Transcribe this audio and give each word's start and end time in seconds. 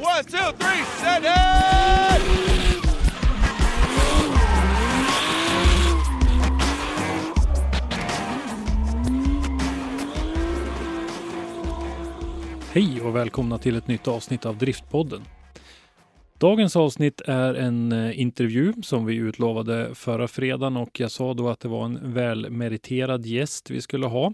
One, 0.00 0.24
two, 0.24 0.38
three, 0.58 0.84
send 1.00 1.24
it! 1.24 1.32
Hej 12.72 13.00
och 13.00 13.16
välkomna 13.16 13.58
till 13.58 13.76
ett 13.76 13.88
nytt 13.88 14.08
avsnitt 14.08 14.46
av 14.46 14.56
Driftpodden. 14.56 15.22
Dagens 16.40 16.76
avsnitt 16.76 17.20
är 17.24 17.54
en 17.54 17.92
eh, 17.92 18.20
intervju 18.20 18.72
som 18.82 19.06
vi 19.06 19.14
utlovade 19.14 19.94
förra 19.94 20.28
fredagen 20.28 20.76
och 20.76 21.00
jag 21.00 21.10
sa 21.10 21.34
då 21.34 21.48
att 21.48 21.60
det 21.60 21.68
var 21.68 21.84
en 21.84 22.12
välmeriterad 22.14 23.26
gäst 23.26 23.70
vi 23.70 23.80
skulle 23.80 24.06
ha. 24.06 24.32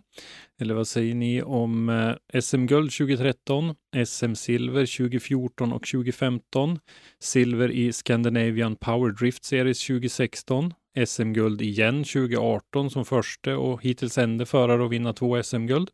Eller 0.61 0.75
vad 0.75 0.89
säger 0.89 1.15
ni 1.15 1.43
om 1.43 2.15
SM-guld 2.41 2.93
2013, 2.93 3.75
SM-silver 4.07 4.97
2014 4.97 5.73
och 5.73 5.87
2015, 5.87 6.79
silver 7.21 7.71
i 7.71 7.93
Scandinavian 7.93 8.77
Power 8.77 9.11
Drift 9.11 9.45
Series 9.45 9.87
2016, 9.87 10.75
SM-guld 11.07 11.63
igen 11.63 12.05
2018 12.05 12.91
som 12.91 13.05
första 13.05 13.59
och 13.59 13.83
hittills 13.83 14.19
enda 14.19 14.47
förare 14.47 14.85
att 14.85 14.93
vinna 14.93 15.13
två 15.13 15.43
SM-guld 15.43 15.91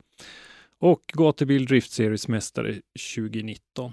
och 0.80 1.02
Gatubil 1.12 1.66
Drift 1.66 1.92
Series 1.92 2.28
mästare 2.28 2.74
2019. 3.14 3.92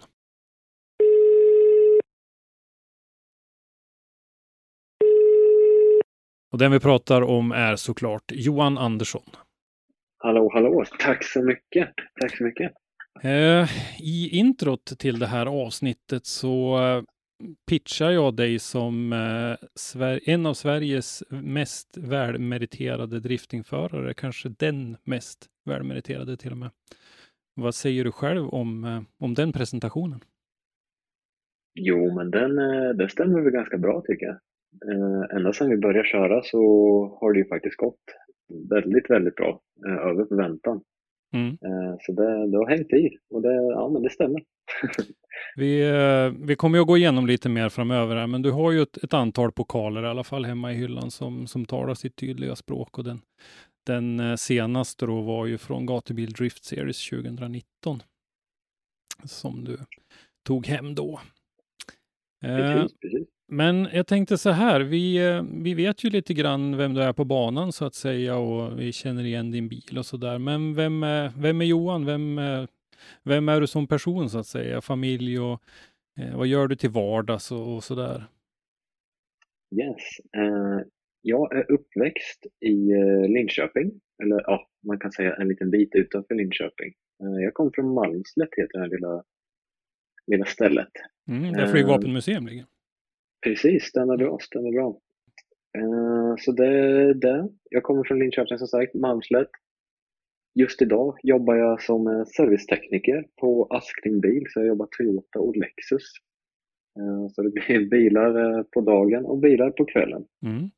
Och 6.52 6.58
den 6.58 6.72
vi 6.72 6.80
pratar 6.80 7.22
om 7.22 7.52
är 7.52 7.76
såklart 7.76 8.32
Johan 8.32 8.78
Andersson. 8.78 9.24
Hallå, 10.18 10.52
hallå. 10.54 10.86
Tack 11.00 11.24
så 11.24 11.42
mycket. 11.42 11.90
Tack 12.22 12.38
så 12.38 12.44
mycket. 12.44 12.72
Eh, 13.24 13.70
I 14.00 14.30
introt 14.32 14.86
till 15.00 15.20
det 15.20 15.28
här 15.28 15.46
avsnittet 15.46 16.26
så 16.26 16.78
eh, 16.78 17.04
pitchar 17.70 18.12
jag 18.12 18.36
dig 18.36 18.60
som 18.60 19.14
eh, 19.14 20.18
en 20.26 20.46
av 20.46 20.54
Sveriges 20.54 21.24
mest 21.30 21.98
välmeriterade 21.98 23.20
driftingförare, 23.20 24.14
kanske 24.14 24.50
den 24.50 24.98
mest 25.04 25.46
välmeriterade 25.66 26.38
till 26.38 26.52
och 26.52 26.58
med. 26.58 26.70
Vad 27.56 27.76
säger 27.76 28.04
du 28.04 28.12
själv 28.12 28.50
om, 28.50 29.06
om 29.20 29.34
den 29.34 29.54
presentationen? 29.54 30.20
Jo, 31.80 32.16
men 32.16 32.32
den, 32.32 32.56
den 32.98 33.10
stämmer 33.10 33.42
väl 33.42 33.54
ganska 33.54 33.78
bra 33.78 34.02
tycker 34.08 34.26
jag. 34.26 34.40
Eh, 34.86 35.38
ända 35.38 35.54
sedan 35.54 35.70
vi 35.70 35.78
började 35.78 36.08
köra 36.08 36.42
så 36.44 36.60
har 37.22 37.34
det 37.34 37.40
ju 37.40 37.48
faktiskt 37.48 37.78
gått 37.78 38.04
väldigt, 38.70 39.10
väldigt 39.10 39.36
bra. 39.36 39.60
Eh, 39.88 40.08
över 40.08 40.26
förväntan. 40.26 40.82
Mm. 41.34 41.50
Eh, 41.50 41.96
så 42.02 42.12
det, 42.12 42.52
det 42.52 42.58
har 42.58 42.70
hängt 42.70 42.94
i 42.94 43.18
och 43.30 43.42
det, 43.42 43.54
ja, 43.54 43.90
men 43.90 44.02
det 44.04 44.10
stämmer. 44.10 44.44
Vi, 45.56 45.90
eh, 45.90 46.48
vi 46.48 46.56
kommer 46.56 46.78
ju 46.78 46.82
att 46.82 46.88
gå 46.88 46.98
igenom 46.98 47.28
lite 47.28 47.50
mer 47.50 47.70
framöver 47.70 48.16
här, 48.16 48.28
men 48.28 48.42
du 48.42 48.52
har 48.52 48.72
ju 48.72 48.82
ett, 48.82 49.04
ett 49.04 49.14
antal 49.14 49.52
pokaler 49.52 50.04
i 50.04 50.08
alla 50.08 50.24
fall 50.24 50.46
hemma 50.46 50.72
i 50.72 50.76
hyllan 50.76 51.12
som, 51.12 51.48
som 51.48 51.66
talar 51.66 51.94
sitt 51.94 52.16
tydliga 52.16 52.56
språk 52.56 52.98
och 52.98 53.04
den, 53.04 53.22
den 53.86 54.20
eh, 54.20 54.36
senaste 54.36 55.06
då 55.06 55.22
var 55.22 55.46
ju 55.46 55.58
från 55.58 55.86
Gatubil 55.86 56.32
Drift 56.32 56.66
Series 56.66 57.10
2019 57.10 58.02
som 59.24 59.64
du 59.64 59.78
tog 60.46 60.68
hem 60.68 60.96
då. 60.96 61.20
Eh, 62.44 62.58
Precis, 62.58 63.00
precis. 63.00 63.28
Men 63.48 63.88
jag 63.94 64.08
tänkte 64.08 64.38
så 64.38 64.50
här, 64.50 64.82
vi, 64.82 65.28
eh, 65.28 65.44
vi 65.64 65.74
vet 65.74 66.04
ju 66.04 66.10
lite 66.10 66.34
grann 66.34 66.78
vem 66.78 66.94
du 66.94 67.02
är 67.04 67.14
på 67.14 67.26
banan 67.26 67.72
så 67.72 67.86
att 67.86 67.96
säga 67.96 68.38
och 68.38 68.80
vi 68.80 68.92
känner 68.92 69.24
igen 69.24 69.52
din 69.52 69.68
bil 69.70 69.98
och 69.98 70.06
så 70.06 70.18
där. 70.18 70.40
Men 70.40 70.76
vem 70.76 71.04
är, 71.04 71.32
vem 71.38 71.62
är 71.62 71.66
Johan? 71.66 72.06
Vem, 72.06 72.38
är- 72.38 72.68
vem 73.24 73.50
är 73.50 73.62
du 73.62 73.68
som 73.68 73.88
person 73.88 74.30
så 74.30 74.40
att 74.40 74.48
säga? 74.48 74.82
Familj 74.82 75.40
och 75.40 75.62
eh, 76.20 76.38
vad 76.38 76.48
gör 76.48 76.68
du 76.68 76.76
till 76.76 76.90
vardags 76.90 77.52
och, 77.52 77.76
och 77.76 77.84
så 77.84 77.96
där? 77.96 78.24
Yes. 79.76 80.20
Eh, 80.38 80.82
jag 81.22 81.56
är 81.58 81.72
uppväxt 81.72 82.46
i 82.66 82.92
eh, 82.92 83.30
Linköping. 83.30 83.92
Eller 84.24 84.42
ja, 84.46 84.68
man 84.88 85.00
kan 85.00 85.12
säga 85.12 85.36
en 85.36 85.48
liten 85.48 85.72
bit 85.72 85.90
utanför 85.96 86.36
Linköping. 86.36 86.94
Jag 87.44 87.54
kom 87.54 87.72
från 87.76 87.94
Malmslätt 87.94 88.50
heter 88.58 88.74
det 88.74 88.80
här 88.80 88.90
lilla, 88.90 89.24
lilla 90.28 90.46
stället. 90.46 90.92
Mm, 91.30 91.54
där 91.54 91.68
Flygvapenmuseum 91.68 92.48
ligger. 92.48 92.66
Precis, 93.48 93.84
stämmer 93.84 94.18
bra, 94.18 94.38
stämmer 94.42 94.72
bra. 94.72 95.00
Eh, 95.78 96.36
så 96.40 96.52
det 96.52 96.68
är 96.68 97.14
det. 97.14 97.50
Jag 97.70 97.84
kommer 97.84 98.04
från 98.04 98.20
Linköping 98.20 98.58
som 98.58 98.68
sagt, 98.68 98.94
Malmslätt. 98.94 99.50
Just 100.60 100.82
idag 100.82 101.18
jobbar 101.24 101.56
jag 101.56 101.82
som 101.82 102.08
eh, 102.08 102.24
servicetekniker 102.26 103.26
på 103.42 103.68
Askling 103.70 104.22
Bil, 104.22 104.44
så 104.50 104.60
jag 104.60 104.68
jobbar 104.68 104.88
Toyota 104.92 105.40
och 105.40 105.58
Lexus. 105.58 106.04
Eh, 107.00 107.28
så 107.28 107.42
det 107.42 107.50
blir 107.50 107.90
bilar 107.90 108.64
på 108.64 108.82
dagen 108.82 109.26
och 109.26 109.38
bilar 109.40 109.72
på 109.72 109.86
kvällen. 109.86 110.26
Mm. 110.46 110.70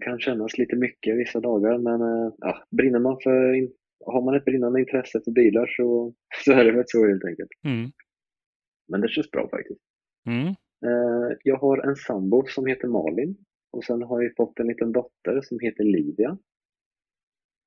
Kan 0.00 0.18
kännas 0.18 0.58
lite 0.58 0.76
mycket 0.76 1.18
vissa 1.18 1.40
dagar, 1.40 1.78
men 1.78 2.00
ja, 2.38 2.64
brinner 2.70 2.98
man 2.98 3.16
för, 3.22 3.68
har 4.06 4.22
man 4.22 4.34
ett 4.34 4.44
brinnande 4.44 4.80
intresse 4.80 5.20
för 5.24 5.30
bilar 5.30 5.66
så, 5.66 6.14
så 6.44 6.52
är 6.52 6.64
det 6.64 6.72
väl 6.72 6.84
så 6.86 7.06
helt 7.06 7.24
enkelt. 7.24 7.50
Mm. 7.64 7.90
Men 8.88 9.00
det 9.00 9.08
känns 9.08 9.30
bra 9.30 9.48
faktiskt. 9.48 9.80
Mm. 10.26 10.54
Eh, 10.86 11.36
Jag 11.44 11.56
har 11.56 11.88
en 11.88 11.96
sambo 11.96 12.44
som 12.46 12.66
heter 12.66 12.88
Malin 12.88 13.36
och 13.72 13.84
sen 13.84 14.02
har 14.02 14.22
jag 14.22 14.36
fått 14.36 14.58
en 14.60 14.66
liten 14.66 14.92
dotter 14.92 15.40
som 15.42 15.58
heter 15.60 15.84
Livia. 15.84 16.38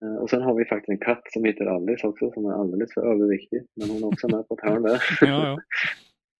Eh, 0.05 0.15
Och 0.21 0.29
sen 0.29 0.41
har 0.41 0.55
vi 0.55 0.65
faktiskt 0.65 0.89
en 0.89 0.97
katt 1.05 1.23
som 1.29 1.43
heter 1.45 1.65
Alice 1.65 2.07
också 2.07 2.31
som 2.31 2.45
är 2.45 2.51
alldeles 2.53 2.93
för 2.93 3.01
överviktig, 3.13 3.61
men 3.75 3.89
hon 3.89 4.03
är 4.03 4.07
också 4.07 4.27
med 4.27 4.47
på 4.47 4.53
ett 4.55 4.69
hörn 4.69 4.83
där. 4.83 5.01
Ja, 5.21 5.27
ja. 5.47 5.57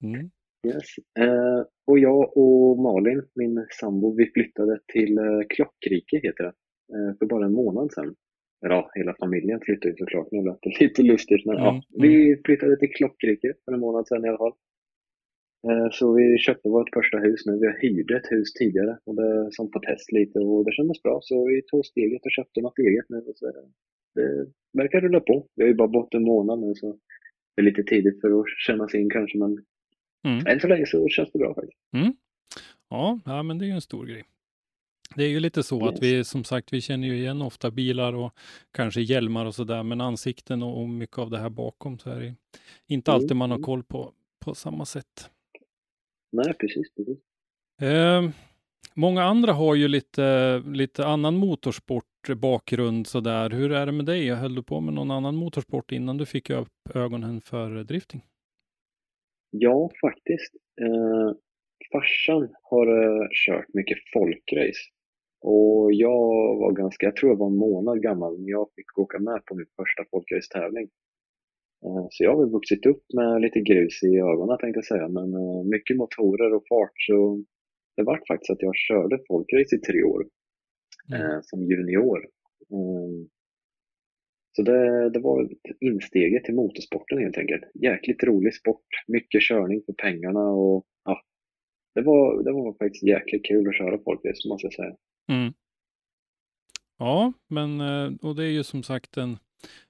Mm. 0.07 0.29
Yes. 0.67 0.85
Eh, 1.19 1.61
och 1.88 2.00
jag 2.00 2.38
och 2.38 2.78
Malin, 2.79 3.23
min 3.35 3.66
sambo, 3.79 4.16
vi 4.16 4.25
flyttade 4.34 4.79
till 4.94 5.17
eh, 5.17 5.41
Klockrike 5.50 6.19
heter 6.23 6.44
det, 6.44 6.53
eh, 6.95 7.17
för 7.19 7.25
bara 7.25 7.45
en 7.45 7.53
månad 7.53 7.94
sedan. 7.94 8.16
Ja, 8.59 8.91
hela 8.95 9.16
familjen 9.19 9.59
flyttade 9.66 9.90
ju 9.90 9.95
såklart, 9.97 10.28
nu 10.31 10.44
lät 10.44 10.57
det 10.61 10.79
lite 10.84 11.01
lustigt, 11.03 11.45
men 11.45 11.55
Mm, 11.57 11.66
ja, 11.66 11.81
vi 12.01 12.41
flyttade 12.45 12.78
till 12.79 12.91
Klockrike 12.94 13.53
för 13.66 13.72
en 13.72 13.79
månad 13.79 14.07
sedan 14.07 14.25
i 14.25 14.29
alla 14.29 14.38
fall. 14.38 14.53
Eh, 15.69 15.88
Så 15.91 16.13
vi 16.13 16.38
köpte 16.38 16.69
vårt 16.69 16.90
första 16.94 17.17
hus 17.17 17.46
nu. 17.46 17.59
Vi 17.59 17.88
hyrde 17.88 18.17
ett 18.17 18.32
hus 18.32 18.53
tidigare 18.53 18.97
och 19.03 19.16
det 19.16 19.47
som 19.52 19.72
på 19.72 19.79
test 19.79 20.11
lite 20.11 20.40
och 20.40 20.66
det 20.66 20.72
kändes 20.72 21.02
bra 21.03 21.20
så 21.22 21.46
vi 21.47 21.61
tog 21.61 21.85
steget 21.85 22.22
och 22.26 22.32
köpte 22.32 22.61
något 22.61 22.79
eget 22.79 23.05
nu. 23.09 23.17
Och 23.17 23.38
så 23.38 23.46
det, 24.16 24.47
verkar 24.73 25.02
rulla 25.02 25.20
på. 25.20 25.47
Vi 25.55 25.64
har 25.64 25.67
ju 25.70 25.76
bara 25.76 25.88
bott 25.88 26.14
en 26.14 26.23
månad 26.23 26.59
nu 26.59 26.76
så 26.76 26.97
det 27.55 27.61
är 27.61 27.66
lite 27.66 27.84
tidigt 27.84 28.22
för 28.22 28.40
att 28.40 28.46
känna 28.67 28.88
sig 28.88 29.02
in 29.02 29.09
kanske 29.09 29.38
men 29.38 29.66
Mm. 30.26 30.47
än 30.47 30.59
så 30.59 30.67
länge 30.67 30.85
så 30.85 31.08
känns 31.08 31.32
det 31.32 31.40
bra 31.40 31.53
faktiskt. 31.55 31.78
Ja, 32.90 33.20
ja, 33.26 33.43
men 33.43 33.58
det 33.58 33.66
är 33.66 33.67
ju 33.67 33.73
en 33.73 33.82
stor 33.82 34.05
grej. 34.05 34.23
Det 35.16 35.23
är 35.23 35.28
ju 35.29 35.40
lite 35.40 35.64
så 35.64 35.85
att 35.88 35.93
Yes. 35.93 36.03
vi, 36.03 36.23
som 36.23 36.43
sagt, 36.43 36.73
vi 36.73 36.82
känner 36.82 37.08
ju 37.08 37.17
igen 37.17 37.41
ofta 37.41 37.72
bilar 37.72 38.14
och 38.14 38.34
kanske 38.72 39.02
hjälmar 39.02 39.46
och 39.46 39.55
sådär, 39.55 39.84
men 39.84 40.02
ansikten 40.02 40.64
och, 40.64 40.82
och 40.82 40.90
mycket 40.90 41.17
av 41.17 41.29
det 41.29 41.38
här 41.38 41.49
bakom 41.49 41.99
så 41.99 42.09
är 42.09 42.20
det 42.20 42.35
inte 42.88 43.11
Mm, 43.11 43.16
alltid 43.22 43.38
man 43.38 43.49
har 43.49 43.58
mm. 43.58 43.64
koll 43.66 43.84
på, 43.84 44.11
på 44.46 44.55
samma 44.55 44.85
sätt. 44.85 45.29
Nej, 46.34 46.53
precis. 46.59 46.94
precis. 46.96 47.18
Eh, 47.82 48.30
många 48.96 49.24
andra 49.24 49.53
har 49.53 49.76
ju 49.76 49.88
lite, 49.88 50.59
lite 50.66 51.06
annan 51.06 51.35
motorsport 51.35 52.06
bakgrund 52.35 53.08
sådär. 53.08 53.50
Hur 53.50 53.72
är 53.72 53.85
det 53.85 53.91
med 53.91 54.06
dig? 54.06 54.30
Höll 54.30 54.56
du 54.56 54.64
på 54.64 54.82
med 54.82 54.94
någon 54.94 55.12
annan 55.12 55.35
motorsport 55.35 55.91
innan 55.91 56.18
du 56.18 56.26
fick 56.26 56.50
upp 56.50 56.96
ögonen 56.96 57.41
för 57.41 57.84
drifting? 57.84 58.22
Ja, 59.50 59.90
faktiskt. 60.02 60.53
Eh, 60.82 61.32
farsan 61.91 62.56
har 62.64 62.88
uh, 62.88 63.28
kört 63.46 63.74
mycket 63.74 63.97
folkrace. 64.14 64.84
Och 65.41 65.94
jag 65.94 66.56
var 66.56 66.72
ganska, 66.72 67.06
jag 67.06 67.16
tror 67.16 67.32
jag 67.32 67.38
var 67.38 67.47
en 67.47 67.58
månad 67.58 68.02
gammal 68.02 68.40
när 68.41 68.50
jag 68.50 68.68
fick 68.76 68.97
åka 68.97 69.20
med 69.20 69.46
på 69.46 69.56
min 69.56 69.66
första 69.76 70.03
folkrace-tävling. 70.12 70.90
Uh, 71.85 72.08
så 72.09 72.24
jag 72.24 72.32
har 72.35 72.44
väl 72.44 72.52
vuxit 72.52 72.85
upp 72.85 73.03
med 73.14 73.41
lite 73.41 73.59
grus 73.59 74.03
i 74.03 74.18
ögonen 74.18 74.58
tänkte 74.58 74.78
jag 74.78 74.85
säga, 74.85 75.08
men 75.08 75.34
uh, 75.34 75.64
mycket 75.64 75.97
motorer 75.97 76.53
och 76.53 76.64
fart. 76.70 76.97
Så 77.08 77.44
det 77.96 78.03
var 78.03 78.22
faktiskt 78.28 78.52
att 78.52 78.62
jag 78.62 78.76
körde 78.76 79.20
folkrace 79.28 79.76
i 79.76 79.80
tre 79.80 80.03
år 80.03 80.26
mm. 81.14 81.44
som 81.44 81.64
junior. 81.64 82.20
Så 84.56 84.62
det, 84.62 85.09
det 85.09 85.20
var 85.20 85.50
insteget 85.80 86.44
till 86.44 86.56
motorsporten 86.56 87.18
helt 87.18 87.38
enkelt. 87.38 87.64
Jäkligt 87.74 88.24
rolig 88.24 88.56
sport, 88.56 88.88
mycket 89.08 89.41
körning 89.41 89.82
för 89.86 89.94
pengarna 89.94 90.50
och 90.50 90.86
ja, 91.06 91.22
det 91.96 92.02
var, 92.02 92.44
det 92.44 92.52
var 92.52 92.74
faktiskt 92.74 93.03
jäkligt 93.03 93.46
kul 93.46 93.68
att 93.68 93.78
köra 93.78 94.03
folkrace 94.03 94.50
måste 94.50 94.66
jag 94.66 94.74
säga. 94.74 94.96
Mm. 95.32 95.53
Ja, 96.97 97.34
men 97.47 97.82
eh, 97.82 98.12
och 98.22 98.36
det 98.36 98.44
är 98.44 98.52
ju 98.52 98.64
som 98.64 98.84
sagt 98.84 99.18
en, 99.18 99.38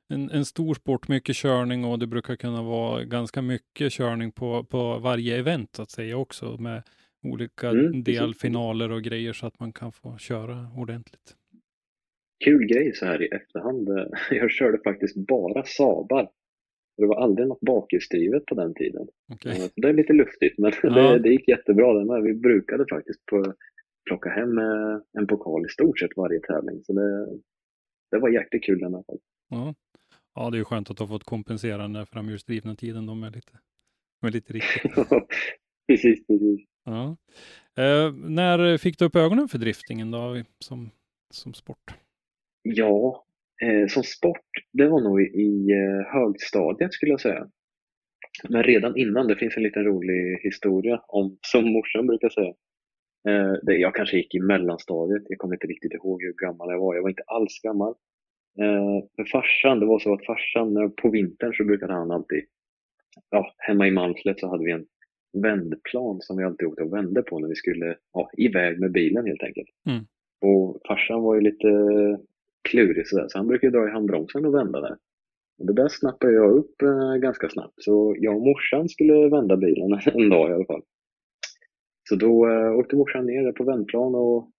en, 0.10 0.30
en, 0.30 0.46
stor 0.46 0.74
sport, 0.74 1.08
mycket 1.08 1.36
körning 1.36 1.86
och 1.86 2.00
det 2.00 2.08
brukar 2.08 2.36
kunna 2.36 2.64
vara 2.64 3.04
ganska 3.04 3.42
mycket 3.42 3.92
körning 3.92 4.32
på, 4.32 4.64
på 4.64 5.00
varje 5.00 5.38
event 5.38 5.76
så 5.76 5.82
att 5.82 5.92
säga 5.92 6.18
också 6.18 6.58
med 6.58 6.84
olika 7.24 7.70
mm, 7.70 8.04
delfinaler 8.04 8.92
och 8.92 9.04
grejer 9.04 9.34
så 9.34 9.48
att 9.48 9.60
man 9.60 9.74
kan 9.74 9.92
få 9.92 10.18
köra 10.18 10.68
ordentligt 10.76 11.36
kul 12.44 12.66
grej 12.66 12.94
så 12.96 13.06
här 13.06 13.22
i 13.24 13.28
efterhand. 13.28 13.90
Jag 14.32 14.52
körde 14.52 14.80
faktiskt 14.84 15.16
bara 15.16 15.64
Sabar. 15.64 16.30
Det 16.98 17.06
var 17.06 17.16
aldrig 17.16 17.48
något 17.48 17.62
bakhjulsdrivet 17.62 18.46
på 18.46 18.56
den 18.56 18.74
tiden. 18.74 19.08
Okay. 19.34 19.70
Det 19.76 19.90
är 19.90 19.94
lite 19.94 20.14
luftigt, 20.14 20.58
men 20.58 20.72
ja. 20.84 20.90
det, 20.90 21.20
det 21.20 21.30
gick 21.30 21.48
jättebra. 21.48 21.94
Det 21.94 22.06
med. 22.06 22.24
Vi 22.24 22.34
brukade 22.34 22.86
faktiskt 22.90 23.26
på, 23.26 23.54
plocka 24.10 24.30
hem 24.30 24.58
eh, 24.58 24.98
en 25.18 25.28
pokal 25.28 25.66
i 25.66 25.70
stort 25.70 26.00
sett 26.00 26.18
varje 26.18 26.40
tävling. 26.40 26.84
Så 26.84 26.94
det, 26.94 27.28
det 28.12 28.20
var 28.20 28.30
jäkligt 28.30 28.64
kul 28.64 28.80
den 28.80 28.94
här 28.94 29.04
ja. 29.50 29.74
Ja, 30.36 30.50
det 30.50 30.60
är 30.60 30.64
skönt 30.64 30.92
att 30.92 31.00
ha 31.00 31.08
fått 31.08 31.24
kompensera 31.24 31.78
den 31.78 31.94
där 31.94 32.06
framhjulsdrivna 32.06 32.76
tiden 32.76 33.06
de 33.06 33.24
är 33.24 33.32
lite, 33.32 33.54
med 34.22 34.34
lite 34.34 34.54
riktigt. 34.54 34.92
precis, 35.88 36.28
precis. 36.28 36.60
Ja. 36.86 37.18
Eh, 37.78 38.14
när 38.14 38.78
fick 38.78 39.00
du 39.00 39.06
upp 39.06 39.16
ögonen 39.16 39.48
för 39.48 39.58
driftingen 39.58 40.12
då, 40.12 40.44
som, 40.60 40.90
som 41.30 41.54
sport? 41.54 41.94
Ja, 42.62 43.26
eh, 43.62 43.88
som 43.88 44.04
sport, 44.04 44.50
det 44.72 44.88
var 44.88 45.02
nog 45.02 45.22
i 45.22 45.72
eh, 45.72 46.14
högstadiet 46.14 46.94
skulle 46.94 47.12
jag 47.12 47.22
säga. 47.22 47.48
Men 48.50 48.64
redan 48.64 48.98
innan, 48.98 49.28
det 49.28 49.36
finns 49.36 49.58
en 49.58 49.64
liten 49.64 49.84
rolig 49.84 50.40
historia 50.44 51.02
om, 51.08 51.38
som 51.52 51.72
morsan 51.72 52.08
brukar 52.08 52.30
säga. 52.30 52.54
Eh, 53.28 53.54
det, 53.64 53.76
jag 53.76 53.96
kanske 53.96 54.18
gick 54.18 54.36
i 54.36 54.40
mellanstadiet, 54.40 55.24
jag 55.26 55.40
kommer 55.40 55.56
inte 55.56 55.68
riktigt 55.68 55.94
ihåg 55.94 56.24
hur 56.24 56.34
gammal 56.34 56.72
jag 56.72 56.80
var. 56.80 56.96
Jag 56.96 57.02
var 57.02 57.10
inte 57.10 57.24
alls 57.28 57.60
gammal. 57.64 57.96
Eh, 58.60 59.06
för 59.16 59.26
farsan, 59.32 59.80
det 59.80 59.86
var 59.86 60.00
så 60.00 60.14
att 60.14 60.26
farsan, 60.26 60.92
på 61.02 61.10
vintern 61.10 61.54
så 61.54 61.64
brukade 61.64 61.94
han 61.94 62.12
alltid, 62.12 62.44
ja, 63.30 63.54
hemma 63.58 63.88
i 63.88 63.92
Malmslätt 63.92 64.40
så 64.40 64.48
hade 64.48 64.66
vi 64.66 64.72
en 64.72 64.86
vändplan 65.34 66.22
som 66.22 66.38
vi 66.38 66.44
alltid 66.44 66.68
åkte 66.68 66.84
och 66.84 66.94
vände 66.94 67.22
på 67.22 67.40
när 67.40 67.48
vi 67.48 67.56
skulle 67.56 67.96
ja, 68.14 68.30
iväg 68.38 68.80
med 68.80 68.92
bilen 68.92 69.26
helt 69.26 69.44
enkelt. 69.44 69.70
Mm. 69.90 70.06
Och 70.42 70.82
farsan 70.88 71.22
var 71.22 71.36
ju 71.36 71.42
lite 71.42 71.68
klurig 72.70 73.08
sådär, 73.08 73.26
så 73.28 73.38
han 73.38 73.48
brukar 73.48 73.70
dra 73.70 73.88
i 73.88 73.92
handbromsen 73.92 74.46
och 74.46 74.54
vända 74.54 74.82
där. 74.82 74.98
Och 75.60 75.66
det 75.66 75.74
där 75.74 75.88
snappade 75.90 76.34
jag 76.34 76.52
upp 76.52 76.82
eh, 76.82 77.16
ganska 77.16 77.50
snabbt, 77.50 77.74
så 77.78 78.16
jag 78.20 78.36
och 78.36 78.42
morsan 78.42 78.90
skulle 78.90 79.30
vända 79.30 79.58
bilen 79.58 79.94
en 80.06 80.30
dag 80.30 80.50
i 80.50 80.54
alla 80.54 80.66
fall. 80.66 80.82
Så 82.10 82.16
då 82.16 82.50
eh, 82.50 82.72
åkte 82.76 82.96
morsan 82.96 83.26
ner 83.26 83.52
på 83.52 83.64
vändplan 83.64 84.16
och, 84.16 84.50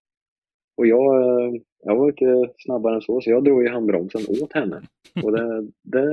och 0.77 0.87
jag, 0.87 1.21
eh, 1.21 1.61
jag 1.83 1.95
var 1.95 2.07
lite 2.07 2.53
snabbare 2.57 2.95
än 2.95 3.01
så, 3.01 3.21
så 3.21 3.29
jag 3.29 3.43
drog 3.43 3.65
i 3.65 3.69
handbromsen 3.69 4.21
åt 4.43 4.53
henne. 4.53 4.81
Och 5.23 5.31
det, 5.31 5.67
det, 5.83 6.07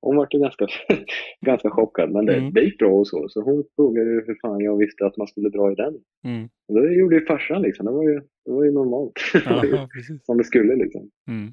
hon 0.00 0.16
var 0.16 0.38
ganska, 0.40 0.66
ganska 1.46 1.70
chockad, 1.70 2.10
men 2.12 2.26
det, 2.26 2.36
mm. 2.36 2.52
det 2.52 2.60
gick 2.60 2.78
bra 2.78 2.92
och 2.92 3.08
så. 3.08 3.28
Så 3.28 3.42
hon 3.42 3.64
frågade 3.76 4.10
hur 4.10 4.38
fan 4.40 4.60
jag 4.60 4.76
visste 4.76 5.06
att 5.06 5.16
man 5.16 5.26
skulle 5.26 5.48
dra 5.48 5.72
i 5.72 5.74
den. 5.74 5.94
Mm. 6.24 6.48
Och 6.68 6.74
det 6.74 6.94
gjorde 6.94 7.16
ju 7.16 7.26
farsan 7.26 7.62
liksom. 7.62 7.86
Det 7.86 7.92
var 7.92 8.02
ju, 8.02 8.20
det 8.44 8.52
var 8.52 8.64
ju 8.64 8.72
normalt. 8.72 9.12
Aha, 9.46 9.88
Som 10.22 10.38
det 10.38 10.44
skulle 10.44 10.76
liksom. 10.76 11.10
Mm. 11.28 11.52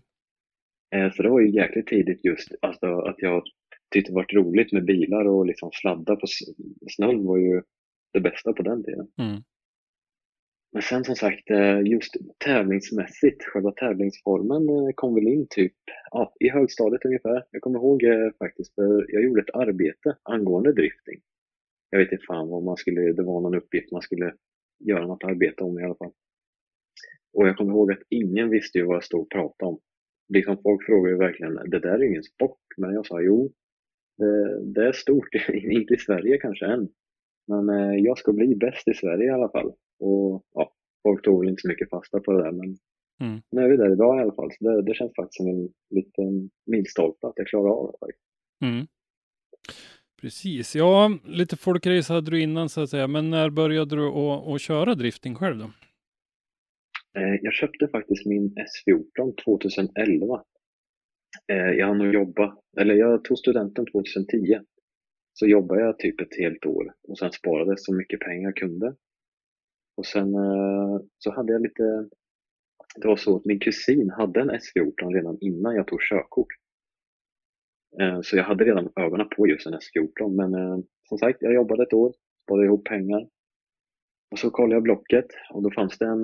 Eh, 0.95 1.11
så 1.13 1.23
det 1.23 1.29
var 1.29 1.39
ju 1.39 1.51
jäkligt 1.51 1.87
tidigt 1.87 2.25
just 2.25 2.51
alltså, 2.61 2.85
att 2.85 3.15
jag 3.17 3.43
tyckte 3.93 4.11
det 4.11 4.15
var 4.15 4.27
roligt 4.33 4.71
med 4.71 4.85
bilar 4.85 5.25
och 5.25 5.45
liksom 5.45 5.69
sladda 5.73 6.15
på 6.15 6.27
snön 6.91 7.25
var 7.25 7.37
ju 7.37 7.61
det 8.13 8.19
bästa 8.19 8.53
på 8.53 8.63
den 8.63 8.83
tiden. 8.83 9.07
Mm. 9.21 9.41
Men 10.75 10.81
sen 10.81 11.03
som 11.03 11.15
sagt, 11.15 11.49
eh, 11.49 11.81
just 11.81 12.13
tävlingsmässigt, 12.45 13.43
själva 13.43 13.71
tävlingsformen 13.71 14.69
eh, 14.69 14.93
kom 14.95 15.15
väl 15.15 15.27
in 15.27 15.47
typ 15.49 15.73
ja, 16.11 16.33
i 16.39 16.49
högstadiet 16.49 17.05
ungefär. 17.05 17.45
Jag 17.51 17.61
kommer 17.61 17.79
ihåg 17.79 18.03
eh, 18.03 18.29
faktiskt, 18.39 18.75
för 18.75 19.05
jag 19.09 19.23
gjorde 19.23 19.41
ett 19.41 19.55
arbete 19.55 20.17
angående 20.23 20.73
drifting. 20.73 21.21
Jag 21.89 21.99
vet 21.99 22.11
inte 22.11 22.25
fan 22.27 22.49
vad 22.49 22.63
man 22.63 22.77
skulle, 22.77 23.01
det 23.01 23.23
var 23.23 23.41
någon 23.41 23.55
uppgift 23.55 23.91
man 23.91 24.01
skulle 24.01 24.33
göra 24.79 25.07
något 25.07 25.23
arbete 25.23 25.63
om 25.63 25.79
i 25.79 25.83
alla 25.83 25.95
fall. 25.95 26.11
Och 27.33 27.47
jag 27.47 27.57
kommer 27.57 27.71
ihåg 27.71 27.91
att 27.91 28.03
ingen 28.09 28.49
visste 28.49 28.77
ju 28.77 28.85
vad 28.85 28.95
jag 28.95 29.03
stod 29.03 29.21
och 29.21 29.29
pratade 29.29 29.69
om. 29.69 29.79
Liksom 30.33 30.57
folk 30.63 30.85
frågade 30.85 31.11
ju 31.11 31.17
verkligen, 31.17 31.55
det 31.55 31.79
där 31.79 31.99
är 31.99 32.03
ingen 32.03 32.23
sport. 32.23 32.59
Men 32.77 32.93
jag 32.93 33.05
sa, 33.05 33.21
jo, 33.21 33.51
det, 34.17 34.63
det 34.73 34.87
är 34.87 34.91
stort. 34.91 35.29
inte 35.53 35.93
i 35.93 35.97
Sverige 35.97 36.37
kanske 36.37 36.65
än. 36.65 36.89
Men 37.47 38.03
jag 38.03 38.17
ska 38.17 38.33
bli 38.33 38.55
bäst 38.55 38.87
i 38.87 38.93
Sverige 38.93 39.25
i 39.25 39.29
alla 39.29 39.49
fall. 39.49 39.73
Och 39.99 40.43
ja, 40.53 40.73
folk 41.03 41.23
tog 41.23 41.39
väl 41.39 41.49
inte 41.49 41.61
så 41.61 41.67
mycket 41.67 41.89
fasta 41.89 42.19
på 42.19 42.31
det 42.31 42.43
där 42.43 42.51
men 42.51 42.77
mm. 43.21 43.41
nu 43.51 43.61
är 43.61 43.69
vi 43.69 43.77
där 43.77 43.93
idag 43.93 44.17
i 44.17 44.21
alla 44.21 44.35
fall. 44.35 44.51
Så 44.51 44.69
det, 44.69 44.81
det 44.81 44.93
känns 44.93 45.11
faktiskt 45.15 45.37
som 45.37 45.47
en 45.47 45.69
liten 45.89 46.49
milstolpe 46.65 47.27
att 47.27 47.33
jag 47.35 47.47
klarar 47.47 47.69
av 47.69 47.95
det. 47.99 48.67
Mm. 48.67 48.87
Precis, 50.21 50.75
ja 50.75 51.19
lite 51.25 51.57
folkrace 51.57 52.13
hade 52.13 52.31
du 52.31 52.41
innan 52.41 52.69
så 52.69 52.81
att 52.81 52.89
säga, 52.89 53.07
men 53.07 53.29
när 53.29 53.49
började 53.49 53.95
du 53.95 54.07
att, 54.07 54.61
köra 54.61 54.95
drifting 54.95 55.35
själv 55.35 55.57
då? 55.57 55.71
Eh, 57.19 57.35
jag 57.41 57.53
köpte 57.53 57.87
faktiskt 57.87 58.25
min 58.25 58.55
S14 58.55 59.35
2011. 59.43 60.43
Eh, 61.51 61.57
jag 61.57 61.87
hann 61.87 62.11
jobba, 62.11 62.57
eller 62.77 62.95
jag 62.95 63.23
tog 63.23 63.37
studenten 63.37 63.85
2010. 63.85 64.59
Så 65.33 65.47
jobbade 65.47 65.81
jag 65.81 65.99
typ 65.99 66.21
ett 66.21 66.37
helt 66.37 66.65
år 66.65 66.93
och 67.07 67.17
sen 67.17 67.31
sparade 67.31 67.77
så 67.77 67.93
mycket 67.93 68.19
pengar 68.19 68.43
jag 68.43 68.55
kunde. 68.55 68.95
Och 69.97 70.05
sen 70.05 70.35
eh, 70.35 70.99
så 71.17 71.31
hade 71.31 71.53
jag 71.53 71.61
lite, 71.61 72.09
det 72.95 73.07
var 73.07 73.15
så 73.15 73.35
att 73.35 73.45
min 73.45 73.59
kusin 73.59 74.09
hade 74.09 74.41
en 74.41 74.51
S14 74.51 75.13
redan 75.13 75.37
innan 75.41 75.75
jag 75.75 75.87
tog 75.87 75.99
körkort. 76.01 76.47
Eh, 78.01 78.21
så 78.21 78.37
jag 78.37 78.43
hade 78.43 78.65
redan 78.65 78.91
ögonen 78.95 79.29
på 79.35 79.47
just 79.47 79.67
en 79.67 79.73
S14 79.73 80.35
men 80.35 80.53
eh, 80.53 80.79
som 81.03 81.17
sagt, 81.17 81.41
jag 81.41 81.53
jobbade 81.53 81.83
ett 81.83 81.93
år, 81.93 82.13
sparade 82.43 82.65
ihop 82.65 82.85
pengar. 82.85 83.27
Och 84.31 84.39
så 84.39 84.49
kollade 84.49 84.75
jag 84.75 84.83
Blocket 84.83 85.27
och 85.53 85.63
då 85.63 85.71
fanns 85.71 85.97
det 85.97 86.05
en 86.05 86.23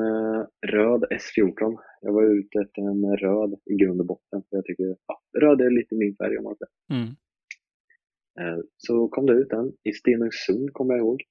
röd 0.67 1.03
S14. 1.03 1.77
Jag 2.01 2.13
var 2.13 2.23
ute 2.23 2.59
efter 2.59 2.81
en 2.81 3.17
röd 3.17 3.59
i 3.65 3.75
grund 3.75 3.99
och 4.01 4.07
botten 4.07 4.43
för 4.49 4.57
jag 4.57 4.65
tycker 4.65 4.95
ja, 5.07 5.21
röd 5.39 5.61
är 5.61 5.69
lite 5.69 5.95
min 5.95 6.15
färg 6.15 6.37
om 6.37 6.43
man 6.43 6.55
säger. 6.55 7.01
Mm. 7.01 7.15
Så 8.77 9.07
kom 9.07 9.25
det 9.25 9.33
ut 9.33 9.51
en 9.51 9.73
i 9.83 9.93
Stenungsund 9.93 10.73
kommer 10.73 10.93
jag 10.93 10.99
ihåg. 10.99 11.21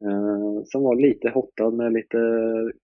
Eh, 0.00 0.62
Som 0.64 0.82
var 0.82 0.96
lite 0.96 1.30
hotad 1.30 1.74
med 1.74 1.92
lite 1.92 2.18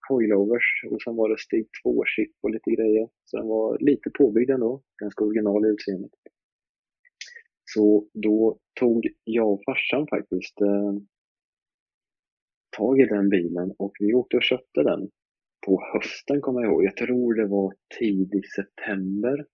coilovers 0.08 0.84
och 0.90 1.02
sen 1.02 1.16
var 1.16 1.28
det 1.28 1.38
steg 1.38 1.66
2 1.82 2.04
chip 2.04 2.32
och 2.42 2.50
lite 2.50 2.70
grejer. 2.70 3.08
Så 3.24 3.36
den 3.36 3.48
var 3.48 3.78
lite 3.78 4.10
påbyggd 4.18 4.50
ändå, 4.50 4.82
ganska 5.02 5.24
original 5.24 5.66
i 5.66 5.68
utseendet. 5.68 6.10
Så 7.64 8.06
då 8.12 8.58
tog 8.80 9.06
jag 9.24 9.52
och 9.52 9.62
farsan 9.66 10.06
faktiskt 10.06 10.60
eh, 10.60 10.92
tag 12.76 13.00
i 13.00 13.04
den 13.04 13.28
bilen 13.28 13.74
och 13.78 13.92
vi 14.00 14.14
åkte 14.14 14.36
och 14.36 14.42
köpte 14.42 14.82
den 14.82 15.10
på 15.66 15.82
hösten 15.92 16.40
kommer 16.40 16.60
jag 16.60 16.72
ihåg. 16.72 16.84
Jag 16.84 16.96
tror 16.96 17.34
det 17.34 17.46
var 17.46 17.74
tidig 17.98 18.46
september. 18.46 19.46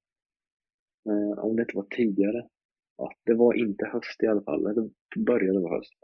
Eh, 1.09 1.45
om 1.45 1.57
det 1.57 1.63
inte 1.63 1.77
var 1.77 1.87
tidigare. 1.97 2.49
Ja, 2.97 3.11
det 3.25 3.35
var 3.35 3.55
inte 3.55 3.87
höst 3.87 4.23
i 4.23 4.27
alla 4.27 4.43
fall. 4.43 4.63
Det 5.15 5.21
började 5.21 5.61
vara 5.61 5.77
höst. 5.77 5.95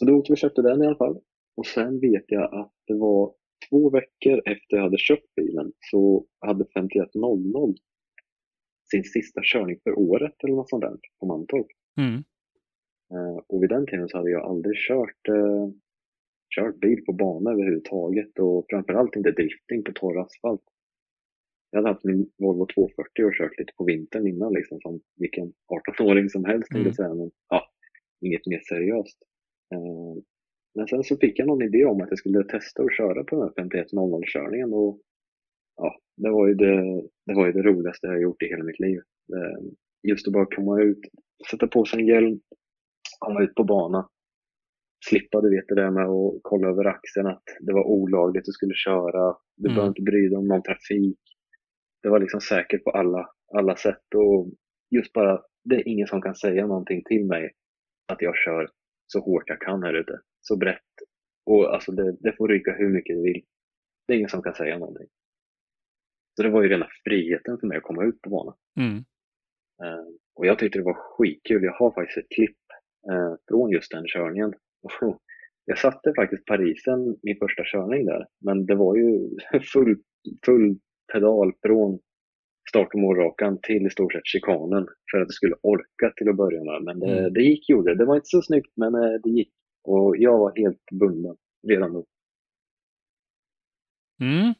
Så 0.00 0.06
då 0.06 0.14
åkte 0.14 0.32
vi 0.32 0.34
och 0.34 0.38
köpte 0.38 0.62
den 0.62 0.82
i 0.82 0.86
alla 0.86 0.96
fall. 0.96 1.20
Och 1.56 1.66
sen 1.66 2.00
vet 2.00 2.24
jag 2.26 2.54
att 2.54 2.72
det 2.86 2.94
var 2.94 3.34
två 3.68 3.90
veckor 3.90 4.42
efter 4.44 4.76
jag 4.76 4.82
hade 4.82 4.98
köpt 4.98 5.34
bilen 5.36 5.72
så 5.90 6.26
hade 6.38 6.64
5100 6.74 7.74
sin 8.90 9.04
sista 9.04 9.40
körning 9.44 9.78
för 9.84 9.98
året 9.98 10.34
eller 10.44 10.54
något 10.54 10.70
sånt 10.70 10.82
där 10.82 10.96
på 11.20 11.26
Mantorp. 11.26 11.66
Mm. 12.00 12.14
Uh, 13.14 13.40
och 13.46 13.62
vid 13.62 13.70
den 13.70 13.86
tiden 13.86 14.08
så 14.08 14.16
hade 14.16 14.30
jag 14.30 14.42
aldrig 14.42 14.76
kört, 14.88 15.28
uh, 15.28 15.68
kört 16.56 16.80
bil 16.80 17.04
på 17.04 17.12
bana 17.12 17.50
överhuvudtaget 17.52 18.38
och 18.38 18.66
framförallt 18.70 19.16
inte 19.16 19.30
drifting 19.30 19.84
på 19.84 19.92
torr 19.92 20.20
asfalt. 20.20 20.64
Jag 21.70 21.78
hade 21.78 21.88
haft 21.88 22.04
min 22.04 22.30
Volvo 22.38 22.66
240 22.74 23.24
och 23.24 23.34
kört 23.34 23.58
lite 23.58 23.72
på 23.76 23.84
vintern 23.84 24.26
innan 24.26 24.52
liksom 24.52 24.80
som 24.80 25.00
vilken 25.16 25.52
18-åring 25.68 26.28
som 26.28 26.44
helst 26.44 26.72
mm. 26.72 26.92
säga. 26.92 27.14
Men 27.14 27.30
ja, 27.48 27.70
inget 28.20 28.46
mer 28.46 28.60
seriöst. 28.68 29.18
Eh, 29.74 30.22
Men 30.74 30.86
sen 30.86 31.04
så 31.04 31.16
fick 31.16 31.38
jag 31.38 31.48
någon 31.48 31.62
idé 31.62 31.84
om 31.84 32.00
att 32.00 32.10
jag 32.10 32.18
skulle 32.18 32.44
testa 32.44 32.82
att 32.82 32.96
köra 32.96 33.24
på 33.24 33.36
den 33.36 33.44
här 33.44 33.70
5100-körningen 33.70 34.72
och 34.72 35.00
ja, 35.76 35.96
det 36.16 36.30
var, 36.30 36.48
ju 36.48 36.54
det, 36.54 37.02
det 37.26 37.34
var 37.34 37.46
ju 37.46 37.52
det 37.52 37.62
roligaste 37.62 38.06
jag 38.06 38.22
gjort 38.22 38.42
i 38.42 38.46
hela 38.46 38.64
mitt 38.64 38.80
liv. 38.80 39.00
Just 40.08 40.26
att 40.26 40.32
bara 40.32 40.46
komma 40.46 40.82
ut, 40.82 41.00
sätta 41.50 41.66
på 41.66 41.84
sig 41.84 42.00
en 42.00 42.06
hjälm, 42.06 42.40
komma 43.18 43.42
ut 43.42 43.54
på 43.54 43.64
bana, 43.64 44.08
slippa 45.08 45.40
du 45.40 45.50
vet 45.50 45.68
det 45.68 45.74
där 45.74 45.90
med 45.90 46.06
att 46.06 46.40
kolla 46.42 46.68
över 46.68 46.84
axeln 46.84 47.26
att 47.26 47.42
det 47.60 47.72
var 47.72 47.84
olagligt 47.84 48.44
du 48.44 48.52
skulle 48.52 48.74
köra, 48.74 49.36
du 49.56 49.66
mm. 49.66 49.74
behöver 49.74 49.88
inte 49.88 50.02
bry 50.02 50.28
dig 50.28 50.36
om 50.36 50.48
någon 50.48 50.62
trafik. 50.62 51.20
Det 52.02 52.08
var 52.08 52.20
liksom 52.20 52.40
säkert 52.40 52.84
på 52.84 52.90
alla, 52.90 53.28
alla 53.58 53.76
sätt 53.76 54.14
och 54.14 54.50
just 54.90 55.12
bara, 55.12 55.42
det 55.64 55.76
är 55.76 55.88
ingen 55.88 56.06
som 56.06 56.22
kan 56.22 56.34
säga 56.34 56.66
någonting 56.66 57.02
till 57.04 57.26
mig 57.26 57.52
att 58.12 58.22
jag 58.22 58.36
kör 58.36 58.68
så 59.12 59.20
hårt 59.20 59.48
jag 59.48 59.60
kan 59.60 59.82
här 59.82 59.94
ute, 59.94 60.20
så 60.40 60.56
brett. 60.56 60.92
Och 61.46 61.74
alltså 61.74 61.92
det, 61.92 62.16
det 62.20 62.36
får 62.36 62.48
ryka 62.48 62.72
hur 62.72 62.88
mycket 62.88 63.16
det 63.16 63.22
vill. 63.22 63.42
Det 64.06 64.12
är 64.12 64.16
ingen 64.16 64.28
som 64.28 64.42
kan 64.42 64.54
säga 64.54 64.78
någonting. 64.78 65.06
Så 66.36 66.42
det 66.42 66.50
var 66.50 66.62
ju 66.62 66.68
rena 66.68 66.88
friheten 67.04 67.58
för 67.58 67.66
mig 67.66 67.76
att 67.76 67.82
komma 67.82 68.04
ut 68.04 68.20
på 68.22 68.30
banan. 68.30 68.54
Mm. 68.76 68.96
Uh, 69.82 70.06
och 70.34 70.46
jag 70.46 70.58
tyckte 70.58 70.78
det 70.78 70.84
var 70.84 70.94
skitkul. 70.94 71.62
Jag 71.62 71.72
har 71.72 71.90
faktiskt 71.90 72.18
ett 72.18 72.34
klipp 72.34 72.58
uh, 73.12 73.34
från 73.48 73.70
just 73.70 73.90
den 73.90 74.04
körningen. 74.06 74.54
jag 75.64 75.78
satte 75.78 76.12
faktiskt 76.16 76.44
Parisen 76.44 77.16
min 77.22 77.38
första 77.38 77.62
körning 77.64 78.06
där, 78.06 78.26
men 78.44 78.66
det 78.66 78.74
var 78.74 78.96
ju 78.96 79.30
full, 79.72 79.96
full 80.46 80.78
pedal 81.12 81.52
från 81.62 82.00
start 82.70 82.94
och 82.94 83.00
målrakan 83.00 83.58
till 83.62 83.86
i 83.86 83.90
stort 83.90 84.12
sett 84.12 84.26
chikanen 84.26 84.86
för 85.10 85.20
att 85.20 85.28
det 85.28 85.32
skulle 85.32 85.54
orka 85.62 86.12
till 86.16 86.28
att 86.28 86.36
börja 86.36 86.64
med. 86.64 86.82
Men 86.82 87.00
det, 87.00 87.18
mm. 87.18 87.32
det 87.32 87.42
gick 87.42 87.68
gjorde 87.68 87.90
det. 87.90 87.98
Det 87.98 88.04
var 88.04 88.14
inte 88.14 88.26
så 88.26 88.42
snyggt, 88.42 88.72
men 88.76 88.94
eh, 88.94 89.20
det 89.22 89.30
gick. 89.30 89.50
Och 89.84 90.16
jag 90.16 90.38
var 90.38 90.52
helt 90.56 90.84
bunden 90.92 91.36
redan 91.68 91.92
då. 91.92 92.04
Mm. 94.20 94.54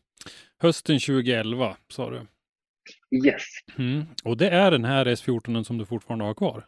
Hösten 0.58 0.98
2011 0.98 1.76
sa 1.88 2.10
du? 2.10 2.26
Yes. 3.26 3.42
Mm. 3.78 4.02
Och 4.24 4.36
det 4.36 4.48
är 4.50 4.70
den 4.70 4.84
här 4.84 5.06
S14 5.06 5.62
som 5.62 5.78
du 5.78 5.86
fortfarande 5.86 6.24
har 6.24 6.34
kvar? 6.34 6.66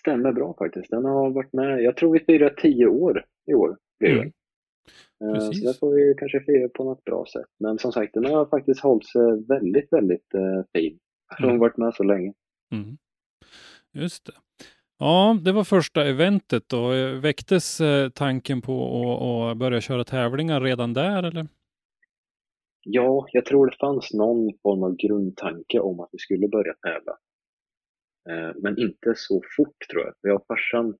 Stämmer 0.00 0.32
bra 0.32 0.54
faktiskt. 0.58 0.90
Den 0.90 1.04
har 1.04 1.30
varit 1.30 1.52
med, 1.52 1.82
jag 1.82 1.96
tror 1.96 2.12
vi 2.12 2.20
firar 2.20 2.50
tio 2.50 2.86
år 2.86 3.24
i 3.46 3.54
år. 3.54 3.76
Blir 3.98 4.12
mm. 4.12 4.32
Precis. 5.34 5.62
Så 5.62 5.68
det 5.68 5.78
får 5.78 5.94
vi 5.94 6.14
kanske 6.18 6.40
fira 6.40 6.68
på 6.68 6.84
något 6.84 7.04
bra 7.04 7.24
sätt. 7.32 7.50
Men 7.58 7.78
som 7.78 7.92
sagt, 7.92 8.14
den 8.14 8.24
har 8.24 8.46
faktiskt 8.46 8.80
hållit 8.80 9.06
sig 9.06 9.46
väldigt, 9.48 9.92
väldigt 9.92 10.34
eh, 10.34 10.62
fin. 10.72 10.98
Den 11.38 11.44
har 11.44 11.50
mm. 11.50 11.60
varit 11.60 11.76
med 11.76 11.94
så 11.94 12.02
länge. 12.02 12.32
Mm. 12.72 12.96
Just 13.92 14.26
det. 14.26 14.32
Ja, 14.98 15.38
det 15.44 15.52
var 15.52 15.64
första 15.64 16.04
eventet 16.04 16.68
då. 16.68 16.88
Väcktes 17.20 17.80
eh, 17.80 18.08
tanken 18.08 18.62
på 18.62 19.50
att 19.50 19.56
börja 19.56 19.80
köra 19.80 20.04
tävlingar 20.04 20.60
redan 20.60 20.92
där 20.92 21.22
eller? 21.22 21.46
Ja, 22.84 23.26
jag 23.32 23.44
tror 23.44 23.66
det 23.66 23.76
fanns 23.80 24.12
någon 24.12 24.52
form 24.62 24.82
av 24.82 24.96
grundtanke 24.96 25.80
om 25.80 26.00
att 26.00 26.08
vi 26.12 26.18
skulle 26.18 26.48
börja 26.48 26.74
tävla. 26.74 27.12
Eh, 28.30 28.54
men 28.56 28.78
inte 28.78 29.14
så 29.16 29.42
fort 29.56 29.88
tror 29.90 30.04
jag. 30.04 30.14
Jag 30.20 30.40
och 30.40 30.46
farsan 30.46 30.94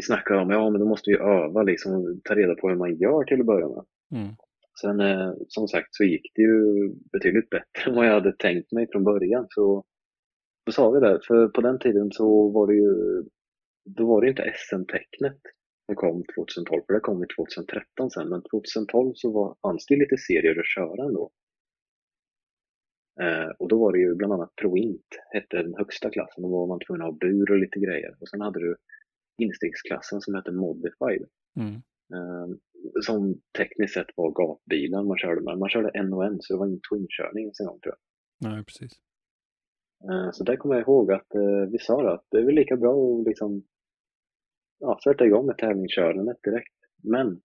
vi 0.00 0.04
snackade 0.04 0.40
om 0.40 0.50
ja 0.50 0.70
men 0.70 0.80
då 0.80 0.86
måste 0.86 1.10
vi 1.10 1.16
öva 1.16 1.62
liksom, 1.62 2.20
ta 2.24 2.34
reda 2.34 2.54
på 2.54 2.68
hur 2.68 2.76
man 2.76 2.96
gör 2.96 3.24
till 3.24 3.40
att 3.40 3.46
börja 3.46 3.68
med. 3.68 3.84
Mm. 4.14 4.34
Sen 4.80 5.00
eh, 5.00 5.32
som 5.48 5.68
sagt 5.68 5.88
så 5.90 6.04
gick 6.04 6.32
det 6.34 6.42
ju 6.42 6.88
betydligt 7.12 7.50
bättre 7.50 7.80
än 7.86 7.94
vad 7.94 8.06
jag 8.06 8.12
hade 8.12 8.32
tänkt 8.32 8.72
mig 8.72 8.86
från 8.92 9.04
början. 9.04 9.46
Så 9.48 9.84
då 10.66 10.72
sa 10.72 10.90
vi 10.90 11.00
det, 11.00 11.20
för 11.26 11.48
på 11.48 11.60
den 11.60 11.78
tiden 11.78 12.08
så 12.12 12.50
var 12.50 12.66
det 12.66 12.74
ju, 12.74 12.92
då 13.84 14.06
var 14.06 14.20
det 14.20 14.28
inte 14.28 14.52
SM-tecknet 14.56 15.40
som 15.86 15.96
kom 15.96 16.24
2012, 16.36 16.82
för 16.86 16.94
det 16.94 17.00
kom 17.00 17.26
2013 17.36 18.10
sen, 18.10 18.28
men 18.28 18.42
2012 18.42 19.12
så 19.14 19.32
var, 19.32 19.56
fanns 19.62 19.86
det 19.86 19.96
lite 19.96 20.16
serier 20.16 20.60
att 20.60 20.74
köra 20.76 21.04
ändå. 21.08 21.30
Eh, 23.22 23.50
och 23.58 23.68
då 23.68 23.78
var 23.78 23.92
det 23.92 23.98
ju 23.98 24.14
bland 24.14 24.32
annat 24.32 24.56
Proint, 24.56 25.10
hette 25.34 25.56
den 25.56 25.74
högsta 25.78 26.10
klassen, 26.10 26.42
då 26.42 26.48
var 26.48 26.66
man 26.66 26.80
tvungen 26.80 27.02
att 27.02 27.12
ha 27.12 27.18
bur 27.20 27.50
och 27.50 27.58
lite 27.58 27.78
grejer. 27.80 28.12
Och 28.20 28.28
sen 28.28 28.40
hade 28.40 28.60
du 28.60 28.76
instegsklassen 29.38 30.20
som 30.20 30.34
hette 30.34 30.52
Modified. 30.52 31.24
Mm. 31.56 31.74
Eh, 32.14 32.48
som 33.02 33.40
tekniskt 33.58 33.94
sett 33.94 34.06
var 34.16 34.30
gatbilen 34.30 35.06
man 35.06 35.18
körde 35.18 35.40
med. 35.40 35.58
Man 35.58 35.68
körde 35.68 35.90
en 35.94 36.12
och 36.12 36.24
en 36.24 36.36
så 36.40 36.52
det 36.52 36.58
var 36.58 36.66
ingen 36.66 36.80
twin-körning 36.90 37.44
ens 37.44 37.60
en 37.60 37.66
gång 37.66 37.80
tror 37.80 37.94
jag. 37.94 38.02
Nej, 38.50 38.64
precis. 38.64 38.92
Eh, 40.08 40.30
så 40.32 40.44
där 40.44 40.56
kommer 40.56 40.74
jag 40.74 40.82
ihåg 40.82 41.12
att 41.12 41.34
eh, 41.34 41.64
vi 41.72 41.78
sa 41.78 42.14
att 42.14 42.26
det 42.30 42.38
är 42.38 42.44
väl 42.44 42.54
lika 42.54 42.76
bra 42.76 42.94
att 42.94 43.26
liksom, 43.26 43.64
ja, 44.78 45.00
sätta 45.04 45.26
igång 45.26 45.46
med 45.46 45.58
tävlingskörandet 45.58 46.38
direkt. 46.42 46.78
Men 47.02 47.40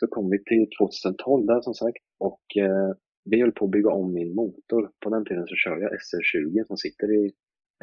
så 0.00 0.06
kom 0.06 0.30
vi 0.30 0.44
till 0.44 0.66
2012 0.78 1.46
där 1.46 1.60
som 1.60 1.74
sagt 1.74 2.04
och 2.18 2.56
eh, 2.56 2.90
vi 3.24 3.40
höll 3.40 3.52
på 3.52 3.64
att 3.64 3.70
bygga 3.70 3.90
om 3.90 4.12
min 4.12 4.34
motor. 4.34 4.90
På 5.00 5.10
den 5.10 5.24
tiden 5.24 5.46
så 5.46 5.54
körde 5.54 5.82
jag 5.82 5.92
SR20 5.92 6.66
som 6.66 6.76
sitter 6.76 7.08
i 7.12 7.32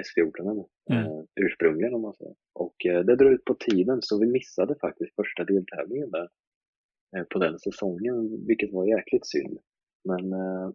S14 0.03 0.65
mm. 0.89 1.03
eh, 1.05 1.23
ursprungligen 1.35 1.93
om 1.93 2.01
man 2.01 2.13
säger. 2.13 2.35
Och 2.53 2.85
eh, 2.85 2.99
det 3.05 3.15
drog 3.15 3.33
ut 3.33 3.45
på 3.45 3.55
tiden 3.55 3.99
så 4.01 4.19
vi 4.19 4.27
missade 4.27 4.75
faktiskt 4.81 5.15
första 5.15 5.43
deltävlingen 5.43 6.11
där 6.11 6.29
eh, 7.15 7.23
på 7.23 7.39
den 7.39 7.59
säsongen, 7.59 8.45
vilket 8.47 8.73
var 8.73 8.85
jäkligt 8.85 9.27
synd. 9.27 9.59
Men 10.03 10.33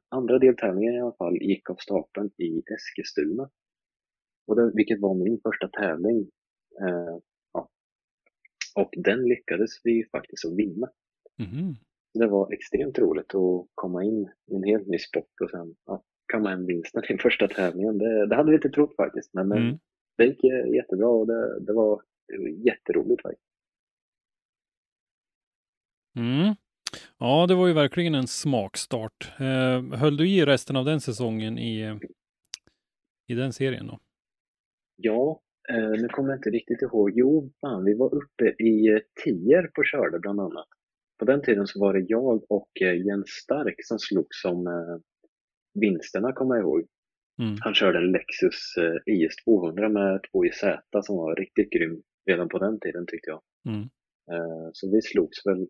andra 0.08 0.38
deltävlingen 0.38 0.94
i 0.94 1.00
alla 1.00 1.16
fall 1.18 1.36
gick 1.36 1.70
av 1.70 1.76
stapeln 1.76 2.30
i 2.38 2.62
Eskilstuna. 2.74 3.50
Och 4.46 4.56
det, 4.56 4.72
vilket 4.74 5.00
var 5.00 5.14
min 5.14 5.40
första 5.42 5.68
tävling. 5.68 6.30
Ja. 7.52 7.68
Och 8.76 8.90
den 8.96 9.22
lyckades 9.22 9.70
vi 9.84 10.04
faktiskt 10.12 10.44
att 10.44 10.56
vinna. 10.56 10.90
Mm. 11.38 11.74
Det 12.14 12.26
var 12.26 12.52
extremt 12.52 12.98
roligt 12.98 13.34
att 13.34 13.68
komma 13.74 14.04
in 14.04 14.28
i 14.50 14.54
en 14.54 14.64
helt 14.64 14.86
ny 14.86 14.98
sport 14.98 15.40
och 15.42 15.50
sen 15.50 15.76
ja, 15.86 16.04
kamma 16.32 16.50
hem 16.50 16.66
vinsten 16.66 17.02
i 17.08 17.18
första 17.18 17.48
tävlingen. 17.48 17.98
Det, 17.98 18.26
det, 18.26 18.36
hade 18.36 18.50
vi 18.50 18.56
inte 18.56 18.70
trott 18.70 18.96
faktiskt, 18.96 19.34
men 19.34 19.52
mm. 19.52 19.78
det 20.16 20.24
gick 20.24 20.44
jättebra 20.74 21.08
och 21.08 21.26
det, 21.26 21.60
det, 21.60 21.72
var, 21.72 22.02
det 22.28 22.38
var 22.38 22.48
jätteroligt 22.48 23.22
faktiskt. 23.22 23.44
Mm. 26.18 26.54
Ja, 27.18 27.46
det 27.46 27.54
var 27.54 27.66
ju 27.66 27.72
verkligen 27.72 28.14
en 28.14 28.26
smakstart. 28.26 29.32
Eh, 29.40 29.98
höll 29.98 30.16
du 30.16 30.28
i 30.28 30.44
resten 30.44 30.76
av 30.76 30.84
den 30.84 31.00
säsongen 31.00 31.58
i, 31.58 31.98
i 33.26 33.34
den 33.34 33.52
serien 33.52 33.86
då? 33.86 33.98
Ja, 34.96 35.40
eh, 35.68 35.90
nu 35.90 36.08
kommer 36.08 36.28
jag 36.28 36.38
inte 36.38 36.50
riktigt 36.50 36.82
ihåg. 36.82 37.10
Jo, 37.14 37.50
fan, 37.60 37.84
vi 37.84 37.94
var 37.94 38.14
uppe 38.14 38.44
i 38.44 39.00
tior 39.24 39.70
på 39.74 39.82
körde 39.84 40.18
bland 40.18 40.40
annat. 40.40 40.68
På 41.18 41.24
den 41.24 41.42
tiden 41.42 41.66
så 41.66 41.80
var 41.80 41.94
det 41.94 42.06
jag 42.08 42.50
och 42.50 42.82
eh, 42.82 43.06
Jens 43.06 43.28
Stark 43.28 43.74
som 43.78 43.98
slogs 43.98 44.42
som 44.42 44.66
eh, 44.66 44.96
vinsterna 45.74 46.32
kommer 46.32 46.54
jag 46.54 46.62
ihåg. 46.62 46.86
Mm. 47.42 47.56
Han 47.60 47.74
körde 47.74 47.98
en 47.98 48.12
Lexus 48.12 48.76
eh, 48.78 49.12
IS200 49.14 49.88
med 49.88 50.20
2JZ 50.32 51.02
som 51.02 51.16
var 51.16 51.36
riktigt 51.36 51.70
grym 51.70 52.02
redan 52.30 52.48
på 52.48 52.58
den 52.58 52.80
tiden 52.80 53.06
tyckte 53.06 53.30
jag. 53.30 53.42
Mm. 53.68 53.80
Eh, 54.32 54.68
så 54.72 54.90
vi 54.90 55.02
slogs 55.02 55.46
väl 55.46 55.66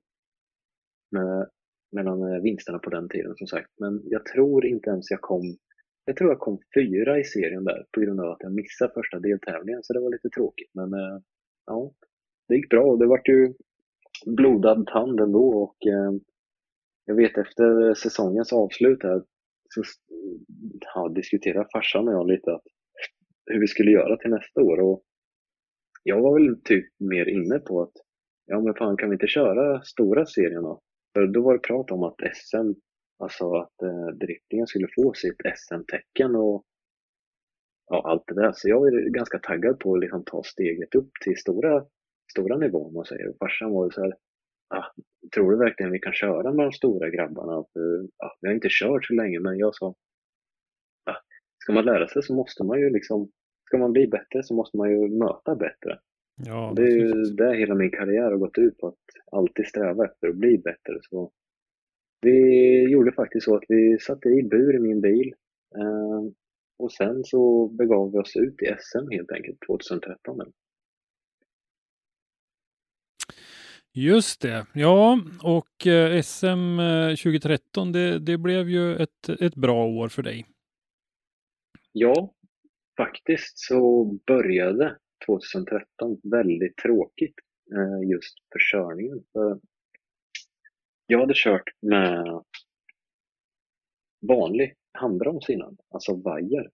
med, 1.10 1.48
mellan 1.92 2.32
eh, 2.32 2.42
vinsterna 2.42 2.78
på 2.78 2.90
den 2.90 3.08
tiden 3.08 3.34
som 3.36 3.46
sagt. 3.46 3.70
Men 3.80 4.02
jag 4.04 4.24
tror 4.24 4.66
inte 4.66 4.90
ens 4.90 5.10
jag 5.10 5.20
kom 5.20 5.56
jag 6.06 6.16
tror 6.16 6.30
jag 6.30 6.38
kom 6.38 6.58
fyra 6.74 7.18
i 7.18 7.24
serien 7.24 7.64
där 7.64 7.84
på 7.92 8.00
grund 8.00 8.20
av 8.20 8.30
att 8.30 8.42
jag 8.42 8.54
missade 8.54 8.92
första 8.94 9.18
deltävlingen 9.18 9.82
så 9.82 9.92
det 9.92 10.00
var 10.00 10.10
lite 10.10 10.28
tråkigt. 10.28 10.70
Men 10.74 10.90
ja, 11.66 11.92
det 12.48 12.54
gick 12.54 12.70
bra 12.70 12.84
och 12.84 12.98
det 12.98 13.06
vart 13.06 13.28
ju 13.28 13.54
blodad 14.26 14.86
tand 14.86 15.20
ändå 15.20 15.62
och 15.62 15.76
jag 17.04 17.14
vet 17.14 17.38
efter 17.38 17.94
säsongens 17.94 18.52
avslut 18.52 19.02
här 19.02 19.22
så 19.74 19.82
ja, 20.94 21.08
diskuterade 21.08 21.68
farsan 21.72 22.08
och 22.08 22.14
jag 22.14 22.26
lite 22.26 22.54
att, 22.54 22.62
hur 23.46 23.60
vi 23.60 23.66
skulle 23.66 23.90
göra 23.90 24.16
till 24.16 24.30
nästa 24.30 24.62
år. 24.62 24.80
Och 24.80 25.02
jag 26.02 26.20
var 26.20 26.40
väl 26.40 26.60
typ 26.64 26.86
mer 26.98 27.28
inne 27.28 27.58
på 27.58 27.82
att 27.82 27.92
ja 28.46 28.60
men 28.60 28.74
fan 28.74 28.96
kan 28.96 29.10
vi 29.10 29.14
inte 29.14 29.26
köra 29.26 29.82
stora 29.82 30.26
serien 30.26 30.62
då? 30.62 30.80
För 31.14 31.26
då 31.26 31.42
var 31.42 31.52
det 31.52 31.58
prat 31.58 31.90
om 31.90 32.02
att 32.02 32.14
SM, 32.34 32.72
alltså 33.18 33.54
att 33.54 33.82
eh, 33.82 34.06
driftingen 34.06 34.66
skulle 34.66 34.88
få 34.96 35.12
sitt 35.14 35.40
SM-tecken 35.56 36.36
och 36.36 36.64
ja, 37.86 38.02
allt 38.04 38.22
det 38.26 38.34
där. 38.34 38.52
Så 38.54 38.68
jag 38.68 38.86
är 38.86 39.08
ganska 39.08 39.38
taggad 39.38 39.78
på 39.78 39.94
att 39.94 40.00
liksom 40.00 40.24
ta 40.24 40.42
steget 40.42 40.94
upp 40.94 41.10
till 41.24 41.36
stora, 41.36 41.86
stora 42.32 42.56
nivån 42.56 42.96
och 42.96 43.06
säger. 43.06 43.32
Farsan 43.38 43.70
var 43.70 43.84
ju 43.84 43.90
så 43.90 44.02
här, 44.02 44.14
ah, 44.78 44.92
tror 45.34 45.50
du 45.50 45.58
verkligen 45.58 45.92
vi 45.92 45.98
kan 45.98 46.12
köra 46.12 46.52
med 46.52 46.66
de 46.66 46.72
stora 46.72 47.10
grabbarna? 47.10 47.64
För, 47.72 48.08
ja, 48.18 48.36
vi 48.40 48.48
har 48.48 48.54
inte 48.54 48.68
kört 48.70 49.04
så 49.04 49.14
länge, 49.14 49.40
men 49.40 49.58
jag 49.58 49.74
sa, 49.74 49.94
ah, 51.10 51.20
ska 51.62 51.72
man 51.72 51.84
lära 51.84 52.08
sig 52.08 52.22
så 52.22 52.34
måste 52.34 52.64
man 52.64 52.80
ju 52.80 52.90
liksom, 52.90 53.30
ska 53.66 53.78
man 53.78 53.92
bli 53.92 54.06
bättre 54.06 54.42
så 54.42 54.54
måste 54.54 54.76
man 54.76 54.90
ju 54.90 55.08
möta 55.08 55.54
bättre. 55.54 55.98
Ja, 56.36 56.72
det 56.76 56.82
är 56.82 56.96
ju 56.96 57.12
det 57.22 57.56
hela 57.56 57.74
min 57.74 57.90
karriär 57.90 58.30
har 58.30 58.36
gått 58.36 58.58
ut 58.58 58.78
på, 58.78 58.86
att 58.86 59.32
alltid 59.32 59.66
sträva 59.66 60.04
efter 60.04 60.28
att 60.28 60.36
bli 60.36 60.58
bättre. 60.58 60.98
Så 61.02 61.32
vi 62.20 62.38
gjorde 62.92 63.12
faktiskt 63.12 63.44
så 63.44 63.56
att 63.56 63.64
vi 63.68 63.98
satte 63.98 64.28
i 64.28 64.42
bur 64.42 64.76
i 64.76 64.78
min 64.78 65.00
bil 65.00 65.34
eh, 65.76 66.22
och 66.78 66.92
sen 66.92 67.24
så 67.24 67.68
begav 67.68 68.12
vi 68.12 68.18
oss 68.18 68.36
ut 68.36 68.62
i 68.62 68.66
SM 68.78 69.10
helt 69.10 69.32
enkelt 69.32 69.58
2013. 69.66 70.52
Just 73.96 74.40
det. 74.40 74.66
Ja, 74.74 75.20
och 75.42 75.86
eh, 75.86 76.22
SM 76.22 76.78
eh, 76.80 77.08
2013, 77.08 77.92
det, 77.92 78.18
det 78.18 78.38
blev 78.38 78.68
ju 78.68 78.96
ett, 78.96 79.28
ett 79.28 79.54
bra 79.54 79.86
år 79.86 80.08
för 80.08 80.22
dig. 80.22 80.46
Ja, 81.92 82.34
faktiskt 82.96 83.58
så 83.58 84.04
började 84.26 84.98
2013 85.26 86.20
väldigt 86.22 86.76
tråkigt 86.76 87.34
eh, 87.72 88.10
just 88.10 88.34
för 88.52 88.58
körningen. 88.72 89.24
För 89.32 89.60
jag 91.06 91.20
hade 91.20 91.34
kört 91.36 91.70
med 91.82 92.42
vanlig 94.28 94.74
handbroms 94.92 95.50
innan, 95.50 95.76
alltså 95.90 96.16
vajer. 96.16 96.70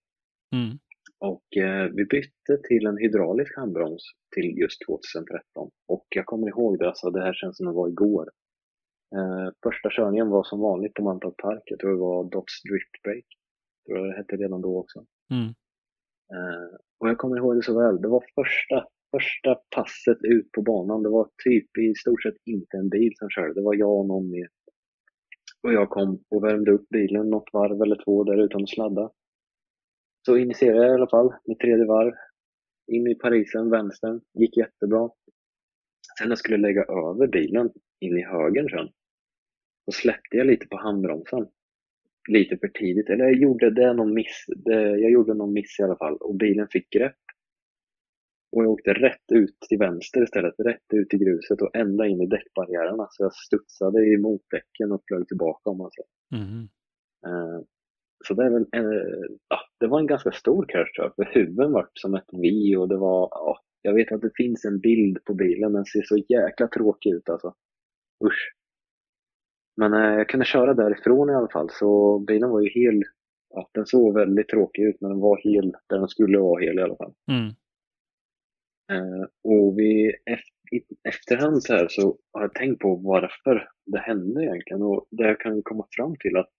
Mm. 0.52 0.78
Och 1.20 1.56
eh, 1.56 1.86
vi 1.96 2.04
bytte 2.04 2.62
till 2.68 2.86
en 2.86 2.96
hydraulisk 2.96 3.56
handbroms 3.56 4.02
till 4.34 4.58
just 4.58 4.78
2013. 4.86 5.70
Och 5.88 6.06
jag 6.08 6.26
kommer 6.26 6.48
ihåg 6.48 6.78
det, 6.78 6.86
alltså 6.88 7.10
det 7.10 7.22
här 7.22 7.34
känns 7.34 7.56
som 7.56 7.66
det 7.66 7.72
var 7.72 7.88
igår. 7.88 8.30
Eh, 9.16 9.48
första 9.62 9.88
körningen 9.90 10.28
var 10.28 10.44
som 10.44 10.60
vanligt 10.60 10.94
på 10.94 11.02
Mantorp 11.02 11.36
Park, 11.36 11.62
jag 11.64 11.78
tror 11.78 11.90
det 11.90 11.98
var 11.98 12.24
Dots 12.24 12.62
Drift 12.62 13.02
Break. 13.04 13.24
Tror 13.86 13.98
jag 13.98 14.06
det 14.08 14.16
hette 14.16 14.36
redan 14.36 14.60
då 14.60 14.78
också. 14.78 14.98
Mm. 15.30 15.48
Eh, 16.34 16.70
och 17.00 17.08
jag 17.08 17.18
kommer 17.18 17.36
ihåg 17.36 17.56
det 17.56 17.62
så 17.62 17.78
väl, 17.78 18.02
det 18.02 18.08
var 18.08 18.24
första, 18.34 18.86
första 19.16 19.60
passet 19.76 20.18
ut 20.22 20.52
på 20.52 20.62
banan. 20.62 21.02
Det 21.02 21.08
var 21.08 21.28
typ 21.44 21.78
i 21.78 21.94
stort 21.94 22.22
sett 22.22 22.36
inte 22.44 22.76
en 22.76 22.88
bil 22.88 23.12
som 23.16 23.30
körde, 23.30 23.54
det 23.54 23.62
var 23.62 23.74
jag 23.74 23.98
och 24.00 24.06
någon 24.06 24.30
mer. 24.30 24.48
Och 25.62 25.72
jag 25.72 25.90
kom 25.90 26.24
och 26.30 26.44
värmde 26.44 26.70
upp 26.70 26.88
bilen 26.88 27.30
något 27.30 27.52
varv 27.52 27.82
eller 27.82 28.04
två 28.04 28.24
där 28.24 28.44
utan 28.44 28.62
att 28.62 28.68
sladda. 28.68 29.10
Så 30.26 30.36
initierade 30.36 30.86
jag 30.86 30.90
i 30.90 30.94
alla 30.94 31.08
fall 31.08 31.34
mitt 31.44 31.60
tredje 31.60 31.86
varv. 31.86 32.12
In 32.86 33.06
i 33.06 33.14
Parisen, 33.14 33.70
vänstern, 33.70 34.20
gick 34.34 34.56
jättebra. 34.56 35.10
Sen 36.18 36.28
när 36.28 36.30
jag 36.30 36.38
skulle 36.38 36.56
lägga 36.56 36.82
över 36.82 37.26
bilen 37.26 37.70
in 38.00 38.18
i 38.18 38.22
högern 38.22 38.68
sen, 38.68 38.88
så 39.84 39.92
släppte 39.92 40.36
jag 40.36 40.46
lite 40.46 40.66
på 40.66 40.76
handbromsen. 40.76 41.46
Lite 42.28 42.56
för 42.56 42.68
tidigt, 42.68 43.08
eller 43.08 43.24
jag 43.24 43.34
gjorde 43.34 43.70
det 43.70 43.92
någon 43.92 44.14
miss. 44.14 44.44
Det, 44.56 44.80
jag 44.80 45.10
gjorde 45.10 45.34
någon 45.34 45.52
miss 45.52 45.80
i 45.80 45.82
alla 45.82 45.96
fall 45.96 46.16
och 46.16 46.34
bilen 46.34 46.68
fick 46.68 46.90
grepp. 46.90 47.16
Och 48.52 48.64
jag 48.64 48.70
åkte 48.70 48.92
rätt 48.92 49.32
ut 49.32 49.56
till 49.68 49.78
vänster 49.78 50.22
istället, 50.22 50.54
rätt 50.58 50.92
ut 50.92 51.14
i 51.14 51.18
gruset 51.18 51.62
och 51.62 51.76
ända 51.76 52.06
in 52.06 52.20
i 52.20 52.26
däckbarriärerna. 52.26 53.06
Så 53.10 53.22
jag 53.22 53.34
studsade 53.34 54.14
emot 54.14 54.42
däcken 54.50 54.92
och 54.92 55.02
flög 55.08 55.28
tillbaka 55.28 55.70
om 55.70 55.78
man 55.78 55.90
säger. 55.90 56.44
Mm. 56.44 56.68
Så 58.26 58.34
det 58.34 58.44
är 58.44 58.50
väl 58.50 58.66
en, 58.72 58.92
ja, 59.48 59.60
det 59.80 59.86
var 59.86 60.00
en 60.00 60.06
ganska 60.06 60.32
stor 60.32 60.66
krasch 60.68 60.94
tror 60.94 61.06
jag, 61.06 61.14
för 61.14 61.40
huven 61.40 61.72
var 61.72 61.88
som 61.94 62.14
ett 62.14 62.28
V 62.32 62.76
och 62.76 62.88
det 62.88 62.96
var, 62.96 63.28
ja, 63.30 63.60
jag 63.82 63.94
vet 63.94 64.12
att 64.12 64.20
det 64.20 64.30
finns 64.36 64.64
en 64.64 64.80
bild 64.80 65.24
på 65.24 65.34
bilen, 65.34 65.72
den 65.72 65.84
ser 65.84 66.02
så 66.02 66.16
jäkla 66.28 66.68
tråkig 66.68 67.10
ut 67.10 67.28
alltså. 67.28 67.54
Usch. 68.24 68.54
Men 69.76 69.94
eh, 69.94 70.14
jag 70.14 70.28
kunde 70.28 70.46
köra 70.46 70.74
därifrån 70.74 71.30
i 71.30 71.34
alla 71.34 71.48
fall, 71.48 71.68
så 71.70 72.18
bilen 72.18 72.50
var 72.50 72.60
ju 72.60 72.68
hel, 72.68 73.02
ja, 73.54 73.70
den 73.74 73.86
såg 73.86 74.14
väldigt 74.14 74.48
tråkig 74.48 74.82
ut, 74.82 75.00
men 75.00 75.10
den 75.10 75.20
var 75.20 75.40
hel 75.42 75.72
där 75.86 75.98
den 75.98 76.08
skulle 76.08 76.38
vara 76.38 76.62
hel 76.62 76.78
i 76.78 76.82
alla 76.82 76.96
fall. 76.96 77.12
Mm. 77.30 77.46
Eh, 78.92 79.26
och 79.44 79.78
vi, 79.78 80.14
efter, 80.26 80.60
i 80.72 80.82
efterhand 81.08 81.62
så 81.62 81.72
här 81.72 81.86
så 81.88 82.18
har 82.32 82.40
jag 82.40 82.54
tänkt 82.54 82.78
på 82.78 82.94
varför 82.94 83.68
det 83.86 83.98
hände 83.98 84.44
egentligen 84.44 84.82
och 84.82 85.06
det 85.10 85.26
jag 85.26 85.40
kan 85.40 85.62
komma 85.62 85.86
fram 85.90 86.16
till 86.16 86.36
att 86.36 86.50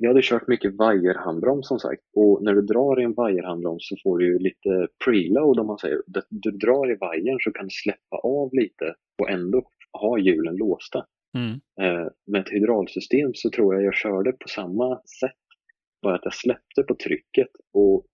jag 0.00 0.08
hade 0.10 0.20
kört 0.22 0.48
mycket 0.48 0.74
vajerhandbroms 0.74 1.68
som 1.68 1.78
sagt 1.78 2.02
och 2.16 2.42
när 2.42 2.54
du 2.54 2.62
drar 2.62 3.00
i 3.00 3.04
en 3.04 3.14
vajerhandbroms 3.14 3.88
så 3.88 3.96
får 4.02 4.18
du 4.18 4.26
ju 4.26 4.38
lite 4.38 4.88
preload 5.04 5.58
om 5.60 5.66
man 5.66 5.78
säger. 5.78 6.02
Du 6.30 6.50
drar 6.50 6.90
i 6.90 6.96
vajern 7.00 7.38
så 7.40 7.52
kan 7.52 7.64
du 7.64 7.70
släppa 7.70 8.16
av 8.16 8.54
lite 8.54 8.94
och 9.22 9.30
ändå 9.30 9.62
ha 9.92 10.18
hjulen 10.18 10.56
låsta. 10.56 11.06
Mm. 11.36 11.60
Eh, 11.80 12.08
med 12.26 12.40
ett 12.40 12.52
hydraulsystem 12.52 13.30
så 13.34 13.50
tror 13.50 13.74
jag 13.74 13.82
jag 13.82 13.94
körde 13.94 14.32
på 14.32 14.48
samma 14.48 14.96
sätt. 15.20 15.32
Bara 16.02 16.14
att 16.14 16.24
jag 16.24 16.34
släppte 16.34 16.82
på 16.82 16.94
trycket 16.94 17.48
och 17.72 18.06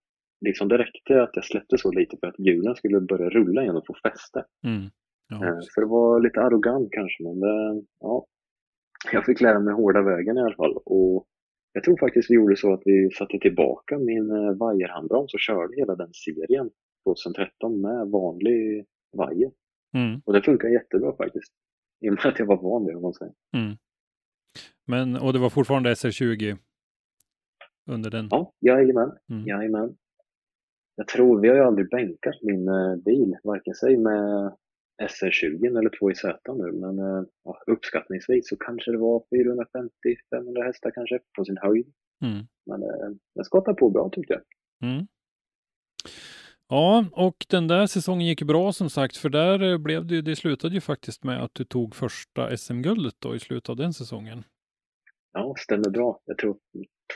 liksom 0.47 0.69
det 0.69 0.79
räckte 0.79 1.23
att 1.23 1.31
jag 1.35 1.45
släppte 1.45 1.79
så 1.79 1.93
lite 1.93 2.17
för 2.21 2.27
att 2.27 2.39
hjulen 2.39 2.77
skulle 2.77 3.01
börja 3.01 3.31
rulla 3.31 3.63
igen 3.63 3.77
och 3.77 3.87
få 3.87 3.95
fäste. 4.03 4.45
Mm. 4.67 4.91
Ja, 5.29 5.47
Eh, 5.47 5.59
Så 5.61 5.81
det 5.81 5.87
var 5.87 6.21
lite 6.21 6.41
arrogant 6.41 6.89
kanske, 6.91 7.23
men 7.23 7.41
det, 7.41 7.85
ja, 8.01 8.27
jag 9.13 9.25
fick 9.25 9.41
lära 9.41 9.61
mig 9.61 9.75
hårda 9.75 10.03
vägen 10.03 10.37
i 10.37 10.41
alla 10.41 10.57
fall. 10.57 10.77
Och 10.85 11.27
jag 11.73 11.85
tror 11.85 11.97
faktiskt 11.97 12.31
vi 12.31 12.35
gjorde 12.35 12.57
så 12.57 12.73
att 12.73 12.83
vi 12.85 13.11
satte 13.11 13.39
tillbaka 13.39 13.99
min 13.99 14.31
eh, 14.31 14.53
vajerhandbroms 14.53 15.35
och 15.35 15.41
körde 15.41 15.77
hela 15.77 15.97
den 15.97 16.13
serien 16.13 16.71
2013 17.05 17.81
med 17.81 18.09
vanlig 18.09 18.87
vajer. 19.17 19.51
mm. 19.95 20.23
Och 20.25 20.33
det 20.33 20.43
funkar 20.43 20.69
jättebra 20.69 21.17
faktiskt. 21.17 21.53
I 22.01 22.09
och 22.09 22.13
med 22.13 22.27
att 22.27 22.39
jag 22.39 22.47
var 22.47 22.63
van 22.63 22.87
vid 22.87 22.95
det, 22.95 22.97
om 22.97 23.03
man 23.03 23.15
säger. 23.15 23.35
Mm. 23.57 23.77
Men, 24.87 25.17
och 25.17 25.33
det 25.33 25.39
var 25.39 25.51
fortfarande 25.51 25.95
SR20 25.95 26.59
under 27.91 28.11
den? 28.11 28.29
Ja, 28.31 28.53
jajamän. 28.61 29.13
Mm. 29.31 29.47
jajamän. 29.47 29.97
Jag 30.97 31.09
tror, 31.09 31.41
vi 31.41 31.49
har 31.49 31.57
ju 31.57 31.63
aldrig 31.63 31.91
bänkat 31.91 32.35
min 32.43 32.69
eh, 32.69 32.97
bil, 32.97 33.37
varken 33.45 33.75
sig 33.75 33.97
med 33.97 34.57
SR20 35.01 35.79
eller 35.79 35.91
2JZ 35.91 36.39
nu, 36.55 36.73
men 36.73 36.99
eh, 36.99 37.25
ja, 37.45 37.63
uppskattningsvis 37.67 38.49
så 38.49 38.57
kanske 38.57 38.91
det 38.91 38.99
var 38.99 39.19
450-500 39.21 40.65
hästar 40.65 40.91
kanske 40.91 41.19
på 41.37 41.45
sin 41.45 41.57
höjd. 41.57 41.93
Mm. 42.23 42.47
Men 42.67 42.83
eh, 42.83 43.17
den 43.35 43.45
skottade 43.45 43.77
på 43.77 43.91
bra 43.91 44.11
tyckte 44.13 44.33
jag. 44.33 44.43
Mm. 44.91 45.07
Ja, 46.69 47.05
och 47.13 47.47
den 47.49 47.69
där 47.69 47.87
säsongen 47.87 48.27
gick 48.27 48.43
bra 48.43 48.73
som 48.73 48.91
sagt, 48.91 49.17
för 49.17 49.29
där 49.29 49.73
eh, 49.73 49.79
blev 49.79 50.07
det 50.07 50.15
ju, 50.15 50.23
det 50.23 50.37
slutade 50.37 50.75
ju 50.75 50.81
faktiskt 50.81 51.25
med 51.25 51.43
att 51.43 51.55
du 51.55 51.65
tog 51.65 51.95
första 51.95 52.57
SM-guldet 52.57 53.15
då 53.19 53.35
i 53.35 53.39
slutet 53.39 53.69
av 53.69 53.77
den 53.77 53.93
säsongen. 53.93 54.45
Ja, 55.33 55.55
stämmer 55.59 55.91
bra. 55.91 56.21
Jag 56.25 56.39
tror 56.39 56.57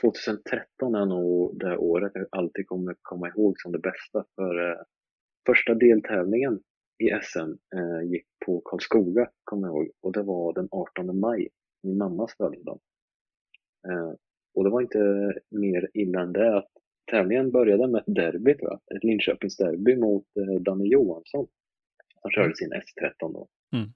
2013 0.01 0.95
är 0.95 1.05
nog 1.05 1.59
det 1.59 1.77
året 1.77 2.11
jag 2.15 2.27
alltid 2.31 2.67
kommer 2.67 2.95
komma 3.01 3.27
ihåg 3.27 3.59
som 3.59 3.71
det 3.71 3.79
bästa. 3.79 4.25
För 4.35 4.71
eh, 4.71 4.77
första 5.45 5.73
deltävlingen 5.73 6.59
i 6.97 7.09
SM 7.23 7.51
eh, 7.75 8.11
gick 8.11 8.25
på 8.45 8.61
Karlskoga, 8.61 9.29
kommer 9.43 9.67
jag 9.67 9.75
ihåg. 9.75 9.89
Och 10.01 10.11
det 10.11 10.23
var 10.23 10.53
den 10.53 10.67
18 10.71 11.19
maj, 11.19 11.47
min 11.83 11.97
mammas 11.97 12.37
födelsedag. 12.37 12.79
Eh, 13.87 14.13
och 14.55 14.63
det 14.63 14.69
var 14.69 14.81
inte 14.81 15.33
mer 15.49 15.89
illa 15.93 16.21
än 16.21 16.33
det 16.33 16.57
att 16.57 16.71
tävlingen 17.11 17.51
började 17.51 17.87
med 17.87 17.99
ett 17.99 18.15
derby, 18.15 18.53
tror 18.57 18.71
jag. 18.71 18.97
Ett 18.97 19.03
Linköpingsderby 19.03 19.95
mot 19.95 20.25
eh, 20.37 20.61
Danne 20.61 20.85
Johansson. 20.85 21.47
Som 22.21 22.31
körde 22.31 22.55
sin 22.55 22.73
S13 22.73 23.33
då. 23.33 23.47
Mm. 23.73 23.89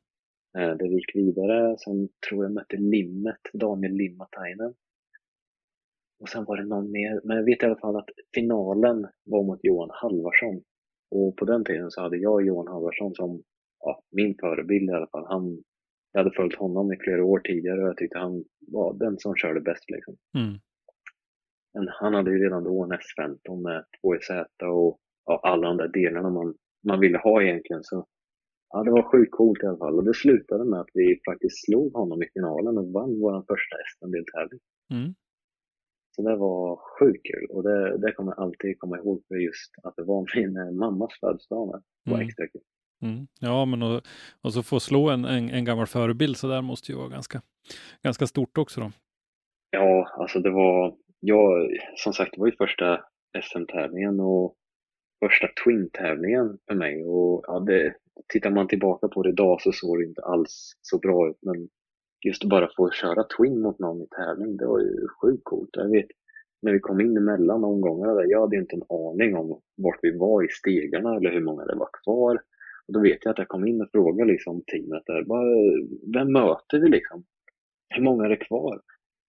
Eh, 0.58 0.78
vi 0.80 0.96
gick 0.96 1.16
vidare, 1.16 1.78
sen 1.78 2.10
tror 2.30 2.46
jag 2.46 2.52
mötte 2.52 2.78
Limmet, 2.78 3.42
Daniel 3.54 3.94
Limmatainen. 3.94 4.74
Och 6.20 6.30
sen 6.30 6.46
var 6.46 6.58
det 6.58 6.66
någon 6.66 6.92
mer, 6.92 7.22
men 7.24 7.38
jag 7.38 7.44
vet 7.44 7.64
i 7.64 7.66
alla 7.66 7.80
fall 7.80 7.96
att 7.96 8.10
finalen 8.36 9.08
var 9.24 9.44
mot 9.44 9.60
Johan 9.64 9.90
Halvarsson. 9.94 10.64
Och 11.12 11.36
på 11.38 11.46
den 11.46 11.64
tiden 11.64 11.92
så 11.92 12.02
hade 12.02 12.18
jag 12.18 12.46
Johan 12.46 12.68
Halvarsson 12.68 13.16
som 13.16 13.44
ja, 13.80 14.04
min 14.12 14.36
förebild 14.40 14.90
i 14.90 14.94
alla 14.94 15.08
fall. 15.08 15.26
Han, 15.28 15.64
jag 16.12 16.24
hade 16.24 16.36
följt 16.36 16.56
honom 16.56 16.94
i 16.94 16.98
flera 16.98 17.26
år 17.26 17.40
tidigare 17.40 17.82
och 17.82 17.88
jag 17.88 17.98
tyckte 17.98 18.18
han 18.18 18.44
var 18.68 18.94
den 18.94 19.18
som 19.18 19.36
körde 19.36 19.62
bäst. 19.62 19.90
Liksom. 19.90 20.16
Mm. 20.38 20.60
Men 21.74 21.88
han 21.88 22.14
hade 22.14 22.32
ju 22.32 22.44
redan 22.44 22.64
då 22.64 22.84
en 22.84 22.92
S15 22.92 23.64
med 23.64 23.86
2JZ 24.04 24.46
och 24.64 25.00
ja, 25.26 25.40
alla 25.44 25.68
de 25.68 25.78
där 25.78 25.88
delarna 25.88 26.30
man, 26.30 26.56
man 26.88 27.00
ville 27.00 27.18
ha 27.18 27.42
egentligen. 27.42 27.84
Så 27.84 28.08
ja, 28.70 28.84
det 28.84 28.92
var 28.92 29.12
sjukt 29.12 29.32
coolt 29.32 29.64
i 29.64 29.66
alla 29.66 29.78
fall. 29.78 29.98
Och 29.98 30.06
det 30.06 30.14
slutade 30.14 30.66
med 30.66 30.80
att 30.80 30.90
vi 30.94 31.22
faktiskt 31.30 31.66
slog 31.66 31.94
honom 31.94 32.24
i 32.24 32.30
finalen 32.34 32.78
och 32.78 32.92
vann 32.92 33.20
vår 33.20 33.44
första 33.52 33.76
SM-deltävling. 33.92 34.60
Mm. 34.94 35.14
Så 36.20 36.30
det 36.30 36.36
var 36.36 36.80
sjukt 37.00 37.26
kul 37.26 37.48
och 37.50 37.64
det, 37.64 37.98
det 37.98 38.12
kommer 38.12 38.32
jag 38.32 38.44
alltid 38.44 38.80
komma 38.80 38.98
ihåg 38.98 39.24
för 39.28 39.36
just 39.36 39.72
att 39.84 39.96
det 39.96 40.04
var 40.04 40.26
min 40.36 40.58
eh, 40.58 40.72
mammas 40.72 41.10
födelsedag 41.20 41.68
med. 41.68 41.82
Det 42.06 42.12
var 42.12 42.18
Mm. 42.18 42.28
extra 42.28 42.48
kul. 42.48 42.62
Mm. 43.02 43.28
Ja, 43.40 43.66
men 43.66 43.84
och, 43.84 44.02
och 44.42 44.54
så 44.54 44.64
få 44.64 44.80
slå 44.80 45.10
en, 45.10 45.26
en, 45.26 45.50
en 45.50 45.66
gammal 45.66 45.86
förebild 45.88 46.38
så 46.38 46.48
där 46.48 46.62
måste 46.62 46.92
ju 46.92 46.98
vara 46.98 47.10
ganska, 47.10 47.42
ganska 48.04 48.28
stort 48.28 48.58
också 48.58 48.82
då. 48.82 48.92
Ja, 49.72 50.08
alltså 50.18 50.40
det 50.40 50.50
var, 50.50 50.96
jag, 51.20 51.70
som 51.96 52.14
sagt, 52.14 52.32
det 52.34 52.40
var 52.40 52.48
ju 52.48 52.56
första 52.58 53.02
SM-tävlingen 53.44 54.20
och 54.20 54.56
första 55.26 55.48
Twin-tävlingen 55.64 56.58
för 56.68 56.76
mig. 56.76 57.04
Och 57.04 57.44
ja, 57.48 57.60
det, 57.60 57.94
tittar 58.34 58.50
man 58.52 58.68
tillbaka 58.68 59.08
på 59.08 59.24
det 59.24 59.30
idag 59.30 59.62
så 59.62 59.72
såg 59.72 60.00
det 60.00 60.06
inte 60.06 60.22
alls 60.22 60.72
så 60.82 61.00
bra 61.00 61.30
ut. 61.30 61.38
Men 61.42 61.70
just 62.28 62.44
bara 62.44 62.70
få 62.78 62.90
köra 62.92 63.24
Twin 63.24 63.62
mot 63.62 63.80
någon 63.80 64.02
i 64.02 64.08
tävling, 64.08 64.58
det 64.58 64.66
var 64.66 64.80
ju 64.80 65.08
sjukt 65.22 65.44
coolt. 65.44 65.70
Jag 65.74 65.90
vet, 65.90 66.08
när 66.62 66.74
vi 66.74 66.80
kom 66.80 67.02
in 67.02 67.18
emellan 67.18 67.64
omgångarna 67.64 68.14
där, 68.14 68.26
jag 68.32 68.42
hade 68.42 68.58
inte 68.58 68.76
en 68.76 68.84
aning 68.90 69.36
om 69.36 69.62
vart 69.78 70.00
vi 70.02 70.18
var 70.18 70.44
i 70.44 70.48
stegarna 70.50 71.16
eller 71.16 71.32
hur 71.32 71.42
många 71.42 71.66
det 71.66 71.76
var 71.76 71.90
kvar. 72.04 72.42
Och 72.88 72.94
då 72.94 73.00
vet 73.00 73.18
jag 73.22 73.32
att 73.32 73.38
jag 73.38 73.48
kom 73.48 73.68
in 73.68 73.82
och 73.82 73.92
frågade 73.92 74.32
liksom 74.32 74.64
teamet 74.72 75.04
där, 75.06 75.24
bara, 75.24 75.44
vem 76.14 76.34
möter 76.34 76.80
vi 76.80 76.90
liksom? 76.90 77.24
Hur 77.90 78.04
många 78.04 78.26
är 78.26 78.30
det 78.30 78.36
kvar? 78.36 78.82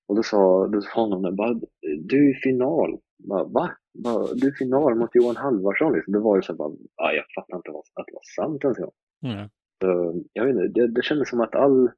Och 0.09 0.17
då 0.17 0.23
sa, 0.23 0.67
då 0.67 0.81
sa 0.81 1.07
någon 1.07 1.23
där, 1.23 1.31
bara, 1.31 1.61
du 1.99 2.27
är 2.27 2.31
i 2.31 2.35
final. 2.35 2.99
Bara, 3.29 3.45
Va? 3.45 3.71
Bara, 4.05 4.27
du 4.35 4.47
är 4.47 4.51
i 4.51 4.55
final 4.55 4.95
mot 4.95 5.15
Johan 5.15 5.37
Halvarsson. 5.37 5.93
Liksom. 5.93 6.13
Det 6.13 6.21
var 6.21 6.37
ju 6.37 6.43
så 6.43 6.53
här 6.53 6.57
bara, 6.57 6.73
ah, 6.97 7.13
jag 7.13 7.25
fattar 7.35 7.57
inte 7.57 7.71
vad, 7.71 7.83
att 7.95 8.07
det 8.07 8.13
var 8.13 8.23
sant 8.37 8.65
ens 8.65 8.79
en 8.79 8.85
gång. 8.85 8.95
Mm. 9.25 9.49
Så, 9.83 10.23
jag 10.33 10.45
vet 10.45 10.57
inte, 10.57 10.81
det, 10.81 10.87
det 10.87 11.03
kändes 11.05 11.29
som 11.29 11.41
att 11.41 11.55
all, 11.55 11.91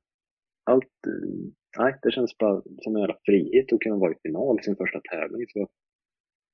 allt, 0.65 1.07
eh, 1.07 1.53
nej, 1.79 1.99
det 2.03 2.11
kändes 2.11 2.39
bara 2.39 2.63
som 2.83 2.97
en 2.97 3.01
jävla 3.01 3.19
frihet 3.25 3.73
att 3.73 3.81
kunna 3.81 3.97
vara 3.97 4.13
i 4.13 4.17
final 4.23 4.61
i 4.61 4.63
sin 4.63 4.77
första 4.77 5.01
tävling. 5.01 5.47
Så 5.49 5.69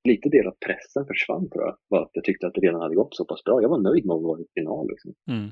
lite 0.09 0.29
del 0.29 0.47
av 0.47 0.57
pressen 0.67 1.07
försvann 1.07 1.51
tror 1.51 1.65
jag, 1.65 1.77
var 1.89 2.03
att 2.03 2.11
jag 2.13 2.25
tyckte 2.25 2.47
att 2.47 2.55
det 2.55 2.61
redan 2.61 2.81
hade 2.81 2.95
gått 2.95 3.17
så 3.17 3.25
pass 3.25 3.45
bra. 3.45 3.63
Jag 3.63 3.69
var 3.69 3.81
nöjd 3.81 4.07
med 4.07 4.15
att 4.15 4.23
vara 4.23 4.41
i 4.41 4.47
final 4.55 4.89
liksom. 4.89 5.15
Mm. 5.31 5.51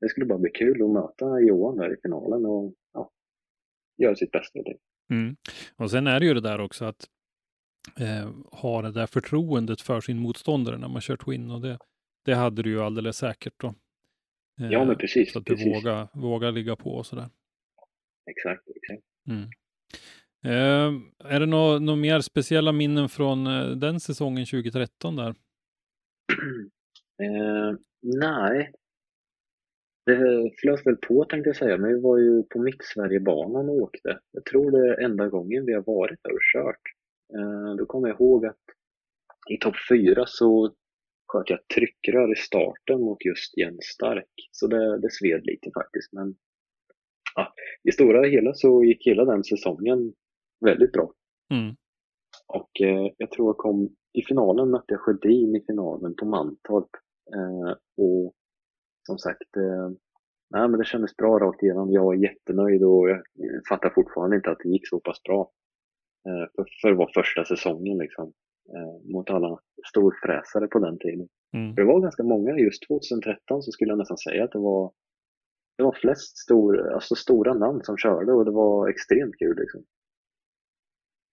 Det 0.00 0.08
skulle 0.08 0.26
bara 0.26 0.38
bli 0.38 0.50
kul 0.50 0.82
att 0.82 0.90
möta 0.90 1.40
Johan 1.40 1.76
där 1.76 1.92
i 1.94 1.96
finalen 2.02 2.46
och 2.46 2.74
ja, 2.92 3.10
göra 4.02 4.14
sitt 4.16 4.30
bästa. 4.30 4.58
Mm. 5.10 5.36
Och 5.76 5.90
sen 5.90 6.06
är 6.06 6.20
det 6.20 6.26
ju 6.26 6.34
det 6.34 6.40
där 6.40 6.60
också 6.60 6.84
att 6.84 7.08
eh, 8.00 8.30
ha 8.52 8.82
det 8.82 8.92
där 8.92 9.06
förtroendet 9.06 9.80
för 9.80 10.00
sin 10.00 10.18
motståndare 10.18 10.78
när 10.78 10.88
man 10.88 11.00
kör 11.00 11.16
Twin 11.16 11.50
och 11.50 11.60
det, 11.60 11.78
det 12.24 12.34
hade 12.34 12.62
du 12.62 12.70
ju 12.70 12.80
alldeles 12.80 13.16
säkert 13.16 13.54
då. 13.56 13.68
Eh, 14.60 14.70
Ja, 14.70 14.84
men 14.84 14.96
precis. 14.96 15.32
Så 15.32 15.38
att 15.38 15.46
du 15.46 15.54
precis. 15.54 15.76
vågar, 15.76 16.08
vågar 16.14 16.52
ligga 16.52 16.76
på 16.76 16.90
och 16.90 17.06
sådär. 17.06 17.28
Exakt, 18.30 18.62
exakt. 18.76 19.02
Mm. 19.28 19.48
Eh, 20.44 21.00
är 21.32 21.40
det 21.40 21.46
några 21.46 21.78
nå 21.78 21.96
mer 21.96 22.20
speciella 22.20 22.72
minnen 22.72 23.08
från 23.08 23.46
eh, 23.46 23.70
den 23.70 24.00
säsongen 24.00 24.46
2013 24.46 25.16
där? 25.16 25.34
Eh, 27.22 27.74
nej. 28.02 28.72
Det 30.06 30.50
flöt 30.60 30.86
väl 30.86 30.96
på 30.96 31.24
tänkte 31.24 31.48
jag 31.48 31.56
säga, 31.56 31.76
men 31.76 31.94
vi 31.94 32.00
var 32.00 32.18
ju 32.18 32.42
på 32.42 32.58
Mittsverigebanan 32.58 33.68
och 33.68 33.74
åkte. 33.74 34.18
Jag 34.32 34.44
tror 34.44 34.70
det 34.70 34.88
är 34.88 35.04
enda 35.04 35.28
gången 35.28 35.66
vi 35.66 35.74
har 35.74 35.82
varit 35.82 36.18
där 36.22 36.32
och 36.32 36.40
kört. 36.52 36.82
Eh, 37.34 37.76
då 37.76 37.86
kommer 37.86 38.08
jag 38.08 38.20
ihåg 38.20 38.46
att 38.46 38.64
i 39.50 39.56
topp 39.56 39.74
fyra 39.90 40.24
så 40.26 40.74
sköt 41.26 41.50
jag 41.50 41.68
tryckrör 41.74 42.32
i 42.32 42.36
starten 42.36 43.00
mot 43.00 43.24
just 43.24 43.58
Jens 43.58 43.84
Stark. 43.84 44.30
Så 44.52 44.66
det, 44.66 45.00
det 45.00 45.12
sved 45.12 45.46
lite 45.46 45.70
faktiskt. 45.74 46.12
Men 46.12 46.34
ja, 47.34 47.52
i 47.88 47.92
stora 47.92 48.26
hela 48.26 48.54
så 48.54 48.84
gick 48.84 49.06
hela 49.06 49.24
den 49.24 49.44
säsongen 49.44 50.12
väldigt 50.60 50.92
bra. 50.92 51.12
Mm. 51.54 51.74
Och 52.46 52.80
eh, 52.80 53.12
jag 53.16 53.30
tror 53.30 53.48
jag 53.48 53.56
kom 53.56 53.88
i 54.12 54.22
finalen 54.22 54.70
mötte 54.70 54.84
jag 54.94 55.00
Sjödin 55.00 55.56
i 55.56 55.64
finalen 55.66 56.14
på 56.16 56.24
Mantorp. 56.24 56.90
Eh, 57.34 57.70
och 58.04 58.34
som 59.06 59.18
sagt, 59.18 59.56
eh, 59.56 59.88
nej, 60.50 60.68
men 60.68 60.78
det 60.78 60.84
kändes 60.84 61.16
bra 61.16 61.38
rakt 61.38 61.62
igenom. 61.62 61.92
Jag 61.92 62.04
var 62.04 62.14
jättenöjd 62.14 62.84
och 62.84 63.10
jag 63.10 63.22
fattar 63.68 63.90
fortfarande 63.90 64.36
inte 64.36 64.50
att 64.50 64.58
det 64.62 64.68
gick 64.68 64.88
så 64.88 65.00
pass 65.00 65.22
bra. 65.22 65.50
Eh, 66.28 66.46
för, 66.54 66.66
för 66.82 66.92
vara 66.92 67.10
första 67.14 67.44
säsongen 67.44 67.98
liksom. 67.98 68.32
Eh, 68.76 69.12
mot 69.12 69.30
alla 69.30 69.58
storfräsare 69.88 70.66
på 70.66 70.78
den 70.78 70.98
tiden. 70.98 71.28
Mm. 71.54 71.74
Det 71.74 71.84
var 71.84 72.00
ganska 72.00 72.22
många, 72.22 72.58
just 72.58 72.82
2013 72.88 73.62
så 73.62 73.72
skulle 73.72 73.90
jag 73.90 73.98
nästan 73.98 74.18
säga 74.18 74.44
att 74.44 74.52
det 74.52 74.58
var 74.58 74.92
det 75.76 75.82
var 75.82 75.92
flest 76.00 76.38
stor, 76.38 76.92
alltså 76.92 77.14
stora 77.14 77.54
namn 77.54 77.84
som 77.84 77.96
körde 77.96 78.32
och 78.32 78.44
det 78.44 78.50
var 78.50 78.88
extremt 78.88 79.38
kul. 79.38 79.56
Liksom. 79.58 79.84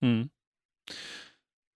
Mm. 0.01 0.29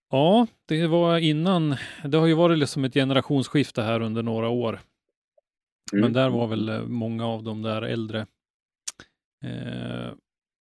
Ja, 0.09 0.47
det 0.65 0.87
var 0.87 1.17
innan. 1.17 1.75
Det 2.05 2.17
har 2.17 2.27
ju 2.27 2.33
varit 2.33 2.57
liksom 2.57 2.83
ett 2.83 2.93
generationsskifte 2.93 3.81
här 3.81 4.01
under 4.01 4.23
några 4.23 4.49
år. 4.49 4.79
Men 5.91 5.99
Mm. 5.99 6.13
där 6.13 6.29
var 6.29 6.47
väl 6.47 6.69
eh, 6.69 6.81
många 6.87 7.25
av 7.27 7.43
de 7.43 7.61
där 7.61 7.81
äldre 7.81 8.19
eh, 9.43 10.13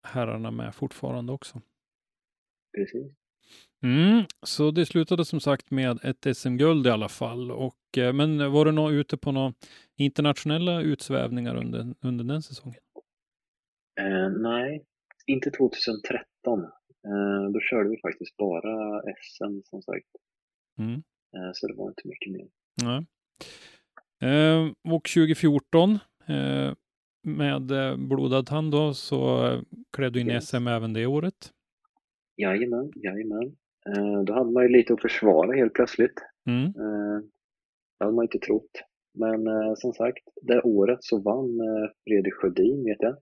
herrarna 0.03 0.51
med 0.51 0.75
fortfarande 0.75 1.33
också. 1.33 1.61
Precis. 2.77 3.13
Mm, 3.83 4.25
så 4.43 4.71
det 4.71 4.87
slutade 4.87 5.25
som 5.25 5.41
sagt 5.41 5.71
med 5.71 5.99
ett 6.05 6.37
SM-guld 6.37 6.87
i 6.87 6.91
alla 6.91 7.09
fall. 7.09 7.51
Och, 7.51 7.99
eh, 7.99 8.13
men 8.13 8.53
var 8.53 8.65
du 8.65 8.73
nå 8.73 8.91
ute 8.91 9.17
på 9.17 9.33
några 9.33 9.55
internationella 9.97 10.81
utsvävningar 10.81 11.57
under, 11.57 11.95
under 12.01 12.25
den 12.25 12.43
säsongen? 12.43 12.81
Eh, 14.01 14.31
nej, 14.31 14.85
inte 15.27 15.51
2013. 15.51 16.25
Eh, 17.07 17.51
då 17.53 17.61
körde 17.61 17.91
vi 17.91 17.97
faktiskt 18.01 18.37
bara 18.37 19.03
SM 19.03 19.61
som 19.65 19.83
sagt. 19.83 20.07
Mm. 20.79 20.95
Eh, 21.37 21.51
så 21.55 21.67
det 21.67 21.75
var 21.75 21.89
inte 21.89 22.09
mycket 22.09 22.33
mer. 22.33 22.49
Nej. 22.83 23.07
Eh, 24.31 24.73
och 24.95 25.05
2014 25.05 25.99
eh, 26.27 26.73
med 27.23 27.63
blodad 28.09 28.47
tand 28.47 28.73
då 28.73 28.95
så 28.95 29.51
klev 29.93 30.13
du 30.13 30.21
in 30.21 30.31
i 30.31 30.33
Yes. 30.33 30.49
SM 30.49 30.67
även 30.69 30.93
det 30.93 31.07
året. 31.07 31.53
Jajamän, 32.37 32.93
jajamän. 32.97 33.57
Eh, 33.97 34.23
då 34.25 34.33
hade 34.33 34.51
man 34.51 34.63
ju 34.63 34.69
lite 34.69 34.93
att 34.95 35.01
försvara 35.03 35.57
helt 35.57 35.73
plötsligt. 35.75 36.15
Mm. 36.47 36.65
Eh, 36.65 37.21
det 37.99 38.05
hade 38.05 38.17
man 38.17 38.25
inte 38.25 38.39
trott. 38.39 38.71
Men 39.15 39.47
eh, 39.47 39.75
som 39.77 39.93
sagt, 39.93 40.23
det 40.43 40.63
året 40.63 40.99
så 41.05 41.19
vann 41.21 41.59
Fredrik 42.09 42.35
Sjödin 42.35 42.85
vet 42.85 42.97
jag. 43.01 43.17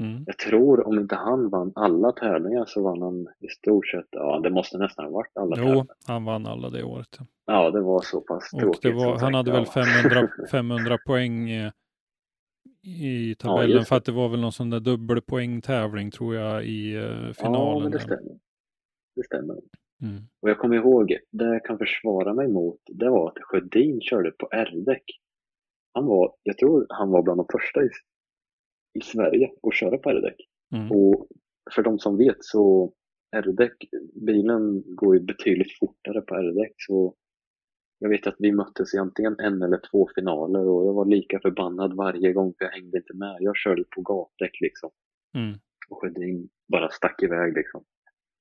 Mm. 0.00 0.22
Jag 0.26 0.38
tror 0.38 0.86
om 0.86 0.98
inte 0.98 1.14
han 1.14 1.50
vann 1.50 1.72
alla 1.74 2.12
tävlingar 2.12 2.64
så 2.66 2.82
vann 2.82 3.02
han 3.02 3.20
i 3.40 3.48
stort 3.48 3.86
sett, 3.86 4.06
ja 4.10 4.40
det 4.42 4.50
måste 4.50 4.78
nästan 4.78 5.04
ha 5.04 5.12
varit 5.12 5.36
alla 5.36 5.56
Jo, 5.58 5.64
tävlingar. 5.64 5.86
han 6.06 6.24
vann 6.24 6.46
alla 6.46 6.70
det 6.70 6.82
året. 6.84 7.08
ja. 7.18 7.26
Ja, 7.46 7.70
det 7.70 7.80
var 7.80 8.00
så 8.02 8.20
pass 8.20 8.50
Och 8.52 8.60
tråkigt. 8.60 8.94
var, 8.94 9.10
han 9.10 9.18
sagt. 9.18 9.34
hade 9.34 9.52
väl 9.52 9.64
Ja. 9.74 9.84
500, 9.84 10.28
500 10.50 10.98
poäng 11.06 11.48
i 12.82 13.34
tabellen 13.38 13.70
just 13.76 13.88
för 13.88 13.96
att 13.96 14.04
det 14.04 14.12
var 14.12 14.28
väl 14.28 14.40
någon 14.40 14.52
sån 14.52 14.70
där 14.70 14.80
dubbelpoängtävling 14.80 16.10
tror 16.10 16.34
jag 16.34 16.64
i 16.64 16.94
eh, 16.94 17.02
Ja, 17.02 17.32
finalen. 17.32 17.82
men 17.82 17.92
det 17.92 17.98
stämmer. 18.00 18.38
Det 19.16 19.24
stämmer. 19.24 19.56
Mm. 20.02 20.22
Och 20.40 20.50
jag 20.50 20.58
kommer 20.58 20.76
ihåg, 20.76 21.16
det 21.30 21.44
jag 21.44 21.64
kan 21.64 21.78
försvara 21.78 22.34
mig 22.34 22.48
mot, 22.48 22.80
det 22.86 23.10
var 23.10 23.28
att 23.28 23.42
Sjödin 23.42 24.00
körde 24.00 24.30
på 24.30 24.48
R-däck. 24.52 25.04
Han 25.94 26.06
var, 26.06 26.34
jag 26.42 26.58
tror 26.58 26.86
han 26.88 27.10
var 27.10 27.22
bland 27.22 27.38
de 27.38 27.46
första 27.52 27.82
i, 27.82 27.88
i 28.98 29.00
Sverige 29.00 29.50
att 29.62 29.74
köra 29.74 29.98
på 29.98 30.10
R-däck. 30.10 30.36
Mm. 30.74 30.92
Och 30.92 31.28
för 31.74 31.82
de 31.82 31.98
som 31.98 32.16
vet 32.16 32.36
så 32.40 32.92
R-däck, 33.36 33.76
bilen 34.26 34.82
går 34.86 35.16
ju 35.16 35.22
betydligt 35.22 35.78
fortare 35.78 36.20
på 36.20 36.34
R-däck. 36.34 36.74
Så 36.76 37.14
jag 37.98 38.08
vet 38.08 38.26
att 38.26 38.36
vi 38.38 38.52
möttes 38.52 38.94
i 38.94 38.98
antingen 38.98 39.36
en 39.40 39.62
eller 39.62 39.80
två 39.90 40.08
finaler 40.14 40.68
och 40.68 40.86
jag 40.86 40.92
var 40.92 41.04
lika 41.04 41.40
förbannad 41.40 41.96
varje 41.96 42.32
gång 42.32 42.54
för 42.58 42.64
jag 42.64 42.72
hängde 42.72 42.98
inte 42.98 43.14
med. 43.14 43.36
Jag 43.40 43.56
körde 43.56 43.84
på 43.84 44.00
gatdäck 44.00 44.60
liksom. 44.60 44.90
Mm. 45.34 45.58
Och 45.88 46.00
Sjödin 46.00 46.48
bara 46.72 46.90
stack 46.90 47.22
iväg 47.22 47.54
liksom. 47.54 47.84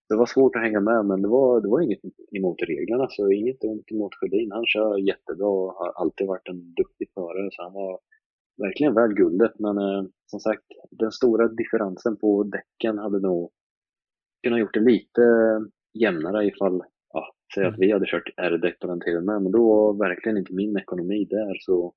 Det 0.10 0.16
var 0.16 0.26
svårt 0.26 0.56
att 0.56 0.62
hänga 0.62 0.80
med 0.80 1.06
men 1.06 1.22
det 1.22 1.28
var, 1.28 1.62
det 1.62 1.68
var 1.70 1.82
inget 1.82 2.00
emot 2.38 2.62
reglerna 2.62 3.08
så 3.10 3.32
inget 3.32 3.64
ont 3.64 3.92
emot 3.92 4.16
Sjödin. 4.16 4.52
Han 4.52 4.66
kör 4.66 4.98
jättebra 4.98 5.48
och 5.48 5.74
har 5.74 5.92
alltid 6.02 6.28
varit 6.28 6.48
en 6.50 6.74
duktig 6.74 7.08
förare 7.14 7.50
så 7.52 7.64
han 7.64 7.74
var 7.74 8.00
verkligen 8.58 8.94
värd 8.94 9.16
guldet. 9.16 9.60
Men 9.60 9.78
eh, 9.78 10.04
som 10.26 10.40
sagt, 10.40 10.64
den 10.92 11.12
stora 11.12 11.48
differensen 11.48 12.18
på 12.18 12.44
däcken 12.44 12.98
hade 12.98 13.20
nog 13.20 13.52
kunnat 14.44 14.60
gjort 14.60 14.74
det 14.74 14.80
lite 14.80 15.22
jämnare 15.94 16.46
ifall, 16.46 16.84
ja, 17.14 17.34
säg 17.56 17.64
att 17.66 17.68
Mm. 17.76 17.80
vi 17.80 17.92
hade 17.92 18.06
kört 18.06 18.30
R-däck 18.38 18.80
på 18.80 18.88
den 18.88 19.00
tiden 19.00 19.26
med. 19.26 19.42
Men 19.42 19.52
då 19.52 19.68
var 19.68 20.08
verkligen 20.08 20.38
inte 20.38 20.54
min 20.54 20.78
ekonomi 20.78 21.26
där 21.30 21.58
så 21.60 21.94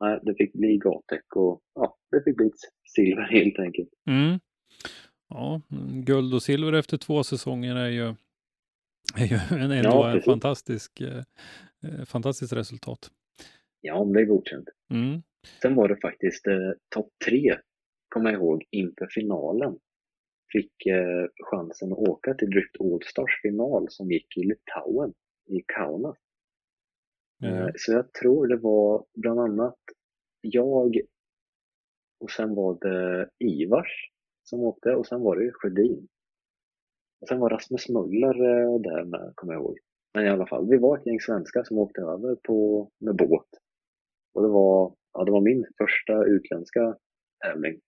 nej, 0.00 0.20
det 0.22 0.34
fick 0.34 0.52
bli 0.52 0.76
gatdäck 0.76 1.36
och 1.36 1.60
ja, 1.74 1.96
det 2.10 2.22
fick 2.24 2.36
bli 2.36 2.50
silver 2.96 3.22
helt 3.30 3.58
enkelt. 3.58 3.88
Mm. 4.10 4.38
Ja, 5.34 5.60
mm, 5.70 6.04
guld 6.04 6.34
och 6.34 6.42
silver 6.42 6.72
efter 6.72 6.96
två 6.96 7.24
säsonger 7.24 7.76
är 7.76 7.88
ju, 7.88 8.14
är 9.16 9.26
ju 9.26 9.36
en, 9.60 9.70
ändå 9.70 9.88
Ja, 9.90 10.10
en 10.10 10.22
fantastisk, 10.22 11.00
eh, 11.00 11.22
eh, 11.84 12.04
fantastiskt 12.04 12.52
resultat. 12.52 13.10
Ja, 13.80 14.04
det 14.04 14.20
är 14.20 14.24
godkänt. 14.24 14.68
Mm. 14.90 15.22
Sen 15.62 15.74
var 15.74 15.88
det 15.88 15.96
faktiskt 15.96 16.46
eh, 16.46 16.70
topp 16.94 17.08
tre, 17.26 17.56
kommer 18.08 18.30
jag 18.32 18.40
ihåg, 18.40 18.64
inför 18.70 19.06
finalen. 19.06 19.78
Fick 20.52 20.86
eh, 20.86 21.26
chansen 21.50 21.92
att 21.92 21.98
åka 21.98 22.34
till 22.34 22.50
Drift 22.50 22.80
Allstars 22.80 23.40
final 23.42 23.86
som 23.90 24.10
gick 24.10 24.36
i 24.36 24.40
Litauen, 24.44 25.12
i 25.50 25.60
Kaunas. 25.66 26.16
Eh, 27.42 27.50
Ja. 27.58 27.70
så 27.76 27.92
jag 27.92 28.12
tror 28.12 28.46
det 28.46 28.56
var 28.56 29.04
bland 29.14 29.40
annat 29.40 29.78
jag 30.40 30.96
och 32.20 32.30
sen 32.30 32.54
var 32.54 32.78
det 32.80 33.28
Ivars 33.38 34.10
som 34.42 34.60
åkte 34.60 34.94
och 34.94 35.06
sen 35.06 35.20
var 35.20 35.36
det 35.36 35.44
ju 35.44 35.52
Sjödin. 35.52 36.08
Och 37.20 37.28
sen 37.28 37.40
var 37.40 37.50
Rasmus 37.50 37.88
Möller 37.88 38.34
eh, 38.34 38.80
där 38.80 39.04
med, 39.04 39.32
kommer 39.34 39.52
jag 39.52 39.62
ihåg. 39.62 39.78
Men 40.14 40.26
i 40.26 40.28
alla 40.28 40.46
fall, 40.46 40.68
vi 40.68 40.78
var 40.78 40.98
ett 40.98 41.06
gäng 41.06 41.20
svenskar 41.20 41.64
som 41.64 41.78
åkte 41.78 42.00
över 42.00 42.34
på, 42.34 42.90
med 43.00 43.16
båt. 43.16 43.48
Och 44.34 44.42
det 44.42 44.48
var, 44.48 44.94
ja, 45.12 45.24
det 45.24 45.32
var 45.32 45.40
min 45.40 45.64
första 45.78 46.24
utländska 46.24 46.96
tävling. 47.44 47.80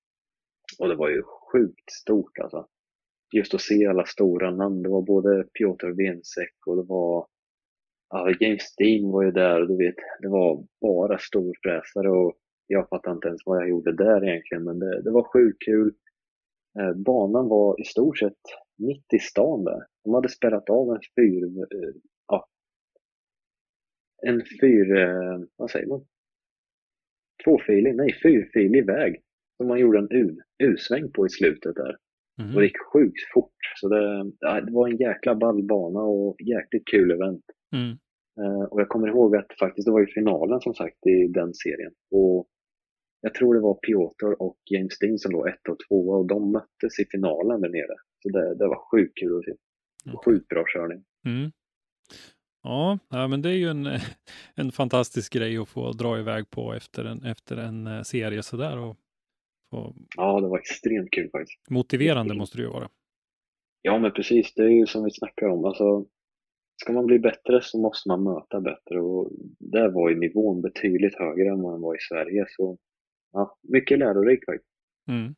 Och 0.79 0.89
det 0.89 0.95
var 0.95 1.09
ju 1.09 1.23
sjukt 1.23 1.93
stort 1.93 2.39
alltså. 2.39 2.69
Just 3.33 3.55
att 3.55 3.61
se 3.61 3.87
alla 3.87 4.05
stora 4.05 4.51
namn. 4.51 4.83
Det 4.83 4.89
var 4.89 5.03
både 5.03 5.45
Piotr 5.59 5.87
Wensek 5.87 6.67
och 6.67 6.77
det 6.77 6.83
var 6.83 7.27
ja, 8.11 8.35
James 8.41 8.75
Dean 8.77 9.11
var 9.11 9.23
ju 9.23 9.31
där 9.31 9.61
och 9.61 9.69
du 9.69 9.77
vet, 9.77 9.95
det 10.21 10.29
var 10.29 10.67
bara 10.81 11.19
storfräsare 11.19 12.11
och 12.11 12.37
jag 12.67 12.89
fattar 12.89 13.13
inte 13.13 13.29
ens 13.29 13.43
vad 13.45 13.63
jag 13.63 13.69
gjorde 13.69 13.93
där 13.93 14.29
egentligen 14.29 14.65
men 14.65 14.79
det, 14.79 15.03
det 15.03 15.11
var 15.11 15.33
sjukt 15.33 15.63
kul. 15.63 15.95
Eh, 16.81 16.95
banan 16.95 17.49
var 17.49 17.81
i 17.81 17.85
stort 17.85 18.19
sett 18.19 18.43
mitt 18.77 19.13
i 19.15 19.19
stan 19.19 19.65
där. 19.65 19.87
De 20.05 20.15
hade 20.15 20.29
spärrat 20.29 20.71
av 20.71 20.91
en 20.91 21.01
fyr, 21.17 21.45
eh, 21.45 21.95
ja, 22.27 22.47
en 24.23 24.43
fyr, 24.61 24.97
eh, 24.97 25.41
vad 25.57 25.71
säger 25.71 25.87
man? 25.87 26.07
tvåfilig, 27.45 27.97
nej 27.97 28.13
fyrfilig 28.23 28.87
väg 28.87 29.21
som 29.57 29.69
man 29.69 29.79
gjorde 29.79 29.99
en 29.99 30.09
U-sväng 30.63 31.13
på 31.13 31.27
i 31.27 31.31
slutet 31.31 31.75
där. 31.75 31.97
Mm. 32.41 32.55
Och 32.55 32.61
det 32.61 32.67
gick 32.67 32.79
sjukt 32.93 33.33
fort. 33.35 33.57
Så 33.81 33.89
det, 33.89 34.25
det 34.41 34.73
var 34.73 34.89
en 34.89 34.97
jäkla 34.97 35.35
ball 35.35 35.63
bana 35.63 36.01
och 36.01 36.37
jäkligt 36.41 36.89
kul 36.91 37.11
event. 37.11 37.45
Mm. 37.77 37.97
Och 38.71 38.81
jag 38.81 38.89
kommer 38.89 39.09
ihåg 39.09 39.37
att 39.37 39.59
faktiskt 39.59 39.87
det 39.87 39.93
var 39.93 40.01
ju 40.01 40.07
finalen 40.07 40.61
som 40.61 40.75
sagt 40.75 41.07
i 41.07 41.27
den 41.27 41.55
serien. 41.55 41.93
Och 42.11 42.47
jag 43.25 43.35
tror 43.35 43.55
det 43.55 43.61
var 43.61 43.75
Piotr 43.75 44.43
och 44.43 44.59
James 44.71 44.99
Dean 44.99 45.19
som 45.19 45.33
låg 45.33 45.49
ett 45.49 45.69
och 45.69 45.79
två 45.89 46.09
och 46.09 46.27
de 46.27 46.53
möttes 46.53 46.99
i 46.99 47.05
finalen 47.11 47.61
där 47.61 47.69
nere. 47.69 47.97
Så 48.23 48.29
det, 48.29 48.55
det 48.55 48.67
var 48.67 48.91
sjukt 48.91 49.19
kul 49.19 49.39
att 49.39 49.45
se. 49.45 49.53
Sjukt 50.25 50.49
bra 50.49 50.65
körning. 50.75 51.05
Mm. 51.27 51.53
Ja, 52.63 52.99
ja, 53.09 53.29
men 53.29 53.43
det 53.43 53.49
är 53.49 53.57
ju 53.57 53.69
en, 53.69 53.89
en 54.55 54.73
fantastisk 54.73 55.33
grej 55.33 55.59
att 55.59 55.69
få 55.69 55.93
dra 55.93 56.19
iväg 56.19 56.51
på 56.51 56.75
efter 56.75 57.05
en, 57.05 57.25
efter 57.25 57.57
en 57.57 57.87
eh, 57.87 58.03
serie 58.03 58.43
sådär. 58.43 58.79
Och 58.79 58.97
få... 59.71 59.95
Ja, 60.17 60.41
det 60.41 60.49
var 60.49 60.59
extremt 60.59 61.11
kul 61.11 61.31
faktiskt. 61.31 61.71
Motiverande 61.71 62.35
måste 62.35 62.57
det 62.57 62.63
ju 62.63 62.69
vara. 62.69 62.89
Ja, 63.83 63.99
men 63.99 64.13
precis. 64.13 64.55
Det 64.55 64.63
är 64.63 64.69
ju 64.69 64.87
som 64.87 65.05
vi 65.05 65.11
snackar 65.11 65.47
om. 65.47 65.65
Alltså, 65.65 66.07
ska 66.83 66.93
man 66.93 67.07
bli 67.07 67.19
bättre 67.19 67.61
så 67.63 67.79
måste 67.81 68.09
man 68.09 68.23
möta 68.23 68.61
bättre 68.61 69.01
och 69.01 69.31
där 69.59 69.91
var 69.91 70.11
ju 70.11 70.19
nivån 70.19 70.63
betydligt 70.63 71.19
högre 71.19 71.49
än 71.49 71.63
vad 71.63 71.73
den 71.73 71.81
var 71.81 71.95
i 71.95 72.01
Sverige. 72.01 72.45
Så 72.49 72.79
ja, 73.35 73.59
mycket 73.63 73.99
lärorikt 73.99 74.45
faktiskt. 74.45 74.71
Mm. 75.09 75.35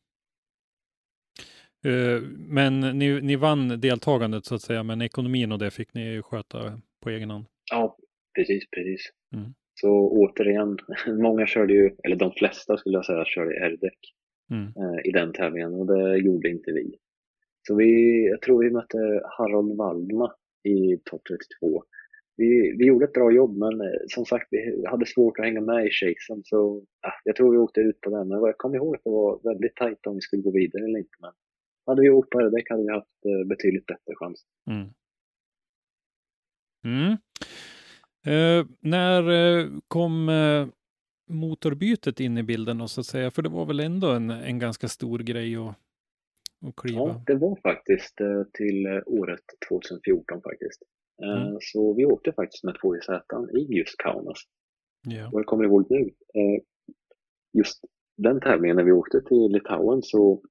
Uh, 1.87 2.23
men 2.49 2.81
ni, 2.81 3.21
ni 3.21 3.37
vann 3.37 3.81
deltagandet 3.81 4.45
så 4.45 4.55
att 4.55 4.63
säga, 4.63 4.83
men 4.83 5.03
ekonomin 5.03 5.53
och 5.53 5.59
det 5.59 5.71
fick 5.71 5.95
ni 5.95 6.23
sköta 6.23 6.81
på 7.03 7.11
egen 7.11 7.31
hand? 7.31 7.45
Ja, 7.71 7.97
precis, 8.35 8.71
precis. 8.71 9.01
Mm. 9.35 9.55
Så 9.75 10.11
återigen, 10.11 10.79
många 11.23 11.47
körde 11.47 11.73
ju, 11.73 11.97
eller 12.05 12.17
de 12.17 12.33
flesta 12.33 12.77
skulle 12.77 12.97
jag 12.97 13.05
säga, 13.05 13.25
körde 13.25 13.51
R-däck 13.51 13.99
mm. 14.51 14.65
uh, 14.67 15.01
i 15.05 15.11
den 15.11 15.33
tävlingen 15.33 15.75
och 15.75 15.87
det 15.87 16.17
gjorde 16.17 16.49
inte 16.49 16.73
vi. 16.73 16.95
Så 17.67 17.77
vi, 17.77 18.23
jag 18.27 18.41
tror 18.41 18.65
vi 18.65 18.71
mötte 18.71 19.21
Harold 19.39 19.77
Waldma 19.77 20.33
i 20.63 20.99
topp 21.05 21.23
32. 21.29 21.85
Vi, 22.37 22.77
vi 22.79 22.87
gjorde 22.87 23.05
ett 23.05 23.12
bra 23.12 23.33
jobb 23.33 23.57
men 23.57 23.81
eh, 23.81 24.01
som 24.09 24.25
sagt 24.25 24.49
vi 24.51 24.85
hade 24.87 25.07
svårt 25.07 25.38
att 25.38 25.44
hänga 25.44 25.61
med 25.61 25.87
i 25.87 25.90
chasen 25.90 26.42
så 26.44 26.85
ja, 27.03 27.12
jag 27.25 27.37
tror 27.37 27.53
vi 27.53 27.59
åkte 27.59 27.81
ut 27.81 28.01
på 28.01 28.11
den. 28.11 28.29
Men 28.29 28.40
jag 28.40 28.59
kommer 28.59 28.77
ihåg 28.77 28.96
att 28.96 29.05
det 29.05 29.11
var 29.11 29.40
väldigt 29.53 29.77
tajt 29.77 30.07
om 30.07 30.14
vi 30.14 30.20
skulle 30.20 30.42
gå 30.42 30.51
vidare 30.51 30.85
eller 30.85 30.99
inte. 30.99 31.16
Men 31.20 31.33
hade 31.87 32.03
vi 32.03 32.11
åkt 32.11 32.31
på 32.31 32.40
det 32.40 32.62
hade 32.68 32.83
vi 32.83 32.92
haft 32.92 33.25
eh, 33.27 33.49
betydligt 33.49 33.87
bättre 33.87 34.14
chans. 34.14 34.44
Mm. 34.70 34.88
Mm. 36.85 37.16
Eh, 38.27 38.66
när 38.81 39.31
eh, 39.31 39.68
kom 39.88 40.29
eh, 40.29 40.68
motorbytet 41.29 42.20
in 42.20 42.38
i 42.38 42.42
bilden 42.42 42.81
och 42.81 42.90
så 42.90 43.01
att 43.01 43.07
säga? 43.07 43.31
För 43.31 43.42
det 43.42 43.49
var 43.49 43.66
väl 43.66 43.81
ändå 43.81 44.11
en, 44.11 44.31
en 44.31 44.59
ganska 44.59 44.88
stor 44.88 45.18
grej 45.18 45.57
att, 45.57 45.75
att 46.66 46.77
kliva? 46.77 47.01
Ja, 47.01 47.22
det 47.27 47.35
var 47.35 47.57
faktiskt 47.62 48.20
eh, 48.20 48.42
till 48.53 48.87
året 49.07 49.44
2014 49.68 50.42
faktiskt. 50.42 50.83
Mm. 51.23 51.57
Så 51.61 51.95
vi 51.95 52.07
åkte 52.07 52.33
faktiskt 52.33 52.65
med 52.65 52.77
2 52.81 52.95
z 53.07 53.23
i 53.59 53.79
just 53.79 53.99
Kaunas. 53.99 54.39
Ja. 55.09 55.27
Och 55.33 55.41
jag 55.41 55.47
kommer 55.47 55.65
ihåg 55.65 55.87
nu, 55.91 56.11
just 57.53 57.85
den 58.17 58.41
tävlingen 58.41 58.77
när 58.77 58.85
vi 58.85 58.93
åkte 58.93 59.21
till 59.21 59.53
Litauen 59.53 60.03
så 60.03 60.43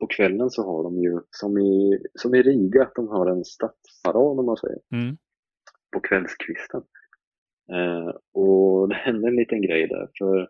på 0.00 0.06
kvällen 0.06 0.50
så 0.50 0.62
har 0.62 0.82
de 0.82 0.98
ju, 0.98 1.20
som 1.30 1.58
i, 1.58 1.98
som 2.14 2.34
i 2.34 2.42
Riga, 2.42 2.82
att 2.82 2.94
de 2.94 3.08
har 3.08 3.26
en 3.26 3.44
stadsparad 3.44 4.38
om 4.38 4.46
man 4.46 4.56
säger. 4.56 4.78
Mm. 4.92 5.16
På 5.92 6.00
kvällskvisten. 6.00 6.82
Eh, 7.72 8.14
och 8.32 8.88
det 8.88 8.94
hände 8.94 9.28
en 9.28 9.36
liten 9.36 9.62
grej 9.62 9.88
där, 9.88 10.08
för 10.18 10.48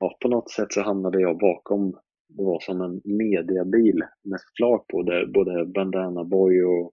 ja, 0.00 0.16
på 0.20 0.28
något 0.28 0.50
sätt 0.50 0.72
så 0.72 0.82
hamnade 0.82 1.20
jag 1.20 1.38
bakom, 1.38 1.92
det 2.28 2.44
var 2.44 2.60
som 2.60 2.80
en 2.80 3.00
mediabil 3.04 4.02
med 4.24 4.40
flak 4.56 4.86
på 4.86 5.02
där 5.02 5.26
både 5.26 5.66
Bandana 5.66 6.24
Boy 6.24 6.62
och 6.62 6.92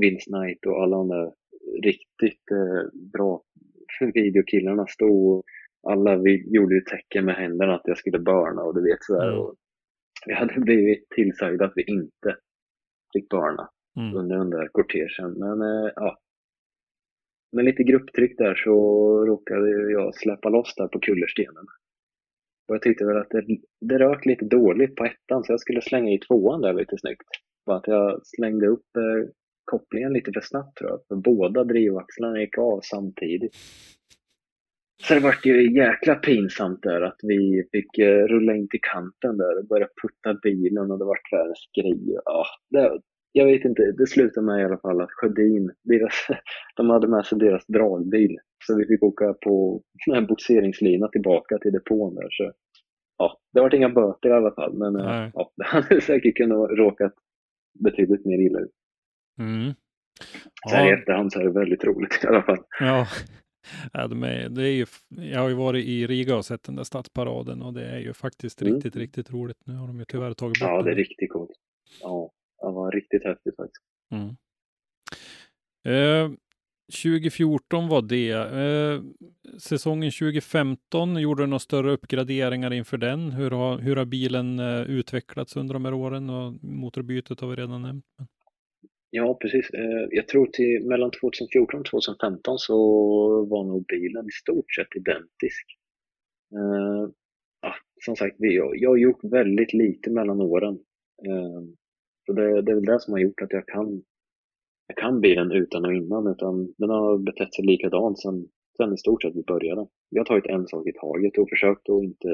Vince 0.00 0.30
Knight 0.30 0.66
och 0.66 0.82
alla 0.82 1.04
där 1.04 1.32
riktigt 1.82 2.50
eh, 2.50 3.10
bra 3.12 3.42
videokillarna 4.14 4.86
stod 4.86 5.44
alla 5.82 6.16
vi 6.16 6.54
gjorde 6.54 6.74
ju 6.74 6.80
tecken 6.80 7.24
med 7.24 7.34
händerna 7.34 7.74
att 7.74 7.82
jag 7.84 7.98
skulle 7.98 8.18
börna 8.18 8.62
och 8.62 8.74
du 8.74 8.82
vet 8.82 9.04
sådär. 9.04 9.28
Mm. 9.28 9.40
Och 9.40 9.54
vi 10.26 10.34
hade 10.34 10.60
blivit 10.60 11.08
tillsagda 11.10 11.64
att 11.64 11.72
vi 11.76 11.82
inte 11.82 12.36
fick 13.12 13.28
börna 13.28 13.70
mm. 13.96 14.16
under 14.16 14.36
den 14.36 14.50
där 14.50 14.68
kortegen. 14.72 15.32
Men 15.38 15.62
eh, 15.62 15.90
ja, 15.94 16.18
med 17.52 17.64
lite 17.64 17.82
grupptryck 17.82 18.38
där 18.38 18.54
så 18.54 18.74
råkade 19.26 19.70
jag 19.70 20.14
släppa 20.14 20.48
loss 20.48 20.74
där 20.76 20.88
på 20.88 21.00
kullerstenen. 21.00 21.66
Och 22.68 22.74
jag 22.74 22.82
tyckte 22.82 23.06
väl 23.06 23.16
att 23.16 23.30
det, 23.30 23.46
det 23.80 23.98
rök 23.98 24.26
lite 24.26 24.44
dåligt 24.44 24.96
på 24.96 25.04
ettan 25.04 25.44
så 25.44 25.52
jag 25.52 25.60
skulle 25.60 25.82
slänga 25.82 26.12
i 26.12 26.18
tvåan 26.18 26.60
där 26.60 26.72
lite 26.72 26.98
snyggt. 26.98 27.28
Bara 27.66 27.76
att 27.76 27.86
jag 27.86 28.20
slängde 28.26 28.66
upp 28.66 28.96
eh, 28.96 29.30
kopplingen 29.68 30.12
lite 30.12 30.32
för 30.32 30.40
snabbt 30.40 30.78
tror 30.78 30.90
jag. 30.90 31.00
För 31.08 31.16
båda 31.16 31.64
drivaxlarna 31.64 32.40
gick 32.40 32.58
av 32.58 32.80
samtidigt. 32.82 33.56
Så 35.02 35.14
det 35.14 35.20
vart 35.20 35.46
ju 35.46 35.76
jäkla 35.76 36.14
pinsamt 36.14 36.82
där 36.82 37.00
att 37.00 37.20
vi 37.22 37.68
fick 37.72 37.98
eh, 37.98 38.26
rulla 38.26 38.54
in 38.56 38.68
till 38.68 38.80
kanten 38.92 39.36
där 39.36 39.58
och 39.58 39.66
börja 39.66 39.88
putta 40.02 40.40
bilen 40.42 40.90
och 40.90 40.98
det 40.98 41.04
vart 41.04 41.32
världens 41.32 41.70
grej. 41.78 42.18
Ja, 42.24 42.44
det, 42.70 43.00
jag 43.32 43.46
vet 43.46 43.64
inte, 43.64 43.92
det 43.98 44.06
slutade 44.06 44.46
med 44.46 44.60
i 44.60 44.64
alla 44.64 44.78
fall 44.78 45.00
att 45.00 45.10
Sjödin, 45.10 45.70
deras, 45.84 46.26
de 46.76 46.90
hade 46.90 47.08
med 47.08 47.26
sig 47.26 47.38
deras 47.38 47.66
dragbil. 47.66 48.36
Så 48.64 48.76
vi 48.76 48.86
fick 48.86 49.02
åka 49.02 49.34
på 49.44 49.82
en 50.14 50.26
boxeringslina 50.26 51.08
tillbaka 51.08 51.58
till 51.58 51.72
depån 51.72 52.14
där. 52.14 52.28
Så, 52.30 52.52
ja, 53.18 53.38
det 53.52 53.60
vart 53.60 53.74
inga 53.74 53.88
böter 53.88 54.28
i 54.28 54.32
alla 54.32 54.54
fall, 54.54 54.74
men 54.78 54.96
eh, 54.96 55.30
ja, 55.34 55.52
det 55.56 55.64
hade 55.64 56.00
säkert 56.00 56.36
kunnat 56.36 56.70
råkat 56.70 57.12
betydligt 57.84 58.24
mer 58.24 58.38
illa 58.46 58.58
ut. 58.60 58.77
Mm. 59.38 59.74
Så 60.68 60.74
här 60.74 60.84
ja. 60.84 60.90
i 60.90 60.98
efterhand 60.98 61.32
så 61.32 61.40
är 61.40 61.44
det 61.44 61.50
väldigt 61.50 61.84
roligt 61.84 62.20
i 62.24 62.26
alla 62.26 62.42
fall. 62.42 62.58
Ja, 62.80 63.06
Ja, 63.92 64.06
de 64.06 64.22
är, 64.22 64.48
det 64.48 64.62
är 64.62 64.72
ju, 64.72 64.86
jag 65.08 65.40
har 65.40 65.48
ju 65.48 65.54
varit 65.54 65.84
i 65.84 66.06
Riga 66.06 66.36
och 66.36 66.44
sett 66.44 66.62
den 66.62 66.76
där 66.76 66.84
stadsparaden 66.84 67.62
och 67.62 67.74
det 67.74 67.84
är 67.84 67.98
ju 67.98 68.12
faktiskt 68.12 68.62
mm. 68.62 68.74
riktigt, 68.74 68.96
riktigt 68.96 69.30
roligt. 69.30 69.56
Nu 69.64 69.74
har 69.74 69.86
de 69.86 69.98
ju 69.98 70.04
tyvärr 70.04 70.34
tagit 70.34 70.60
bort 70.60 70.68
Ja, 70.68 70.82
det 70.82 70.90
är 70.90 70.94
riktigt 70.94 71.32
coolt. 71.32 71.50
Ja, 72.00 72.30
det 72.62 72.70
var 72.70 72.90
riktigt 72.92 73.24
häftigt 73.24 73.56
faktiskt. 73.56 73.84
Mm. 74.10 74.36
Eh, 75.84 76.30
2014 77.02 77.88
var 77.88 78.02
det. 78.02 78.30
Eh, 78.32 79.02
säsongen 79.58 80.10
2015, 80.10 81.16
gjorde 81.16 81.42
du 81.42 81.46
några 81.46 81.58
större 81.58 81.90
uppgraderingar 81.90 82.72
inför 82.72 82.96
den? 82.96 83.32
Hur 83.32 83.50
har, 83.50 83.78
hur 83.78 83.96
har 83.96 84.04
bilen 84.04 84.58
eh, 84.58 84.80
utvecklats 84.80 85.56
under 85.56 85.74
de 85.74 85.84
här 85.84 85.94
åren? 85.94 86.30
Och 86.30 86.64
motorbytet 86.64 87.40
har 87.40 87.48
vi 87.48 87.56
redan 87.56 87.82
nämnt. 87.82 88.04
Ja, 89.10 89.38
precis. 89.40 89.70
Eh, 89.70 90.06
jag 90.10 90.28
tror 90.28 90.46
till 90.46 90.86
mellan 90.86 91.10
2014 91.10 91.80
och 91.80 91.86
2015 91.86 92.58
så 92.58 92.76
var 93.44 93.64
nog 93.64 93.86
bilen 93.86 94.26
i 94.26 94.30
stort 94.30 94.74
sett 94.74 94.96
identisk. 94.96 95.66
Eh, 96.54 97.10
ja, 97.62 97.74
som 98.04 98.16
sagt, 98.16 98.36
jag 98.38 98.90
har 98.90 98.96
gjort 98.96 99.24
väldigt 99.24 99.72
lite 99.72 100.10
mellan 100.10 100.40
åren. 100.40 100.74
Eh, 101.26 101.62
så 102.26 102.32
det, 102.32 102.62
det 102.62 102.72
är 102.72 102.74
väl 102.74 102.84
det 102.84 103.00
som 103.00 103.12
har 103.12 103.20
gjort 103.20 103.42
att 103.42 103.52
jag 103.52 103.66
kan, 103.66 104.02
jag 104.86 104.96
kan 104.96 105.20
bilen 105.20 105.52
utan 105.52 105.84
och 105.84 105.94
innan. 105.94 106.26
Utan 106.26 106.74
den 106.78 106.90
har 106.90 107.18
betett 107.18 107.54
sig 107.54 107.64
likadant 107.64 108.20
sedan 108.20 108.48
sen 108.78 108.94
i 108.94 108.98
stort 108.98 109.22
sett 109.22 109.36
vi 109.36 109.42
började. 109.42 109.86
Vi 110.10 110.18
har 110.18 110.24
tagit 110.24 110.46
en 110.46 110.66
sak 110.66 110.86
i 110.86 110.92
taget 110.92 111.38
och 111.38 111.48
försökt 111.48 111.88
att 111.88 112.02
inte 112.02 112.28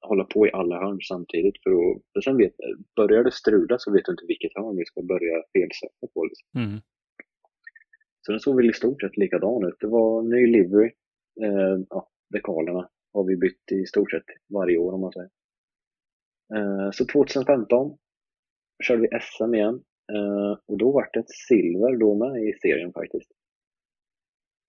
hålla 0.00 0.24
på 0.24 0.46
i 0.46 0.50
alla 0.52 0.76
hörn 0.82 1.00
samtidigt. 1.00 1.62
För, 1.62 1.70
att, 1.70 2.02
för 2.12 2.20
sen 2.20 2.36
vet, 2.36 2.54
börjar 2.96 3.24
det 3.24 3.32
strula 3.32 3.78
så 3.78 3.92
vet 3.92 4.04
du 4.04 4.12
inte 4.12 4.24
vilket 4.28 4.56
hörn 4.58 4.76
vi 4.76 4.84
ska 4.84 5.02
börja 5.02 5.36
felsätta 5.52 6.06
på. 6.14 6.24
Liksom. 6.24 6.46
Mm. 6.60 6.80
Så 8.22 8.32
den 8.32 8.40
såg 8.40 8.56
väl 8.56 8.70
i 8.70 8.72
stort 8.72 9.00
sett 9.02 9.16
likadan 9.16 9.64
ut. 9.68 9.80
Det 9.80 9.86
var 9.86 10.22
ny 10.22 10.46
livery. 10.46 10.90
Eh, 11.44 11.76
ja, 11.90 12.08
dekalerna 12.30 12.88
har 13.12 13.24
vi 13.24 13.36
bytt 13.36 13.72
i 13.72 13.86
stort 13.86 14.10
sett 14.10 14.24
varje 14.54 14.78
år 14.78 14.92
om 14.92 15.00
man 15.00 15.12
säger. 15.12 15.30
Eh, 16.54 16.90
så 16.90 17.06
2015 17.06 17.98
körde 18.84 19.02
vi 19.02 19.08
SM 19.20 19.54
igen. 19.54 19.82
Eh, 20.12 20.58
och 20.66 20.78
då 20.78 20.92
var 20.92 21.08
det 21.12 21.20
ett 21.20 21.30
silver 21.48 21.96
då 21.96 22.14
med 22.14 22.44
i 22.44 22.52
serien 22.62 22.92
faktiskt. 22.92 23.30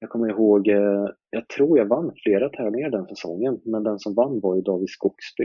Jag 0.04 0.10
kommer 0.10 0.30
ihåg, 0.30 0.68
eh, 0.68 1.08
jag 1.30 1.48
tror 1.48 1.78
jag 1.78 1.86
vann 1.86 2.12
flera 2.24 2.50
tävlingar 2.50 2.90
den 2.90 3.08
säsongen, 3.08 3.62
men 3.66 3.84
den 3.84 4.00
som 4.00 4.14
vann 4.14 4.40
var 4.40 4.56
ju 4.56 4.62
David 4.62 4.90
Skogsby. 4.90 5.44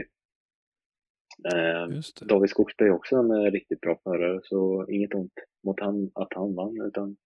Eh, 1.53 1.99
David 2.27 2.49
Skogsby 2.49 2.85
är 2.85 2.91
också 2.91 3.15
en 3.15 3.31
eh, 3.31 3.51
riktigt 3.51 3.81
bra 3.81 3.99
förare, 4.03 4.39
så 4.43 4.87
inget 4.89 5.13
ont 5.13 5.33
mot 5.63 5.79
han, 5.79 6.11
att 6.13 6.33
han 6.35 6.55
vann, 6.55 6.81
utan 6.87 7.17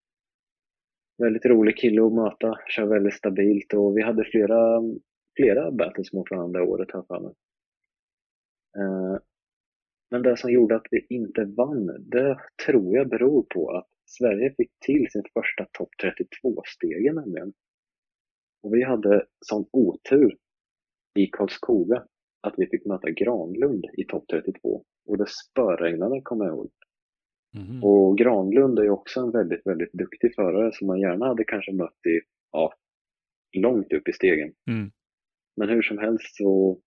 väldigt 1.17 1.45
rolig 1.45 1.77
kille 1.77 2.05
att 2.05 2.13
möta, 2.13 2.57
kör 2.67 2.85
väldigt 2.85 3.13
stabilt 3.13 3.73
och 3.73 3.97
vi 3.97 4.01
hade 4.01 4.23
flera, 4.23 4.81
flera 5.35 5.71
battles 5.71 6.13
mot 6.13 6.31
varandra 6.31 6.63
året 6.63 6.89
här 6.93 7.03
för 7.07 7.19
mig. 7.19 7.33
Men 10.11 10.21
det 10.21 10.37
som 10.37 10.51
gjorde 10.51 10.75
att 10.75 10.87
vi 10.91 11.05
inte 11.09 11.45
vann, 11.45 11.85
det 11.99 12.39
tror 12.65 12.95
jag 12.95 13.09
beror 13.09 13.43
på 13.43 13.71
att 13.71 13.87
Sverige 14.05 14.53
fick 14.57 14.71
till 14.85 15.07
sin 15.11 15.23
första 15.33 15.65
topp 15.71 15.89
32-stegen 16.03 17.15
nämligen. 17.15 17.53
Och 18.63 18.73
vi 18.73 18.83
hade 18.83 19.25
sån 19.39 19.65
otur 19.71 20.37
i 21.19 21.27
Karlskoga 21.27 22.05
att 22.41 22.53
vi 22.57 22.67
fick 22.67 22.85
möta 22.85 23.09
Granlund 23.09 23.85
i 23.97 24.03
topp 24.03 24.23
32 24.31 24.85
och 25.07 25.17
det 25.17 25.29
spöregnade 25.29 26.21
kommer 26.21 26.45
jag 26.45 26.55
ihåg. 26.55 26.71
Mhm. 27.53 27.83
Och 27.83 28.17
Granlund 28.17 28.79
är 28.79 28.83
ju 28.83 28.89
också 28.89 29.19
en 29.19 29.31
väldigt, 29.31 29.67
väldigt 29.67 29.93
duktig 29.93 30.35
förare 30.35 30.71
som 30.73 30.87
man 30.87 30.99
gärna 30.99 31.25
hade 31.25 31.43
kanske 31.43 31.71
mött 31.73 32.05
i, 32.05 32.21
ja, 32.51 32.73
långt 33.57 33.93
upp 33.93 34.07
i 34.07 34.13
stegen. 34.13 34.53
Mm. 34.69 34.91
Men 35.55 35.69
hur 35.69 35.81
som 35.81 35.97
helst 35.97 36.35
så 36.35 36.79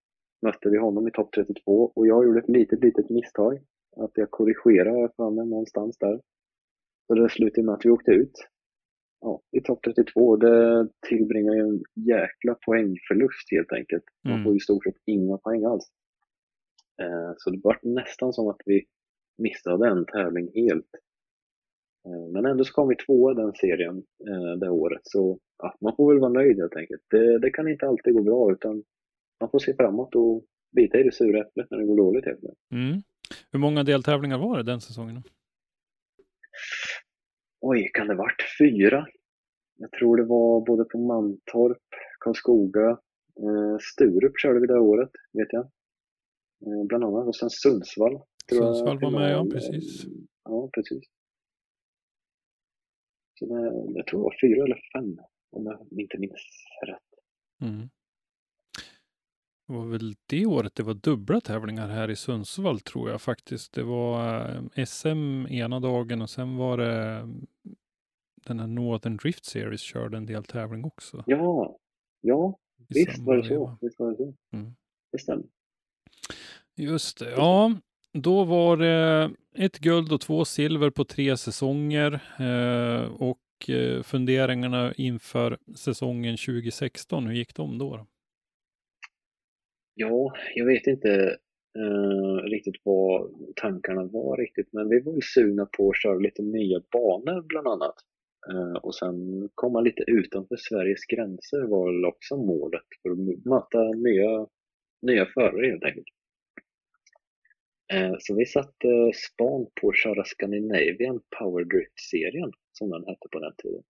mötte 0.44 0.68
vi 0.70 0.78
honom 0.78 1.08
i 1.08 1.10
topp 1.10 1.30
32 1.34 1.92
och 1.96 2.06
jag 2.06 2.24
gjorde 2.24 2.38
ett 2.40 2.48
litet, 2.48 2.80
litet 2.84 3.10
misstag. 3.10 3.60
Att 3.96 4.10
jag 4.14 4.30
korrigerade 4.30 5.08
för 5.16 5.30
mig 5.30 5.46
någonstans 5.46 5.98
där. 5.98 6.20
Så 7.06 7.14
det 7.14 7.28
slutade 7.30 7.66
med 7.66 7.74
att 7.74 7.84
vi 7.84 7.90
åkte 7.90 8.10
ut 8.10 8.32
ja, 9.20 9.40
i 9.52 9.60
topp 9.60 9.78
32. 9.84 10.36
Det 10.36 10.88
tillbringar 11.08 11.54
ju 11.54 11.60
en 11.60 11.82
jäkla 11.94 12.54
poängförlust 12.66 13.46
helt 13.50 13.72
enkelt. 13.72 14.04
Man 14.24 14.32
Mm. 14.32 14.44
får 14.44 14.52
ju 14.52 14.56
i 14.56 14.60
stort 14.60 14.84
sett 14.84 14.96
inga 15.06 15.38
poäng 15.38 15.64
alls. 15.64 15.84
Eh, 17.02 17.32
så 17.36 17.50
det 17.50 17.60
var 17.64 17.78
nästan 17.82 18.32
som 18.32 18.48
att 18.48 18.60
vi 18.64 18.84
missade 19.38 19.88
en 19.88 20.04
tävling 20.06 20.50
helt. 20.54 20.90
Eh, 22.06 22.26
men 22.32 22.46
ändå 22.46 22.64
så 22.64 22.72
kom 22.72 22.88
vi 22.88 22.96
tvåa 22.96 23.34
den 23.34 23.52
serien 23.52 23.96
eh, 24.28 24.52
det 24.60 24.70
året. 24.70 25.00
Så 25.04 25.38
ja, 25.62 25.74
man 25.80 25.96
får 25.96 26.12
väl 26.12 26.20
vara 26.20 26.32
nöjd 26.32 26.58
helt 26.58 26.76
enkelt. 26.76 27.02
Det, 27.10 27.38
det 27.38 27.50
kan 27.50 27.68
inte 27.68 27.86
alltid 27.86 28.14
gå 28.14 28.22
bra 28.22 28.52
utan 28.52 28.82
man 29.40 29.50
får 29.50 29.58
se 29.58 29.74
framåt 29.76 30.14
och 30.14 30.44
bita 30.76 30.98
i 30.98 31.02
det 31.02 31.14
sura 31.14 31.40
äpplet 31.40 31.70
när 31.70 31.78
det 31.78 31.86
går 31.86 31.96
dåligt. 31.96 32.24
Mm. 32.72 33.02
Hur 33.52 33.58
många 33.58 33.82
deltävlingar 33.82 34.38
var 34.38 34.56
det 34.56 34.62
den 34.62 34.80
säsongen? 34.80 35.22
Oj, 37.60 37.90
kan 37.94 38.06
det 38.06 38.14
varit 38.14 38.42
fyra? 38.58 39.06
Jag 39.76 39.92
tror 39.92 40.16
det 40.16 40.24
var 40.24 40.66
både 40.66 40.84
på 40.84 40.98
Mantorp, 40.98 41.82
Karlskoga, 42.20 42.90
eh, 43.40 43.78
Sturup 43.80 44.32
körde 44.42 44.60
vi 44.60 44.66
det 44.66 44.78
året, 44.78 45.10
vet 45.32 45.52
jag. 45.52 45.64
Eh, 46.66 46.84
bland 46.88 47.04
annat. 47.04 47.26
Och 47.26 47.36
sen 47.36 47.50
Sundsvall. 47.50 48.22
Sundsvall 48.50 49.00
var 49.00 49.10
med, 49.10 49.32
ja, 49.32 49.46
precis. 49.52 50.04
Ja, 50.44 50.70
precis. 50.74 51.04
Så 53.38 53.46
det, 53.46 53.60
jag 53.98 54.06
tror 54.06 54.20
det 54.20 54.24
var 54.24 54.36
fyra 54.40 54.64
eller 54.64 54.80
fem, 54.92 55.18
om 55.50 55.66
jag 55.66 56.00
inte 56.00 56.18
minns 56.18 56.66
rätt. 56.86 57.10
Mm. 57.62 57.88
Det 59.66 59.72
var 59.72 59.86
väl 59.86 60.14
det 60.26 60.46
året 60.46 60.74
det 60.74 60.82
var 60.82 60.94
dubbla 60.94 61.40
tävlingar 61.40 61.88
här 61.88 62.10
i 62.10 62.16
Sundsvall 62.16 62.80
tror 62.80 63.10
jag 63.10 63.20
faktiskt. 63.20 63.72
Det 63.72 63.82
var 63.82 64.40
eh, 64.74 64.84
SM 64.84 65.46
ena 65.46 65.80
dagen 65.80 66.22
och 66.22 66.30
sen 66.30 66.56
var 66.56 66.78
det 66.78 67.10
eh, 67.10 67.26
den 68.46 68.60
här 68.60 68.66
Northern 68.66 69.16
Drift 69.16 69.44
Series 69.44 69.80
körde 69.80 70.16
en 70.16 70.26
del 70.26 70.44
tävling 70.44 70.84
också. 70.84 71.24
Ja, 71.26 71.78
ja, 72.20 72.58
visst 72.88 73.18
var 73.18 73.36
det 73.36 73.44
så. 73.44 73.78
Visst 73.80 73.98
var 73.98 74.10
det 74.10 74.16
så. 74.16 74.34
Mm. 74.52 74.74
Det 75.12 75.18
stämmer. 75.18 75.44
Just 76.76 77.18
det. 77.18 77.30
Ja, 77.30 77.74
då 78.12 78.44
var 78.44 78.76
det 78.76 79.30
ett 79.54 79.78
guld 79.78 80.12
och 80.12 80.20
två 80.20 80.44
silver 80.44 80.90
på 80.90 81.04
tre 81.04 81.36
säsonger 81.36 82.12
eh, 82.38 83.12
och 83.12 83.70
eh, 83.70 84.02
funderingarna 84.02 84.94
inför 84.94 85.58
säsongen 85.76 86.36
2016. 86.36 87.26
Hur 87.26 87.34
gick 87.34 87.54
de 87.54 87.78
då? 87.78 88.06
Ja, 89.94 90.32
jag 90.54 90.66
vet 90.66 90.86
inte 90.86 91.38
eh, 91.78 92.44
riktigt 92.44 92.80
vad 92.84 93.30
tankarna 93.56 94.04
var 94.04 94.36
riktigt, 94.36 94.72
men 94.72 94.88
vi 94.88 95.00
var 95.00 95.14
ju 95.14 95.20
sugna 95.20 95.66
på 95.66 95.90
att 95.90 96.02
köra 96.02 96.18
lite 96.18 96.42
nya 96.42 96.80
banor 96.92 97.42
bland 97.42 97.68
annat. 97.68 97.94
Eh, 98.50 98.74
och 98.74 98.94
sen 98.94 99.48
komma 99.54 99.80
lite 99.80 100.04
utanför 100.06 100.56
Sveriges 100.56 101.06
gränser 101.06 101.62
var 101.62 101.92
väl 101.92 102.04
också 102.04 102.36
målet 102.36 102.82
för 103.02 103.10
att 103.10 103.18
möta 103.44 103.82
nya, 103.82 104.46
nya 105.02 105.26
förare 105.26 105.66
helt 105.66 105.84
enkelt. 105.84 106.06
Eh, 107.92 108.14
så 108.18 108.34
vi 108.34 108.46
satte 108.46 108.88
eh, 108.88 109.10
span 109.14 109.66
på 109.80 109.88
att 109.88 109.98
köra 109.98 110.24
Scandinavian 110.24 111.20
Power 111.38 111.64
Drift-serien, 111.64 112.52
som 112.72 112.90
den 112.90 113.04
hette 113.06 113.28
på 113.32 113.38
den 113.38 113.54
tiden. 113.62 113.82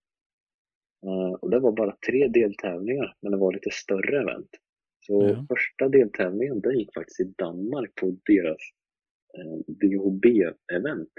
Eh, 1.05 1.33
och 1.33 1.49
det 1.49 1.59
var 1.59 1.71
bara 1.71 1.97
tre 2.07 2.27
deltävlingar, 2.27 3.15
men 3.21 3.31
det 3.31 3.37
var 3.37 3.53
lite 3.53 3.69
större 3.71 4.21
event. 4.21 4.49
Så 5.07 5.27
Ja. 5.29 5.45
första 5.49 5.89
deltävlingen 5.89 6.61
den 6.61 6.79
gick 6.79 6.93
faktiskt 6.93 7.19
i 7.19 7.33
Danmark 7.37 7.95
på 7.95 8.17
deras 8.25 8.57
eh, 9.37 9.57
DHB-event. 9.67 11.09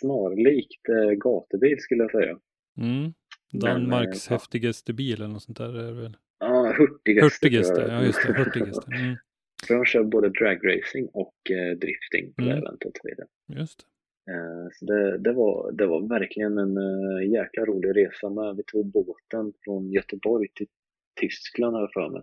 Snarlikt 0.00 0.88
eh, 0.88 1.10
gatubil 1.10 1.76
skulle 1.80 2.02
jag 2.02 2.10
säga. 2.10 2.38
Mm. 2.78 3.12
Men, 3.52 3.60
Danmarks 3.60 4.26
eh, 4.28 4.32
ja. 4.32 4.38
häftigaste 4.38 4.92
bil 4.92 5.14
eller 5.14 5.28
något 5.28 5.42
sånt 5.42 5.58
där 5.58 5.78
är 5.78 5.86
det 5.86 6.02
väl? 6.02 6.16
Ja, 6.38 6.74
Hurtigaste. 6.78 7.46
Hurtigaste, 7.46 7.80
ja 7.88 8.02
just 8.04 8.26
det, 8.26 8.32
Hurtigaste. 8.32 8.90
Mm. 8.96 9.16
För 9.66 9.74
de 9.74 9.84
kör 9.84 10.04
både 10.04 10.28
dragracing 10.28 11.06
och 11.12 11.34
eh, 11.50 11.78
drifting 11.78 12.32
på 12.34 12.42
det 12.42 12.50
Mm. 12.52 12.58
eventet. 12.64 12.92
vet 13.04 13.18
jag. 13.18 13.58
Just 13.58 13.78
det. 13.78 13.86
Eh, 14.32 14.68
så 14.72 14.84
det, 14.84 15.18
det, 15.18 15.32
var, 15.32 15.72
det 15.72 15.86
var 15.86 16.08
verkligen 16.08 16.58
en 16.58 16.76
eh, 16.76 17.30
jäkla 17.32 17.64
rolig 17.64 17.96
resa 17.96 18.30
med. 18.30 18.56
Vi 18.56 18.62
tog 18.66 18.86
båten 18.86 19.52
från 19.64 19.90
Göteborg 19.90 20.48
till 20.54 20.66
Tyskland 21.20 21.76
jag 21.76 21.92
för 21.92 22.08
mig. 22.10 22.22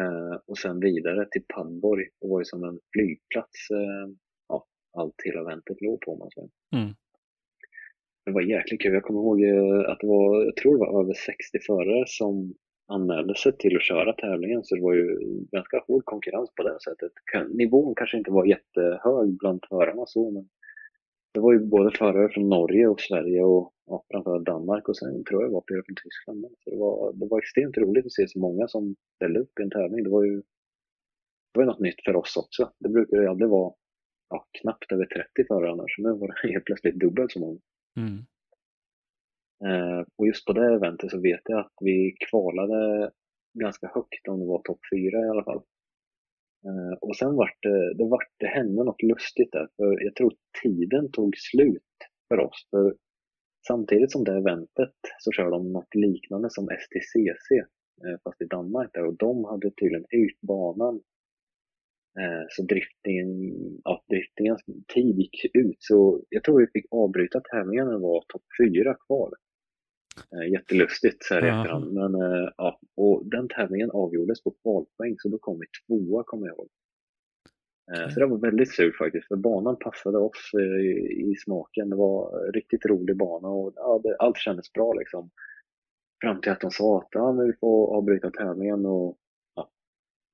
Eh, 0.00 0.36
och 0.46 0.58
sen 0.58 0.80
vidare 0.80 1.26
till 1.30 1.44
Padborg. 1.54 2.04
Det 2.20 2.28
var 2.28 2.40
ju 2.40 2.44
som 2.44 2.64
en 2.64 2.78
flygplats. 2.92 3.70
Eh, 3.70 4.06
ja, 4.48 4.66
allt 4.98 5.14
hela 5.24 5.40
eventet 5.40 5.80
låg 5.80 6.00
på. 6.00 6.16
Man 6.16 6.30
säger. 6.30 6.50
Mm. 6.76 6.94
Det 8.24 8.32
var 8.32 8.42
jäkligt 8.42 8.82
kul. 8.82 8.92
Jag 8.92 9.02
kommer 9.02 9.20
ihåg 9.20 9.42
eh, 9.42 9.90
att 9.90 10.00
det 10.00 10.06
var, 10.06 10.44
jag 10.44 10.56
tror 10.56 10.72
det 10.72 10.84
var 10.86 11.02
över 11.02 11.14
60 11.14 11.58
förare 11.66 12.04
som 12.06 12.54
anmälde 12.86 13.34
sig 13.34 13.56
till 13.56 13.76
att 13.76 13.82
köra 13.82 14.12
tävlingen. 14.12 14.64
Så 14.64 14.74
det 14.74 14.82
var 14.82 14.94
ju 14.94 15.18
ganska 15.52 15.84
hård 15.86 16.04
konkurrens 16.04 16.50
på 16.56 16.62
det 16.62 16.78
sättet. 16.80 17.12
Nivån 17.58 17.94
kanske 17.94 18.18
inte 18.18 18.30
var 18.30 18.46
jättehög 18.46 19.38
bland 19.38 19.60
förarna 19.68 20.02
så, 20.06 20.30
men 20.30 20.48
det 21.34 21.40
var 21.40 21.52
ju 21.52 21.58
både 21.58 21.96
förare 21.98 22.28
från 22.28 22.48
Norge 22.48 22.88
och 22.88 23.00
Sverige 23.00 23.42
och 23.42 23.72
ja, 23.86 24.04
framförallt 24.10 24.46
Danmark 24.46 24.88
och 24.88 24.96
sen 24.96 25.24
tror 25.24 25.42
jag 25.42 25.50
det 25.50 25.54
var 25.54 25.64
flera 25.66 25.82
från 25.86 25.96
Tyskland. 26.04 26.40
med. 26.40 26.50
Så 26.64 26.70
det 26.70 26.76
var, 26.76 27.12
det 27.12 27.26
var 27.26 27.38
extremt 27.38 27.76
roligt 27.76 28.06
att 28.06 28.12
se 28.12 28.28
så 28.28 28.38
många 28.38 28.68
som 28.68 28.96
ställde 29.16 29.40
upp 29.40 29.58
i 29.60 29.62
en 29.62 29.70
tävling. 29.70 30.04
Det 30.04 30.10
var 30.10 30.24
ju 30.24 30.42
det 31.52 31.58
var 31.60 31.64
något 31.64 31.80
nytt 31.80 32.04
för 32.04 32.16
oss 32.16 32.36
också. 32.36 32.72
Det 32.78 32.88
brukar 32.88 33.16
ju 33.16 33.26
aldrig 33.26 33.50
vara 33.50 33.72
ja, 34.30 34.46
knappt 34.60 34.92
över 34.92 35.04
30 35.04 35.44
förare 35.48 35.70
annars. 35.70 35.98
Men 35.98 36.12
nu 36.12 36.18
var 36.18 36.28
det 36.28 36.48
helt 36.52 36.64
plötsligt 36.64 37.00
dubbelt 37.00 37.32
så 37.32 37.40
många. 37.40 37.60
Mm. 37.96 38.18
Eh, 39.64 40.04
och 40.16 40.26
just 40.26 40.46
på 40.46 40.52
det 40.52 40.74
eventet 40.74 41.10
så 41.10 41.20
vet 41.20 41.40
jag 41.44 41.60
att 41.60 41.72
vi 41.80 42.16
kvalade 42.30 43.10
ganska 43.60 43.86
högt, 43.94 44.28
om 44.28 44.40
det 44.40 44.46
var 44.46 44.62
topp 44.62 44.80
fyra 44.94 45.26
i 45.26 45.28
alla 45.28 45.44
fall. 45.44 45.62
Eh, 46.66 46.98
och 47.00 47.16
sen 47.16 47.36
vart 47.36 47.58
det, 47.62 47.94
det, 47.94 48.04
vart, 48.04 48.32
det 48.38 48.46
hände 48.46 48.84
något 48.84 49.02
lustigt 49.02 49.52
där, 49.52 49.68
för 49.76 50.04
jag 50.04 50.14
tror 50.14 50.32
tiden 50.62 51.10
tog 51.12 51.36
slut 51.36 51.96
för 52.28 52.38
oss. 52.38 52.68
För 52.70 52.96
samtidigt 53.66 54.12
som 54.12 54.24
det 54.24 54.36
eventet 54.36 54.96
så 55.18 55.32
kör 55.32 55.50
de 55.50 55.72
något 55.72 55.94
liknande 55.94 56.50
som 56.50 56.64
STCC, 56.64 57.50
eh, 58.04 58.16
fast 58.24 58.40
i 58.42 58.44
Danmark 58.44 58.90
där, 58.92 59.04
och 59.06 59.16
de 59.16 59.44
hade 59.44 59.70
tydligen 59.70 60.06
hyrt 60.08 60.40
banan 60.40 60.94
eh, 62.20 62.44
Så 62.48 62.62
driftingen, 62.62 63.30
ja, 63.84 64.04
driftingens 64.08 64.62
tid 64.94 65.18
gick 65.18 65.44
ut. 65.54 65.76
Så 65.78 66.24
jag 66.28 66.44
tror 66.44 66.60
vi 66.60 66.66
fick 66.66 66.86
avbryta 66.90 67.40
tävlingen 67.40 67.86
när 67.86 67.92
det 67.92 67.98
var 68.00 68.24
topp 68.28 68.44
fyra 68.62 68.94
kvar. 69.06 69.30
Eh, 70.16 70.52
Jättelustigt 70.52 71.24
så 71.24 71.34
här 71.34 71.44
i 71.44 71.48
efterhand. 71.48 71.92
Men 71.92 72.14
eh, 72.14 72.48
ja, 72.56 72.80
och 72.96 73.26
den 73.26 73.48
tävlingen 73.48 73.90
avgjordes 73.90 74.42
på 74.42 74.50
kvalpoäng 74.62 75.14
så 75.18 75.28
då 75.28 75.38
kom 75.38 75.60
vi 75.60 75.66
tvåa 75.86 76.22
kommer 76.26 76.46
jag 76.46 76.54
ihåg. 76.56 76.68
Eh, 77.92 78.08
Så 78.08 78.20
det 78.20 78.26
var 78.26 78.38
väldigt 78.38 78.74
surt 78.74 78.96
faktiskt 78.96 79.28
för 79.28 79.36
banan 79.36 79.76
passade 79.76 80.18
oss 80.18 80.50
i, 81.10 81.34
smaken. 81.44 81.90
Det 81.90 81.96
var 81.96 82.46
en 82.46 82.52
riktigt 82.52 82.86
rolig 82.86 83.16
bana 83.16 83.48
och 83.48 83.72
ja, 83.76 84.00
det, 84.04 84.16
allt 84.16 84.38
kändes 84.38 84.72
bra 84.72 84.92
liksom. 84.92 85.30
Fram 86.24 86.40
till 86.40 86.52
att 86.52 86.60
de 86.60 86.70
sa 86.70 86.98
att 86.98 87.08
ja, 87.10 87.32
vi 87.32 87.52
får 87.60 87.96
avbryta 87.96 88.30
tävlingen 88.30 88.86
och 88.86 89.18
ja, 89.54 89.70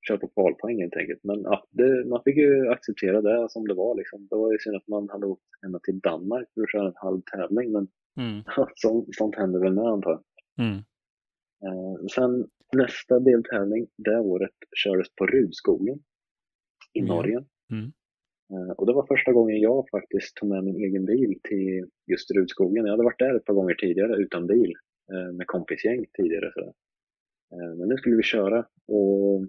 köra 0.08 0.18
på 0.18 0.28
kvalpoäng 0.28 0.80
helt 0.80 0.96
enkelt. 0.96 1.20
Men 1.24 1.42
ja, 1.42 1.66
det, 1.70 2.04
man 2.06 2.22
fick 2.24 2.36
ju 2.36 2.68
acceptera 2.68 3.22
det 3.22 3.50
som 3.50 3.68
det 3.68 3.74
var 3.74 3.94
liksom. 3.94 4.26
Det 4.30 4.36
var 4.36 4.52
ju 4.52 4.58
synd 4.58 4.76
att 4.76 4.88
man 4.88 5.08
hade 5.08 5.26
åkt 5.26 5.42
ända 5.66 5.78
till 5.78 6.00
Danmark 6.00 6.48
för 6.54 6.62
att 6.62 6.70
köra 6.70 6.86
en 6.86 6.92
halv 6.96 7.22
tävling 7.22 7.72
men 7.72 7.88
Mm. 8.18 8.42
sånt, 9.18 9.36
händer 9.36 9.60
väl 9.60 9.74
med 9.74 9.84
antar 9.84 10.10
jag. 10.10 10.22
Mm. 10.66 10.78
Eh, 11.66 12.06
sen 12.14 12.48
nästa 12.76 13.20
deltävling 13.20 13.86
det 13.96 14.18
året 14.18 14.54
kördes 14.84 15.14
på 15.14 15.26
Rudskogen 15.26 15.98
i 16.92 17.00
Ja. 17.00 17.06
Norge. 17.06 17.44
Mm. 17.72 17.92
Eh, 18.52 18.70
och 18.70 18.86
det 18.86 18.92
var 18.92 19.06
första 19.06 19.32
gången 19.32 19.60
jag 19.60 19.88
faktiskt 19.90 20.36
tog 20.36 20.48
med 20.48 20.64
min 20.64 20.76
egen 20.76 21.04
bil 21.04 21.40
till 21.48 21.88
just 22.06 22.30
Rudskogen. 22.30 22.84
Jag 22.84 22.90
hade 22.92 23.04
varit 23.04 23.18
där 23.18 23.36
ett 23.36 23.44
par 23.44 23.54
gånger 23.54 23.74
tidigare 23.74 24.16
utan 24.16 24.46
bil 24.46 24.72
eh, 25.12 25.32
med 25.32 25.46
kompisgäng 25.46 26.04
tidigare. 26.12 26.52
Så. 26.54 26.74
Men 27.50 27.88
nu 27.88 27.96
skulle 27.96 28.16
vi 28.16 28.22
köra 28.22 28.58
och 28.88 29.46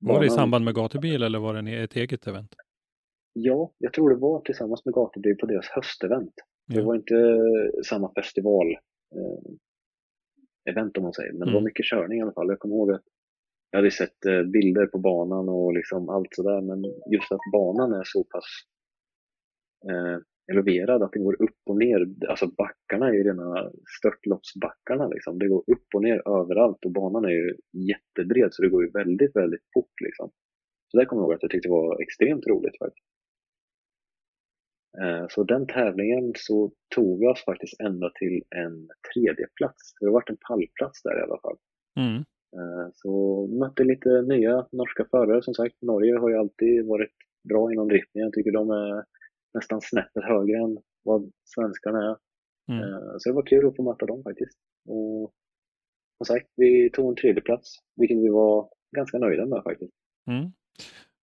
Var 0.00 0.20
det 0.20 0.26
i 0.26 0.30
samband 0.30 0.64
med 0.64 0.74
gatubil 0.74 1.22
eller 1.22 1.38
var 1.38 1.62
det 1.62 1.82
ett 1.82 1.96
eget 1.96 2.26
event? 2.26 2.54
Ja, 3.32 3.72
jag 3.78 3.92
tror 3.92 4.10
det 4.10 4.16
var 4.16 4.40
tillsammans 4.40 4.84
med 4.84 4.94
Gatubil 4.94 5.36
på 5.36 5.46
deras 5.46 5.66
höstevent. 5.66 6.34
Det 6.74 6.82
var 6.82 6.94
inte 6.94 7.40
samma 7.84 8.12
festival 8.14 8.66
eh, 9.16 9.52
event 10.72 10.96
om 10.96 11.02
man 11.02 11.12
säger, 11.12 11.32
men 11.32 11.40
det 11.40 11.52
var 11.52 11.60
Mm. 11.60 11.64
mycket 11.64 11.86
körning 11.86 12.18
i 12.18 12.22
alla 12.22 12.32
fall. 12.32 12.48
Jag 12.48 12.58
kommer 12.58 12.74
ihåg 12.76 12.92
att 12.92 13.02
jag 13.70 13.78
hade 13.78 13.90
sett 13.90 14.24
eh, 14.26 14.42
bilder 14.42 14.86
på 14.86 14.98
banan 14.98 15.48
och 15.48 15.74
liksom 15.74 16.08
allt 16.08 16.34
sådär, 16.34 16.60
men 16.60 16.84
just 16.84 17.32
att 17.32 17.40
banan 17.52 17.92
är 17.92 18.02
så 18.04 18.24
pass 18.24 18.44
eh, 19.90 20.18
eleverad 20.52 21.02
att 21.02 21.12
den 21.12 21.24
går 21.24 21.42
upp 21.42 21.58
och 21.66 21.76
ner. 21.78 22.06
Alltså 22.28 22.46
backarna 22.46 23.08
är 23.08 23.12
ju 23.12 23.22
rena 23.24 23.70
störtloppsbackarna 23.98 25.08
liksom. 25.08 25.38
Det 25.38 25.48
går 25.48 25.64
upp 25.66 25.86
och 25.94 26.02
ner 26.02 26.28
överallt 26.40 26.84
och 26.84 26.92
banan 26.92 27.24
är 27.24 27.28
ju 27.30 27.56
jättebred 27.72 28.48
så 28.54 28.62
det 28.62 28.68
går 28.68 28.84
ju 28.84 28.90
väldigt, 28.90 29.36
väldigt 29.36 29.64
fort 29.74 30.00
liksom. 30.04 30.30
Så 30.88 30.98
det 30.98 31.06
kommer 31.06 31.22
jag 31.22 31.26
ihåg 31.26 31.34
att 31.34 31.42
jag 31.42 31.50
tyckte 31.50 31.68
var 31.68 32.02
extremt 32.02 32.46
roligt 32.46 32.78
faktiskt. 32.78 33.06
Eh, 35.02 35.26
så 35.30 35.44
den 35.44 35.66
tävlingen 35.66 36.32
så 36.36 36.72
tog 36.94 37.20
vi 37.20 37.26
oss 37.26 37.44
faktiskt 37.44 37.80
ända 37.80 38.10
till 38.10 38.42
en 38.56 38.88
tredje 39.14 39.46
plats. 39.56 39.94
Det 40.00 40.06
har 40.06 40.12
varit 40.12 40.30
en 40.30 40.36
pallplats 40.48 41.02
där 41.02 41.18
i 41.20 41.22
alla 41.22 41.40
fall. 41.40 41.56
Mm. 41.96 42.16
Eh, 42.56 42.88
så 42.94 43.46
mötte 43.46 43.84
lite 43.84 44.22
nya 44.22 44.66
norska 44.72 45.04
förare 45.10 45.42
som 45.42 45.54
sagt. 45.54 45.82
Norge 45.82 46.18
har 46.18 46.30
ju 46.30 46.36
alltid 46.36 46.86
varit 46.86 47.14
bra 47.48 47.72
inom 47.72 47.88
drifting. 47.88 48.22
Jag 48.22 48.32
tycker 48.32 48.52
de 48.52 48.70
är 48.70 49.04
nästan 49.54 49.80
snäppet 49.82 50.24
högre 50.24 50.56
än 50.56 50.78
vad 51.02 51.32
svenskarna 51.44 51.98
är. 52.10 52.16
Mm. 52.72 52.84
Eh, 52.84 53.14
Så 53.18 53.28
det 53.28 53.34
var 53.34 53.46
kul 53.46 53.66
att 53.66 53.76
få 53.76 53.82
möta 53.82 54.06
dem 54.06 54.22
faktiskt. 54.22 54.58
Och 54.88 55.32
som 56.16 56.26
sagt, 56.26 56.46
vi 56.56 56.90
tog 56.90 57.08
en 57.08 57.16
tredje 57.16 57.42
plats, 57.42 57.76
vilket 57.96 58.18
vi 58.18 58.28
var 58.28 58.68
ganska 58.96 59.18
nöjda 59.18 59.46
med 59.46 59.62
faktiskt. 59.62 59.92
Mm. 60.30 60.52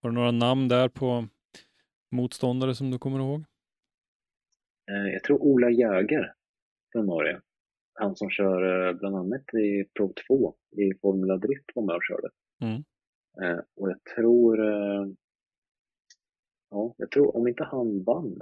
Har 0.02 0.10
du 0.10 0.16
några 0.16 0.32
namn 0.32 0.68
där 0.68 0.90
på 0.90 1.28
motståndare 2.12 2.76
som 2.76 2.92
du 2.92 3.00
kommer 3.00 3.20
ihåg? 3.20 3.44
Eh, 4.92 5.14
Jag 5.14 5.24
tror 5.24 5.42
Ola 5.42 5.70
Jäger 5.70 6.34
från 6.92 7.06
Norge, 7.06 7.42
han 7.94 8.16
som 8.16 8.30
kör 8.30 8.88
eh, 8.90 8.94
bland 8.94 9.16
annat 9.16 9.54
i 9.54 9.84
Pro 9.98 10.14
2 10.28 10.56
i 10.72 10.94
Formula 11.02 11.38
Drift 11.38 11.66
var 11.76 11.84
med 11.86 11.96
och 11.96 12.04
körde. 12.10 12.30
Mm. 12.62 12.84
Eh, 13.42 13.64
Och 13.76 13.90
jag 13.90 14.04
tror, 14.16 14.58
ja, 16.70 16.94
jag 16.98 17.12
tror 17.12 17.36
om 17.38 17.48
inte 17.48 17.64
han 17.64 18.04
vann 18.04 18.40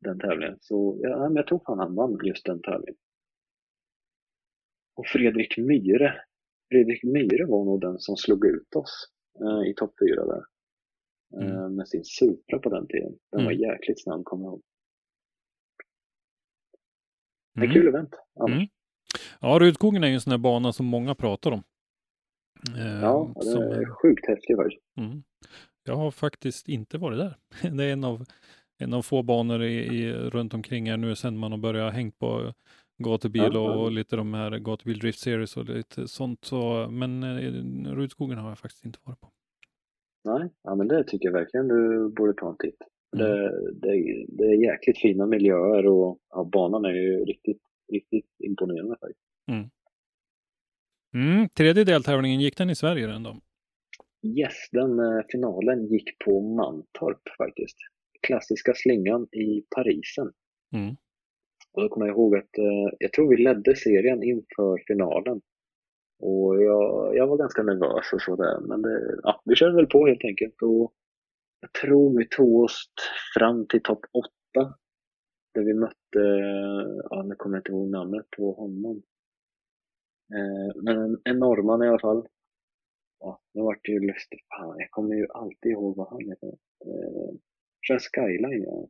den 0.00 0.18
tävlingen 0.18 0.58
så, 0.60 0.98
ja, 1.02 1.18
men 1.28 1.36
jag 1.36 1.46
tror 1.46 1.62
fan 1.66 1.78
han 1.78 1.94
vann 1.94 2.18
just 2.24 2.46
den 2.46 2.62
tävlingen. 2.62 2.96
Och 4.96 5.06
Fredrik 5.06 5.58
Myhre, 5.58 6.14
Fredrik 6.68 7.04
Myhre 7.04 7.46
var 7.46 7.64
nog 7.64 7.80
den 7.80 7.98
som 7.98 8.16
slog 8.16 8.46
ut 8.46 8.76
oss 8.76 9.06
i 9.66 9.74
topp 9.74 9.94
fyra 10.00 10.26
där. 10.26 10.44
Mm. 11.42 11.74
Med 11.76 11.88
sin 11.88 12.04
Supra 12.04 12.58
på 12.58 12.70
den 12.70 12.86
tiden. 12.86 13.12
Den 13.32 13.44
var 13.44 13.52
Mm. 13.52 13.62
jäkligt 13.62 14.02
snabb 14.02 14.24
kommer 14.24 14.44
jag 14.44 14.52
ihåg. 14.52 14.62
Det 17.60 17.66
är 17.66 17.70
Mm. 17.70 17.74
kul 17.82 17.88
event. 17.88 18.14
annars. 18.40 18.56
Mm. 18.56 18.68
Ja, 19.40 19.58
Rudskogen 19.60 20.04
är 20.04 20.08
ju 20.08 20.14
en 20.14 20.20
sån 20.20 20.30
där 20.30 20.38
bana 20.38 20.72
som 20.72 20.86
många 20.86 21.14
pratar 21.14 21.50
om. 21.50 21.62
Eh, 22.76 23.00
Ja, 23.00 23.32
det 23.36 23.44
som 23.46 23.62
är 23.62 23.84
sjukt 24.02 24.26
häftigt 24.28 24.56
faktiskt. 24.56 24.82
Mm. 24.96 25.22
Jag 25.84 25.96
har 25.96 26.10
faktiskt 26.10 26.68
inte 26.68 26.98
varit 26.98 27.18
där. 27.18 27.36
Det 27.76 27.84
är 27.84 27.92
en 27.92 28.04
av, 28.04 28.24
en 28.78 28.94
av 28.94 29.02
få 29.02 29.22
banor 29.22 29.62
i, 29.62 29.74
i, 29.98 30.12
runt 30.12 30.54
omkring 30.54 30.90
här 30.90 30.96
nu 30.96 31.14
sen 31.16 31.38
man 31.38 31.50
har 31.52 31.58
börjat 31.58 31.92
hängt 31.94 32.18
på 32.18 32.54
gatubil 33.04 33.42
Ja, 33.42 33.60
och, 33.60 33.70
ja. 33.70 33.74
och 33.74 33.90
lite 33.92 34.16
de 34.16 34.34
här 34.34 34.50
gatubil 34.58 34.98
drift 34.98 35.18
series 35.18 35.56
och 35.56 35.64
lite 35.64 36.08
sånt. 36.08 36.44
Så, 36.44 36.88
men 36.90 37.22
eh, 37.22 37.92
Rudskogen 37.94 38.38
har 38.38 38.48
jag 38.48 38.58
faktiskt 38.58 38.84
inte 38.84 38.98
varit 39.02 39.20
på. 39.20 39.28
Nej, 40.24 40.50
ja, 40.62 40.74
men 40.74 40.88
det 40.88 41.04
tycker 41.04 41.26
jag 41.28 41.32
verkligen 41.32 41.68
du 41.68 42.08
borde 42.08 42.34
ta 42.34 42.50
en 42.50 42.56
titt. 42.56 42.78
Mm. 43.16 43.26
Det, 43.26 43.50
det, 43.72 44.26
det 44.28 44.44
är 44.44 44.64
jäkligt 44.64 44.98
fina 44.98 45.26
miljöer 45.26 45.86
och 45.86 46.18
ja, 46.30 46.44
banan 46.52 46.84
är 46.84 46.92
ju 46.92 47.24
riktigt, 47.24 47.62
riktigt 47.92 48.26
imponerande 48.38 48.96
faktiskt. 49.00 49.30
Mm, 51.14 51.48
tredje 51.48 51.84
deltävlingen, 51.84 52.40
gick 52.40 52.56
den 52.56 52.70
i 52.70 52.74
Sverige 52.74 53.06
den 53.06 53.22
då? 53.22 53.36
Yes, 54.22 54.54
den 54.72 54.98
eh, 54.98 55.24
finalen 55.32 55.86
gick 55.86 56.18
på 56.24 56.40
Mantorp 56.40 57.28
faktiskt. 57.38 57.76
Klassiska 58.26 58.72
slingan 58.74 59.28
i 59.32 59.64
Parisen. 59.76 60.32
Mm. 60.72 60.96
Och 61.72 61.82
då 61.82 61.88
kommer 61.88 62.06
jag 62.06 62.14
ihåg 62.14 62.36
att 62.36 62.58
eh, 62.58 62.96
jag 62.98 63.12
tror 63.12 63.28
vi 63.28 63.36
ledde 63.36 63.76
serien 63.76 64.22
inför 64.22 64.82
finalen. 64.86 65.40
Och 66.22 66.62
jag, 66.62 67.16
jag 67.16 67.26
var 67.26 67.36
ganska 67.36 67.62
nervös 67.62 68.12
och 68.12 68.22
sådär, 68.22 68.60
men 68.60 68.82
det, 68.82 69.20
ja, 69.22 69.42
vi 69.44 69.54
körde 69.54 69.76
väl 69.76 69.86
på 69.86 70.06
helt 70.06 70.24
enkelt. 70.24 70.62
Och 70.62 70.92
jag 71.60 71.72
tror 71.72 72.18
vi 72.18 72.28
tog 72.28 72.62
oss 72.64 72.84
fram 73.38 73.66
till 73.66 73.82
topp 73.82 74.04
åtta. 74.12 74.74
Där 75.54 75.62
vi 75.64 75.74
mötte, 75.74 76.20
ja 77.10 77.22
nu 77.22 77.34
kommer 77.34 77.56
jag 77.56 77.60
inte 77.60 77.70
ihåg 77.72 77.90
namnet 77.90 78.26
på 78.36 78.52
honom. 78.52 79.02
Eh, 80.34 80.82
men 80.82 80.98
en, 80.98 81.20
en 81.24 81.38
norrman 81.38 81.82
i 81.82 81.88
alla 81.88 81.98
fall. 81.98 82.28
Ja, 83.20 83.40
nu 83.54 83.62
vart 83.62 83.78
det 83.84 83.92
ju 83.92 84.00
lustigt. 84.00 84.40
Fan, 84.58 84.76
jag 84.78 84.90
kommer 84.90 85.14
ju 85.14 85.26
alltid 85.30 85.72
ihåg 85.72 85.96
vad 85.96 86.08
han 86.08 86.20
heter. 86.28 86.48
Eh, 86.86 87.34
kör 87.86 87.98
Skyline 87.98 88.62
ja. 88.62 88.88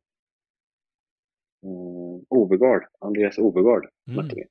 Eh, 1.63 2.21
Overgard, 2.29 2.83
Andreas 2.99 3.39
Overgard 3.39 3.89
Mm. 4.09 4.17
mötte 4.17 4.35
vi. 4.37 4.45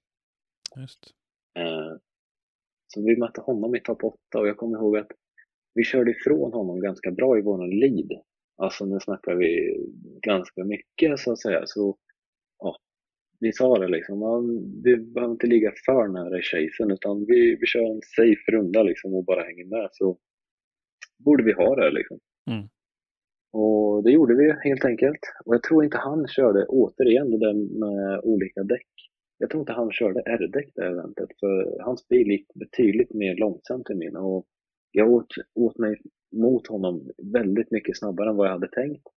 Just. 0.82 1.14
Eh, 1.60 1.98
så 2.88 3.02
vi 3.06 3.18
mötte 3.18 3.42
honom 3.42 3.76
i 3.76 3.82
topp 3.82 4.04
8 4.04 4.40
och 4.40 4.48
jag 4.48 4.58
kommer 4.58 4.78
ihåg 4.78 4.98
att 4.98 5.12
vi 5.80 5.84
körde 5.84 6.12
ifrån 6.12 6.54
honom 6.54 6.80
ganska 6.80 7.12
bra 7.12 7.38
i 7.38 7.42
våran 7.42 7.70
lead. 7.70 8.12
Alltså 8.58 8.86
nu 8.86 9.00
snackar 9.00 9.36
vi 9.36 9.52
ganska 10.22 10.64
mycket 10.64 11.20
så 11.20 11.32
att 11.32 11.42
säga. 11.42 11.62
Så 11.66 11.98
ja, 12.60 12.76
vi 13.40 13.52
sa 13.52 13.80
det 13.80 13.88
liksom, 13.88 14.22
ja, 14.22 14.44
vi 14.84 14.98
behöver 14.98 15.34
inte 15.34 15.48
ligga 15.48 15.72
för 15.86 16.08
nära 16.08 16.40
i 16.40 16.42
chasen 16.42 16.92
utan 16.92 17.26
vi, 17.26 17.58
vi 17.60 17.66
kör 17.66 17.86
en 17.92 18.02
safe 18.16 18.52
runda 18.52 18.84
liksom 18.84 19.14
och 19.14 19.26
bara 19.26 19.44
hänger 19.44 19.66
med 19.66 19.90
så 19.92 20.18
borde 21.26 21.44
vi 21.44 21.54
ha 21.54 21.76
det 21.76 21.92
liksom. 21.92 22.20
Mm. 22.52 22.68
Och 23.52 24.04
det 24.04 24.12
gjorde 24.12 24.36
vi 24.36 24.70
helt 24.70 24.86
enkelt. 24.86 25.24
Och 25.46 25.56
jag 25.56 25.64
tror 25.64 25.84
inte 25.84 25.98
han 25.98 26.28
körde, 26.28 26.66
återigen 26.66 27.32
det 27.32 27.40
där 27.40 27.54
med 27.54 28.20
olika 28.24 28.64
däck. 28.64 28.92
Jag 29.38 29.50
tror 29.50 29.62
inte 29.62 29.74
han 29.74 29.92
körde 29.92 30.20
R-däck 30.20 30.70
det 30.76 30.86
eventet 30.86 31.30
för 31.40 31.84
hans 31.84 32.08
bil 32.08 32.28
gick 32.28 32.54
betydligt 32.54 33.14
mer 33.14 33.36
långsamt 33.36 33.90
än 33.90 33.98
min 33.98 34.16
och 34.16 34.46
jag 34.92 35.12
åt, 35.12 35.28
åt 35.56 35.78
mig 35.78 36.02
mot 36.36 36.68
honom 36.68 37.10
väldigt 37.34 37.72
mycket 37.72 37.98
snabbare 37.98 38.30
än 38.30 38.36
vad 38.36 38.48
jag 38.48 38.52
hade 38.52 38.68
tänkt. 38.70 39.08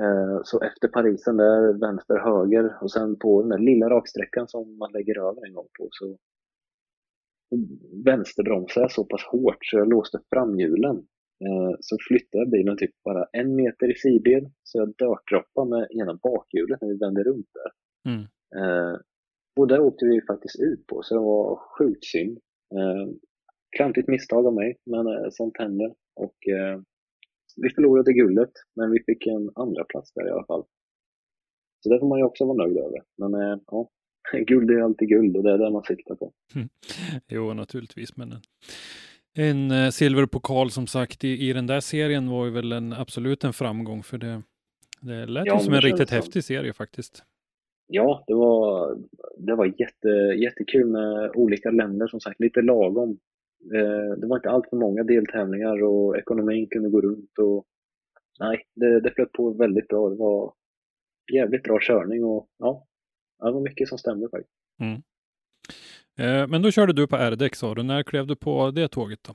Eh, 0.00 0.40
Så 0.44 0.60
efter 0.62 0.88
Parisen 0.88 1.36
där, 1.36 1.80
vänster, 1.80 2.18
höger 2.18 2.82
och 2.82 2.90
sen 2.92 3.18
på 3.18 3.40
den 3.42 3.50
där 3.50 3.58
lilla 3.58 3.90
raksträckan 3.90 4.48
som 4.48 4.78
man 4.78 4.92
lägger 4.92 5.18
över 5.18 5.46
en 5.46 5.54
gång 5.54 5.68
på 5.78 5.88
så 5.90 6.18
vänsterbromsade 8.04 8.84
jag 8.84 8.92
så 8.92 9.04
pass 9.04 9.22
hårt 9.32 9.58
så 9.60 9.76
jag 9.76 9.88
låste 9.88 10.20
framhjulen. 10.34 10.96
Eh, 11.44 11.76
Så 11.80 11.96
flyttade 12.08 12.42
jag 12.42 12.50
bilen 12.50 12.76
typ 12.76 13.02
bara 13.04 13.24
en 13.32 13.56
meter 13.56 13.90
i 13.90 13.94
sidled 13.94 14.52
så 14.62 14.78
jag 14.78 14.94
dörtdroppade 14.98 15.70
med 15.70 15.88
ena 15.90 16.14
bakhjulet 16.22 16.80
när 16.80 16.88
vi 16.88 16.98
vände 16.98 17.22
runt 17.22 17.48
där. 17.52 17.70
Mm. 18.12 18.22
Eh, 18.56 18.98
och 19.56 19.68
där 19.68 19.80
åkte 19.80 20.06
vi 20.06 20.20
faktiskt 20.26 20.60
ut 20.60 20.86
på, 20.86 21.02
så 21.02 21.14
det 21.14 21.20
var 21.20 21.56
sjukt 21.78 22.04
synd. 22.04 22.38
Klantigt 23.76 24.08
misstag 24.08 24.46
av 24.46 24.54
mig, 24.54 24.76
men 24.86 25.06
eh, 25.06 25.30
sånt 25.30 25.58
händer. 25.58 25.94
Och 26.16 26.48
eh, 26.48 26.80
vi 27.56 27.70
förlorade 27.70 28.12
guldet, 28.12 28.50
men 28.76 28.90
vi 28.90 28.98
fick 29.06 29.26
en 29.26 29.50
andra 29.54 29.84
plats 29.84 30.12
där 30.12 30.28
i 30.28 30.30
alla 30.30 30.44
fall. 30.46 30.64
Så 31.80 31.88
det 31.88 31.98
får 31.98 32.08
man 32.08 32.18
ju 32.18 32.24
också 32.24 32.44
vara 32.44 32.56
nöjd 32.66 32.76
över. 32.78 33.02
Men 33.18 33.34
eh, 33.34 33.58
ja, 33.66 33.88
guld 34.46 34.70
är 34.70 34.80
alltid 34.82 35.08
guld 35.08 35.36
och 35.36 35.42
det 35.42 35.52
är 35.52 35.58
det 35.58 35.70
man 35.70 35.82
siktar 35.82 36.14
på. 36.14 36.32
Jo, 37.28 37.54
naturligtvis, 37.54 38.16
men 38.16 38.32
en, 39.36 39.70
en 39.70 39.92
silverpokal 39.92 40.70
som 40.70 40.86
sagt 40.86 41.24
i, 41.24 41.48
i 41.48 41.52
den 41.52 41.66
där 41.66 41.80
serien 41.80 42.30
var 42.30 42.44
ju 42.44 42.50
väl 42.50 42.72
en 42.72 42.92
absolut 42.92 43.44
en 43.44 43.52
framgång 43.52 44.02
för 44.02 44.18
det, 44.18 44.42
det 45.00 45.26
lät 45.26 45.46
Ja, 45.46 45.58
ju 45.58 45.64
som 45.64 45.74
en 45.74 45.80
riktigt 45.80 46.08
som. 46.08 46.16
häftig 46.16 46.44
serie 46.44 46.72
faktiskt. 46.72 47.22
Ja, 47.86 48.24
det 48.26 48.34
var, 48.34 48.96
det 49.38 49.54
var 49.54 49.66
jätte, 49.66 50.08
jättekul 50.42 50.86
med 50.86 51.30
olika 51.34 51.70
länder 51.70 52.06
som 52.06 52.20
sagt, 52.20 52.40
lite 52.40 52.62
lagom. 52.62 53.18
Eh, 53.74 54.18
det 54.18 54.26
var 54.26 54.36
inte 54.36 54.50
allt 54.50 54.68
för 54.70 54.76
många 54.76 55.02
deltävlingar 55.02 55.82
och 55.82 56.16
ekonomin 56.18 56.68
kunde 56.70 56.90
gå 56.90 57.00
runt 57.00 57.38
och 57.38 57.66
nej, 58.40 58.66
det, 58.74 59.00
det 59.00 59.10
flöt 59.10 59.32
på 59.32 59.50
väldigt 59.50 59.88
bra. 59.88 60.08
Det 60.08 60.16
var 60.16 60.54
jävligt 61.32 61.62
bra 61.62 61.78
körning 61.80 62.24
och 62.24 62.48
ja, 62.58 62.86
det 63.38 63.52
var 63.52 63.60
mycket 63.60 63.88
som 63.88 63.98
stämde 63.98 64.28
faktiskt. 64.30 64.54
Eh, 66.18 66.46
men 66.48 66.62
då 66.62 66.70
körde 66.70 66.92
du 66.92 67.06
på 67.06 67.16
R-däck 67.16 67.54
sa 67.54 67.74
du. 67.74 67.82
När 67.82 68.02
klev 68.02 68.26
du 68.26 68.36
på 68.36 68.70
det 68.70 68.88
tåget 68.88 69.20
då? 69.22 69.32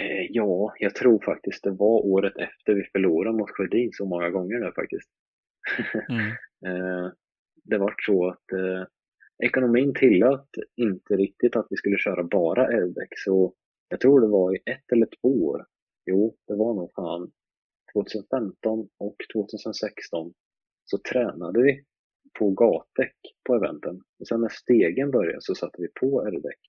Eh, 0.00 0.26
ja, 0.30 0.74
jag 0.78 0.94
tror 0.94 1.24
faktiskt 1.24 1.64
det 1.64 1.70
var 1.70 2.06
året 2.06 2.36
efter 2.36 2.74
vi 2.74 2.82
förlorade 2.92 3.38
mot 3.38 3.50
Sjödin 3.50 3.90
så 3.92 4.06
många 4.06 4.30
gånger 4.30 4.60
där 4.60 4.72
faktiskt. 4.72 5.08
Mm. 6.08 6.32
Eh, 6.66 7.10
det 7.64 7.78
var 7.78 7.94
så 8.06 8.28
att 8.28 8.52
ekonomin 9.46 9.94
tillät 9.94 10.48
inte 10.76 11.16
riktigt 11.16 11.56
att 11.56 11.66
vi 11.70 11.76
skulle 11.76 11.98
köra 11.98 12.24
bara 12.24 12.66
R-däck 12.66 13.12
så 13.16 13.54
jag 13.88 14.00
tror 14.00 14.20
det 14.20 14.28
var 14.28 14.54
i 14.56 14.58
ett 14.70 14.92
eller 14.92 15.08
två 15.20 15.46
år. 15.46 15.66
Jo, 16.06 16.36
det 16.46 16.54
var 16.54 16.74
nog 16.74 16.92
fan 16.94 17.32
2015 17.94 18.88
och 18.98 19.16
2016 19.34 20.34
så 20.84 20.98
tränade 21.12 21.62
vi 21.62 21.84
på 22.38 22.50
gatdäck 22.50 23.16
på 23.48 23.54
eventen. 23.54 24.00
Och 24.20 24.28
sen 24.28 24.40
när 24.40 24.48
stegen 24.48 25.10
började 25.10 25.40
så 25.40 25.54
satte 25.54 25.82
vi 25.82 25.88
på 26.00 26.22
R-däck. 26.26 26.60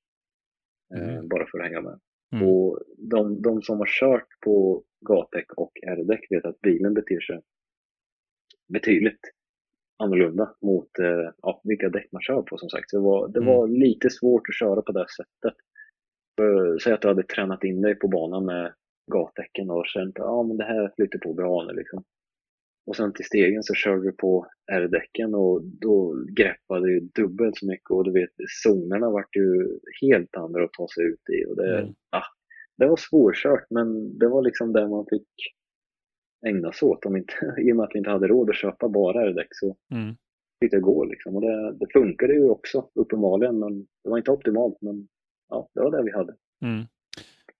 eh, 0.95 1.15
Mm. 1.15 1.28
bara 1.28 1.45
för 1.51 1.59
att 1.59 1.65
hänga 1.65 1.82
med. 1.82 1.99
Mm. 2.34 2.47
Och 2.47 2.80
de, 2.97 3.41
de 3.41 3.61
som 3.61 3.78
har 3.80 3.88
kört 3.99 4.28
på 4.45 4.84
gatdäck 5.01 5.53
och 5.53 5.71
R-däck 5.88 6.28
vet 6.30 6.45
att 6.45 6.61
bilen 6.61 6.93
beter 6.93 7.19
sig 7.19 7.41
betydligt 8.73 9.19
annorlunda 9.98 10.56
mot 10.62 11.00
eh, 11.00 11.30
ja, 11.41 11.62
vilka 11.64 11.89
däck 11.89 12.12
man 12.12 12.22
kör 12.22 12.41
på 12.41 12.58
som 12.58 12.70
sagt. 12.70 12.89
Så 12.89 12.98
det 12.98 13.04
var, 13.04 13.28
det 13.28 13.39
Mm. 13.39 13.54
var 13.54 13.68
lite 13.68 14.10
svårt 14.10 14.50
att 14.50 14.56
köra 14.60 14.82
på 14.82 14.91
det 14.91 15.06
sättet. 15.18 15.54
För, 16.39 16.80
säg 16.80 16.93
att 16.93 17.02
du 17.02 17.08
hade 17.08 17.24
tränat 17.24 17.64
in 17.64 17.82
dig 17.82 17.96
på 17.96 18.08
banan 18.08 18.46
med 18.46 18.74
gatdäcken 19.12 19.70
och 19.70 19.84
känt 19.88 20.20
att 20.20 20.26
ah, 20.26 20.43
men 20.43 20.58
det 20.58 20.64
här 20.64 20.91
flyter 20.96 21.20
på 21.20 21.34
bra 21.34 21.64
nu. 21.64 21.74
Liksom. 21.74 22.04
Och 22.88 22.96
sen 22.96 23.14
till 23.14 23.26
stegen 23.26 23.64
så 23.64 23.74
körde 23.74 24.02
du 24.04 24.12
på 24.12 24.48
R-däcken 24.72 25.36
och 25.36 25.62
då 25.64 26.26
greppade 26.38 26.88
du 26.88 27.00
dubbelt 27.00 27.58
så 27.58 27.68
mycket 27.68 27.89
och 27.91 28.04
du 28.04 28.12
vet 28.12 28.30
zonerna 28.64 29.10
vart 29.10 29.36
ju 29.36 29.80
helt 30.02 30.36
andra 30.36 30.64
att 30.64 30.74
ta 30.74 30.88
sig 30.88 31.04
ut 31.06 31.30
i. 31.39 31.46
Och 31.52 31.56
det, 31.56 31.80
Mm. 31.80 31.93
ah, 32.12 32.24
det 32.78 32.88
var 32.88 32.96
svårkört 32.98 33.66
men 33.70 34.18
det 34.20 34.28
var 34.28 34.41
liksom 34.43 34.74
det 34.74 34.88
man 34.88 35.06
fick 35.10 35.28
ägna 36.48 36.72
sig 36.72 36.86
åt. 36.88 37.06
Om 37.06 37.18
inte, 37.18 37.34
I 37.62 37.72
och 37.72 37.76
med 37.76 37.84
att 37.84 37.92
vi 37.94 37.98
inte 37.98 38.10
hade 38.10 38.28
råd 38.28 38.50
att 38.50 38.56
köpa 38.56 38.90
bara 38.90 39.22
R-däck 39.22 39.48
så 39.52 39.76
Mm. 39.92 40.16
fick 40.60 40.72
det 40.72 40.80
gå. 40.80 41.06
Liksom. 41.06 41.36
Och 41.36 41.42
det, 41.42 41.74
det 41.74 41.88
funkade 41.94 42.34
ju 42.34 42.50
också 42.50 42.90
uppenbarligen 42.96 43.60
men 43.60 43.80
det 44.04 44.10
var 44.10 44.18
inte 44.18 44.32
optimalt 44.32 44.78
men 44.82 45.08
ja, 45.50 45.70
det 45.74 45.82
var 45.82 45.92
det 45.92 46.04
vi 46.04 46.12
hade. 46.12 46.36
Mm. 46.62 46.86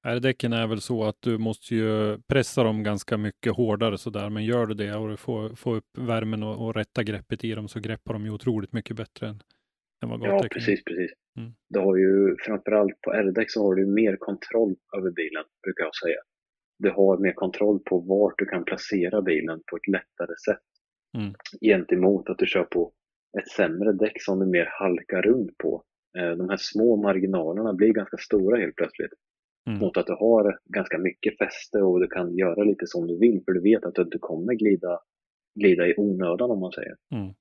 R-däcken 0.08 0.54
är 0.54 0.68
väl 0.68 0.82
så 0.82 1.04
att 1.04 1.16
du 1.20 1.38
måste 1.38 1.76
ju 1.76 2.18
pressa 2.28 2.64
dem 2.64 2.84
ganska 2.84 3.18
mycket 3.18 3.56
hårdare 3.56 3.98
sådär, 3.98 4.30
men 4.30 4.46
gör 4.46 4.66
du 4.66 4.74
det 4.74 4.96
och 4.96 5.10
du 5.10 5.18
får, 5.18 5.50
får 5.56 5.76
upp 5.76 5.98
värmen 5.98 6.44
och, 6.44 6.66
och 6.66 6.76
rätta 6.76 7.04
greppet 7.04 7.44
i 7.44 7.52
dem 7.56 7.68
så 7.68 7.80
greppar 7.80 8.14
de 8.14 8.26
ju 8.26 8.32
otroligt 8.32 8.74
mycket 8.74 8.96
bättre 8.98 9.28
än, 9.28 9.40
än 10.04 10.10
vad 10.10 10.20
Ja, 10.20 10.26
gatdäcken 10.32 10.50
precis, 10.50 10.84
precis. 10.84 11.12
Mm. 11.38 11.52
Du 11.70 11.80
har 11.80 11.96
ju 11.98 12.36
framförallt 12.40 13.02
på 13.02 13.14
R-däck 13.14 13.52
så 13.52 13.64
har 13.64 13.76
du 13.76 13.86
mer 13.86 14.16
kontroll 14.16 14.76
över 14.98 15.12
bilen, 15.12 15.44
brukar 15.64 15.84
jag 15.84 15.96
säga. 15.96 16.20
Du 16.78 16.90
har 16.92 17.18
mer 17.18 17.34
kontroll 17.34 17.80
på 17.80 18.00
vart 18.00 18.34
du 18.38 18.46
kan 18.46 18.66
placera 18.66 19.22
bilen 19.22 19.62
på 19.72 19.76
ett 19.78 19.88
lättare 19.88 20.36
sätt. 20.46 20.64
Mm. 21.18 21.34
Gentemot 21.62 22.30
att 22.30 22.38
du 22.38 22.46
kör 22.46 22.64
på 22.64 22.92
ett 23.40 23.48
sämre 23.50 23.92
däck 23.94 24.22
som 24.24 24.40
du 24.40 24.46
mer 24.46 24.68
halkar 24.80 25.22
runt 25.22 25.58
på. 25.58 25.84
Eh, 26.18 26.32
De 26.32 26.50
här 26.50 26.58
små 26.60 26.96
marginalerna 26.96 27.74
blir 27.74 27.94
ganska 27.94 28.18
stora 28.18 28.58
helt 28.60 28.76
plötsligt. 28.76 29.12
Mm. 29.68 29.80
Mot 29.80 29.98
att 29.98 30.08
du 30.08 30.14
har 30.14 30.60
ganska 30.66 30.98
mycket 30.98 31.38
fäste 31.38 31.78
och 31.82 32.00
du 32.00 32.08
kan 32.08 32.38
göra 32.38 32.64
lite 32.64 32.88
som 32.88 33.08
du 33.08 33.20
vill 33.20 33.42
för 33.46 33.52
du 33.54 33.62
vet 33.62 33.86
att 33.86 33.96
du 33.96 34.02
inte 34.02 34.18
kommer 34.20 34.54
glida, 34.54 35.00
glida 35.60 35.88
i 35.88 35.94
onödan 35.98 36.52
om 36.52 36.60
man 36.60 36.72
säger. 36.72 36.96
Mm. 37.16 37.34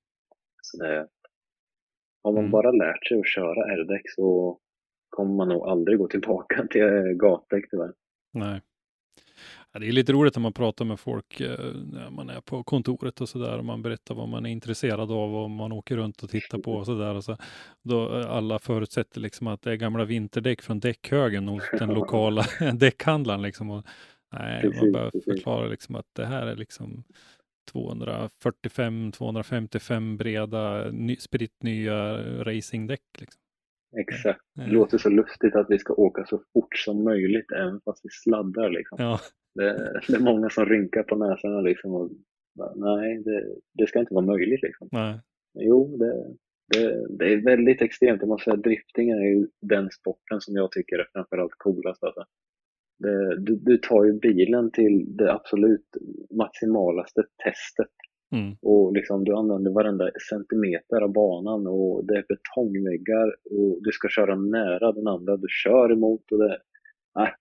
Så 0.62 0.82
det, 0.82 1.08
har 2.24 2.32
man 2.32 2.38
Mm. 2.44 2.50
bara 2.50 2.70
lärt 2.72 3.06
sig 3.08 3.18
att 3.18 3.28
köra 3.28 3.72
R-däck 3.72 4.02
så 4.10 4.58
kommer 5.08 5.34
man 5.34 5.48
nog 5.48 5.68
aldrig 5.68 5.98
gå 5.98 6.08
tillbaka 6.08 6.66
till 6.70 6.82
gatdäck 7.16 7.70
tyvärr. 7.70 7.92
Nej. 8.32 8.60
Det 9.80 9.88
är 9.88 9.92
lite 9.92 10.12
roligt 10.12 10.36
när 10.36 10.42
man 10.42 10.52
pratar 10.52 10.84
med 10.84 11.00
folk 11.00 11.40
eh, 11.40 11.74
när 11.92 12.10
man 12.10 12.30
är 12.30 12.40
på 12.40 12.62
kontoret 12.62 13.20
och 13.20 13.28
sådär 13.28 13.58
och 13.58 13.64
man 13.64 13.82
berättar 13.82 14.14
vad 14.14 14.28
man 14.28 14.46
är 14.46 14.50
intresserad 14.50 15.10
av 15.10 15.36
och 15.36 15.50
man 15.50 15.72
åker 15.72 15.96
runt 15.96 16.22
och 16.22 16.30
tittar 16.30 16.58
på 16.58 16.72
och 16.72 16.86
sådär. 16.86 17.20
Så, 17.20 17.36
då 17.82 18.18
eh, 18.18 18.30
alla 18.30 18.58
förutsätter 18.58 19.20
liksom 19.20 19.46
att 19.46 19.62
det 19.62 19.70
är 19.70 19.76
gamla 19.76 20.04
vinterdäck 20.04 20.62
från 20.62 20.80
däckhögen 20.80 21.48
hos 21.48 21.62
den 21.78 21.88
lokala 21.88 22.44
däckhandlaren. 22.74 23.42
Liksom. 23.42 23.70
Och, 23.70 23.84
nej, 24.32 24.64
man 24.64 24.72
Precis, 24.72 24.92
precis. 24.92 25.24
förklara 25.24 25.66
liksom 25.66 25.94
att 25.94 26.06
det 26.12 26.26
här 26.26 26.46
är 26.46 26.56
liksom 26.56 27.04
245-255 27.72 30.16
breda 30.16 30.90
ny, 30.90 31.16
spritt 31.16 31.62
nya 31.62 32.16
racingdäck. 32.44 33.00
Liksom. 33.18 33.40
Exakt. 33.96 34.40
Det 34.54 34.66
låter 34.66 34.98
så 34.98 35.08
lustigt 35.08 35.54
att 35.54 35.66
vi 35.68 35.78
ska 35.78 35.94
åka 35.94 36.24
så 36.24 36.42
fort 36.52 36.76
som 36.76 37.04
möjligt 37.04 37.52
även 37.52 37.80
fast 37.84 38.04
vi 38.04 38.08
sladdar 38.10 38.70
liksom. 38.70 38.98
Ja, 39.00 39.20
Det, 39.54 40.00
det 40.08 40.16
är 40.16 40.20
många 40.20 40.50
som 40.50 40.66
rynkar 40.66 41.02
på 41.02 41.16
näsorna 41.16 41.60
liksom 41.60 41.94
och 41.94 42.10
nej, 42.76 43.22
det, 43.24 43.44
det 43.72 43.86
ska 43.86 43.98
inte 43.98 44.14
vara 44.14 44.26
möjligt 44.26 44.62
liksom. 44.62 44.88
nej. 44.92 45.20
Jo, 45.54 45.96
det, 45.96 46.34
det, 46.74 47.06
det 47.18 47.32
är 47.32 47.44
väldigt 47.44 47.82
extremt. 47.82 48.20
Jag 48.20 48.28
måste 48.28 48.44
säga 48.44 48.56
drifting 48.56 49.10
är 49.10 49.26
ju 49.34 49.48
den 49.60 49.90
sporten 49.90 50.40
som 50.40 50.54
jag 50.54 50.72
tycker 50.72 50.98
är 50.98 51.08
framförallt 51.12 51.54
coolast. 51.58 52.04
Alltså. 52.04 52.24
Det, 52.98 53.40
du, 53.40 53.56
du 53.56 53.78
tar 53.78 54.04
ju 54.04 54.12
bilen 54.12 54.70
till 54.70 55.16
det 55.16 55.32
absolut 55.32 55.86
maximalaste 56.30 57.22
testet 57.44 57.94
Mm. 58.32 58.56
och 58.62 58.92
liksom 58.92 59.24
du 59.24 59.36
använder 59.36 59.70
varenda 59.70 60.10
centimeter 60.30 61.00
av 61.00 61.12
banan 61.12 61.66
och 61.66 62.06
det 62.06 62.14
är 62.14 62.24
betongväggar 62.28 63.28
och 63.50 63.78
du 63.82 63.90
ska 63.92 64.08
köra 64.08 64.34
nära 64.36 64.92
den 64.92 65.06
andra 65.06 65.36
du 65.36 65.46
kör 65.48 65.92
emot. 65.92 66.32
Och 66.32 66.38
det, 66.38 66.58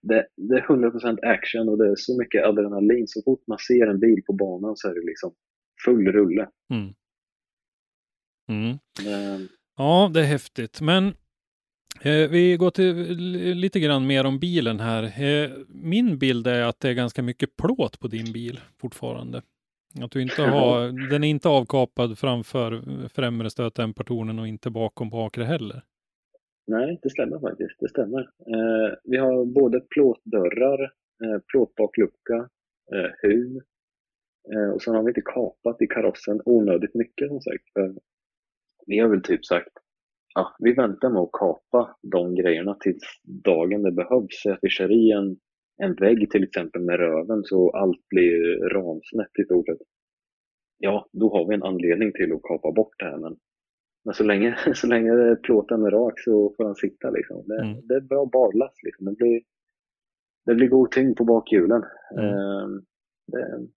det, 0.01 0.27
det 0.37 0.55
är 0.55 0.61
100% 0.61 1.17
action 1.23 1.69
och 1.69 1.77
det 1.77 1.87
är 1.91 1.95
så 1.95 2.17
mycket 2.17 2.45
adrenalin. 2.45 3.07
Så 3.07 3.21
fort 3.25 3.43
man 3.47 3.57
ser 3.57 3.87
en 3.87 3.99
bil 3.99 4.21
på 4.27 4.33
banan 4.33 4.75
så 4.77 4.87
är 4.89 4.93
det 4.93 5.05
liksom 5.05 5.33
full 5.85 6.07
rulle. 6.07 6.49
Mm. 6.73 6.93
Mm. 8.49 8.77
Men, 9.05 9.47
Ja, 9.77 10.11
det 10.13 10.19
är 10.21 10.25
häftigt. 10.25 10.81
Men 10.81 11.07
eh, 12.01 12.29
vi 12.29 12.57
går 12.57 12.71
till 12.71 12.95
li- 13.17 13.53
lite 13.53 13.79
grann 13.79 14.07
mer 14.07 14.25
om 14.25 14.39
bilen 14.39 14.79
här. 14.79 15.03
Eh, 15.23 15.51
min 15.69 16.17
bild 16.17 16.47
är 16.47 16.61
att 16.61 16.79
det 16.79 16.89
är 16.89 16.93
ganska 16.93 17.21
mycket 17.23 17.55
plåt 17.55 17.99
på 17.99 18.07
din 18.07 18.33
bil 18.33 18.59
fortfarande. 18.81 19.41
Att 20.01 20.11
du 20.11 20.21
inte 20.21 20.41
har, 20.43 21.09
den 21.09 21.23
är 21.23 21.27
inte 21.27 21.49
avkapad 21.49 22.17
framför 22.19 22.83
främre 23.09 23.49
stötdämpartornen 23.49 24.39
och 24.39 24.47
inte 24.47 24.69
bakom 24.69 25.09
bakre 25.09 25.43
heller 25.43 25.83
nej, 26.67 26.99
det 27.01 27.09
stämmer 27.09 27.39
faktiskt. 27.39 27.79
Det 27.79 27.89
stämmer. 27.89 28.21
Eh, 28.21 28.95
vi 29.03 29.17
har 29.17 29.45
både 29.45 29.79
plåtdörrar, 29.79 30.81
eh, 31.23 31.39
plåtbaklucka, 31.47 32.49
eh, 32.93 33.11
huv 33.21 33.61
eh, 34.53 34.69
och 34.73 34.81
sen 34.81 34.95
har 34.95 35.03
vi 35.03 35.09
inte 35.09 35.21
kapat 35.21 35.81
i 35.81 35.87
karossen 35.87 36.41
onödigt 36.45 36.95
mycket 36.95 37.27
som 37.27 37.41
sagt. 37.41 37.73
För 37.73 37.95
vi 38.85 38.99
har 38.99 39.09
väl 39.09 39.23
typ 39.23 39.45
sagt 39.45 39.83
ja, 40.33 40.55
vi 40.59 40.73
väntar 40.73 41.09
med 41.09 41.21
att 41.21 41.31
kapa 41.31 41.95
de 42.01 42.35
grejerna 42.35 42.77
tills 42.79 43.03
dagen 43.23 43.83
det 43.83 43.91
behövs. 43.91 44.41
Så 44.41 44.51
att 44.51 44.59
vi 44.61 44.69
kör 44.69 44.91
i 44.91 45.11
en, 45.11 45.37
en 45.77 45.95
vägg 45.95 46.31
till 46.31 46.43
exempel 46.43 46.81
med 46.81 46.99
röven 46.99 47.43
så 47.43 47.69
allt 47.69 48.09
blir 48.09 48.69
ramsnett 48.69 49.39
i 49.39 49.43
stort 49.43 49.65
sett. 49.65 49.77
Ja, 50.77 51.07
då 51.11 51.29
har 51.29 51.47
vi 51.47 51.55
en 51.55 51.63
anledning 51.63 52.11
till 52.13 52.33
att 52.33 52.41
kapa 52.43 52.71
bort 52.71 52.99
det 52.99 53.05
här. 53.05 53.17
Men, 53.17 53.37
men 54.05 54.13
så, 54.13 54.23
länge, 54.23 54.57
så 54.75 54.87
länge 54.87 55.35
plåten 55.35 55.83
är 55.83 55.91
rak 55.91 56.19
så 56.19 56.53
får 56.57 56.63
den 56.63 56.75
sitta. 56.75 57.09
Liksom. 57.09 57.43
Det, 57.47 57.61
Mm. 57.61 57.87
det 57.87 57.95
är 57.95 58.01
bra 58.01 58.25
barlast. 58.25 58.83
Liksom. 58.83 59.05
Det, 59.05 59.15
blir, 59.15 59.41
det 60.45 60.55
blir 60.55 60.67
god 60.67 60.91
tyngd 60.91 61.17
på 61.17 61.23
bakhjulen. 61.25 61.83
Mm. 62.17 62.25
Ehm, 62.25 62.81
det, 63.31 63.67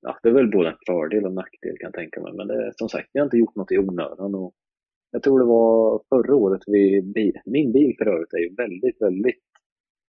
ja, 0.00 0.18
det 0.22 0.28
är 0.28 0.32
väl 0.32 0.50
både 0.50 0.68
en 0.68 0.76
fördel 0.86 1.24
och 1.24 1.28
en 1.30 1.34
nackdel 1.34 1.78
kan 1.78 1.86
jag 1.86 1.94
tänka 1.94 2.20
mig. 2.20 2.32
Men 2.34 2.46
det, 2.48 2.72
som 2.76 2.88
sagt, 2.88 3.10
vi 3.12 3.20
har 3.20 3.24
inte 3.26 3.36
gjort 3.36 3.56
något 3.56 3.72
i 3.72 3.78
onödan. 3.78 4.34
Och 4.34 4.52
jag 5.10 5.22
tror 5.22 5.38
det 5.38 5.44
var 5.44 6.02
förra 6.08 6.34
året 6.36 6.62
vi, 6.66 7.02
min 7.46 7.72
bil 7.72 7.94
för 7.98 8.06
övrigt 8.06 8.32
är 8.32 8.38
ju 8.38 8.54
väldigt, 8.54 9.02
väldigt 9.02 9.42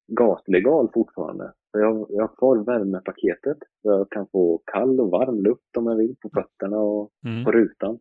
gatlegal 0.08 0.89
fortfarande. 0.93 1.54
Jag, 1.72 2.06
jag 2.10 2.22
har 2.28 2.36
kvar 2.36 2.66
värmepaketet. 2.66 3.58
Så 3.82 3.91
jag 3.91 4.10
kan 4.10 4.28
få 4.32 4.62
kall 4.66 4.99
och 4.99 5.12
varm 5.12 5.43
luft 5.43 5.78
om 5.78 5.88
jag 5.88 5.95
vill 5.97 6.16
på 6.22 6.30
fötterna 6.30 6.78
och 6.80 7.12
Mm. 7.26 7.43
på 7.45 7.51
rutan. 7.51 7.99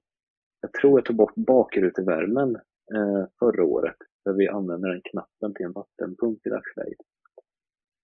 Jag 0.62 0.72
tror 0.72 0.98
jag 0.98 1.04
tog 1.04 1.16
bort 1.16 1.34
bakrutevärmen 1.34 2.56
eh, 2.94 3.24
förra 3.38 3.64
året. 3.64 3.96
För 4.22 4.32
vi 4.32 4.48
använder 4.48 4.88
den 4.88 5.02
knappen 5.04 5.54
till 5.54 5.66
en 5.66 5.72
vattenpump 5.72 6.46
i 6.46 6.50
dagsläget. 6.50 7.06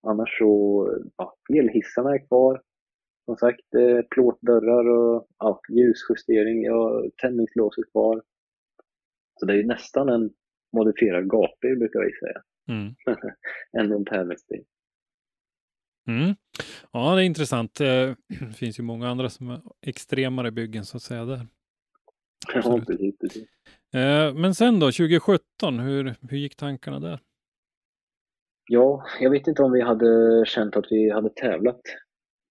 Annars 0.07 0.39
så, 0.39 1.03
ja, 1.17 1.37
elhissarna 1.55 2.15
är 2.15 2.27
kvar. 2.27 2.63
Som 3.25 3.37
sagt, 3.37 3.75
eh, 3.75 4.01
plåtdörrar 4.11 4.89
och 4.89 5.27
ja, 5.39 5.61
ljusjustering. 5.69 6.63
Ja, 6.63 7.05
tändningslås 7.23 7.79
är 7.79 7.91
kvar. 7.93 8.23
Så 9.41 9.47
det 9.47 9.53
är 9.53 9.57
ju 9.57 9.67
nästan 9.67 10.09
en 10.09 10.31
modifierad 10.77 11.29
gatbil 11.29 11.79
brukar 11.79 12.01
vi 12.01 12.13
säga. 12.13 12.43
Mm. 12.69 12.95
En 13.97 14.05
tävlingsbil. 14.05 14.65
Mm. 16.09 16.35
Ja, 16.93 17.15
det 17.15 17.23
är 17.23 17.27
intressant. 17.27 17.81
Eh, 17.81 17.87
Det 18.49 18.57
finns 18.57 18.79
ju 18.79 18.83
många 18.83 19.09
andra 19.09 19.29
som 19.29 19.51
är 19.51 19.61
extremare 19.87 20.51
byggen 20.51 20.85
så 20.85 20.97
att 20.97 21.03
säga 21.03 21.25
där. 21.25 21.47
Ja, 22.55 22.81
precis. 22.87 23.37
Eh, 23.95 24.35
Men 24.35 24.55
sen 24.55 24.81
då, 24.81 24.87
2017, 24.87 25.79
hur, 25.79 26.15
hur 26.31 26.37
gick 26.39 26.57
tankarna 26.57 27.01
där? 27.01 27.21
Ja, 28.71 29.05
jag 29.21 29.31
vet 29.31 29.47
inte 29.47 29.63
om 29.63 29.73
vi 29.73 29.81
hade 29.81 30.45
känt 30.47 30.77
att 30.77 30.87
vi 30.91 31.11
hade 31.11 31.31
tävlat, 31.31 31.81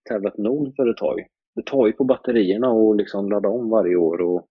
tävlat 0.10 0.38
nog 0.38 0.76
för 0.76 0.90
ett 0.90 0.98
tag. 0.98 1.28
Det 1.56 1.66
tar 1.66 1.88
ju 1.88 1.94
på 1.94 2.04
batterierna 2.04 2.70
och 2.70 2.96
liksom 2.96 3.30
ladda 3.30 3.50
om 3.50 3.70
varje 3.70 3.96
år 3.96 4.22
och 4.22 4.48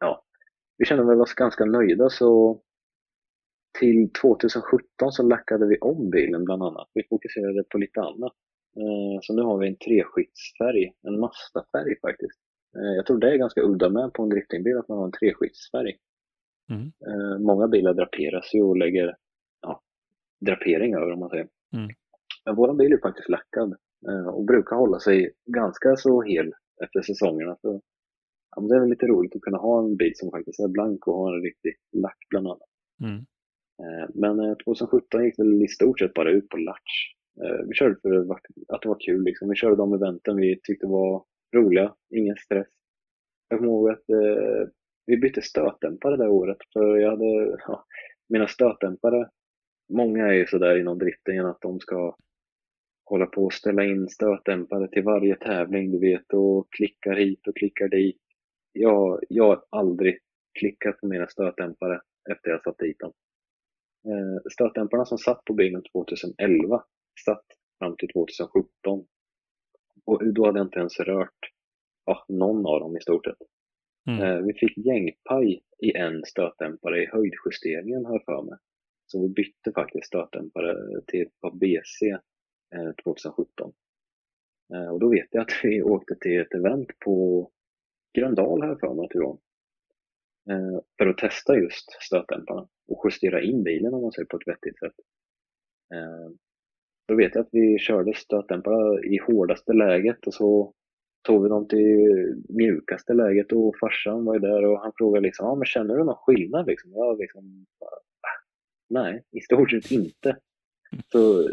ja, 0.00 0.24
vi 0.78 0.84
kände 0.84 1.04
väl 1.04 1.20
oss 1.20 1.34
ganska 1.34 1.64
nöjda 1.64 2.10
så 2.10 2.60
till 3.78 4.10
2017 4.22 5.12
så 5.12 5.22
lackade 5.22 5.66
vi 5.66 5.78
om 5.78 6.10
bilen 6.10 6.44
bland 6.44 6.62
annat. 6.62 6.88
Vi 6.94 7.02
fokuserade 7.08 7.64
på 7.68 7.78
lite 7.78 8.00
annat. 8.00 8.32
Eh, 8.76 9.20
Så 9.22 9.34
nu 9.34 9.42
har 9.42 9.58
vi 9.58 9.68
en 9.68 9.76
treskiktsfärg, 9.76 10.92
en 11.02 11.20
Mazda-färg 11.20 12.00
faktiskt. 12.00 12.38
Eh, 12.76 12.92
Jag 12.96 13.06
tror 13.06 13.18
det 13.18 13.32
är 13.32 13.36
ganska 13.36 13.62
udda 13.62 13.88
med 13.88 14.12
på 14.12 14.22
en 14.22 14.28
driftingbil 14.28 14.76
att 14.78 14.88
man 14.88 14.98
har 14.98 15.04
en 15.04 15.12
treskiktsfärg. 15.12 15.96
Mm. 16.70 16.92
Eh, 17.06 17.38
Många 17.38 17.68
bilar 17.68 17.94
draperas 17.94 18.54
ju 18.54 18.62
och 18.62 18.76
lägger 18.76 19.16
ja, 19.62 19.80
drapering 20.40 20.94
över 20.94 21.12
om 21.12 21.20
man 21.20 21.30
säger. 21.30 21.48
Mm. 21.72 21.88
Men 22.44 22.54
våran 22.56 22.76
bil 22.76 22.92
är 22.92 22.98
faktiskt 22.98 23.28
lackad 23.28 23.76
eh, 24.08 24.26
och 24.28 24.44
brukar 24.44 24.76
hålla 24.76 24.98
sig 25.00 25.32
ganska 25.46 25.96
så 25.96 26.22
hel 26.22 26.52
efter 26.84 27.02
säsongerna. 27.02 27.56
Så, 27.60 27.80
ja, 28.56 28.62
det 28.62 28.76
är 28.76 28.80
väl 28.80 28.90
lite 28.90 29.06
roligt 29.06 29.36
att 29.36 29.42
kunna 29.42 29.58
ha 29.58 29.84
en 29.84 29.96
bil 29.96 30.12
som 30.14 30.30
faktiskt 30.30 30.60
är 30.60 30.68
blank 30.68 31.06
och 31.06 31.14
har 31.14 31.34
en 31.36 31.42
riktig 31.42 31.74
lack 31.92 32.18
bland 32.30 32.46
annat. 32.46 32.68
Mm. 33.02 33.24
Men 34.14 34.40
eh, 34.40 34.54
2017 34.54 35.24
gick 35.24 35.38
väl 35.38 35.62
i 35.62 35.68
stort 35.68 35.98
sett 35.98 36.14
bara 36.14 36.30
ut 36.30 36.48
på 36.48 36.56
latch. 36.56 37.14
Vi 37.68 37.74
körde 37.74 37.96
för 38.02 38.10
att 38.68 38.82
det 38.82 38.88
var 38.88 39.00
kul. 39.00 39.24
Liksom. 39.24 39.48
Vi 39.48 39.54
körde 39.56 39.76
de 39.76 39.92
eventen 39.94 40.36
vi 40.36 40.60
tyckte 40.62 40.86
var 40.86 41.24
roliga, 41.54 41.94
ingen 42.10 42.36
stress. 42.36 42.68
Jag 43.48 43.58
kommer 43.58 43.72
ihåg 43.72 43.90
att 43.90 44.08
eh, 44.10 44.68
vi 45.06 45.16
bytte 45.16 45.42
stötdämpare 45.42 46.16
det 46.16 46.28
året. 46.28 46.58
För 46.72 46.96
jag 46.96 47.10
hade, 47.10 47.56
ja, 47.66 47.84
mina 48.28 48.48
stötdämpare, 48.48 49.28
många 49.88 50.26
är 50.26 50.32
ju 50.32 50.46
sådär 50.46 50.78
inom 50.78 50.98
driften 50.98 51.46
att 51.46 51.60
de 51.60 51.80
ska 51.80 52.16
hålla 53.04 53.26
på 53.26 53.44
och 53.44 53.52
ställa 53.52 53.84
in 53.84 54.08
stötdämpare 54.08 54.88
till 54.88 55.02
varje 55.02 55.36
tävling, 55.36 55.90
du 55.92 55.98
vet, 55.98 56.32
och 56.32 56.66
klickar 56.70 57.16
hit 57.16 57.46
och 57.46 57.56
klickar 57.56 57.88
dit. 57.88 58.20
Jag, 58.72 59.20
jag 59.28 59.44
har 59.44 59.64
aldrig 59.70 60.18
klickat 60.58 61.00
på 61.00 61.06
mina 61.06 61.26
stötdämpare 61.26 62.00
efter 62.30 62.50
jag 62.50 62.62
satt 62.62 62.78
dit 62.78 62.98
dem. 62.98 63.12
Eh, 64.08 64.50
stötdämparna 64.52 65.04
som 65.04 65.18
satt 65.18 65.44
på 65.44 65.54
bilen 65.54 65.82
2011 65.92 66.84
satt 67.24 67.44
fram 67.78 67.96
till 67.96 68.08
2017. 68.08 69.06
Och 70.04 70.32
då 70.34 70.46
hade 70.46 70.58
jag 70.58 70.66
inte 70.66 70.78
ens 70.78 71.00
rört 71.00 71.50
ja, 72.04 72.24
någon 72.28 72.66
av 72.66 72.80
dem 72.80 72.96
i 72.96 73.00
stort 73.00 73.24
sett. 73.24 73.38
Mm. 74.08 74.22
Eh, 74.22 74.38
Vi 74.42 74.52
fick 74.54 74.76
gängpaj 74.78 75.62
i 75.78 75.96
en 75.96 76.24
stötdämpare 76.24 77.02
i 77.02 77.06
höjdjusteringen 77.06 78.04
har 78.04 78.12
jag 78.12 78.24
för 78.24 78.42
mig. 78.42 78.58
Så 79.06 79.22
vi 79.22 79.28
bytte 79.28 79.72
faktiskt 79.74 80.06
stötdämpare 80.06 81.00
till 81.06 81.22
ett 81.22 81.40
par 81.40 81.50
BC 81.50 82.06
eh, 82.74 82.92
2017. 83.04 83.72
Eh, 84.74 84.88
Och 84.88 85.00
då 85.00 85.10
vet 85.10 85.28
jag 85.30 85.42
att 85.42 85.52
vi 85.62 85.82
åkte 85.82 86.14
till 86.14 86.40
ett 86.40 86.54
event 86.54 86.88
på 87.04 87.50
Gröndal 88.18 88.62
här 88.62 88.76
för 88.76 88.94
mig 88.94 89.04
att 89.04 89.10
det. 89.10 89.38
Eh, 90.52 90.80
För 90.98 91.06
att 91.06 91.18
testa 91.18 91.56
just 91.56 91.90
stötdämparna 92.00 92.68
och 92.88 93.00
justera 93.04 93.42
in 93.42 93.62
bilen 93.62 93.94
om 93.94 94.02
man 94.02 94.12
säger 94.12 94.26
på 94.26 94.36
ett 94.36 94.48
vettigt 94.48 94.78
sätt. 94.78 94.94
Då 97.08 97.14
vet 97.16 97.34
jag 97.34 97.42
att 97.42 97.48
vi 97.52 97.78
körde 97.78 98.14
stötdämpare 98.14 99.06
i 99.06 99.18
hårdaste 99.18 99.72
läget 99.72 100.26
och 100.26 100.34
så 100.34 100.72
tog 101.26 101.42
vi 101.42 101.48
dem 101.48 101.68
till 101.68 102.34
mjukaste 102.48 103.14
läget 103.14 103.52
och 103.52 103.74
farsan 103.80 104.24
var 104.24 104.34
ju 104.34 104.40
där 104.40 104.64
och 104.64 104.80
han 104.80 104.92
frågade 104.98 105.26
liksom, 105.26 105.46
ja 105.46 105.54
men 105.54 105.64
känner 105.66 105.96
du 105.96 106.04
någon 106.04 106.14
skillnad 106.16 106.66
liksom? 106.66 106.92
Jag 106.92 107.18
liksom, 107.18 107.66
"Ah, 107.80 107.98
nej, 108.90 109.22
i 109.32 109.40
stort 109.40 109.70
sett 109.70 109.90
inte. 109.90 110.36
Så 111.12 111.48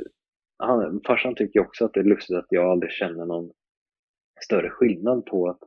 han, 0.58 1.02
farsan 1.08 1.36
tycker 1.36 1.60
också 1.60 1.86
att 1.86 1.93
det 1.93 2.00
är 2.00 2.04
lustigt 2.04 2.38
att 2.38 2.47
jag 2.50 2.72
aldrig 2.72 2.91
känner 2.91 3.26
någon 3.26 3.52
större 4.45 4.70
skillnad 4.70 5.26
på 5.26 5.50
att 5.50 5.60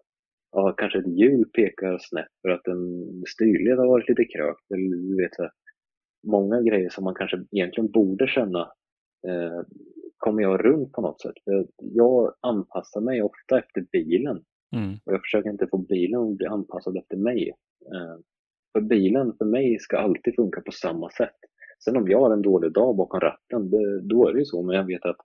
ja, 0.53 0.74
kanske 0.76 0.99
ett 0.99 1.18
hjul 1.18 1.45
pekar 1.45 1.99
snett 2.01 2.28
för 2.43 2.49
att 2.49 2.66
en 2.66 3.03
styrled 3.28 3.78
har 3.78 3.87
varit 3.87 4.09
lite 4.09 4.24
krökt. 4.24 4.70
Eller 4.74 4.97
du 4.97 5.16
vet, 5.22 5.35
så 5.35 5.43
här, 5.43 5.53
många 6.26 6.62
grejer 6.62 6.89
som 6.89 7.05
man 7.05 7.14
kanske 7.14 7.45
egentligen 7.51 7.91
borde 7.91 8.26
känna 8.28 8.72
eh, 9.29 9.61
kommer 10.18 10.43
jag 10.43 10.64
runt 10.64 10.93
på 10.93 11.01
något 11.01 11.20
sätt. 11.20 11.35
För 11.45 11.66
jag 11.77 12.35
anpassar 12.41 13.01
mig 13.01 13.23
ofta 13.23 13.59
efter 13.59 13.81
bilen 13.93 14.45
Mm. 14.77 14.95
och 15.05 15.12
jag 15.12 15.20
försöker 15.20 15.51
inte 15.51 15.66
få 15.70 15.79
bilen 15.79 16.20
att 16.20 16.37
bli 16.37 16.47
anpassad 16.47 16.97
efter 16.97 17.16
mig. 17.16 17.49
Eh, 17.95 18.16
för 18.73 18.81
bilen 18.81 19.33
för 19.39 19.45
mig 19.45 19.79
ska 19.79 19.99
alltid 19.99 20.35
funka 20.35 20.61
på 20.61 20.73
samma 20.73 21.11
sätt. 21.11 21.37
Sen 21.85 21.97
om 21.97 22.09
jag 22.09 22.18
har 22.20 22.33
en 22.33 22.43
dålig 22.43 22.73
dag 22.73 22.97
bakom 22.97 23.20
ratten, 23.20 23.70
det, 23.70 24.01
då 24.01 24.29
är 24.29 24.33
det 24.33 24.39
ju 24.39 24.45
så. 24.45 24.62
Men 24.62 24.77
jag 24.77 24.85
vet 24.87 25.05
att 25.05 25.16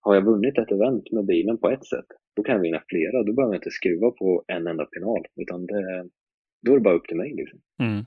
har 0.00 0.14
jag 0.14 0.24
vunnit 0.24 0.58
ett 0.58 0.70
event 0.72 1.12
med 1.12 1.24
bilen 1.26 1.58
på 1.58 1.70
ett 1.70 1.86
sätt, 1.86 2.06
då 2.36 2.42
kan 2.42 2.54
jag 2.54 2.62
vinna 2.62 2.82
flera. 2.88 3.22
Då 3.22 3.32
behöver 3.32 3.54
jag 3.54 3.58
inte 3.60 3.70
skruva 3.70 4.10
på 4.10 4.44
en 4.46 4.66
enda 4.66 4.84
penal. 4.84 5.24
Utan 5.36 5.66
det, 5.66 6.08
då 6.62 6.72
är 6.72 6.76
det 6.76 6.82
bara 6.82 6.94
upp 6.94 7.08
till 7.08 7.16
mig. 7.16 7.34
Liksom. 7.34 7.60
Mm. 7.78 7.98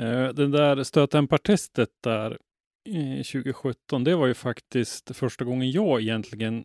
Eh, 0.00 0.34
Det 0.34 0.46
där 0.48 0.82
stötdämpartestet 0.82 1.90
där 2.04 2.38
2017, 2.84 4.04
det 4.04 4.16
var 4.16 4.26
ju 4.26 4.34
faktiskt 4.34 5.16
första 5.16 5.44
gången 5.44 5.70
jag 5.70 6.00
egentligen 6.00 6.64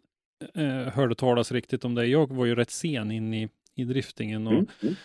eh, 0.54 0.66
hörde 0.94 1.16
talas 1.16 1.52
riktigt 1.52 1.86
om 1.86 1.96
det. 1.96 2.06
Jag 2.06 2.34
var 2.34 2.46
ju 2.46 2.56
rätt 2.56 2.72
sen 2.72 3.12
in 3.12 3.34
i, 3.34 3.50
i 3.76 3.84
driftingen 3.84 4.48
och 4.48 4.54
Mm. 4.54 4.68
Mm. 4.82 4.96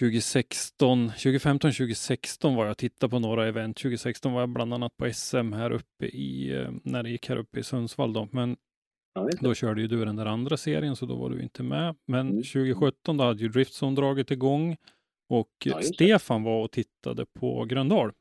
2016, 0.00 1.08
2015, 1.08 1.72
2016 1.72 2.54
var 2.54 2.64
jag 2.64 2.70
och 2.70 2.78
tittade 2.78 3.10
på 3.10 3.18
några 3.18 3.46
event. 3.48 3.76
2016 3.76 4.32
var 4.32 4.40
jag 4.40 4.48
bland 4.48 4.74
annat 4.74 4.96
på 4.96 5.12
SM 5.12 5.52
här 5.52 5.70
uppe 5.70 6.06
i, 6.06 6.56
eh, 6.56 6.70
när 6.84 7.02
det 7.02 7.10
gick 7.10 7.28
här 7.28 7.36
uppe 7.36 7.60
i 7.60 7.62
Sundsvall 7.62 8.12
då. 8.12 8.28
Men 8.32 8.56
då 9.40 9.54
körde 9.54 9.80
ju 9.80 9.86
du 9.88 10.04
den 10.04 10.16
där 10.16 10.26
andra 10.26 10.56
serien 10.56 10.96
så 10.96 11.06
då 11.06 11.16
var 11.16 11.30
du 11.30 11.42
inte 11.42 11.62
med. 11.62 11.96
Men 12.06 12.20
Mm. 12.28 12.42
2017 12.42 13.16
då 13.16 13.24
hade 13.24 13.42
ju 13.42 13.48
Driftzone 13.48 13.96
dragit 13.96 14.30
igång 14.30 14.76
och. 15.28 15.66
Stefan 15.94 16.42
var 16.42 16.64
och 16.64 16.70
tittade 16.70 17.26
på 17.26 17.64
Gröndal 17.64 18.12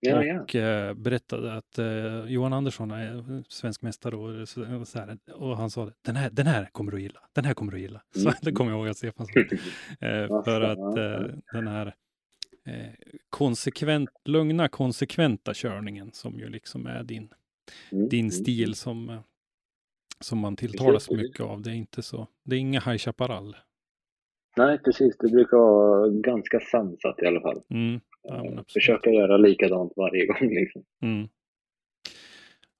Ja, 0.00 0.24
ja. 0.24 0.42
och 0.42 0.54
eh, 0.54 0.94
berättade 0.94 1.52
att 1.54 1.78
eh, 1.78 2.24
Johan 2.24 2.52
Andersson 2.52 2.90
är 2.90 3.44
svensk 3.48 3.82
mästare 3.82 4.16
och, 4.16 4.48
så, 4.48 4.84
så 4.84 4.98
här, 4.98 5.18
och 5.34 5.56
han 5.56 5.70
sa 5.70 5.86
det, 5.86 5.92
den 6.02 6.16
här, 6.16 6.30
den 6.30 6.46
här 6.46 6.68
kommer 6.72 6.90
du 6.92 6.96
att 6.96 7.02
gilla, 7.02 7.20
den 7.32 7.44
här 7.44 7.54
kommer 7.54 7.72
du 7.72 7.76
att 7.78 7.82
gilla. 7.82 8.02
Så 8.14 8.20
Mm. 8.20 8.34
det 8.42 8.52
kommer 8.52 8.70
jag 8.70 8.78
ihåg 8.78 8.88
att 8.88 8.96
Stefan 8.96 9.26
sa. 9.26 9.40
Eh, 9.40 10.42
för 10.44 10.60
att 10.60 10.96
eh, 10.96 11.34
den 11.52 11.66
här 11.68 11.86
eh, 12.66 12.90
konsekvent, 13.30 14.10
lugna, 14.24 14.68
konsekventa 14.68 15.52
körningen 15.54 16.12
som 16.12 16.38
ju 16.38 16.48
liksom 16.48 16.86
är 16.86 17.02
din, 17.02 17.32
Mm, 17.92 18.08
din 18.08 18.20
mm, 18.20 18.30
stil 18.30 18.74
som, 18.74 19.08
eh, 19.10 19.20
som 20.20 20.38
man 20.38 20.56
tilltalas 20.56 21.08
precis. 21.08 21.22
mycket 21.22 21.40
av. 21.40 21.62
Det 21.62 21.70
är 21.70 21.74
inte 21.74 22.02
så, 22.02 22.26
det 22.44 22.56
är 22.56 22.60
inga 22.60 22.80
High 22.80 22.96
Chaparral. 22.98 23.56
Nej, 24.56 24.78
precis. 24.78 25.16
Det 25.18 25.28
brukar 25.32 25.56
vara 25.56 26.08
ganska 26.08 26.60
sansat 26.60 27.22
i 27.22 27.26
alla 27.26 27.40
fall. 27.40 27.62
Mm, 27.70 28.00
ja. 28.22 28.64
Försöka 28.68 29.10
göra 29.10 29.36
likadant 29.36 29.92
varje 29.96 30.26
gång. 30.40 30.54
Liksom. 30.54 30.82
Mm. 31.02 31.28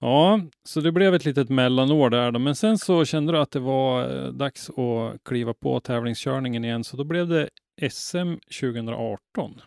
Ja, 0.01 0.41
så 0.65 0.81
det 0.81 0.93
blev 0.93 1.15
ett 1.15 1.25
litet 1.25 1.49
mellanår 1.49 2.11
där 2.11 2.31
då. 2.31 2.39
Men 2.39 2.55
sen 2.55 2.79
så 2.79 3.05
kände 3.05 3.33
du 3.33 3.39
att 3.39 3.51
det 3.51 3.61
var 3.61 4.25
eh, 4.25 4.33
dags 4.33 4.71
att 4.71 5.25
kliva 5.25 5.55
på 5.55 5.81
tävlingskörningen 5.81 6.65
igen. 6.65 6.85
Så 6.85 6.97
då 6.97 7.05
blev 7.05 7.29
det 7.29 7.49
SM 7.91 8.35
2018. 8.61 9.61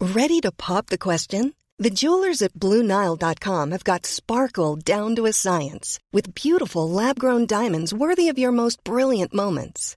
Ready 0.00 0.40
to 0.40 0.50
pop 0.56 0.86
the 0.86 0.98
question? 0.98 1.52
The 1.82 1.90
jewelers 1.90 2.42
at 2.42 2.52
BlueNile.com 2.54 3.70
have 3.72 3.84
got 3.84 4.06
sparkle 4.06 4.76
down 4.76 5.16
to 5.16 5.26
a 5.26 5.32
science 5.32 6.00
with 6.12 6.34
beautiful 6.34 6.90
lab 6.90 7.18
grown 7.18 7.46
diamonds 7.46 7.92
worthy 7.92 8.28
of 8.32 8.38
your 8.38 8.52
most 8.52 8.84
brilliant 8.84 9.34
moments. 9.34 9.96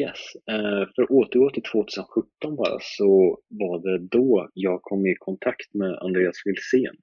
Yes, 0.00 0.18
eh, 0.50 0.88
för 0.94 1.02
att 1.02 1.10
återgå 1.10 1.50
till 1.50 1.62
2017 1.62 2.56
bara 2.56 2.78
så 2.80 3.38
var 3.48 3.78
det 3.78 3.98
då 3.98 4.50
jag 4.54 4.82
kom 4.82 5.06
i 5.06 5.14
kontakt 5.18 5.74
med 5.74 5.98
Andreas 5.98 6.36
Wilsén 6.44 6.96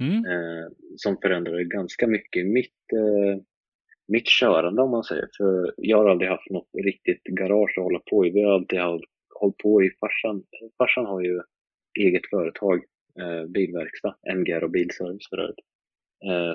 Mm. 0.00 0.16
eh, 0.24 0.68
som 0.96 1.16
förändrade 1.22 1.64
ganska 1.64 2.06
mycket 2.06 2.46
mitt, 2.46 2.92
eh, 2.92 3.42
mitt 4.08 4.26
körande 4.26 4.82
om 4.82 4.90
man 4.90 5.04
säger. 5.04 5.28
För 5.36 5.74
jag 5.76 5.96
har 5.98 6.08
aldrig 6.10 6.30
haft 6.30 6.50
något 6.50 6.68
riktigt 6.84 7.22
garage 7.24 7.78
att 7.78 7.84
hålla 7.84 8.00
på 8.10 8.26
i. 8.26 8.30
Vi 8.30 8.42
har 8.42 8.52
alltid 8.52 8.80
håll- 8.80 9.04
hållit 9.40 9.56
på 9.56 9.82
i 9.82 9.90
farsan. 10.00 10.42
Farsan 10.78 11.06
har 11.06 11.20
ju 11.22 11.40
eget 12.00 12.26
företag, 12.30 12.84
bilverkstad, 13.48 14.16
MGR 14.36 14.64
och 14.64 14.70
bilservice 14.70 15.28
för 15.30 15.38
övrigt. 15.38 15.58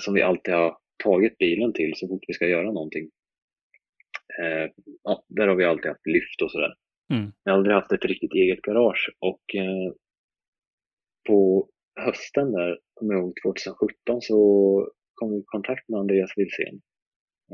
Som 0.03 0.13
vi 0.13 0.21
alltid 0.21 0.53
har 0.53 0.77
tagit 1.03 1.37
bilen 1.37 1.73
till 1.73 1.93
så 1.95 2.07
fort 2.07 2.23
vi 2.27 2.33
ska 2.33 2.47
göra 2.47 2.71
någonting. 2.71 3.09
Eh, 4.39 4.69
ja, 5.03 5.23
där 5.27 5.47
har 5.47 5.55
vi 5.55 5.65
alltid 5.65 5.91
haft 5.91 6.07
lyft 6.07 6.41
och 6.43 6.51
sådär. 6.51 6.73
Mm. 7.13 7.31
Jag 7.43 7.51
har 7.51 7.57
aldrig 7.57 7.75
haft 7.75 7.91
ett 7.91 8.05
riktigt 8.05 8.33
eget 8.33 8.61
garage 8.61 9.15
och 9.19 9.55
eh, 9.55 9.93
på 11.27 11.69
hösten 11.99 12.51
där, 12.51 12.79
kommer 12.93 13.13
jag 13.13 13.23
ihåg 13.23 13.33
2017, 13.45 14.21
så 14.21 14.37
kom 15.13 15.31
vi 15.31 15.37
i 15.37 15.43
kontakt 15.45 15.89
med 15.89 15.99
Andreas 15.99 16.31
Wilsén. 16.37 16.81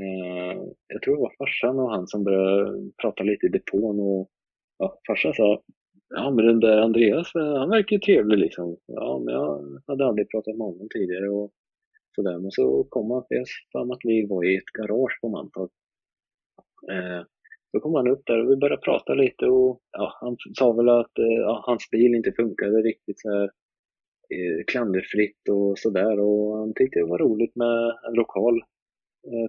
Eh, 0.01 0.61
jag 0.87 1.01
tror 1.01 1.15
det 1.15 1.21
var 1.21 1.35
farsan 1.37 1.79
och 1.79 1.91
han 1.91 2.07
som 2.07 2.23
började 2.23 2.91
prata 3.01 3.23
lite 3.23 3.45
i 3.45 3.49
depån 3.49 3.99
och 3.99 4.29
ja, 4.77 4.99
farsan 5.07 5.33
sa 5.33 5.61
Ja 6.09 6.31
men 6.31 6.45
den 6.45 6.59
där 6.59 6.77
Andreas, 6.77 7.35
eh, 7.35 7.55
han 7.57 7.69
verkar 7.69 7.95
ju 7.95 7.99
trevlig 7.99 8.37
liksom. 8.37 8.77
Ja 8.85 9.21
men 9.25 9.33
jag 9.33 9.81
hade 9.87 10.05
aldrig 10.05 10.29
pratat 10.29 10.57
med 10.57 10.67
honom 10.67 10.87
tidigare 10.93 11.29
och 11.29 11.51
sådär. 12.15 12.39
Men 12.39 12.51
så 12.51 12.83
kom 12.89 13.11
han, 13.11 13.23
jag 13.29 13.45
för 13.71 13.93
att 13.93 13.99
vi 14.03 14.27
var 14.27 14.43
i 14.45 14.57
ett 14.57 14.73
garage 14.79 15.19
på 15.21 15.29
Mantorp. 15.29 15.71
Eh, 16.91 17.25
så 17.71 17.79
kom 17.79 17.93
han 17.93 18.07
upp 18.07 18.21
där 18.25 18.39
och 18.43 18.51
vi 18.51 18.55
började 18.55 18.81
prata 18.81 19.13
lite 19.13 19.45
och 19.45 19.81
ja, 19.91 20.17
han 20.21 20.37
sa 20.53 20.71
väl 20.73 20.89
att 20.89 21.17
eh, 21.19 21.25
ja, 21.25 21.63
hans 21.65 21.89
bil 21.91 22.15
inte 22.15 22.31
funkade 22.31 22.81
riktigt 22.81 23.19
så 23.19 23.29
här 23.29 23.43
eh, 24.29 24.63
klanderfritt 24.67 25.49
och 25.49 25.79
sådär 25.79 26.19
och 26.19 26.57
han 26.57 26.73
tyckte 26.73 26.99
det 26.99 27.05
var 27.05 27.17
roligt 27.17 27.55
med 27.55 27.95
en 28.07 28.13
lokal 28.13 28.61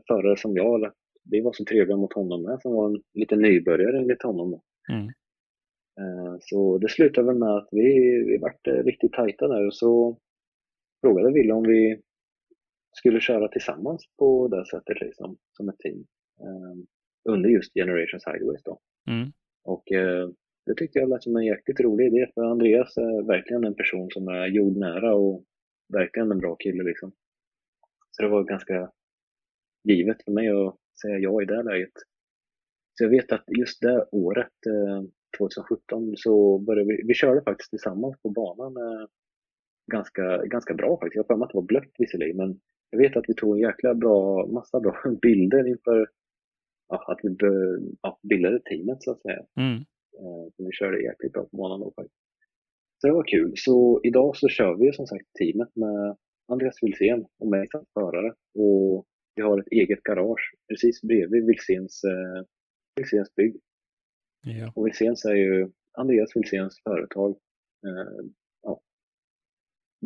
förare 0.09 0.37
som 0.37 0.57
jag. 0.57 0.93
Vi 1.31 1.41
var 1.41 1.53
så 1.53 1.65
trevliga 1.65 1.97
mot 1.97 2.13
honom 2.13 2.43
med 2.43 2.61
som 2.63 2.73
var 2.73 2.91
en 2.91 3.03
liten 3.15 3.41
nybörjare 3.41 3.99
enligt 3.99 4.23
honom. 4.23 4.61
Mm. 4.93 5.09
Så 6.41 6.79
det 6.79 6.89
slutade 6.89 7.27
väl 7.27 7.37
med 7.37 7.57
att 7.57 7.69
vi, 7.71 7.85
vi 8.27 8.39
vart 8.39 8.67
riktigt 8.67 9.13
tajta 9.13 9.49
där 9.49 9.67
och 9.67 9.75
så 9.75 10.19
frågade 11.01 11.33
Wille 11.33 11.53
om 11.53 11.63
vi 11.63 12.01
skulle 12.93 13.21
köra 13.21 13.49
tillsammans 13.49 14.05
på 14.19 14.49
det 14.49 14.67
sättet 14.67 15.01
liksom, 15.01 15.37
som 15.53 15.69
ett 15.69 15.79
team. 15.79 16.07
Eh, 17.27 17.33
Under 17.33 17.49
just 17.49 17.75
Generations 17.75 18.25
Highways 18.27 18.63
då. 18.63 18.81
Mm. 19.11 19.33
Och 19.65 19.93
eh, 19.93 20.29
det 20.67 20.75
tyckte 20.75 20.99
jag 20.99 21.09
lät 21.09 21.23
som 21.23 21.37
en 21.37 21.47
jäkligt 21.47 21.81
rolig 21.81 22.07
idé 22.07 22.31
för 22.35 22.43
Andreas 22.43 22.97
är 22.97 23.27
verkligen 23.27 23.65
en 23.65 23.75
person 23.75 24.09
som 24.11 24.29
är 24.29 24.47
jordnära 24.47 25.15
och 25.15 25.45
verkligen 25.93 26.31
en 26.31 26.39
bra 26.39 26.57
kille 26.57 26.83
liksom. 26.83 27.13
Så 28.11 28.23
det 28.23 28.29
var 28.29 28.45
ganska 28.45 28.91
givet 29.85 30.25
för 30.25 30.33
mig 30.33 30.49
att 30.49 30.77
säga 31.03 31.19
ja 31.19 31.43
i 31.43 31.45
det 31.45 31.63
läget. 31.63 31.93
Så 32.95 33.05
jag 33.05 33.11
vet 33.11 33.33
att 33.33 33.45
just 33.59 33.81
det 33.81 34.07
året, 34.13 34.67
eh, 34.67 35.03
2017, 35.39 36.13
så 36.17 36.59
började 36.59 36.89
vi, 36.89 37.03
vi 37.07 37.15
körde 37.15 37.43
faktiskt 37.43 37.71
tillsammans 37.71 38.23
på 38.23 38.31
banan 38.31 38.77
eh, 38.77 39.07
ganska, 39.93 40.45
ganska 40.45 40.75
bra 40.75 40.97
faktiskt. 40.97 41.17
Jag 41.17 41.23
har 41.23 41.37
för 41.37 41.45
att 41.45 41.51
det 41.51 41.59
var 41.59 41.63
blött 41.63 41.93
visserligen, 41.99 42.37
men 42.37 42.61
jag 42.91 42.99
vet 42.99 43.17
att 43.17 43.25
vi 43.29 43.35
tog 43.35 43.57
en 43.57 43.63
jäkla 43.63 43.95
bra, 43.95 44.47
massa 44.47 44.81
bra 44.81 44.97
bilder 45.23 45.69
inför 45.69 46.09
att 46.89 47.21
vi 47.23 47.37
bildade 48.29 48.61
teamet 48.61 49.03
så 49.03 49.11
att 49.13 49.23
säga. 49.23 49.43
Mm. 49.57 49.77
Eh, 50.21 50.45
så 50.57 50.65
vi 50.65 50.73
körde 50.73 51.03
jäkligt 51.03 51.33
bra 51.33 51.43
på 51.45 51.57
banan 51.57 51.81
då 51.81 51.93
faktiskt. 51.97 52.21
Så 53.01 53.07
det 53.07 53.13
var 53.13 53.25
kul. 53.25 53.53
Så 53.57 54.01
idag 54.05 54.37
så 54.37 54.49
kör 54.49 54.75
vi 54.77 54.93
som 54.93 55.07
sagt 55.07 55.27
teamet 55.39 55.77
med 55.77 56.17
Andreas 56.53 56.83
Wilsén 56.83 57.27
och 57.39 57.47
mig 57.51 57.67
som 57.71 57.85
förare. 57.95 58.33
Och 58.55 59.07
vi 59.35 59.43
har 59.43 59.61
ett 59.61 59.69
eget 59.71 60.03
garage 60.03 60.55
precis 60.69 61.03
bredvid 61.03 61.47
Wilséns, 61.47 62.05
eh, 62.05 62.45
Wilséns 62.97 63.35
bygg. 63.35 63.61
Ja. 64.43 64.73
Och 64.75 64.87
Wilséns 64.87 65.25
är 65.25 65.35
ju 65.35 65.71
Andreas 65.93 66.37
Wilséns 66.37 66.81
företag. 66.85 67.31
Eh, 67.87 68.25
ja, 68.63 68.81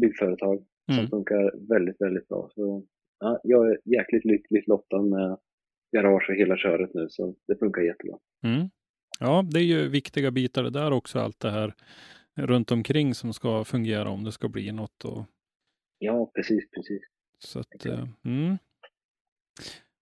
byggföretag 0.00 0.64
som 0.90 0.98
Mm. 0.98 1.10
funkar 1.10 1.68
väldigt, 1.68 2.00
väldigt 2.00 2.28
bra. 2.28 2.50
Så, 2.54 2.86
ja, 3.18 3.40
jag 3.42 3.70
är 3.70 3.78
jäkligt 3.84 4.24
lyckligt 4.24 4.66
lottad 4.68 5.02
med 5.02 5.38
garage 5.96 6.26
och 6.30 6.34
hela 6.36 6.56
köret 6.56 6.94
nu 6.94 7.06
så 7.10 7.34
det 7.48 7.56
funkar 7.58 7.82
jättebra. 7.82 8.18
Mm. 8.44 8.70
Ja, 9.20 9.44
det 9.52 9.60
är 9.60 9.64
ju 9.64 9.88
viktiga 9.88 10.30
bitar 10.30 10.62
det 10.62 10.70
där 10.70 10.90
också, 10.92 11.18
allt 11.18 11.40
det 11.40 11.50
här 11.50 11.74
runt 12.36 12.70
omkring 12.70 13.14
som 13.14 13.32
ska 13.32 13.64
fungera 13.64 14.08
om 14.10 14.24
det 14.24 14.32
ska 14.32 14.48
bli 14.48 14.72
något. 14.72 15.04
Och, 15.04 15.24
Ja, 15.98 16.30
precis, 16.34 16.70
precis. 16.70 17.02
så 17.38 17.58
att, 17.60 17.86
eh, 17.86 18.08
mm. 18.24 18.58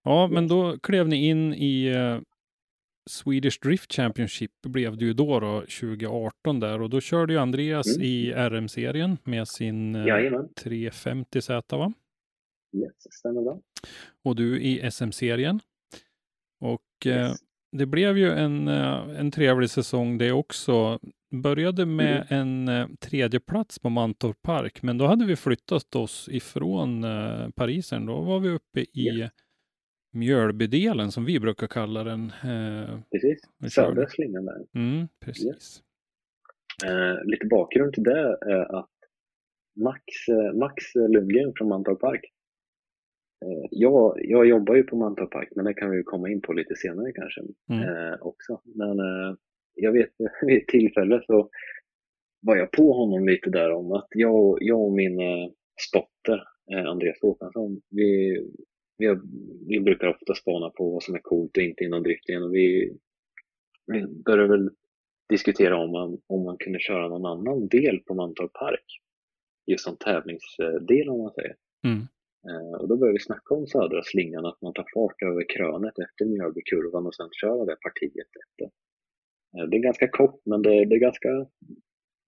Ja, 0.05 0.29
men 0.33 0.49
då 0.49 0.79
klev 0.79 1.09
ni 1.09 1.29
in 1.29 1.55
i 1.55 1.87
eh, 1.87 2.21
Swedish 3.11 3.59
Drift 3.63 3.93
Championship 3.93 4.51
blev 4.63 4.97
det 4.97 5.05
ju 5.05 5.13
då, 5.13 5.41
då 5.41 5.61
2018 5.61 6.61
där 6.61 6.83
och 6.83 6.91
då 6.91 7.01
körde 7.01 7.33
ju 7.33 7.39
Andreas 7.39 7.97
Mm. 7.97 8.07
i 8.09 8.33
RM-serien 8.33 9.19
med 9.25 9.49
sin 9.49 9.95
eh, 9.95 10.07
Jajamän. 10.07 10.49
350Z 10.65 11.77
va? 11.79 11.93
Yes, 12.77 12.93
stämmer 13.11 13.43
bra. 13.43 13.61
Och 14.25 14.37
du 14.37 14.61
i 14.63 14.91
SM-serien. 14.91 15.61
Och 16.61 17.07
eh, 17.07 17.29
Yes. 17.31 17.39
det 17.73 17.87
blev 17.87 18.19
ju 18.19 18.31
en, 18.33 18.69
eh, 18.69 19.21
en 19.21 19.31
trevlig 19.31 19.71
säsong 19.71 20.19
det 20.19 20.33
också. 20.33 20.99
Började 21.43 21.87
med 21.87 22.27
en 22.29 22.69
eh, 22.69 22.87
tredje 23.01 23.41
plats 23.41 23.79
på 23.79 23.89
Mantorp 23.91 24.43
Park, 24.43 24.83
men 24.83 24.99
då 24.99 25.07
hade 25.07 25.25
vi 25.25 25.37
flyttat 25.37 25.95
oss 25.97 26.29
ifrån 26.33 27.05
eh, 27.05 27.49
Parisen. 27.51 28.07
Då 28.07 28.21
var 28.21 28.41
vi 28.41 28.49
uppe 28.49 28.81
i 28.81 29.09
Yes. 29.19 29.31
Mjölbydelen 30.13 31.13
som 31.13 31.25
vi 31.25 31.41
brukar 31.41 31.67
kalla 31.67 32.05
den. 32.05 32.33
Eh, 32.45 32.99
Precis. 33.13 33.41
Södra 33.75 34.07
slingan 34.09 34.45
där. 34.45 34.67
mm, 34.75 35.09
precis. 35.21 35.83
Eh, 36.85 37.25
lite 37.25 37.47
bakgrund 37.47 37.93
till 37.95 38.03
det 38.03 38.39
är 38.47 38.77
att 38.79 38.91
Max, 39.85 40.03
eh, 40.29 40.59
Max 40.59 40.75
Lundgren 40.95 41.53
från 41.57 41.69
Mantorp 41.69 42.01
Park. 42.01 42.21
Eh, 43.45 43.69
jag, 43.71 44.21
jag 44.25 44.47
jobbar 44.47 44.75
ju 44.75 44.83
på 44.83 44.97
Mantorp 44.97 45.31
Park, 45.31 45.49
men 45.57 45.65
det 45.65 45.75
kan 45.75 45.91
vi 45.91 46.03
komma 46.03 46.29
in 46.31 46.41
på 46.41 46.53
lite 46.53 46.77
senare 46.77 47.13
kanske 47.13 47.41
Mm. 47.71 47.83
eh, 47.83 48.15
också. 48.21 48.61
Men 48.65 48.99
eh, 49.01 49.37
jag 49.75 49.93
vet 49.93 50.11
vid 50.47 50.63
ett 50.63 50.69
tillfälle 50.69 51.23
så 51.27 51.51
var 52.43 52.57
jag 52.57 52.71
på 52.71 52.93
honom 52.93 53.29
lite 53.29 53.51
där 53.51 53.71
om 53.73 53.93
att 53.93 54.09
jag, 54.11 54.59
jag 54.61 54.81
och 54.81 54.93
min 54.93 55.19
spotter, 55.89 56.43
Andreas 56.87 57.17
Håkansson, 57.23 57.81
vi, 57.91 58.41
vi, 58.99 59.17
vi 59.69 59.81
brukar 59.81 60.09
ofta 60.09 60.35
spana 60.35 60.71
på 60.71 60.91
vad 60.91 61.03
som 61.03 61.15
är 61.15 61.19
coolt 61.19 61.57
och 61.57 61.63
inte 61.63 61.85
inom 61.85 62.03
driften 62.03 62.43
och 62.43 62.55
vi, 62.55 62.97
vi 63.87 64.07
började 64.07 64.49
väl 64.49 64.71
diskutera 65.29 65.79
om 65.79 65.91
man, 65.91 66.19
om 66.27 66.45
man 66.45 66.57
kunde 66.59 66.79
köra 66.79 67.09
någon 67.09 67.27
annan 67.27 67.69
del 67.69 68.01
på 68.07 68.15
Mantorp 68.15 68.53
Park. 68.53 68.85
Just 69.67 69.85
som 69.85 69.97
tävlingsdel 69.97 71.09
om 71.09 71.19
man 71.19 71.33
säger. 71.33 71.57
Mm. 71.85 72.07
Eh, 72.49 72.81
och 72.81 72.89
då 72.89 72.97
började 72.97 73.19
vi 73.19 73.25
snacka 73.25 73.55
om 73.55 73.67
södra 73.67 74.03
slingan, 74.03 74.47
att 74.47 74.63
man 74.63 74.73
tar 74.73 74.87
fart 74.95 75.23
över 75.23 75.45
krönet 75.49 75.99
efter 75.99 76.25
Mjölbykurvan 76.25 77.07
och 77.07 77.15
sen 77.15 77.29
kör 77.33 77.67
det 77.67 77.77
partiet 77.77 78.31
efter. 78.43 78.65
Eh, 79.57 79.69
det 79.69 79.77
är 79.77 79.81
ganska 79.81 80.09
kort 80.09 80.41
men 80.45 80.63
det, 80.63 80.85
det 80.85 80.95
är 80.95 81.01
ganska, 81.01 81.47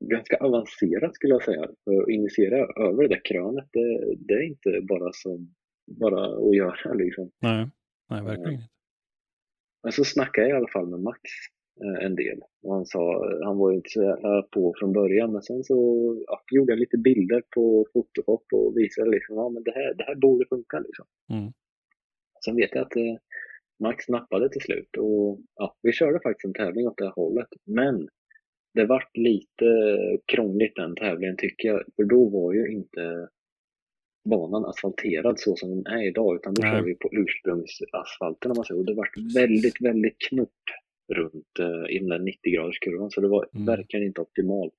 ganska 0.04 0.36
avancerat 0.36 1.14
skulle 1.14 1.34
jag 1.34 1.44
säga. 1.44 1.68
För 1.84 2.02
att 2.02 2.08
initiera 2.08 2.56
över 2.86 3.02
det 3.02 3.14
där 3.14 3.24
krönet, 3.24 3.68
det, 3.72 4.14
det 4.16 4.34
är 4.34 4.42
inte 4.42 4.80
bara 4.88 5.12
som 5.12 5.54
bara 5.86 6.48
att 6.48 6.56
göra 6.56 6.92
liksom. 6.94 7.30
Nej, 7.40 7.70
nej, 8.10 8.22
verkligen 8.22 8.52
inte. 8.52 8.68
Men 9.82 9.92
så 9.92 10.04
snackade 10.04 10.48
jag 10.48 10.56
i 10.56 10.58
alla 10.58 10.68
fall 10.68 10.88
med 10.88 11.00
Max 11.00 11.20
eh, 11.20 11.61
en 11.80 12.14
del. 12.14 12.40
Och 12.62 12.74
han 12.74 12.86
sa, 12.86 13.30
han 13.44 13.58
var 13.58 13.70
ju 13.70 13.76
inte 13.76 13.90
så 13.90 14.02
jävla 14.02 14.42
på 14.42 14.74
från 14.78 14.92
början, 14.92 15.32
men 15.32 15.42
sen 15.42 15.64
så 15.64 15.76
ja, 16.26 16.42
gjorde 16.50 16.72
jag 16.72 16.78
lite 16.78 16.98
bilder 16.98 17.42
på 17.54 17.86
Photoshop 17.92 18.44
och 18.52 18.76
visade 18.76 19.10
liksom, 19.10 19.36
ja 19.36 19.48
men 19.48 19.62
det 19.62 19.70
här, 19.70 19.94
det 19.94 20.04
här 20.04 20.14
borde 20.14 20.44
funka 20.48 20.78
liksom. 20.78 21.06
Mm. 21.32 21.52
Sen 22.44 22.56
vet 22.56 22.70
jag 22.72 22.82
att 22.86 22.96
eh, 22.96 23.16
Max 23.82 24.08
nappade 24.08 24.48
till 24.48 24.60
slut 24.60 24.96
och 24.98 25.40
ja, 25.54 25.76
vi 25.82 25.92
körde 25.92 26.20
faktiskt 26.20 26.44
en 26.44 26.52
tävling 26.52 26.86
åt 26.86 26.96
det 26.96 27.04
här 27.04 27.12
hållet. 27.12 27.48
Men 27.66 28.08
det 28.74 28.86
vart 28.86 29.16
lite 29.16 29.66
krångligt 30.26 30.76
den 30.76 30.94
tävlingen 30.94 31.36
tycker 31.36 31.68
jag, 31.68 31.82
för 31.96 32.04
då 32.04 32.28
var 32.28 32.52
ju 32.52 32.72
inte 32.72 33.28
banan 34.30 34.64
asfalterad 34.64 35.40
så 35.40 35.56
som 35.56 35.70
den 35.70 35.86
är 35.86 36.06
idag, 36.06 36.36
utan 36.36 36.54
då 36.54 36.62
kör 36.62 36.82
vi 36.82 36.94
på 36.94 37.08
ursprungsasfalten 37.12 38.50
om 38.50 38.56
man 38.56 38.64
säger. 38.64 38.80
Och 38.80 38.86
det 38.86 38.94
vart 38.94 39.36
väldigt, 39.36 39.80
väldigt 39.80 40.18
knort 40.28 40.64
runt 41.14 41.58
eh, 41.60 41.94
i 41.96 41.98
den 41.98 42.08
där 42.08 42.18
90-graderskurvan, 42.18 43.10
så 43.10 43.20
det 43.20 43.28
var 43.28 43.48
Mm. 43.54 43.66
verkligen 43.66 44.06
inte 44.06 44.20
optimalt. 44.20 44.74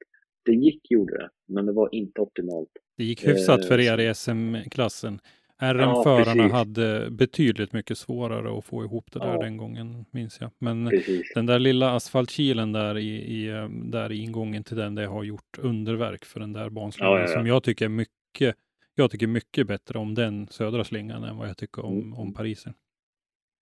Det 0.45 0.51
gick 0.53 0.91
gjorde 0.91 1.17
det, 1.17 1.29
men 1.47 1.65
det 1.65 1.71
var 1.73 1.89
inte 1.95 2.21
optimalt. 2.21 2.69
Det 2.97 3.03
gick 3.03 3.27
hyfsat 3.27 3.65
för 3.65 3.79
Eh, 3.79 3.85
er 3.85 3.97
i 3.99 4.13
SM-klassen. 4.13 5.19
Ja, 5.59 5.73
RM-förarna 5.73 6.33
precis. 6.43 6.51
hade 6.51 7.07
betydligt 7.11 7.73
mycket 7.73 7.97
svårare 7.97 8.57
att 8.57 8.65
få 8.65 8.83
ihop 8.83 9.11
det 9.11 9.19
där 9.19 9.33
Ja. 9.33 9.39
den 9.41 9.57
gången, 9.57 10.05
minns 10.11 10.37
jag. 10.41 10.51
Men 10.59 10.89
Precis. 10.89 11.31
den 11.35 11.45
där 11.45 11.59
lilla 11.59 11.91
asfaltkilen 11.95 12.71
där 12.71 12.97
i, 12.97 13.09
i, 13.09 13.47
eh, 13.49 13.69
där 13.69 14.11
i 14.11 14.17
ingången 14.17 14.63
till 14.63 14.77
den, 14.77 14.95
det 14.95 15.05
har 15.05 15.23
gjort 15.23 15.57
underverk 15.59 16.25
för 16.25 16.39
den 16.39 16.53
där 16.53 16.69
banslingan 16.69 17.11
Ja, 17.13 17.19
ja, 17.19 17.25
ja. 17.29 17.33
som 17.37 17.47
jag 17.47 17.63
tycker 17.63 17.85
är 17.85 17.89
mycket, 17.89 18.55
jag 18.95 19.11
tycker 19.11 19.27
mycket 19.27 19.67
bättre 19.67 19.99
om 19.99 20.15
den 20.15 20.47
södra 20.47 20.83
slingan 20.83 21.23
än 21.23 21.37
vad 21.37 21.49
jag 21.49 21.57
tycker 21.57 21.85
om, 21.85 21.97
Mm. 21.97 22.13
om 22.13 22.33
Parisen. 22.33 22.73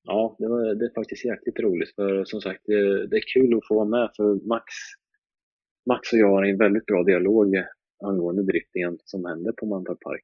Ja, 0.04 0.36
det, 0.40 0.48
var, 0.48 0.76
det 0.76 0.86
är 0.86 0.94
faktiskt 0.94 1.26
jäkligt 1.26 1.60
roligt 1.60 1.96
för 1.96 2.24
som 2.26 2.42
sagt 2.42 2.62
det, 2.66 3.08
det 3.08 3.16
är 3.18 3.34
kul 3.34 3.58
att 3.58 3.68
få 3.68 3.76
vara 3.76 3.86
med 3.86 4.10
för 4.18 4.48
Max, 4.48 4.66
Max 5.90 6.14
och 6.14 6.20
jag 6.20 6.28
har 6.28 6.44
en 6.44 6.58
väldigt 6.58 6.86
bra 6.86 7.04
dialog 7.04 7.56
angående 8.04 8.44
driftingen 8.44 8.98
som 9.04 9.26
händer 9.26 9.52
på 9.52 9.66
Mantorp 9.66 10.00
Park. 10.00 10.24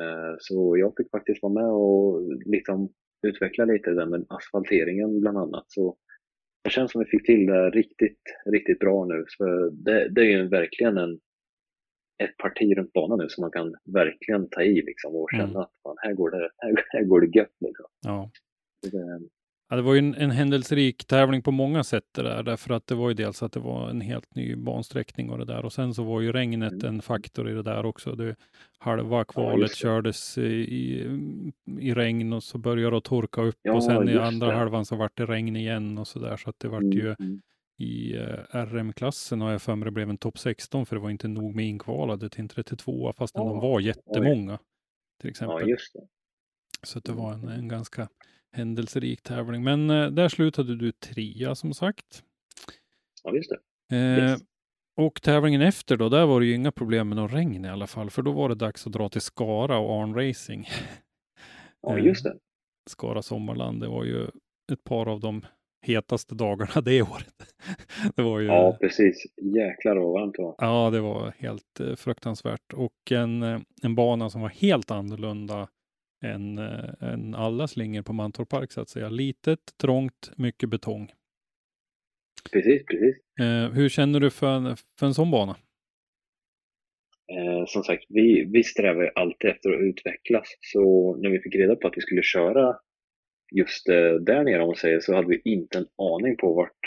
Eh, 0.00 0.34
Så 0.38 0.76
jag 0.78 0.92
fick 0.96 1.10
faktiskt 1.10 1.42
vara 1.42 1.52
med 1.52 1.70
och 1.70 2.22
liksom 2.46 2.92
utveckla 3.26 3.64
lite 3.64 3.90
det 3.90 4.06
med 4.06 4.26
asfalteringen 4.28 5.20
bland 5.20 5.38
annat. 5.38 5.64
Så 5.68 5.96
det 6.64 6.70
känns 6.70 6.92
som 6.92 6.98
vi 7.00 7.06
fick 7.10 7.26
till 7.26 7.46
det 7.46 7.70
riktigt, 7.70 8.20
riktigt 8.46 8.78
bra 8.78 9.04
nu. 9.04 9.24
Så 9.28 9.44
det, 9.70 10.08
det 10.08 10.20
är 10.20 10.24
ju 10.24 10.48
verkligen 10.48 10.96
en, 10.98 11.20
ett 12.22 12.36
parti 12.36 12.76
runt 12.76 12.92
banan 12.92 13.18
nu 13.18 13.28
som 13.28 13.42
man 13.42 13.50
kan 13.50 13.74
verkligen 13.84 14.48
ta 14.48 14.62
i 14.62 14.82
liksom 14.82 15.14
och 15.16 15.28
känna 15.32 15.44
Mm. 15.44 15.56
att 15.60 15.70
fan, 15.82 15.96
här, 15.98 16.12
går 16.12 16.30
det, 16.30 16.50
här, 16.58 16.84
här 16.88 17.04
går 17.04 17.20
det 17.20 17.38
gött. 17.38 17.56
Liksom. 17.60 17.86
Ja. 18.06 18.30
Ja, 19.68 19.76
det 19.76 19.82
var 19.82 19.92
ju 19.94 19.98
en, 19.98 20.14
en 20.14 20.30
händelserik 20.30 21.04
tävling 21.04 21.42
på 21.42 21.50
många 21.50 21.84
sätt 21.84 22.04
det 22.12 22.22
där, 22.22 22.42
därför 22.42 22.74
att 22.74 22.86
det 22.86 22.94
var 22.94 23.08
ju 23.08 23.14
dels 23.14 23.42
att 23.42 23.52
det 23.52 23.60
var 23.60 23.90
en 23.90 24.00
helt 24.00 24.34
ny 24.34 24.56
bansträckning 24.56 25.30
och 25.30 25.38
det 25.38 25.44
där 25.44 25.64
och 25.64 25.72
sen 25.72 25.94
så 25.94 26.04
var 26.04 26.20
ju 26.20 26.32
regnet 26.32 26.72
Mm. 26.72 26.86
en 26.94 27.02
faktor 27.02 27.50
i 27.50 27.54
det 27.54 27.62
där 27.62 27.86
också. 27.86 28.14
Det, 28.14 28.36
halva 28.78 29.24
kvalet 29.24 29.70
det. 29.70 29.76
kördes 29.76 30.38
i, 30.38 30.42
i, 31.80 31.94
regn 31.94 32.32
och 32.32 32.42
så 32.42 32.58
började 32.58 32.96
det 32.96 33.00
torka 33.00 33.42
upp 33.42 33.58
Ja, 33.62 33.74
och 33.74 33.84
sen 33.84 34.08
i 34.08 34.16
andra 34.18 34.46
det. 34.46 34.54
halvan 34.54 34.84
så 34.84 34.96
vart 34.96 35.16
det 35.16 35.26
regn 35.26 35.56
igen 35.56 35.98
och 35.98 36.08
så 36.08 36.18
där 36.18 36.36
så 36.36 36.50
att 36.50 36.58
det 36.58 36.68
vart 36.68 36.82
mm, 36.82 36.92
ju 36.98 37.14
mm. 37.20 37.40
i 37.78 38.16
eh, 38.16 38.64
RM-klassen 38.66 39.40
har 39.40 39.50
jag 39.52 39.62
för 39.62 39.74
mig 39.76 39.84
det 39.84 39.90
blev 39.90 40.10
en 40.10 40.18
topp 40.18 40.38
16 40.38 40.86
för 40.86 40.96
det 40.96 41.02
var 41.02 41.10
inte 41.10 41.28
nog 41.28 41.54
med 41.54 41.64
inkvalade 41.66 42.28
till 42.28 42.40
en 42.40 42.48
32 42.48 43.12
fastän 43.12 43.44
de 43.46 43.54
Ja, 43.54 43.60
var 43.60 43.80
jättemånga. 43.80 44.56
Till 45.20 45.26
Ja, 45.26 45.30
exempel. 45.30 45.68
just 45.68 45.92
det. 45.94 46.06
Så 46.82 47.00
det 47.00 47.12
var 47.12 47.32
en, 47.32 47.48
en 47.48 47.68
ganska 47.68 48.08
händelserik 48.52 49.22
tävling. 49.22 49.64
Men 49.64 49.90
eh, 49.90 50.06
där 50.10 50.28
slutade 50.28 50.76
du 50.76 50.92
trea 50.92 51.54
som 51.54 51.74
sagt. 51.74 52.22
Ja, 53.24 53.34
just 53.34 53.50
det. 53.50 53.96
Eh, 53.96 54.30
Yes. 54.30 54.40
Och 54.96 55.22
tävlingen 55.22 55.60
efter 55.60 55.96
då, 55.96 56.08
där 56.08 56.26
var 56.26 56.40
det 56.40 56.46
ju 56.46 56.54
inga 56.54 56.72
problem 56.72 57.08
med 57.08 57.16
någon 57.16 57.28
regn 57.28 57.64
i 57.64 57.68
alla 57.68 57.86
fall, 57.86 58.10
för 58.10 58.22
då 58.22 58.32
var 58.32 58.48
det 58.48 58.54
dags 58.54 58.86
att 58.86 58.92
dra 58.92 59.08
till 59.08 59.20
Skara 59.20 59.78
och 59.78 60.02
Arn 60.02 60.14
Racing. 60.14 60.68
Ja, 61.82 61.98
Eh, 61.98 62.04
just 62.04 62.24
det. 62.24 62.36
Skara 62.90 63.22
Sommarland, 63.22 63.80
det 63.80 63.88
var 63.88 64.04
ju 64.04 64.24
ett 64.72 64.84
par 64.84 65.08
av 65.08 65.20
de 65.20 65.46
hetaste 65.82 66.34
dagarna 66.34 66.80
det 66.80 67.02
året. 67.02 67.54
det 68.16 68.22
var 68.22 68.40
ju, 68.40 68.46
Ja, 68.46 68.76
precis. 68.80 69.26
Jäklar 69.36 69.96
vad 69.96 70.12
varmt 70.12 70.34
det 70.36 70.42
var. 70.42 70.54
Ja, 70.58 70.90
det 70.90 71.00
var 71.00 71.32
helt 71.38 71.80
eh, 71.80 71.94
fruktansvärt. 71.94 72.72
Och 72.72 73.12
en, 73.12 73.42
eh, 73.42 73.60
en 73.82 73.94
bana 73.94 74.30
som 74.30 74.40
var 74.40 74.48
helt 74.48 74.90
annorlunda 74.90 75.68
än, 76.24 76.58
eh, 76.58 77.12
än 77.12 77.34
alla 77.34 77.68
slingor 77.68 78.02
på 78.02 78.12
Mantorp 78.12 78.48
Park 78.48 78.72
så 78.72 78.80
att 78.80 78.88
säga. 78.88 79.08
Litet, 79.08 79.60
trångt, 79.80 80.30
mycket 80.36 80.68
betong. 80.68 81.12
Precis, 82.52 82.86
precis. 82.86 83.16
Eh, 83.40 83.70
hur 83.72 83.88
känner 83.88 84.20
du 84.20 84.30
för 84.30 84.56
en, 84.56 84.76
för 84.98 85.06
en 85.06 85.14
sån 85.14 85.30
bana? 85.30 85.56
Eh, 87.32 87.64
som 87.66 87.82
sagt, 87.82 88.04
vi, 88.08 88.44
vi 88.52 88.64
strävar 88.64 89.02
ju 89.02 89.10
alltid 89.14 89.50
efter 89.50 89.70
att 89.70 89.80
utvecklas. 89.80 90.56
Så 90.60 91.16
när 91.16 91.30
vi 91.30 91.38
fick 91.38 91.54
reda 91.54 91.76
på 91.76 91.88
att 91.88 91.96
vi 91.96 92.00
skulle 92.00 92.22
köra 92.22 92.76
just 93.56 93.88
eh, 93.88 94.12
där 94.12 94.44
nere 94.44 94.62
om 94.62 94.66
man 94.66 94.76
säger 94.76 95.00
så 95.00 95.14
hade 95.14 95.28
vi 95.28 95.40
inte 95.44 95.78
en 95.78 95.86
aning 95.96 96.36
på 96.36 96.54
vart, 96.54 96.80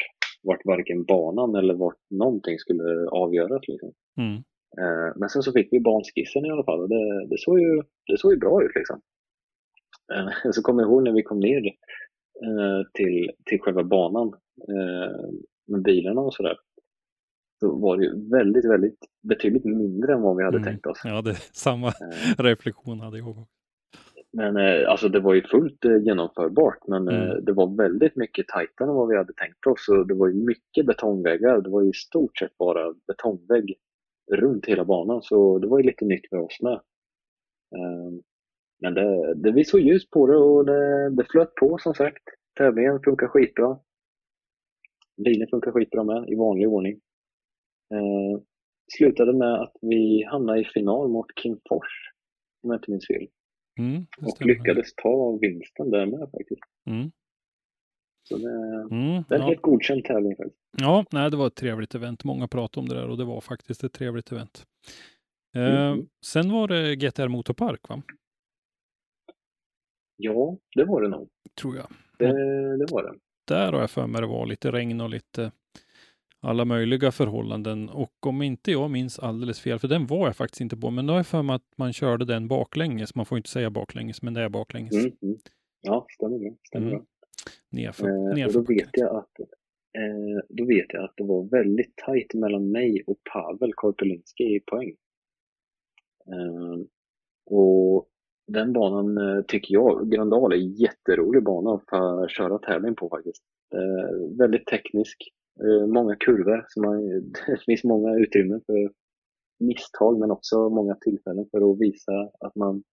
vart 0.43 0.65
varken 0.65 1.03
banan 1.03 1.55
eller 1.55 1.73
vart 1.73 2.01
någonting 2.09 2.59
skulle 2.59 3.09
avgöras. 3.09 3.61
Liksom. 3.67 3.93
Mm. 4.17 4.35
Eh, 4.81 5.09
men 5.15 5.29
sen 5.29 5.43
så 5.43 5.51
fick 5.51 5.67
vi 5.71 5.79
banskissen 5.79 6.45
i 6.45 6.51
alla 6.51 6.63
fall 6.63 6.79
och 6.79 6.89
det, 6.89 7.27
det, 7.29 7.37
såg, 7.37 7.59
ju, 7.59 7.81
det 8.07 8.17
såg 8.17 8.31
ju 8.33 8.39
bra 8.39 8.63
ut. 8.63 8.75
Liksom. 8.75 9.01
Eh, 10.13 10.51
så 10.51 10.61
kommer 10.61 10.81
jag 10.81 10.89
ihåg 10.91 11.03
när 11.03 11.11
vi 11.11 11.23
kom 11.23 11.39
ner 11.39 11.65
eh, 12.43 12.87
till, 12.93 13.31
till 13.45 13.59
själva 13.61 13.83
banan 13.83 14.27
eh, 14.69 15.29
med 15.67 15.81
bilarna 15.83 16.21
och 16.21 16.33
sådär. 16.33 16.57
Så 17.59 17.75
var 17.79 17.97
det 17.97 18.03
ju 18.03 18.29
väldigt, 18.29 18.65
väldigt 18.65 18.99
betydligt 19.21 19.65
mindre 19.65 20.13
än 20.13 20.21
vad 20.21 20.37
vi 20.37 20.43
hade 20.43 20.57
Mm. 20.57 20.69
tänkt 20.69 20.85
oss. 20.85 21.01
Ja, 21.03 21.21
det 21.21 21.33
samma 21.53 21.87
Eh, 21.87 21.93
reflektion 22.43 22.99
hade 22.99 23.17
jag 23.17 23.27
också. 23.27 23.45
Men 24.37 24.57
eh, 24.57 24.89
alltså 24.89 25.09
det 25.09 25.19
var 25.19 25.33
ju 25.33 25.41
fullt 25.41 25.85
eh, 25.85 25.97
genomförbart 25.97 26.79
men 26.87 27.07
eh, 27.07 27.31
Mm. 27.31 27.45
det 27.45 27.53
var 27.53 27.77
väldigt 27.77 28.15
mycket 28.15 28.47
tajtare 28.47 28.89
än 28.89 28.95
vad 28.95 29.07
vi 29.09 29.17
hade 29.17 29.33
tänkt 29.33 29.67
oss. 29.67 29.89
Och 29.89 30.07
det 30.07 30.13
var 30.13 30.27
ju 30.27 30.33
mycket 30.33 30.85
betongväggar. 30.85 31.61
Det 31.61 31.69
var 31.69 31.81
ju 31.81 31.89
i 31.89 31.93
stort 31.93 32.37
sett 32.37 32.57
bara 32.57 32.93
betongvägg 33.07 33.75
runt 34.31 34.65
hela 34.65 34.85
banan 34.85 35.21
så 35.21 35.59
det 35.59 35.67
var 35.67 35.79
ju 35.79 35.83
lite 35.85 36.05
nytt 36.05 36.29
för 36.29 36.37
oss 36.37 36.61
med. 36.61 36.79
Men 38.83 38.93
det, 38.93 39.33
det, 39.35 39.51
vi 39.51 39.63
såg 39.65 39.81
ljus 39.81 40.09
på 40.09 40.27
det 40.27 40.37
och 40.37 40.65
det, 40.65 41.09
det 41.15 41.25
flöt 41.31 41.55
på 41.55 41.77
som 41.77 41.93
sagt. 41.93 42.23
Tävlingen 42.57 42.99
funkar 43.03 43.27
skitbra. 43.27 43.79
Bilen 45.25 45.47
funkar 45.51 45.71
skitbra 45.71 46.03
med 46.03 46.29
i 46.29 46.35
vanlig 46.35 46.67
ordning. 46.69 46.93
Eh, 47.93 48.41
slutade 48.97 49.33
med 49.33 49.53
att 49.61 49.73
vi 49.81 50.23
hamnade 50.31 50.61
i 50.61 50.65
final 50.65 51.09
mot 51.09 51.25
Kim 51.35 51.59
Fors 51.69 52.11
om 52.63 52.69
jag 52.69 52.77
inte 52.77 52.91
minns 52.91 53.07
fel. 53.07 53.27
Mm, 53.79 54.05
Och 54.21 54.45
lyckades 54.45 54.95
ta 54.95 55.37
vinsten 55.41 55.89
där 55.91 56.05
med 56.05 56.19
faktiskt. 56.19 56.61
Mm. 56.89 57.11
Så 58.29 58.37
det, 58.37 58.49
Mm, 58.91 59.23
det 59.29 59.35
är 59.35 59.39
en 59.39 59.41
ja. 59.41 59.47
helt 59.47 59.61
godkänd 59.61 60.03
tävling 60.05 60.35
faktiskt. 60.35 60.59
ja, 60.81 61.05
nej, 61.11 61.31
det 61.31 61.37
var 61.37 61.47
ett 61.47 61.55
trevligt 61.55 61.95
event. 61.95 62.23
Många 62.23 62.47
pratade 62.47 62.81
om 62.83 62.89
det 62.89 62.95
där 62.95 63.09
och 63.09 63.17
det 63.17 63.25
var 63.25 63.41
faktiskt 63.41 63.83
ett 63.83 63.93
trevligt 63.93 64.31
event. 64.31 64.65
Eh, 65.55 65.91
Mm. 65.91 66.07
Sen 66.25 66.51
var 66.51 66.67
det 66.67 66.95
GTR 66.95 67.27
Motorpark, 67.27 67.89
va? 67.89 68.01
Ja, 70.23 70.57
det 70.75 70.85
var 70.85 71.01
det 71.01 71.07
nog. 71.09 71.29
tror 71.61 71.75
jag. 71.75 71.87
Det, 72.19 72.27
det 72.77 72.85
var 72.91 73.03
det. 73.03 73.19
Där 73.47 73.71
har 73.73 73.79
jag 73.79 73.89
för 73.91 74.07
mig 74.07 74.21
det 74.21 74.27
var 74.27 74.45
lite 74.45 74.71
regn 74.71 75.01
och 75.01 75.09
lite 75.09 75.51
alla 76.39 76.65
möjliga 76.65 77.11
förhållanden. 77.11 77.89
Och 77.89 78.27
om 78.27 78.41
inte 78.41 78.71
jag 78.71 78.91
minns 78.91 79.19
alldeles 79.19 79.59
fel, 79.61 79.79
för 79.79 79.87
den 79.87 80.07
var 80.07 80.27
jag 80.27 80.35
faktiskt 80.35 80.61
inte 80.61 80.77
på, 80.77 80.89
men 80.91 81.05
då 81.07 81.13
har 81.13 81.19
jag 81.19 81.27
för 81.27 81.41
mig 81.41 81.55
att 81.55 81.77
man 81.77 81.93
körde 81.93 82.25
den 82.25 82.47
baklänges. 82.47 83.15
Man 83.15 83.25
får 83.25 83.37
inte 83.37 83.49
säga 83.49 83.69
baklänges, 83.69 84.21
men 84.21 84.33
det 84.33 84.41
är 84.41 84.49
baklänges. 84.49 84.95
Mm, 84.95 85.11
mm. 85.21 85.37
Ja, 85.81 86.05
stämmer 86.15 86.39
bra. 86.39 86.51
Stämmer 86.67 86.87
Mm. 86.87 86.97
bra. 86.99 87.05
Nerför, 87.69 88.07
Eh, 88.07 88.29
och 88.29 88.35
nerför 88.37 88.59
då 88.59 88.65
vet, 88.65 88.89
jag 88.91 89.15
att, 89.15 89.39
eh, 89.97 90.39
då 90.49 90.65
vet 90.65 90.85
jag 90.89 91.03
att 91.03 91.13
det 91.17 91.23
var 91.23 91.43
väldigt 91.43 91.95
tajt 91.95 92.33
mellan 92.33 92.71
mig 92.71 93.03
och 93.07 93.17
Pavel 93.33 93.73
Korpelinski 93.73 94.43
i 94.43 94.59
poäng. 94.59 94.95
Eh, 96.27 96.79
och 97.45 98.07
den 98.47 98.73
banan 98.73 99.17
eh, 99.17 99.43
tycker 99.47 99.73
jag, 99.73 100.11
Gröndal 100.11 100.53
är 100.53 100.57
en 100.57 100.73
jätterolig 100.73 101.43
bana 101.43 101.81
för 101.89 102.23
att 102.23 102.31
köra 102.31 102.59
tävling 102.59 102.95
på 102.95 103.09
faktiskt. 103.09 103.43
Eh, 103.75 104.37
väldigt 104.37 104.65
teknisk, 104.65 105.17
eh, 105.63 105.87
många 105.87 106.15
kurvor, 106.15 106.65
så 106.67 106.81
man, 106.81 107.09
det 107.47 107.63
finns 107.65 107.83
många 107.83 108.15
utrymmen 108.15 108.61
för 108.65 108.91
misstag 109.59 110.19
men 110.19 110.31
också 110.31 110.69
många 110.69 110.95
tillfällen 110.95 111.45
för 111.51 111.71
att 111.71 111.79
visa 111.79 112.29
att 112.39 112.55
man 112.55 112.83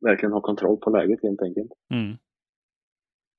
verkligen 0.00 0.32
har 0.32 0.40
kontroll 0.40 0.76
på 0.76 0.90
läget 0.90 1.22
helt 1.22 1.42
enkelt. 1.42 1.72
Mm. 1.94 2.16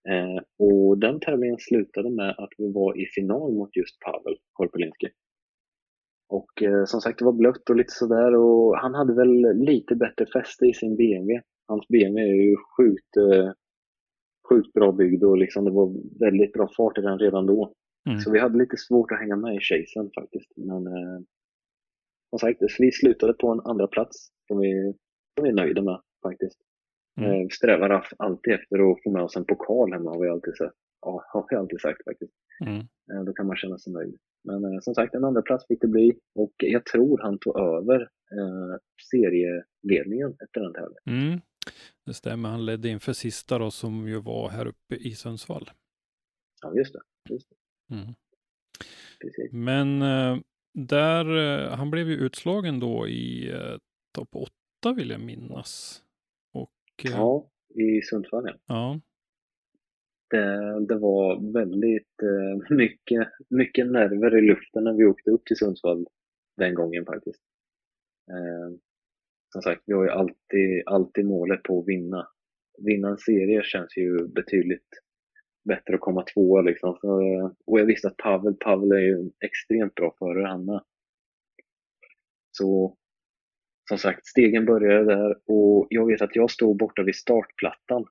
Eh, 0.09 0.43
och 0.59 0.97
den 0.97 1.20
tävlingen 1.20 1.57
slutade 1.59 2.09
med 2.09 2.36
att 2.38 2.49
vi 2.57 2.72
var 2.72 2.97
i 2.97 3.05
final 3.05 3.53
mot 3.53 3.76
just 3.76 3.99
Pavel 3.99 4.38
Korpelinski. 4.53 5.07
Och 6.30 6.63
eh, 6.63 6.86
som 6.86 7.01
sagt, 7.01 7.20
det 7.20 7.26
var 7.26 7.34
blött 7.34 7.70
och 7.70 7.76
lite 7.76 7.93
sådär 7.93 8.36
och 8.36 8.78
han 8.78 8.95
hade 8.95 9.13
väl 9.13 9.59
lite 9.65 9.95
bättre 9.95 10.26
fäste 10.26 10.65
i 10.65 10.74
sin 10.74 10.95
BMW. 10.95 11.41
Hans 11.70 11.88
BMW 11.88 12.32
är 12.32 12.49
ju 12.49 12.55
sjukt, 12.78 13.17
eh, 13.17 13.51
sjukt 14.49 14.74
bra 14.74 14.91
byggd 14.91 15.24
och 15.24 15.38
liksom 15.38 15.65
det 15.65 15.72
var 15.72 16.20
väldigt 16.20 16.53
bra 16.53 16.70
fart 16.78 16.97
i 16.97 17.01
den 17.01 17.20
redan 17.20 17.45
då. 17.45 17.74
Mm. 18.09 18.20
Så 18.20 18.32
vi 18.32 18.39
hade 18.39 18.57
lite 18.57 18.78
svårt 18.78 19.11
att 19.11 19.20
hänga 19.20 19.36
med 19.36 19.55
i 19.55 19.59
chasen 19.59 20.11
faktiskt. 20.20 20.51
Men 20.57 20.88
eh, 20.88 21.20
som 22.30 22.39
sagt, 22.39 22.59
vi 22.80 22.91
slutade 22.91 23.34
på 23.34 23.47
en 23.51 23.59
andra 23.59 23.88
plats 23.88 24.30
som 24.47 24.59
vi, 24.59 24.93
som 25.36 25.43
vi 25.43 25.49
är 25.49 25.53
nöjda 25.53 25.82
med 25.82 26.01
faktiskt. 26.24 26.59
Mm. 27.20 27.32
Eh, 27.32 27.47
strävar 27.51 28.05
alltid 28.17 28.53
efter 28.53 28.91
att 28.91 29.03
få 29.03 29.11
med 29.11 29.24
oss 29.24 29.36
en 29.38 29.45
pokal 29.45 29.93
hemma 29.93 30.09
har 30.11 30.22
vi 30.22 30.30
alltid 30.30 30.55
sagt, 30.55 30.76
ja, 31.01 31.24
har 31.34 31.45
vi 31.49 31.55
alltid 31.55 31.82
sagt 31.82 32.03
faktiskt. 32.03 32.34
Mm. 32.65 32.80
Eh, 33.11 33.24
Då 33.26 33.34
kan 33.34 33.47
man 33.47 33.55
känna 33.55 33.78
sig 33.78 33.93
nöjd. 33.93 34.15
Men 34.43 34.63
eh, 34.65 34.80
som 34.82 34.93
sagt, 34.95 35.15
en 35.15 35.24
andra 35.24 35.41
plats 35.41 35.67
fick 35.67 35.82
det 35.82 35.88
bli 35.88 36.20
och 36.36 36.53
jag 36.57 36.86
tror 36.86 37.20
han 37.24 37.39
tog 37.39 37.59
över 37.59 38.01
eh, 38.38 38.76
serieledningen 39.11 40.32
efter 40.43 40.61
den 40.61 40.74
tävlingen. 40.74 41.28
Mm. 41.28 41.39
Det 42.05 42.14
stämmer, 42.14 42.49
han 42.49 42.66
ledde 42.66 42.89
inför 42.89 43.14
sista 43.14 43.57
då 43.57 43.72
som 43.72 44.07
ju 44.07 44.22
var 44.22 44.49
här 44.49 44.66
uppe 44.66 44.95
i 44.95 45.12
Sundsvall. 45.12 45.70
Ja, 46.62 46.76
just 46.76 46.93
det. 46.93 47.01
Just 47.30 47.49
det. 47.49 47.95
Mm. 47.95 48.16
Men 49.51 50.01
eh, 50.01 50.41
där, 50.74 51.38
eh, 51.38 51.76
han 51.76 51.91
blev 51.91 52.10
ju 52.10 52.16
utslagen 52.16 52.80
då 52.80 53.07
i 53.07 53.51
eh, 53.51 53.78
topp 54.12 54.30
åtta 54.36 54.93
vill 54.95 55.10
jag 55.10 55.22
minnas. 55.22 56.03
Och 56.53 56.72
Ja, 57.03 57.49
i 57.76 58.01
Sundsvall 58.01 58.43
ja. 58.47 58.55
ja. 58.68 58.99
Det, 60.30 60.86
det 60.86 60.95
var 60.95 61.53
väldigt 61.53 62.16
mycket, 62.70 63.28
mycket 63.49 63.88
nerver 63.88 64.38
i 64.38 64.41
luften 64.41 64.84
när 64.84 64.93
vi 64.93 65.05
åkte 65.05 65.32
upp 65.32 65.45
till 65.45 65.57
Sundsvall 65.57 66.07
den 66.57 66.74
gången 66.76 67.05
faktiskt. 67.05 67.41
Som 69.52 69.62
sagt, 69.62 69.84
vi 69.86 69.93
har 69.93 70.04
ju 70.04 70.10
alltid, 70.10 70.84
alltid 70.86 71.26
målet 71.26 71.64
på 71.64 71.80
att 71.80 71.88
vinna. 71.88 72.28
Vinna 72.78 73.10
en 73.10 73.18
serie 73.18 73.64
känns 73.64 73.97
ju 73.97 74.28
betydligt 74.28 74.89
bättre 75.64 75.95
att 75.95 76.02
komma 76.02 76.26
tvåa 76.34 76.62
liksom. 76.62 76.97
Så, 77.02 77.12
och 77.66 77.80
jag 77.80 77.86
visste 77.86 78.08
att 78.08 78.18
Pavel, 78.18 78.54
Pavel 78.54 78.91
är 78.91 79.00
ju 79.00 79.14
en 79.14 79.32
extremt 79.45 79.95
bra 79.95 80.16
förare 80.20 80.47
Hanna. 80.47 80.84
Så 82.52 82.97
som 83.89 83.97
sagt, 83.97 84.28
stegen 84.28 84.66
började 84.66 85.16
där 85.16 85.36
och 85.45 85.88
jag 85.89 86.08
vet 86.08 86.22
att 86.22 86.36
jag 86.36 86.52
stod 86.52 86.78
borta 86.78 87.04
vid 87.04 87.16
startplattan 87.16 88.02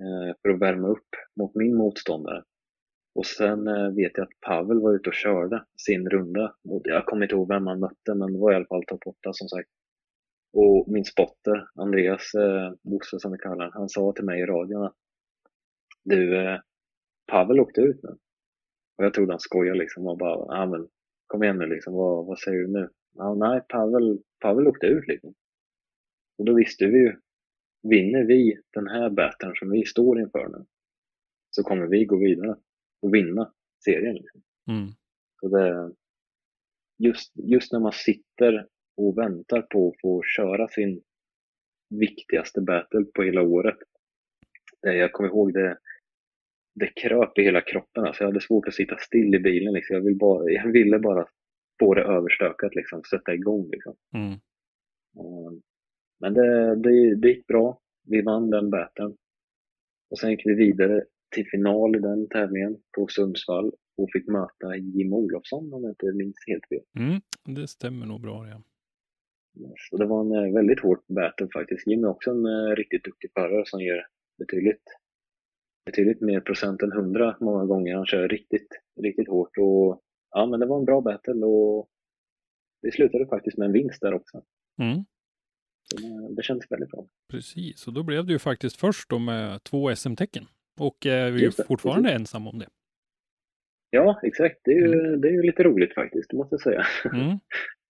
eh, 0.00 0.36
för 0.42 0.48
att 0.48 0.60
värma 0.60 0.88
upp 0.88 1.08
mot 1.36 1.54
min 1.54 1.76
motståndare. 1.76 2.44
Och 3.14 3.26
sen 3.26 3.68
eh, 3.68 3.90
vet 3.90 4.12
jag 4.14 4.24
att 4.24 4.40
Pavel 4.40 4.80
var 4.80 4.94
ute 4.94 5.08
och 5.08 5.14
körde 5.14 5.64
sin 5.76 6.10
runda. 6.10 6.54
Och 6.68 6.82
jag 6.84 7.06
kommer 7.06 7.22
inte 7.22 7.34
ihåg 7.34 7.48
vem 7.48 7.66
han 7.66 7.80
mötte, 7.80 8.14
men 8.14 8.32
det 8.32 8.38
var 8.38 8.52
i 8.52 8.54
alla 8.54 8.66
fall 8.66 8.84
topp 8.84 9.06
8 9.06 9.32
som 9.32 9.48
sagt. 9.48 9.68
Och 10.56 10.88
min 10.88 11.04
spotter, 11.04 11.68
Andreas 11.74 12.34
eh, 12.34 12.72
Bosse 12.82 13.20
som 13.20 13.32
vi 13.32 13.38
kallar 13.38 13.70
han 13.70 13.88
sa 13.88 14.12
till 14.12 14.24
mig 14.24 14.40
i 14.40 14.46
radion 14.46 14.82
att 14.82 14.96
du, 16.04 16.38
eh, 16.38 16.60
Pavel 17.26 17.60
åkte 17.60 17.80
ut 17.80 18.02
nu. 18.02 18.10
Och 18.96 19.04
jag 19.04 19.14
trodde 19.14 19.32
han 19.32 19.40
skojade 19.40 19.78
liksom 19.78 20.06
och 20.06 20.18
bara, 20.18 20.56
ja 20.56 20.66
men 20.66 20.88
kom 21.26 21.42
igen 21.42 21.58
nu 21.58 21.66
liksom, 21.66 21.94
vad, 21.94 22.26
vad 22.26 22.38
säger 22.38 22.58
du 22.58 22.66
nu? 22.66 22.88
Ja, 23.14 23.34
nej, 23.34 23.60
Pavel, 23.68 24.18
Pavel 24.40 24.66
åkte 24.66 24.86
ut 24.86 25.06
liksom. 25.08 25.34
Och 26.38 26.44
då 26.44 26.54
visste 26.54 26.86
vi 26.86 26.98
ju, 26.98 27.16
vinner 27.82 28.24
vi 28.24 28.60
den 28.72 28.86
här 28.86 29.10
battern 29.10 29.54
som 29.54 29.70
vi 29.70 29.84
står 29.84 30.20
inför 30.20 30.48
nu, 30.48 30.64
så 31.50 31.62
kommer 31.62 31.86
vi 31.86 32.04
gå 32.04 32.16
vidare 32.16 32.56
och 33.02 33.14
vinna 33.14 33.52
serien. 33.84 34.14
Liksom. 34.14 34.42
Mm. 34.68 34.88
Så 35.40 35.48
det, 35.48 35.92
just, 36.98 37.32
just 37.34 37.72
när 37.72 37.80
man 37.80 37.92
sitter 37.92 38.68
och 38.96 39.18
väntar 39.18 39.62
på 39.62 39.88
att 39.88 40.00
få 40.00 40.22
köra 40.22 40.68
sin 40.68 41.02
viktigaste 41.90 42.60
battle 42.60 43.04
på 43.14 43.22
hela 43.22 43.42
året. 43.42 43.78
Jag 44.80 45.12
kommer 45.12 45.28
ihåg 45.28 45.52
det, 45.52 45.78
det 46.74 46.86
kröp 46.86 47.38
i 47.38 47.42
hela 47.42 47.60
kroppen. 47.60 48.04
Alltså 48.04 48.22
jag 48.22 48.28
hade 48.28 48.40
svårt 48.40 48.68
att 48.68 48.74
sitta 48.74 48.96
still 48.96 49.34
i 49.34 49.38
bilen. 49.38 49.72
Liksom. 49.72 49.96
Jag, 49.96 50.02
vill 50.02 50.16
bara, 50.16 50.50
jag 50.50 50.72
ville 50.72 50.98
bara 50.98 51.26
få 51.80 51.94
det 51.94 52.02
överstökat, 52.02 52.74
liksom, 52.74 53.02
sätta 53.02 53.34
igång. 53.34 53.70
Liksom. 53.70 53.96
Mm. 54.14 54.32
Ehm, 54.32 55.62
men 56.20 56.34
det, 56.34 56.76
det, 56.76 57.14
det 57.14 57.28
gick 57.28 57.46
bra. 57.46 57.80
Vi 58.06 58.22
vann 58.22 58.50
den 58.50 58.70
battlen. 58.70 59.16
Och 60.10 60.18
sen 60.18 60.30
gick 60.30 60.46
vi 60.46 60.54
vidare 60.54 61.04
till 61.34 61.46
final 61.50 61.96
i 61.96 61.98
den 61.98 62.28
tävlingen 62.28 62.76
på 62.96 63.06
Sundsvall 63.08 63.72
och 63.96 64.08
fick 64.12 64.26
möta 64.28 64.76
Jim 64.76 65.12
Olofsson 65.12 65.74
om 65.74 65.82
jag 65.82 65.90
inte 65.90 66.12
minns 66.12 66.36
helt 66.46 66.68
fel. 66.68 66.82
Mm. 66.98 67.20
Det 67.60 67.68
stämmer 67.68 68.06
nog 68.06 68.20
bra. 68.20 68.48
Ja. 68.48 68.62
Så 69.76 69.96
det 69.96 70.06
var 70.06 70.20
en 70.20 70.32
eh, 70.32 70.54
väldigt 70.54 70.80
hård 70.80 71.02
battle 71.08 71.48
faktiskt. 71.52 71.86
Jim 71.86 72.04
är 72.04 72.08
också 72.08 72.30
en 72.30 72.46
eh, 72.46 72.76
riktigt 72.76 73.04
duktig 73.04 73.30
förare 73.32 73.62
som 73.66 73.80
ger 73.80 74.06
betydligt, 74.38 74.82
betydligt 75.86 76.20
mer 76.20 76.40
procent 76.40 76.82
än 76.82 76.92
100 76.92 77.36
många 77.40 77.64
gånger. 77.64 77.94
Han 77.94 78.06
kör 78.06 78.28
riktigt, 78.28 78.68
riktigt 79.02 79.28
hårt 79.28 79.58
och 79.58 80.02
ja, 80.30 80.46
men 80.46 80.60
det 80.60 80.66
var 80.66 80.78
en 80.78 80.84
bra 80.84 81.00
battle 81.00 81.46
och 81.46 81.88
det 82.82 82.92
slutade 82.92 83.26
faktiskt 83.26 83.58
med 83.58 83.66
en 83.66 83.72
vinst 83.72 84.00
där 84.00 84.14
också. 84.14 84.42
Mm. 84.82 85.04
Det, 85.96 86.34
det 86.36 86.42
kändes 86.42 86.70
väldigt 86.70 86.90
bra. 86.90 87.06
Precis, 87.30 87.86
och 87.86 87.92
då 87.92 88.02
blev 88.02 88.26
du 88.26 88.32
ju 88.32 88.38
faktiskt 88.38 88.76
först 88.76 89.10
då 89.10 89.18
med 89.18 89.62
två 89.62 89.96
SM-tecken. 89.96 90.44
Och 90.80 91.06
eh, 91.06 91.32
vi 91.32 91.40
är 91.40 91.44
Just 91.44 91.56
det, 91.58 91.64
fortfarande 91.64 92.08
precis. 92.08 92.20
ensamma 92.20 92.50
om 92.50 92.58
det. 92.58 92.68
Ja, 93.90 94.20
exakt. 94.22 94.60
Det 94.64 94.70
är 94.70 94.78
ju, 94.78 95.16
det 95.16 95.28
är 95.28 95.32
ju 95.32 95.42
lite 95.42 95.62
roligt 95.62 95.94
faktiskt, 95.94 96.30
det 96.30 96.36
måste 96.36 96.54
jag 96.54 96.60
säga. 96.62 96.84
Mm. 97.04 97.38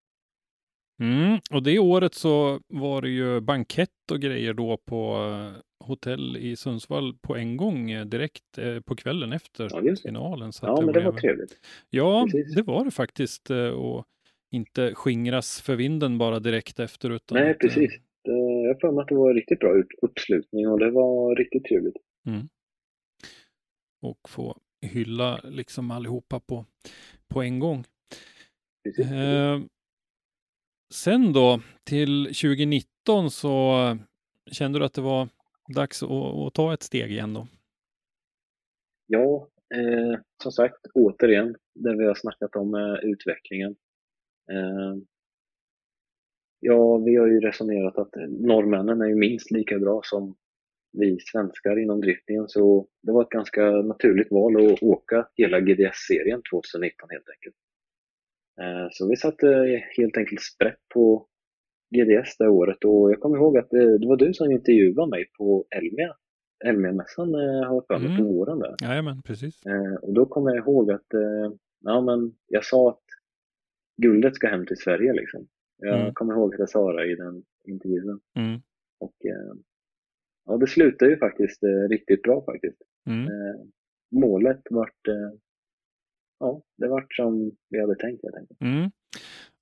Mm. 1.00 1.38
Och 1.50 1.62
det 1.62 1.78
året 1.78 2.14
så 2.14 2.60
var 2.68 3.02
det 3.02 3.08
ju 3.08 3.40
bankett 3.40 4.10
och 4.12 4.20
grejer 4.20 4.54
då 4.54 4.76
på 4.76 5.14
eh, 5.16 5.60
hotell 5.86 6.36
i 6.36 6.56
Sundsvall 6.56 7.14
på 7.22 7.36
en 7.36 7.56
gång 7.56 7.90
eh, 7.90 8.04
direkt 8.04 8.58
eh, 8.58 8.80
på 8.80 8.96
kvällen 8.96 9.32
efter 9.32 9.70
Ja, 9.72 9.94
finalen. 10.02 10.52
Så 10.52 10.66
Ja, 10.66 10.80
men 10.80 10.94
det 10.94 11.00
var 11.00 11.12
trevligt. 11.12 11.58
Ja, 11.90 12.26
Precis. 12.32 12.54
det 12.54 12.62
var 12.62 12.84
det 12.84 12.90
faktiskt. 12.90 13.50
Och 13.76 14.04
inte 14.50 14.94
skingras 14.94 15.60
för 15.60 15.76
vinden 15.76 16.18
bara 16.18 16.38
direkt 16.40 16.80
efter. 16.80 17.10
Utan 17.10 17.38
Nej, 17.38 17.50
att, 17.50 17.58
precis. 17.58 17.92
Jag 18.22 18.80
för 18.80 18.92
mig 18.92 19.02
att 19.02 19.08
det 19.08 19.14
var 19.14 19.34
riktigt 19.34 19.58
bra 19.58 19.76
ut- 19.78 19.98
uppslutning 20.02 20.68
och 20.68 20.78
det 20.78 20.90
var 20.90 21.36
riktigt 21.36 21.64
trevligt. 21.64 21.96
Och 24.02 24.28
få 24.28 24.56
hylla 24.86 25.40
liksom 25.44 25.90
allihopa 25.90 26.40
på, 26.40 26.64
på 27.28 27.42
en 27.42 27.58
gång. 27.58 27.84
Precis. 28.84 29.12
Eh, 29.12 29.60
sen 30.94 31.32
då 31.32 31.60
till 31.84 32.24
2019 32.24 33.30
så 33.30 33.74
kände 34.50 34.78
du 34.78 34.84
att 34.84 34.94
det 34.94 35.00
var 35.00 35.28
dags 35.74 36.02
att, 36.02 36.10
att 36.10 36.54
ta 36.54 36.74
ett 36.74 36.82
steg 36.82 37.10
igen 37.10 37.34
då? 37.34 37.46
Ja, 39.06 39.48
eh, 39.74 40.20
som 40.42 40.52
sagt, 40.52 40.86
återigen, 40.94 41.56
det 41.74 41.96
vi 41.96 42.06
har 42.06 42.14
snackat 42.14 42.56
om 42.56 42.74
eh, 42.74 43.10
utvecklingen. 43.10 43.76
Eh, 44.52 44.96
ja, 46.60 46.96
vi 46.98 47.16
har 47.16 47.26
ju 47.26 47.40
resonerat 47.40 47.98
att 47.98 48.14
norrmännen 48.28 49.00
är 49.00 49.06
ju 49.06 49.14
minst 49.14 49.50
lika 49.50 49.78
bra 49.78 50.00
som 50.04 50.36
vi 50.92 51.18
svenskar 51.20 51.78
inom 51.78 52.00
driftningen, 52.00 52.48
så 52.48 52.86
det 53.02 53.12
var 53.12 53.22
ett 53.22 53.28
ganska 53.28 53.70
naturligt 53.70 54.30
val 54.30 54.72
att 54.72 54.82
åka 54.82 55.28
hela 55.36 55.60
GDS-serien 55.60 56.42
2019 56.50 57.08
helt 57.10 57.28
enkelt. 57.28 57.56
Eh, 58.60 58.88
så 58.90 59.08
vi 59.08 59.16
satte 59.16 59.46
helt 59.96 60.16
enkelt 60.16 60.40
sprätt 60.42 60.78
på 60.94 61.26
GDS 61.94 62.36
det 62.38 62.48
året 62.48 62.84
och 62.84 63.10
jag 63.12 63.20
kommer 63.20 63.36
ihåg 63.36 63.58
att 63.58 63.70
det, 63.70 63.98
det 63.98 64.06
var 64.06 64.16
du 64.16 64.34
som 64.34 64.50
intervjuade 64.50 65.10
mig 65.10 65.24
på 65.38 65.64
Elmia, 65.70 66.14
Elmia-mässan 66.64 67.34
eh, 67.34 67.68
har 67.68 67.74
jag 67.74 67.86
för 67.86 67.98
mig, 67.98 68.06
Mm. 68.08 68.18
på 68.18 68.24
våren 68.32 68.58
där. 68.58 68.74
Jajamän, 68.82 69.22
precis. 69.22 69.66
Eh, 69.66 69.94
och 69.94 70.14
då 70.14 70.26
kommer 70.26 70.50
jag 70.54 70.58
ihåg 70.64 70.90
att 70.90 71.14
eh, 71.14 71.52
ja, 71.80 72.00
men 72.00 72.34
jag 72.46 72.64
sa 72.64 72.90
att 72.90 73.04
guldet 74.02 74.34
ska 74.34 74.46
hem 74.48 74.66
till 74.66 74.76
Sverige. 74.76 75.12
Liksom. 75.12 75.46
Jag 75.76 76.00
Mm. 76.00 76.14
kommer 76.14 76.34
ihåg 76.34 76.54
att 76.54 76.58
jag 76.58 76.68
sa 76.70 76.92
det 76.92 77.12
i 77.12 77.14
den 77.14 77.42
intervjun. 77.68 78.20
Mm. 78.36 78.60
Och, 79.00 79.14
eh, 79.26 79.54
ja, 80.46 80.56
det 80.56 80.66
slutade 80.66 81.10
ju 81.10 81.16
faktiskt 81.18 81.62
eh, 81.62 81.88
riktigt 81.90 82.22
bra 82.22 82.44
faktiskt. 82.44 82.78
Mm. 83.06 83.24
Eh, 83.24 83.60
målet 84.12 84.60
vart, 84.70 85.08
eh, 85.08 85.38
ja, 86.46 86.60
det 86.78 86.88
vart 86.88 87.14
som 87.14 87.52
vi 87.70 87.80
hade 87.80 87.94
tänkt 87.94 88.22
helt 88.22 88.36
enkelt. 88.36 88.60
Mm. 88.60 88.90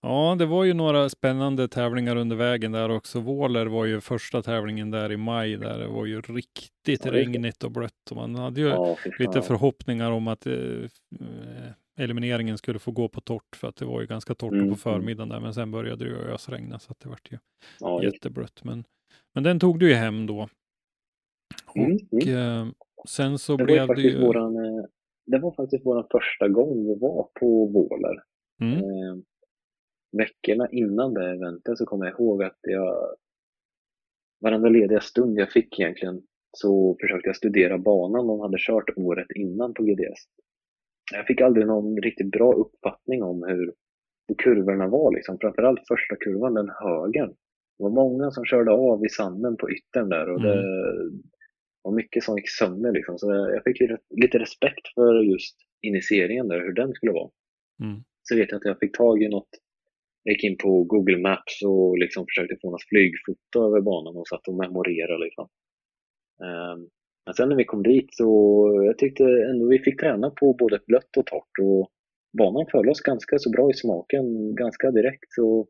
Ja, 0.01 0.37
det 0.39 0.47
var 0.47 0.65
ju 0.65 0.75
några 0.75 1.09
spännande 1.09 1.69
tävlingar 1.69 2.17
under 2.17 2.37
vägen 2.37 2.73
där 2.73 2.91
också. 2.91 3.21
Våler 3.21 3.67
var 3.67 3.85
ju 3.85 4.01
första 4.01 4.43
tävlingen 4.43 4.91
där 4.91 5.13
i 5.13 5.17
maj 5.17 5.57
där 5.57 5.79
det 5.79 5.87
var 5.87 6.07
ju 6.07 6.21
riktigt 6.21 7.05
Ja, 7.05 7.13
regnigt 7.13 7.65
och 7.65 7.71
blött 7.71 8.11
och 8.11 8.17
man 8.17 8.35
hade 8.35 8.61
ju 8.61 8.67
Ja, 8.69 8.97
fan. 9.05 9.13
lite 9.19 9.43
förhoppningar 9.43 10.11
om 10.11 10.29
att 10.29 10.47
eh, 10.47 10.55
eh, 11.21 11.73
elimineringen 11.99 12.59
skulle 12.59 12.79
få 12.79 12.91
gå 12.91 13.09
på 13.09 13.21
torrt 13.21 13.57
för 13.57 13.69
att 13.69 13.77
det 13.77 13.85
var 13.85 14.01
ju 14.01 14.07
ganska 14.07 14.35
torrt 14.35 14.53
Mm, 14.53 14.71
på 14.71 14.77
förmiddagen 14.77 15.29
där 15.29 15.41
men 15.41 15.55
sen 15.55 15.71
började 15.71 16.05
det 16.05 16.11
ju 16.11 16.17
ösregna 16.17 16.79
så 16.79 16.93
att 16.93 17.01
det 17.01 17.09
vart 17.09 17.33
ju 17.33 17.39
ja, 17.81 18.03
jätteblött. 18.03 18.65
Men, 18.65 18.85
men 19.35 19.43
den 19.45 19.61
tog 19.61 19.79
du 19.79 19.89
ju 19.89 19.95
hem 19.95 20.27
då. 20.27 20.49
mm, 21.77 21.99
Och 22.11 22.23
mm. 22.27 22.37
eh, 22.67 22.73
sen 23.09 23.39
så 23.39 23.57
Det 23.57 23.65
blev 23.65 23.89
det 23.89 24.03
ju... 24.03 24.21
våran, 24.21 24.57
eh, 24.57 24.85
det 25.27 25.39
var 25.39 25.55
faktiskt 25.55 25.87
våran 25.87 26.07
första 26.11 26.49
gång 26.49 26.87
vi 26.87 26.99
var 26.99 27.29
på 27.41 27.67
Våler. 27.67 28.23
Mm, 28.61 28.79
Eh, 28.79 29.17
veckorna 30.19 30.69
innan 30.71 31.15
det 31.15 31.31
eventet 31.31 31.79
så 31.79 31.87
kommer 31.87 32.07
jag 32.07 32.21
ihåg 32.21 32.43
att 32.43 32.59
jag 32.63 33.17
varenda 34.41 34.69
lediga 34.69 35.01
stund 35.01 35.39
jag 35.39 35.53
fick 35.53 35.81
egentligen 35.81 36.23
så 36.57 36.97
försökte 37.01 37.29
jag 37.29 37.37
studera 37.37 37.79
banan 37.79 38.27
de 38.27 38.41
hade 38.41 38.57
kört 38.61 38.97
året 38.97 39.27
innan 39.35 39.75
på 39.75 39.83
GDS. 39.83 40.21
Jag 41.13 41.27
fick 41.27 41.41
aldrig 41.41 41.67
någon 41.67 41.97
riktigt 41.97 42.31
bra 42.31 42.53
uppfattning 42.53 43.23
om 43.23 43.43
hur, 43.43 43.75
hur 44.29 44.35
kurvorna 44.35 44.89
var 44.89 45.15
liksom. 45.15 45.39
Framförallt 45.41 45.89
första 45.89 46.17
kurvan, 46.17 46.55
den 46.55 46.71
högen. 46.81 47.29
Det 47.79 47.85
var 47.85 47.91
många 47.91 48.31
som 48.31 48.45
körde 48.45 48.71
av 48.71 49.05
i 49.05 49.09
sanden 49.09 49.57
på 49.57 49.71
yttern 49.71 50.09
där 50.09 50.31
och 50.31 50.43
det 50.43 50.65
var 51.83 51.93
mycket 51.93 52.25
som 52.25 52.37
gick 52.37 52.51
sönder 52.51 52.93
liksom. 52.93 53.19
Så 53.19 53.27
jag 53.27 53.65
fick 53.65 53.81
lite, 54.11 54.39
respekt 54.39 54.89
för 54.95 55.23
just 55.23 55.57
initieringen 55.83 56.49
där, 56.49 56.61
hur 56.61 56.73
den 56.73 56.93
skulle 56.93 57.13
vara. 57.13 57.31
mm, 57.83 58.03
Så 58.23 58.37
vet 58.37 58.51
jag 58.51 58.59
att 58.59 58.65
jag 58.65 58.79
fick 58.79 58.97
tag 58.97 59.23
i 59.23 59.29
något, 59.29 59.49
jag 60.23 60.33
gick 60.33 60.45
in 60.45 60.57
på 60.57 60.85
Google 60.85 61.19
Maps 61.19 61.63
och 61.65 61.99
liksom 61.99 62.27
försökte 62.27 62.57
få 62.63 62.71
något 62.71 62.89
flygfoto 62.89 63.67
över 63.69 63.81
banan 63.81 64.17
och 64.17 64.29
satt 64.29 64.49
och 64.49 64.55
memorerade. 64.55 65.25
Liksom. 65.25 65.49
Ehm, 66.45 66.89
men 67.27 67.35
sen 67.35 67.49
när 67.49 67.57
vi 67.57 67.65
kom 67.65 67.83
dit 67.83 68.09
så 68.11 68.31
jag 68.87 68.99
tyckte 68.99 69.25
ändå 69.25 69.69
vi 69.69 69.79
fick 69.79 70.01
träna 70.01 70.31
på 70.31 70.55
både 70.55 70.81
blött 70.87 71.17
och 71.17 71.27
torrt 71.27 71.59
och 71.63 71.91
banan 72.39 72.67
föll 72.73 72.89
oss 72.89 73.01
ganska 73.01 73.39
så 73.39 73.51
bra 73.51 73.71
i 73.71 73.75
smaken 73.75 74.55
ganska 74.55 74.91
direkt. 74.91 75.33
Så 75.33 75.69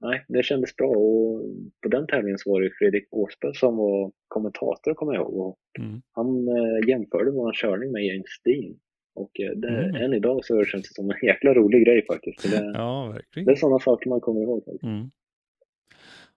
nej, 0.00 0.24
det 0.28 0.42
kändes 0.42 0.76
bra 0.76 0.88
och 0.88 1.42
på 1.82 1.88
den 1.88 2.06
tävlingen 2.06 2.38
så 2.38 2.50
var 2.52 2.60
det 2.60 2.70
Fredrik 2.78 3.06
Åsberg 3.10 3.54
som 3.54 3.76
var 3.76 4.12
kommentator 4.28 4.94
kommer 4.94 5.14
jag 5.14 5.22
ihåg. 5.22 5.36
Och 5.46 5.58
mm, 5.78 6.02
han 6.12 6.48
eh, 6.48 6.88
jämförde 6.88 7.30
vår 7.30 7.52
körning 7.52 7.92
med 7.92 8.04
James 8.04 8.42
Dean. 8.44 8.76
Och 9.14 9.40
eh, 9.40 9.50
det, 9.56 9.68
Mm. 9.68 9.94
än 9.94 10.14
idag 10.14 10.44
så 10.44 10.64
känns 10.64 10.88
det 10.88 10.94
som 10.94 11.10
en 11.10 11.16
jäkla 11.22 11.54
rolig 11.54 11.84
grej 11.86 12.06
faktiskt. 12.06 12.42
Det, 12.50 12.72
ja, 12.74 13.18
det 13.34 13.50
är 13.50 13.54
sådana 13.54 13.78
saker 13.78 14.10
man 14.10 14.20
kommer 14.20 14.40
ihåg. 14.40 14.64
Faktiskt. 14.64 14.82
Mm. 14.84 15.10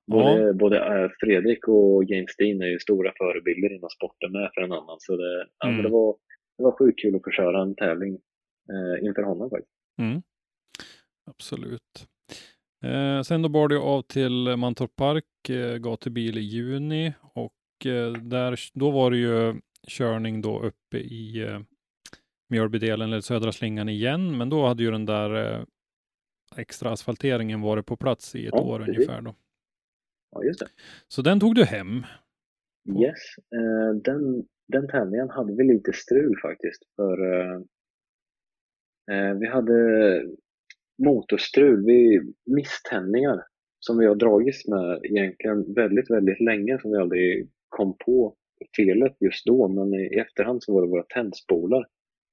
Både, 0.07 0.53
både 0.53 0.77
eh, 0.77 1.09
Fredrik 1.19 1.67
och 1.67 2.03
James 2.03 2.35
Dean 2.37 2.61
är 2.61 2.67
ju 2.67 2.79
stora 2.79 3.11
förebilder 3.17 3.73
inom 3.75 3.89
sporten 3.89 4.31
med 4.31 4.51
för 4.53 4.61
en 4.61 4.71
annan. 4.71 4.97
Så 4.99 5.15
det, 5.17 5.47
ja, 5.59 5.67
Mm. 5.67 5.75
men 5.75 5.83
det, 5.85 5.91
var, 5.91 6.15
det 6.57 6.63
var 6.63 6.71
sjukt 6.71 6.99
kul 6.99 7.15
att 7.15 7.23
få 7.23 7.31
köra 7.31 7.61
en 7.61 7.75
tävling 7.75 8.13
eh, 8.73 9.07
inför 9.07 9.21
honom 9.23 9.49
faktiskt. 9.49 9.73
Mm. 9.99 10.21
Absolut. 11.29 12.07
Eh, 12.83 13.21
sen 13.21 13.41
då 13.41 13.49
bar 13.49 13.67
det 13.67 13.77
av 13.77 14.01
till 14.01 14.55
Mantorp 14.57 14.95
Park, 14.95 15.49
eh, 15.49 15.77
gatubil 15.77 16.37
i 16.37 16.41
juni 16.41 17.13
och 17.21 17.85
eh, 17.85 18.11
där, 18.13 18.59
då 18.73 18.91
var 18.91 19.11
det 19.11 19.17
ju 19.17 19.59
körning 19.87 20.41
då 20.41 20.59
uppe 20.59 20.97
i 20.97 21.41
eh, 21.47 21.59
Mjölbydelen 22.49 23.09
eller 23.09 23.21
södra 23.21 23.51
slingan 23.51 23.89
igen, 23.89 24.37
men 24.37 24.49
då 24.49 24.65
hade 24.67 24.83
ju 24.83 24.91
den 24.91 25.05
där 25.05 25.53
eh, 25.55 25.63
extra 26.57 26.89
asfalteringen 26.91 27.61
varit 27.61 27.85
på 27.85 27.97
plats 27.97 28.35
i 28.35 28.45
ett 28.47 28.53
Ja, 28.55 28.61
år 28.61 28.79
precis. 28.79 28.95
ungefär 28.97 29.21
då. 29.21 29.35
Ja, 30.31 30.43
just 30.43 30.59
det. 30.59 30.67
Så 31.07 31.21
den 31.21 31.39
tog 31.39 31.55
du 31.55 31.63
hem. 31.65 32.03
Yes, 32.99 33.19
eh, 33.55 33.95
den, 34.03 34.45
den 34.67 34.87
tävlingen 34.87 35.29
hade 35.29 35.55
vi 35.55 35.63
lite 35.63 35.93
strul 35.93 36.39
faktiskt. 36.41 36.83
För 36.95 37.33
eh, 37.33 37.55
eh, 39.11 39.33
vi 39.33 39.47
hade 39.47 39.73
motorstrul, 41.05 41.85
vi 41.85 42.21
misständningar 42.45 43.43
som 43.79 43.97
vi 43.97 44.05
har 44.05 44.15
dragits 44.15 44.67
med 44.67 44.99
egentligen 45.03 45.73
väldigt, 45.73 46.11
väldigt 46.11 46.39
länge 46.39 46.79
som 46.81 46.91
vi 46.91 46.97
aldrig 46.97 47.49
kom 47.69 47.97
på 48.05 48.35
felet 48.77 49.15
just 49.19 49.45
då. 49.45 49.67
Men 49.67 49.93
i 49.93 50.15
efterhand 50.19 50.63
så 50.63 50.73
var 50.73 50.81
det 50.81 50.87
våra 50.87 51.03
tändspolar. 51.03 51.85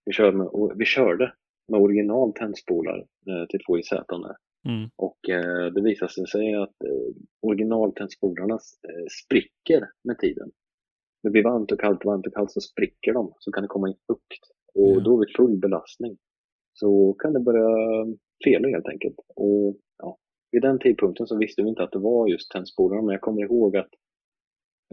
Vi 0.04 0.12
körde 0.12 0.36
med, 0.36 0.48
vi 0.76 0.84
körde 0.84 1.32
med 1.68 1.80
original 1.80 2.32
tändspolar 2.32 2.98
eh, 2.98 3.46
till 3.48 3.60
2JZ 3.68 4.04
där. 4.08 4.36
Mm. 4.68 4.90
Och 4.96 5.28
eh, 5.30 5.72
det 5.72 5.82
visade 5.82 6.26
sig 6.26 6.54
att 6.54 6.82
eh, 6.84 7.14
originaltändspolarna 7.42 8.54
eh, 8.54 9.06
spricker 9.24 9.88
med 10.04 10.18
tiden. 10.18 10.50
Det 11.22 11.30
blir 11.30 11.42
varmt 11.44 11.72
och 11.72 11.80
kallt, 11.80 12.04
varmt 12.04 12.26
och 12.26 12.34
kallt 12.34 12.52
så 12.52 12.60
spricker 12.60 13.12
de. 13.12 13.34
Så 13.38 13.52
kan 13.52 13.62
det 13.62 13.68
komma 13.68 13.88
in 13.88 13.94
fukt. 14.06 14.44
Och 14.74 14.90
Ja. 14.96 15.00
då 15.00 15.16
vid 15.16 15.36
full 15.36 15.58
belastning 15.58 16.16
så 16.72 17.12
kan 17.18 17.32
det 17.32 17.40
börja 17.40 17.68
fela 18.44 18.68
helt 18.68 18.88
enkelt. 18.88 19.16
Och 19.36 19.76
ja, 19.98 20.18
vid 20.50 20.62
den 20.62 20.78
tidpunkten 20.78 21.26
så 21.26 21.38
visste 21.38 21.62
vi 21.62 21.68
inte 21.68 21.82
att 21.82 21.92
det 21.92 21.98
var 21.98 22.28
just 22.28 22.50
tändspolarna. 22.50 23.02
Men 23.02 23.12
jag 23.12 23.20
kommer 23.20 23.42
ihåg 23.42 23.76
att 23.76 23.90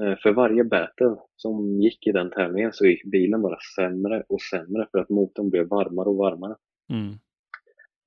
eh, 0.02 0.16
för 0.24 0.34
varje 0.34 0.64
battle 0.64 1.16
som 1.36 1.82
gick 1.82 2.08
i 2.08 2.12
den 2.12 2.32
tävlingen 2.32 2.74
så 2.74 2.86
gick 2.86 3.12
bilen 3.12 3.42
bara 3.42 3.58
sämre 3.76 4.24
och 4.30 4.42
sämre 4.42 4.88
för 4.92 5.00
att 5.00 5.10
motorn 5.10 5.50
blev 5.50 5.68
varmare 5.68 6.10
och 6.10 6.16
varmare. 6.18 6.56
Mm. 6.94 7.12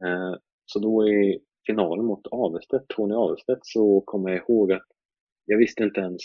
Eh, 0.05 0.39
Så 0.65 0.79
då 0.79 1.09
i 1.09 1.41
finalen 1.67 2.05
mot 2.05 2.27
Avestedt, 2.27 2.89
Tony 2.89 3.15
Avestedt, 3.15 3.61
så 3.63 4.01
kommer 4.01 4.31
jag 4.31 4.39
ihåg 4.39 4.73
att 4.73 4.87
jag 5.45 5.59
visste 5.59 5.83
inte 5.85 6.01
ens, 6.01 6.23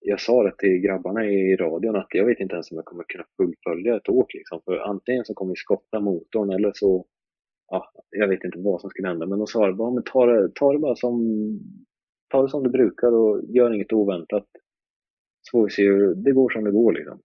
jag 0.00 0.20
sa 0.20 0.42
det 0.42 0.56
till 0.58 0.78
grabbarna 0.78 1.24
i 1.26 1.56
radion 1.56 1.96
att 1.96 2.06
jag 2.10 2.26
vet 2.26 2.40
inte 2.40 2.54
ens 2.54 2.70
om 2.70 2.76
jag 2.76 2.84
kommer 2.84 3.04
kunna 3.04 3.24
fullfölja 3.36 3.96
ett 3.96 4.08
åk 4.08 4.34
liksom. 4.34 4.60
För 4.64 4.78
antingen 4.78 5.24
så 5.24 5.34
kommer 5.34 5.52
vi 5.52 5.56
skotta 5.56 6.00
motorn 6.00 6.50
eller 6.50 6.72
så, 6.74 7.06
ja, 7.68 7.92
jag 8.10 8.28
vet 8.28 8.44
inte 8.44 8.58
vad 8.58 8.80
som 8.80 8.90
skulle 8.90 9.08
hända. 9.08 9.26
Men 9.26 9.38
de 9.38 9.46
sa 9.46 9.72
bara, 9.72 9.90
men 9.90 10.02
ta 10.02 10.26
det, 10.26 10.50
ta 10.54 10.72
det 10.72 10.78
bara 10.78 10.96
som, 10.96 11.20
ta 12.28 12.42
det 12.42 12.48
som 12.48 12.62
du 12.62 12.70
brukar 12.70 13.12
och 13.12 13.42
gör 13.48 13.74
inget 13.74 13.92
oväntat. 13.92 14.46
Så 15.42 15.58
får 15.58 15.64
vi 15.64 15.70
se 15.70 15.82
hur, 15.82 16.14
det 16.14 16.32
går 16.32 16.50
som 16.50 16.64
det 16.64 16.70
går 16.70 16.92
liksom. 16.92 17.20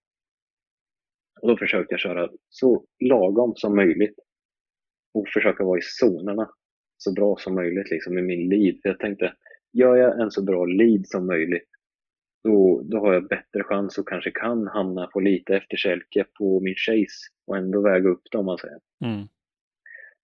Och 1.42 1.48
då 1.48 1.58
försökte 1.58 1.94
jag 1.94 2.00
köra 2.00 2.30
så 2.50 2.86
lagom 3.00 3.54
som 3.56 3.76
möjligt 3.76 4.16
och 5.14 5.28
försöka 5.34 5.64
vara 5.64 5.80
i 5.80 5.82
zonerna 5.82 6.50
så 6.98 7.14
bra 7.14 7.36
som 7.38 7.56
möjligt 7.56 7.92
liksom 7.92 8.18
i 8.18 8.22
min 8.22 8.50
lead. 8.50 8.76
För 8.82 8.90
jag 8.90 9.00
tänkte, 9.00 9.34
gör 9.74 9.96
jag 9.96 10.22
en 10.22 10.32
så 10.32 10.44
bra 10.44 10.66
lead 10.66 11.08
som 11.08 11.28
möjligt 11.28 11.71
då, 12.44 12.82
då 12.84 13.00
har 13.00 13.14
jag 13.14 13.28
bättre 13.28 13.64
chans 13.64 13.98
och 13.98 14.08
kanske 14.08 14.32
kan 14.32 14.68
hamna 14.68 15.08
på 15.08 15.20
lite 15.20 15.56
efterkälke 15.56 16.26
på 16.38 16.60
min 16.60 16.76
chase 16.76 17.32
och 17.48 17.58
ändå 17.58 17.82
väga 17.82 18.10
upp 18.10 18.22
det 18.32 18.38
om 18.38 18.46
man 18.46 18.58
säger. 18.58 18.80
Mm. 19.06 19.28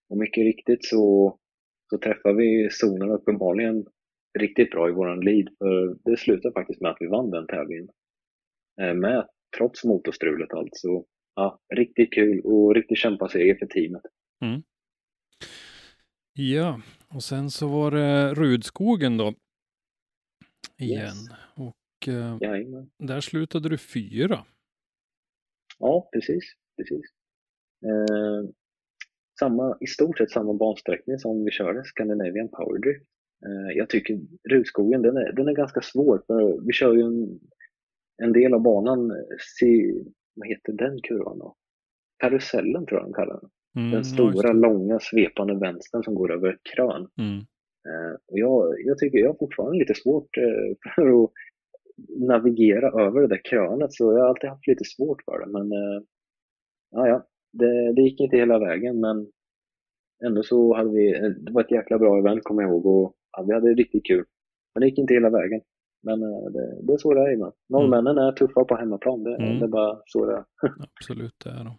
Och 0.10 0.18
mycket 0.18 0.44
riktigt 0.44 0.86
så, 0.86 1.38
så 1.90 1.98
träffar 1.98 2.34
vi 2.34 2.70
zonerna 2.72 3.14
uppenbarligen 3.14 3.86
riktigt 4.40 4.72
bra 4.72 4.90
i 4.90 4.92
våran 4.92 5.20
lead. 5.20 5.50
För 5.58 5.98
det 6.04 6.18
slutade 6.18 6.54
faktiskt 6.54 6.82
med 6.82 6.92
att 6.92 6.98
vi 7.00 7.08
vann 7.08 7.32
den 7.32 7.48
tävlingen. 7.48 7.90
Eh, 8.82 8.94
Med, 8.94 9.28
trots 9.58 9.84
motorstrulet 9.84 10.54
alltså. 10.54 10.88
Ja, 11.36 11.60
riktigt 11.76 12.14
kul 12.14 12.42
och 12.44 12.76
riktigt 12.76 12.98
kämpaseger 12.98 13.56
för 13.56 13.66
teamet. 13.66 14.02
Ja, 16.34 16.82
och 17.08 17.24
sen 17.24 17.50
så 17.52 17.68
var 17.68 17.92
det 17.92 18.34
Rudskogen 18.34 19.18
då. 19.18 19.34
Igen. 20.78 21.02
Yes. 21.02 21.30
Och 21.56 21.76
Jajamän. 22.42 22.90
där 22.98 23.22
slutade 23.22 23.70
du 23.70 23.78
fyra. 23.78 24.46
Ja, 25.80 26.10
precis. 26.14 26.44
precis. 26.78 27.06
Eh, 27.86 28.50
samma, 29.40 29.78
I 29.80 29.88
stort 29.88 30.18
sett 30.18 30.32
samma 30.32 30.54
bansträckning 30.54 31.20
som 31.20 31.46
vi 31.46 31.52
körde, 31.52 31.84
Scandinavian 31.84 32.50
Power 32.50 32.80
Drift. 32.80 33.06
Eh, 33.46 33.78
jag 33.78 33.90
tycker 33.90 34.20
Rudskogen, 34.50 35.02
den 35.02 35.18
är, 35.18 35.32
den 35.32 35.48
är 35.48 35.54
ganska 35.54 35.82
svår 35.82 36.24
för 36.28 36.66
vi 36.68 36.74
kör 36.74 36.94
ju 36.94 37.02
en, 37.02 37.40
en 38.24 38.34
del 38.34 38.54
av 38.54 38.62
banan, 38.62 39.12
eh, 39.12 39.18
se, 39.60 39.94
vad 40.36 40.48
heter 40.48 40.74
den 40.74 41.02
kurvan 41.02 41.40
då? 41.40 41.56
Karusellen 42.20 42.86
tror 42.86 43.00
jag 43.00 43.08
de 43.10 43.14
kallar 43.14 43.40
den. 43.42 43.50
Mm, 43.78 43.92
Den 43.92 44.06
stora, 44.06 44.54
långa, 44.54 45.00
svepande 45.00 45.56
vänstern 45.56 46.04
som 46.04 46.16
går 46.16 46.34
över 46.34 46.54
ett 46.54 46.64
krön. 46.76 47.08
Mm. 47.18 47.38
Eh, 47.88 48.16
och 48.28 48.40
jag, 48.40 48.76
jag 48.86 48.98
tycker 48.98 49.18
jag 49.18 49.30
har 49.30 49.38
fortfarande 49.38 49.80
lite 49.80 49.94
svårt 49.94 50.38
eh, 50.38 50.76
för 50.96 51.24
att 51.24 51.32
navigera 52.20 53.06
över 53.06 53.22
det 53.22 53.28
där 53.28 53.42
krönet 53.44 53.94
så 53.94 54.14
jag 54.14 54.20
har 54.20 54.28
alltid 54.30 54.50
haft 54.50 54.68
lite 54.68 54.84
svårt 54.84 55.24
för 55.24 55.40
det. 55.40 55.52
Men 55.52 55.72
eh, 55.72 56.02
ja, 56.92 57.08
ja, 57.08 57.28
det, 57.54 57.94
det 57.94 58.02
gick 58.02 58.20
inte 58.20 58.38
hela 58.38 58.60
vägen 58.60 59.00
men 59.00 59.28
ändå 60.26 60.44
så 60.44 60.76
hade 60.76 60.90
vi, 60.90 61.16
eh, 61.16 61.30
det 61.30 61.52
var 61.52 61.62
ett 61.64 61.72
jäkla 61.72 61.98
bra 62.00 62.20
event 62.20 62.44
kommer 62.44 62.62
jag 62.62 62.72
ihåg 62.72 62.86
och 62.86 63.16
ja, 63.32 63.44
vi 63.48 63.54
hade 63.54 63.68
riktigt 63.74 64.06
kul. 64.06 64.26
Men 64.74 64.82
det 64.82 64.88
gick 64.88 64.98
inte 65.00 65.14
hela 65.14 65.30
vägen. 65.30 65.62
Men 66.04 66.24
eh, 66.24 66.52
det, 66.52 66.82
det 66.84 66.94
är 66.94 66.98
så 66.98 67.14
det 67.14 67.22
är 67.22 67.34
ibland. 67.34 67.54
Norrmännen 67.70 68.18
är 68.18 68.32
tuffa 68.32 68.64
på 68.66 68.76
hemmaplan, 68.76 69.24
det, 69.24 69.36
Mm. 69.36 69.60
det 69.60 69.66
är 69.66 69.70
bara 69.70 70.02
så 70.06 70.26
det 70.26 70.34
är. 70.34 70.46
Absolut, 71.00 71.36
det 71.44 71.50
är 71.50 71.64
de. 71.64 71.78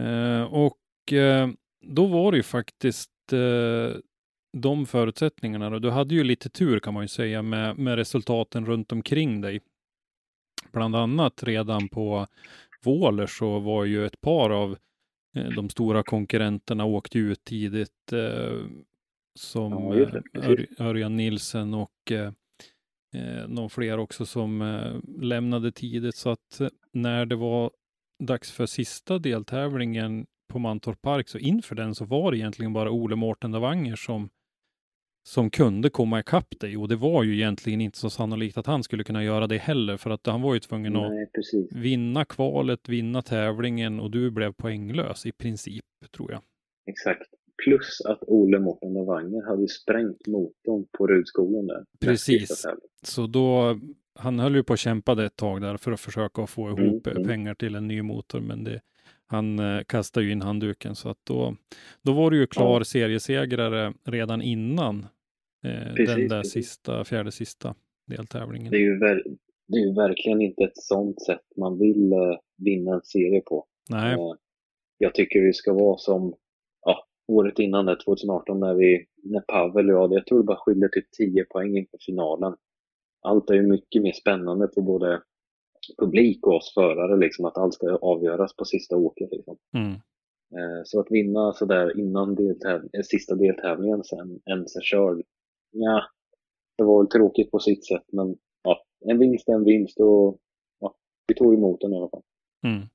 Eh, 0.00 0.54
och 0.54 1.12
eh, 1.12 1.48
då 1.94 2.06
var 2.06 2.30
det 2.32 2.36
ju 2.36 2.42
faktiskt 2.42 3.32
eh, 3.32 3.96
de 4.60 4.86
förutsättningarna. 4.86 5.70
Då. 5.70 5.78
Du 5.78 5.90
hade 5.90 6.14
ju 6.14 6.24
lite 6.24 6.48
tur 6.48 6.80
kan 6.80 6.94
man 6.94 7.04
ju 7.04 7.08
säga 7.08 7.42
med, 7.42 7.78
med 7.78 7.96
resultaten 7.96 8.66
runt 8.66 8.92
omkring 8.92 9.40
dig. 9.40 9.60
Bland 10.72 10.96
annat 10.96 11.42
redan 11.42 11.88
på 11.88 12.26
Våler 12.84 13.26
så 13.26 13.58
var 13.58 13.84
ju 13.84 14.06
ett 14.06 14.20
par 14.20 14.50
av 14.50 14.76
eh, 15.36 15.48
de 15.48 15.68
stora 15.70 16.02
konkurrenterna 16.02 16.84
åkte 16.84 17.18
ut 17.18 17.44
tidigt. 17.44 18.12
Eh, 18.12 18.66
som 19.36 19.72
Ja, 19.72 19.96
eh. 19.96 20.50
Ör, 20.50 20.66
Örjan 20.78 21.16
Nilsen 21.16 21.74
och 21.74 22.12
eh, 22.12 22.32
eh, 23.14 23.48
någon 23.48 23.70
fler 23.70 23.98
också 23.98 24.26
som 24.26 24.62
eh, 24.62 25.22
lämnade 25.22 25.72
tidigt. 25.72 26.16
Så 26.16 26.30
att 26.30 26.60
när 26.92 27.26
det 27.26 27.36
var 27.36 27.70
dags 28.24 28.52
för 28.52 28.66
sista 28.66 29.18
deltävlingen 29.18 30.26
på 30.48 30.58
Mantorp 30.58 31.02
Park, 31.02 31.28
så 31.28 31.38
inför 31.38 31.74
den 31.74 31.94
så 31.94 32.04
var 32.04 32.32
det 32.32 32.38
egentligen 32.38 32.72
bara 32.72 32.90
Ole 32.90 33.16
Mårten 33.16 33.52
Davanger 33.52 33.96
som, 33.96 34.28
som 35.26 35.50
kunde 35.50 35.90
komma 35.90 36.20
ikapp 36.20 36.60
dig. 36.60 36.76
Och 36.76 36.88
det 36.88 36.96
var 36.96 37.22
ju 37.22 37.34
egentligen 37.34 37.80
inte 37.80 37.98
så 37.98 38.10
sannolikt 38.10 38.58
att 38.58 38.66
han 38.66 38.82
skulle 38.82 39.04
kunna 39.04 39.24
göra 39.24 39.46
det 39.46 39.56
heller, 39.58 39.96
för 39.96 40.10
att 40.10 40.26
han 40.26 40.42
var 40.42 40.54
ju 40.54 40.60
tvungen 40.60 40.96
att 40.96 41.12
Nej, 41.12 41.30
precis. 41.34 41.72
vinna 41.72 42.24
kvalet, 42.24 42.88
vinna 42.88 43.22
tävlingen 43.22 44.00
och 44.00 44.10
du 44.10 44.30
blev 44.30 44.52
poänglös 44.52 45.26
i 45.26 45.32
princip, 45.32 45.84
tror 46.16 46.32
jag. 46.32 46.40
Exakt. 46.86 47.22
Plus 47.64 48.00
att 48.04 48.22
Ole 48.26 48.58
Mårten 48.58 48.94
Davanger 48.94 49.48
hade 49.48 49.62
ju 49.62 49.68
sprängt 49.68 50.26
motorn 50.26 50.86
på 50.98 51.06
Rudskogen 51.06 51.66
där. 51.66 51.84
Precis. 52.00 52.66
Så 53.02 53.26
då, 53.26 53.80
han 54.14 54.38
höll 54.38 54.54
ju 54.54 54.62
på 54.62 54.72
och 54.72 54.78
kämpade 54.78 55.24
ett 55.24 55.36
tag 55.36 55.60
där 55.60 55.76
för 55.76 55.92
att 55.92 56.00
försöka 56.00 56.46
få 56.46 56.68
ihop 56.68 57.06
Mm, 57.06 57.16
mm. 57.16 57.28
pengar 57.28 57.54
till 57.54 57.74
en 57.74 57.88
ny 57.88 58.02
motor, 58.02 58.40
men 58.40 58.64
det, 58.64 58.80
han 59.26 59.58
eh, 59.58 59.82
kastade 59.86 60.26
ju 60.26 60.32
in 60.32 60.42
handduken 60.42 60.94
så 60.94 61.08
att 61.08 61.18
då, 61.24 61.56
då 62.02 62.12
var 62.12 62.30
du 62.30 62.36
ju 62.36 62.46
klar 62.46 62.80
Ja. 62.80 62.84
seriesegrare 62.84 63.94
redan 64.04 64.42
innan 64.42 65.06
eh, 65.66 65.94
Precis, 65.94 66.14
den 66.16 66.28
där 66.28 66.40
precis. 66.42 66.52
sista, 66.52 67.04
fjärde 67.04 67.32
sista 67.32 67.74
deltävlingen. 68.06 68.70
Det 68.70 68.76
är, 68.76 68.80
ju 68.80 68.98
det 69.68 69.78
är 69.78 69.86
ju 69.86 69.94
verkligen 69.94 70.40
inte 70.42 70.64
ett 70.64 70.76
sånt 70.76 71.22
sätt 71.22 71.42
man 71.56 71.78
vill 71.78 72.12
eh, 72.12 72.18
vinna 72.56 72.94
en 72.94 73.02
serie 73.04 73.40
på. 73.40 73.66
Nej, 73.90 74.14
Eh, 74.14 74.34
jag 74.98 75.14
tycker 75.14 75.40
det 75.42 75.54
ska 75.54 75.72
vara 75.72 75.98
som 75.98 76.34
ja, 76.84 77.06
året 77.28 77.58
innan, 77.58 77.86
där, 77.86 77.96
2018, 78.04 78.60
när, 78.60 78.74
vi, 78.74 79.06
när 79.22 79.40
Pavel 79.40 79.90
och 79.90 79.96
jag, 79.96 80.12
jag 80.12 80.26
tror 80.26 80.38
det 80.38 80.44
bara 80.44 80.56
skilde 80.56 80.88
typ 80.88 81.10
10 81.10 81.44
poäng 81.44 81.76
inför 81.76 81.98
finalen. 82.06 82.56
Allt 83.22 83.50
är 83.50 83.54
ju 83.54 83.62
mycket 83.62 84.02
mer 84.02 84.12
spännande 84.12 84.68
för 84.74 84.80
både 84.80 85.22
publik 85.98 86.46
och 86.46 86.54
oss 86.54 86.74
förare, 86.74 87.16
liksom, 87.16 87.44
att 87.44 87.58
allt 87.58 87.74
ska 87.74 87.96
avgöras 87.96 88.56
på 88.56 88.64
sista 88.64 88.96
åket. 88.96 89.28
Liksom. 89.32 89.56
mm, 89.74 89.92
Eh, 90.58 90.82
Så 90.84 91.00
att 91.00 91.06
vinna 91.10 91.52
sådär 91.52 92.00
innan 92.00 92.36
deltäv- 92.36 92.88
eh, 92.92 93.02
sista 93.02 93.34
deltävlingen 93.34 94.04
sen 94.04 94.40
ens 94.50 94.76
är 94.76 94.80
körd, 94.80 95.22
ja, 95.70 96.02
det 96.78 96.84
var 96.84 97.02
väl 97.02 97.10
tråkigt 97.10 97.50
på 97.50 97.58
sitt 97.58 97.86
sätt, 97.86 98.04
men 98.12 98.36
ja, 98.62 98.84
en 99.10 99.18
vinst 99.18 99.48
är 99.48 99.52
en 99.52 99.64
vinst 99.64 100.00
och 100.00 100.38
ja, 100.80 100.94
vi 101.26 101.34
tog 101.34 101.54
emot 101.54 101.80
den 101.80 101.92
i 101.92 101.96
alla 101.96 102.08
fall. 102.08 102.22
mm. 102.64 102.86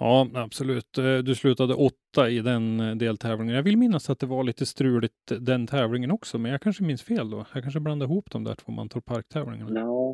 Ja, 0.00 0.28
absolut. 0.34 0.98
Eh, 0.98 1.18
Du 1.18 1.34
slutade 1.34 1.74
åtta 1.74 2.30
i 2.30 2.40
den 2.40 2.80
eh, 2.80 2.96
deltävlingen. 2.96 3.54
Jag 3.54 3.62
vill 3.62 3.76
minnas 3.76 4.10
att 4.10 4.18
det 4.18 4.26
var 4.26 4.44
lite 4.44 4.66
struligt 4.66 5.14
den 5.40 5.66
tävlingen 5.66 6.10
också, 6.10 6.38
men 6.38 6.52
jag 6.52 6.60
kanske 6.60 6.84
minns 6.84 7.02
fel 7.02 7.30
då. 7.30 7.44
Jag 7.54 7.62
kanske 7.62 7.80
blandade 7.80 8.12
ihop 8.12 8.30
de 8.30 8.44
där 8.44 8.54
två 8.54 8.72
Mantorp 8.72 9.04
Park-tävlingarna. 9.04 9.80
Ja, 9.80 10.10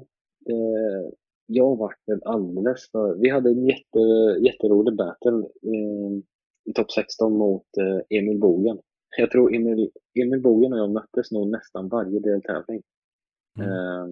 eh, 0.50 1.12
jag 1.46 1.76
vart 1.76 1.98
väl 2.06 2.22
alldeles 2.24 2.90
för... 2.90 3.14
Vi 3.14 3.30
hade 3.30 3.50
en 3.50 3.66
jätte, 3.66 3.98
jätterolig 4.40 4.96
battle 4.96 5.38
eh, 5.62 6.12
i 6.64 6.72
topp 6.72 6.90
16 6.92 7.32
mot 7.38 7.66
eh, 7.80 8.18
Emil 8.18 8.40
Bogen. 8.40 8.78
Jag 9.16 9.30
tror 9.30 9.54
Emil, 9.54 9.90
Emil 10.14 10.40
Bogen 10.42 10.72
och 10.72 10.78
jag 10.78 10.90
möttes 10.90 11.30
nog 11.30 11.50
nästan 11.50 11.88
varje 11.88 12.20
deltävling. 12.20 12.82
Mm. 13.58 13.70
Eh, 13.70 14.06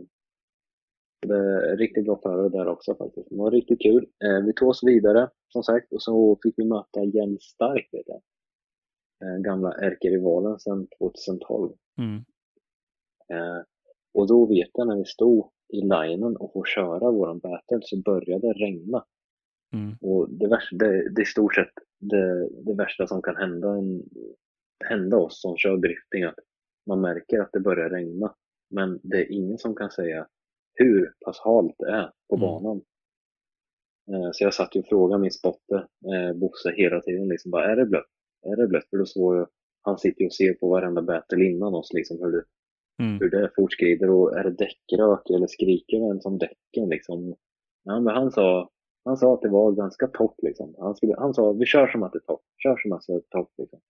det 1.26 1.76
riktigt 1.76 2.04
bra 2.04 2.20
förare 2.22 2.48
där 2.48 2.68
också 2.68 2.94
faktiskt. 2.94 3.28
Det 3.30 3.36
var 3.36 3.50
riktigt 3.50 3.82
kul. 3.82 4.06
Eh, 4.24 4.44
vi 4.46 4.52
tog 4.52 4.68
oss 4.68 4.84
vidare 4.84 5.30
som 5.48 5.62
sagt 5.62 5.92
och 5.92 6.02
så 6.02 6.38
fick 6.42 6.54
vi 6.56 6.64
möta 6.64 7.04
Jens 7.04 7.42
Stark, 7.42 7.88
vet 7.92 8.06
jag. 8.06 8.22
Eh, 9.22 9.38
gamla 9.38 9.72
ärkerivalen 9.72 10.58
sedan 10.58 10.86
2012. 10.98 11.72
Mm. 11.98 12.16
Eh, 13.28 13.62
och 14.14 14.28
då 14.28 14.46
vet 14.46 14.70
jag 14.72 14.86
när 14.88 14.96
vi 14.96 15.04
stod 15.04 15.50
i 15.68 15.80
linen 15.80 16.36
och 16.36 16.52
får 16.52 16.64
köra 16.64 17.10
våran 17.10 17.38
battle 17.38 17.80
så 17.82 17.96
började 17.96 18.48
det 18.48 18.52
regna. 18.52 19.04
Mm. 19.72 19.96
Och 20.00 20.30
det, 20.30 20.48
värsta, 20.48 20.76
det, 20.76 21.08
det 21.08 21.20
är 21.20 21.22
i 21.22 21.26
stort 21.26 21.54
sett 21.54 21.72
det, 21.98 22.48
det 22.48 22.74
värsta 22.74 23.06
som 23.06 23.22
kan 23.22 23.36
hända, 23.36 23.68
en, 23.68 24.02
hända 24.82 25.16
oss 25.16 25.40
som 25.40 25.56
kör 25.56 25.76
drifting, 25.76 26.22
att 26.24 26.38
man 26.86 27.00
märker 27.00 27.40
att 27.40 27.52
det 27.52 27.60
börjar 27.60 27.90
regna. 27.90 28.34
Men 28.70 29.00
det 29.02 29.16
är 29.16 29.32
ingen 29.32 29.58
som 29.58 29.74
kan 29.74 29.90
säga 29.90 30.26
hur 30.74 31.12
pass 31.24 31.38
halt 31.40 31.74
det 31.78 31.90
är 31.90 32.10
på 32.28 32.36
Mm. 32.36 32.40
banan. 32.46 32.82
Eh, 34.12 34.30
Så 34.32 34.44
jag 34.44 34.54
satt 34.54 34.76
ju 34.76 34.80
och 34.80 34.86
frågade 34.86 35.20
min 35.22 35.30
spotter, 35.30 35.86
eh, 36.14 36.36
Bosse, 36.36 36.72
hela 36.76 37.00
tiden 37.00 37.28
liksom 37.28 37.50
bara, 37.50 37.72
är 37.72 37.76
det 37.76 37.86
blött? 37.86 38.06
Är 38.46 38.56
det 38.56 38.66
blött? 38.68 38.88
För 38.90 38.96
då 38.96 39.06
såg 39.06 39.36
jag, 39.36 39.48
han 39.82 39.98
sitter 39.98 40.20
ju 40.20 40.26
och 40.26 40.32
ser 40.34 40.54
på 40.54 40.68
varenda 40.68 41.02
battle 41.02 41.44
innan 41.44 41.74
oss 41.74 41.92
liksom 41.92 42.18
hur 42.20 42.32
det, 42.32 42.44
Mm. 43.04 43.18
hur 43.20 43.30
det 43.30 43.50
fortskrider 43.56 44.10
och 44.10 44.38
är 44.38 44.44
det 44.44 44.50
däckrök 44.50 45.30
eller 45.30 45.46
skriker 45.46 46.08
den 46.08 46.20
som 46.20 46.38
däcken 46.38 46.88
liksom? 46.88 47.34
Ja, 47.84 48.00
men 48.00 48.14
han 48.14 48.30
sa, 48.30 48.70
han 49.04 49.16
sa 49.16 49.34
att 49.34 49.42
det 49.42 49.48
var 49.48 49.72
ganska 49.72 50.06
torrt 50.06 50.42
liksom. 50.42 50.74
Han, 50.78 50.96
skulle, 50.96 51.14
han 51.18 51.34
sa, 51.34 51.52
vi 51.52 51.66
kör 51.66 51.86
som 51.86 52.02
att 52.02 52.12
det 52.12 52.18
är 52.18 52.20
torrt, 52.20 52.40
kör 52.62 52.76
som 52.76 52.92
att 52.92 53.04
det 53.06 53.12
är 53.12 53.20
torrt 53.20 53.52
liksom. 53.58 53.80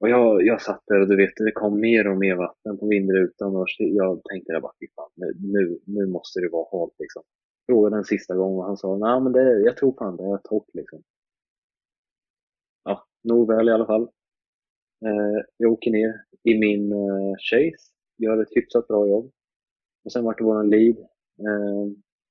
Och 0.00 0.08
jag, 0.08 0.46
jag 0.46 0.62
satt 0.62 0.82
där 0.86 1.00
och 1.00 1.08
du 1.08 1.16
vet, 1.16 1.36
det 1.36 1.52
kom 1.52 1.80
mer 1.80 2.08
och 2.08 2.18
mer 2.18 2.36
vatten 2.36 2.78
på 2.78 2.86
vindrutan 2.86 3.56
och 3.56 3.66
jag 3.78 4.20
tänkte 4.24 4.52
jag 4.52 4.62
bara, 4.62 4.72
fan, 4.96 5.10
nu, 5.54 5.78
nu 5.84 6.06
måste 6.06 6.40
det 6.40 6.48
vara 6.48 6.66
halt 6.72 6.94
liksom. 6.98 7.22
Frågade 7.66 7.96
en 7.96 8.04
sista 8.04 8.34
gång 8.36 8.58
och 8.58 8.64
han 8.64 8.76
sa, 8.76 8.96
nej 8.96 9.20
men 9.20 9.32
det, 9.32 9.60
jag 9.60 9.76
tror 9.76 9.94
fan 9.98 10.16
det 10.16 10.24
är 10.24 10.38
torrt 10.38 10.74
liksom. 10.74 11.02
Ja, 12.84 13.06
nog 13.22 13.48
väl 13.48 13.68
i 13.68 13.72
alla 13.72 13.86
fall. 13.86 14.02
Eh, 15.06 15.44
jag 15.56 15.72
åker 15.72 15.90
ner 15.90 16.14
i 16.42 16.58
min 16.58 16.92
eh, 16.92 17.34
chase, 17.38 17.92
gör 18.18 18.42
ett 18.42 18.56
hyfsat 18.56 18.88
bra 18.88 19.08
jobb. 19.08 19.30
Och 20.04 20.12
sen 20.12 20.24
vart 20.24 20.38
det 20.38 20.44
våran 20.44 20.70
lead. 20.70 20.98
Eh, 21.38 21.86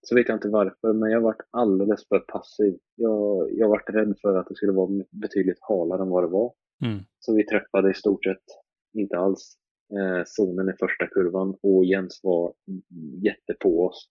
så 0.08 0.16
vet 0.16 0.30
jag 0.30 0.36
inte 0.36 0.50
varför, 0.50 0.94
men 0.94 1.12
jag 1.12 1.22
vart 1.22 1.42
alldeles 1.52 2.08
för 2.08 2.20
passiv. 2.20 2.78
Jag, 2.96 3.50
jag 3.52 3.70
vart 3.70 3.90
rädd 3.90 4.16
för 4.22 4.38
att 4.38 4.48
det 4.48 4.56
skulle 4.56 4.72
vara 4.72 5.04
betydligt 5.12 5.58
halare 5.62 6.02
än 6.02 6.10
vad 6.10 6.24
det 6.24 6.28
var. 6.28 6.54
Mm. 6.86 7.00
Så 7.20 7.36
vi 7.36 7.46
träffade 7.46 7.92
i 7.92 7.94
stort 7.94 8.24
sett 8.24 8.44
inte 8.94 9.18
alls 9.18 9.58
eh, 9.98 10.24
zonen 10.26 10.70
i 10.70 10.74
första 10.80 11.08
kurvan 11.08 11.56
och 11.62 11.86
Jens 11.86 12.20
var 12.24 12.54
jätte 13.24 13.54
på 13.60 13.86
oss 13.86 14.10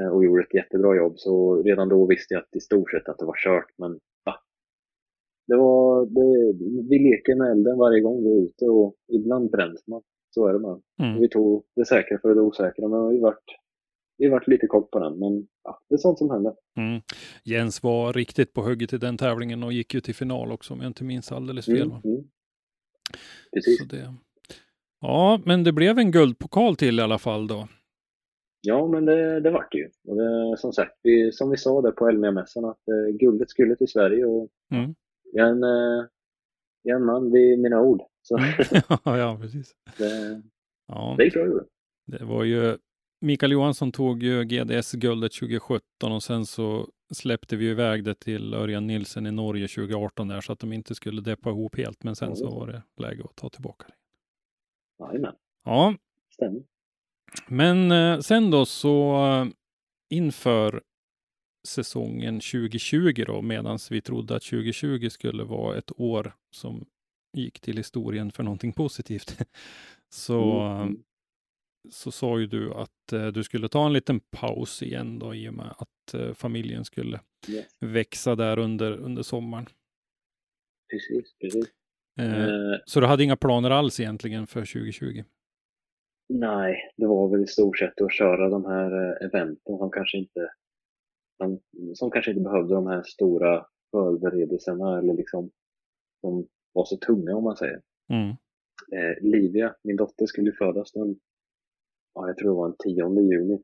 eh, 0.00 0.08
och 0.08 0.24
gjorde 0.24 0.42
ett 0.42 0.54
jättebra 0.54 0.96
jobb. 0.96 1.14
Så 1.16 1.62
redan 1.62 1.88
då 1.88 2.06
visste 2.06 2.34
jag 2.34 2.42
att 2.42 2.56
i 2.56 2.60
stort 2.60 2.90
sett 2.90 3.08
att 3.08 3.18
det 3.18 3.26
var 3.26 3.36
kört. 3.44 3.70
Men 3.78 3.98
ja, 4.24 4.34
det 5.46 5.56
var, 5.56 6.06
det, 6.06 6.58
vi 6.88 6.98
leker 6.98 7.34
med 7.34 7.50
elden 7.50 7.78
varje 7.78 8.00
gång 8.00 8.24
vi 8.24 8.30
är 8.30 8.42
ute 8.42 8.64
och 8.64 8.94
ibland 9.08 9.50
bränns 9.50 9.86
man. 9.86 10.02
Så 10.30 10.48
är 10.48 10.52
det 10.52 10.58
bara. 10.58 10.80
Mm. 11.02 11.20
Vi 11.20 11.28
tog 11.28 11.64
det 11.76 11.84
säkra 11.84 12.18
för 12.18 12.34
det 12.34 12.40
osäkra, 12.40 12.88
men 12.88 13.08
vi 13.08 13.20
vart, 13.20 13.44
vi 14.20 14.28
vart 14.28 14.46
lite 14.46 14.66
kort 14.66 14.90
på 14.90 14.98
den. 14.98 15.18
Men 15.18 15.46
ja, 15.64 15.80
det 15.88 15.94
är 15.94 15.98
sånt 15.98 16.18
som 16.18 16.30
händer. 16.30 16.54
Mm. 16.76 17.00
Jens 17.44 17.82
var 17.82 18.12
riktigt 18.12 18.52
på 18.52 18.62
hugget 18.62 18.92
i 18.92 18.98
den 18.98 19.16
tävlingen 19.16 19.62
och 19.62 19.72
gick 19.72 19.94
ju 19.94 20.00
till 20.00 20.14
final 20.14 20.52
också 20.52 20.74
om 20.74 20.80
jag 20.80 20.86
inte 20.86 21.04
minns 21.04 21.32
alldeles 21.32 21.66
fel. 21.66 21.82
Mm, 21.90 22.00
mm. 22.04 22.24
Precis. 23.54 23.88
Det... 23.88 24.14
Ja, 25.00 25.40
men 25.44 25.64
det 25.64 25.72
blev 25.72 25.98
en 25.98 26.10
guldpokal 26.10 26.76
till 26.76 26.98
i 26.98 27.02
alla 27.02 27.18
fall 27.18 27.46
då. 27.46 27.68
Ja, 28.60 28.88
men 28.88 29.04
det, 29.04 29.40
det 29.40 29.50
vart 29.50 29.72
det 29.72 29.78
ju. 29.78 29.90
Och 30.08 30.16
det, 30.16 30.56
som 30.58 30.72
sagt, 30.72 30.92
vi, 31.02 31.32
som 31.32 31.50
vi 31.50 31.56
sa 31.56 31.82
där 31.82 31.92
på 31.92 32.08
Elmia-mässan, 32.08 32.64
att 32.64 32.88
eh, 32.88 33.16
guldet 33.16 33.50
skulle 33.50 33.76
till 33.76 33.88
Sverige 33.88 34.24
och 34.24 34.48
Mm. 34.72 34.94
jag 35.32 35.46
är 35.48 35.50
en, 35.50 35.62
eh, 35.62 36.06
jag 36.82 36.96
är 36.96 37.00
en 37.00 37.06
man 37.06 37.32
vid 37.32 37.58
mina 37.58 37.80
ord. 37.80 38.02
Så 38.22 38.38
ja, 39.04 39.38
precis. 39.40 39.74
det, 39.98 40.42
Ja, 40.86 41.14
det 41.18 41.24
gick 41.24 41.34
bra 41.34 41.62
det 42.06 42.24
var 42.24 42.44
ju 42.44 42.78
Mikael 43.20 43.52
Johansson 43.52 43.92
tog 43.92 44.22
ju 44.22 44.44
GDS-guldet 44.44 45.32
2017 45.32 46.12
och 46.12 46.22
sen 46.22 46.46
så 46.46 46.88
släppte 47.12 47.56
vi 47.56 47.68
iväg 47.68 48.04
det 48.04 48.14
till 48.14 48.54
Örjan 48.54 48.86
Nilsen 48.86 49.26
i 49.26 49.30
Norge 49.30 49.68
2018 49.68 50.28
där 50.28 50.40
så 50.40 50.52
att 50.52 50.58
de 50.58 50.72
inte 50.72 50.94
skulle 50.94 51.20
deppa 51.20 51.50
ihop 51.50 51.76
helt. 51.76 52.02
Men 52.04 52.16
sen 52.16 52.36
så 52.36 52.50
var 52.50 52.66
det 52.66 52.82
läge 52.96 53.24
att 53.24 53.36
ta 53.36 53.48
tillbaka 53.50 53.86
det. 53.88 53.94
Jajamän, 55.04 55.34
Ja, 55.64 55.94
stämmer. 56.30 56.62
Men 57.48 57.92
eh, 57.92 58.18
sen 58.20 58.50
då 58.50 58.66
så 58.66 59.26
eh, 59.26 59.46
inför 60.10 60.82
säsongen 61.68 62.34
2020 62.34 63.24
då, 63.26 63.42
medan 63.42 63.78
vi 63.90 64.00
trodde 64.00 64.36
att 64.36 64.42
2020 64.42 65.08
skulle 65.08 65.44
vara 65.44 65.78
ett 65.78 66.00
år 66.00 66.32
som 66.50 66.84
gick 67.36 67.60
till 67.60 67.76
historien 67.76 68.32
för 68.32 68.42
någonting 68.42 68.72
positivt, 68.72 69.38
så, 70.08 70.60
Mm, 70.60 70.82
mm. 70.82 71.02
Så 71.88 72.10
sa 72.10 72.38
ju 72.40 72.46
du 72.46 72.72
att 72.74 73.12
eh, 73.12 73.26
du 73.26 73.44
skulle 73.44 73.68
ta 73.68 73.86
en 73.86 73.92
liten 73.92 74.20
paus 74.20 74.82
igen 74.82 75.18
då 75.18 75.34
i 75.34 75.48
och 75.48 75.54
med 75.54 75.74
att 75.78 76.14
eh, 76.14 76.32
familjen 76.34 76.84
skulle 76.84 77.20
Yes. 77.48 77.66
växa 77.80 78.34
där 78.36 78.58
under, 78.58 78.92
under 78.92 79.22
sommaren. 79.22 79.66
Precis, 80.90 81.34
precis. 81.38 81.64
Eh, 82.20 82.44
Eh, 82.44 82.78
så 82.86 83.00
du 83.00 83.06
hade 83.06 83.24
inga 83.24 83.36
planer 83.36 83.70
alls 83.70 84.00
egentligen 84.00 84.46
för 84.46 84.60
2020? 84.60 85.24
nej, 86.32 86.92
det 86.96 87.06
var 87.06 87.28
väl 87.28 87.42
i 87.42 87.46
stort 87.46 87.78
sett 87.78 88.00
att 88.00 88.12
köra 88.14 88.48
de 88.48 88.64
här 88.64 88.92
eh, 89.10 89.26
eventen 89.26 89.78
som 89.78 89.90
kanske 89.90 90.18
inte 90.18 90.50
som, 91.36 91.60
som 91.94 92.10
kanske 92.10 92.30
inte 92.30 92.42
behövde 92.42 92.74
de 92.74 92.86
här 92.86 93.02
stora 93.02 93.66
förberedelserna 93.90 94.98
eller 94.98 95.14
liksom 95.14 95.50
som 96.20 96.46
var 96.72 96.84
så 96.84 96.96
tunga 96.96 97.36
om 97.36 97.44
man 97.44 97.56
säger. 97.56 97.80
Mm. 98.08 98.28
eh, 98.92 99.22
Livia, 99.22 99.74
min 99.82 99.96
dotter, 99.96 100.26
skulle 100.26 100.52
födas 100.52 100.92
den, 100.92 101.18
ja, 102.14 102.26
jag 102.26 102.36
tror 102.36 102.50
det 102.50 102.56
var 102.56 102.68
den 102.68 102.76
10 103.16 103.32
juni. 103.32 103.62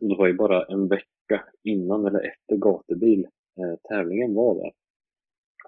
Och 0.00 0.08
det 0.08 0.16
var 0.16 0.26
ju 0.26 0.34
bara 0.34 0.64
en 0.64 0.88
vecka 0.88 1.44
innan 1.62 2.06
eller 2.06 2.20
efter 2.20 2.56
gatubil 2.56 3.24
eh, 3.58 3.78
tävlingen 3.88 4.34
var 4.34 4.54
där. 4.54 4.72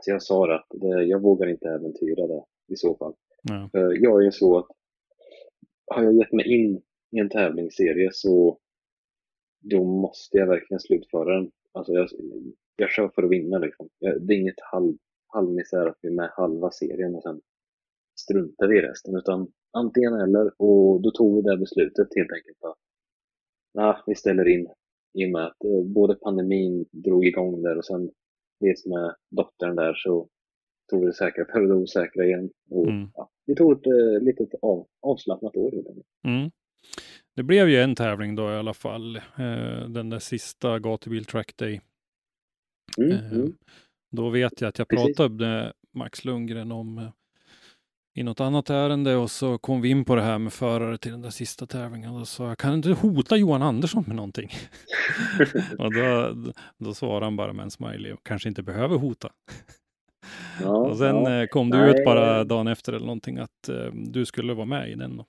Så 0.01 0.11
jag 0.11 0.23
sa 0.23 0.55
att 0.55 0.67
det, 0.71 1.05
jag 1.05 1.23
vågar 1.23 1.47
inte 1.47 1.69
äventyra 1.69 2.27
det 2.27 2.45
i 2.69 2.77
så 2.77 2.97
fall. 2.97 3.15
Ja. 3.43 3.69
För 3.73 4.03
jag 4.05 4.21
är 4.21 4.25
ju 4.25 4.33
så 4.33 4.59
att 4.59 4.67
har 5.87 6.03
jag 6.03 6.15
gett 6.15 6.33
mig 6.33 6.61
in 6.61 6.83
i 7.11 7.19
en 7.19 7.29
tävlingsserie 7.29 8.11
så 8.13 8.59
då 9.61 9.85
måste 9.85 10.37
jag 10.37 10.47
verkligen 10.47 10.81
slutföra 10.81 11.35
den. 11.35 11.51
Alltså 11.73 11.93
jag, 11.93 12.09
jag 12.77 12.91
kör 12.91 13.09
för 13.09 13.23
att 13.23 13.31
vinna 13.31 13.59
liksom. 13.59 13.89
Jag, 13.99 14.23
det 14.23 14.35
är 14.35 14.39
inget 14.39 14.61
halv, 14.73 14.97
halvmisär 15.27 15.87
att 15.87 15.99
vi 16.03 16.09
är 16.09 16.13
med 16.13 16.31
halva 16.33 16.71
serien 16.71 17.15
och 17.15 17.23
sen 17.23 17.41
struntar 18.21 18.69
vi 18.69 18.79
i 18.79 18.83
resten. 18.83 19.17
Utan 19.17 19.53
antingen 19.73 20.15
eller. 20.15 20.63
Och 20.63 21.01
då 21.03 21.11
tog 21.11 21.37
vi 21.37 21.43
det 21.51 21.57
beslutet 21.57 22.09
helt 22.17 22.33
enkelt 22.33 22.65
att 22.65 22.77
nah, 23.75 23.97
vi 24.07 24.15
ställer 24.15 24.49
in. 24.49 24.69
I 25.19 25.27
och 25.27 25.31
med 25.31 25.47
att 25.47 25.65
eh, 25.65 25.83
både 25.85 26.15
pandemin 26.15 26.87
drog 26.93 27.25
igång 27.27 27.63
där 27.63 27.79
och 27.79 27.85
sen 27.85 28.11
det 28.61 28.87
med 28.87 29.15
dottern 29.31 29.77
där 29.77 29.95
så 29.95 30.29
tog 30.91 31.01
vi 31.01 31.07
det 31.07 31.13
säkra 31.13 31.45
för 31.53 31.61
det 31.69 31.75
osäkra 31.75 32.25
igen. 32.25 32.51
Och, 32.71 32.87
Mm. 32.87 33.11
ja, 33.15 33.31
vi 33.47 33.55
tog 33.55 33.73
ett 33.73 33.87
eh, 33.87 34.23
litet 34.23 34.49
av, 34.63 34.87
avslappnat 35.03 35.57
år 35.57 35.71
helt 35.73 35.89
enkelt. 35.89 36.07
Mm. 36.25 36.51
Det 37.37 37.43
blev 37.43 37.69
ju 37.69 37.77
en 37.77 37.95
tävling 37.95 38.35
då 38.35 38.43
i 38.43 38.55
alla 38.55 38.75
fall. 38.75 39.17
Eh, 39.17 39.89
den 39.89 40.11
där 40.11 40.19
sista 40.19 40.79
gatubil 40.79 41.25
track 41.25 41.57
day. 41.57 41.81
Mm, 42.99 43.11
Eh, 43.13 43.33
mm. 43.33 43.53
Då 44.13 44.31
vet 44.31 44.61
jag 44.61 44.69
att 44.69 44.79
jag 44.79 44.89
Precis. 44.89 45.17
pratade 45.17 45.35
med 45.35 45.73
Max 45.95 46.25
Lundgren 46.25 46.73
om 46.73 46.99
eh, 46.99 47.11
i 48.15 48.23
något 48.23 48.41
annat 48.41 48.71
ärende 48.71 49.17
och 49.17 49.31
så 49.31 49.59
kom 49.59 49.81
vi 49.81 49.89
in 49.89 50.05
på 50.05 50.15
det 50.15 50.23
här 50.23 50.39
med 50.39 50.53
förare 50.53 50.99
till 50.99 51.13
den 51.13 51.23
där 51.23 51.31
sista 51.31 51.67
tävlingen. 51.67 52.11
Och 52.15 52.29
så 52.29 52.43
jag 52.43 52.59
kan 52.59 52.75
inte 52.75 52.89
hota 52.93 53.37
Johan 53.37 53.63
Andersson 53.63 54.05
med 54.07 54.17
någonting. 54.17 54.51
och 55.79 55.95
då, 55.95 56.35
då 56.79 56.95
svarade 56.95 57.27
han 57.27 57.37
bara 57.37 57.53
med 57.53 57.63
en 57.63 57.71
smiley 57.71 58.13
och 58.13 58.27
kanske 58.27 58.49
inte 58.49 58.63
behöver 58.63 58.97
hota. 58.97 59.33
Ja, 60.61 60.91
och 60.91 60.99
sen 60.99 61.17
ja. 61.17 61.43
eh, 61.43 61.47
kom 61.47 61.71
du 61.71 61.79
Nej, 61.79 61.91
ut 61.91 62.05
bara 62.05 62.45
dagen 62.45 62.67
efter 62.67 62.93
eller 62.93 63.07
någonting 63.07 63.39
att 63.39 63.69
eh, 63.69 63.93
du 63.93 64.27
skulle 64.27 64.55
vara 64.55 64.67
med 64.67 64.91
i 64.91 64.95
den. 64.95 65.17
Då. 65.17 65.27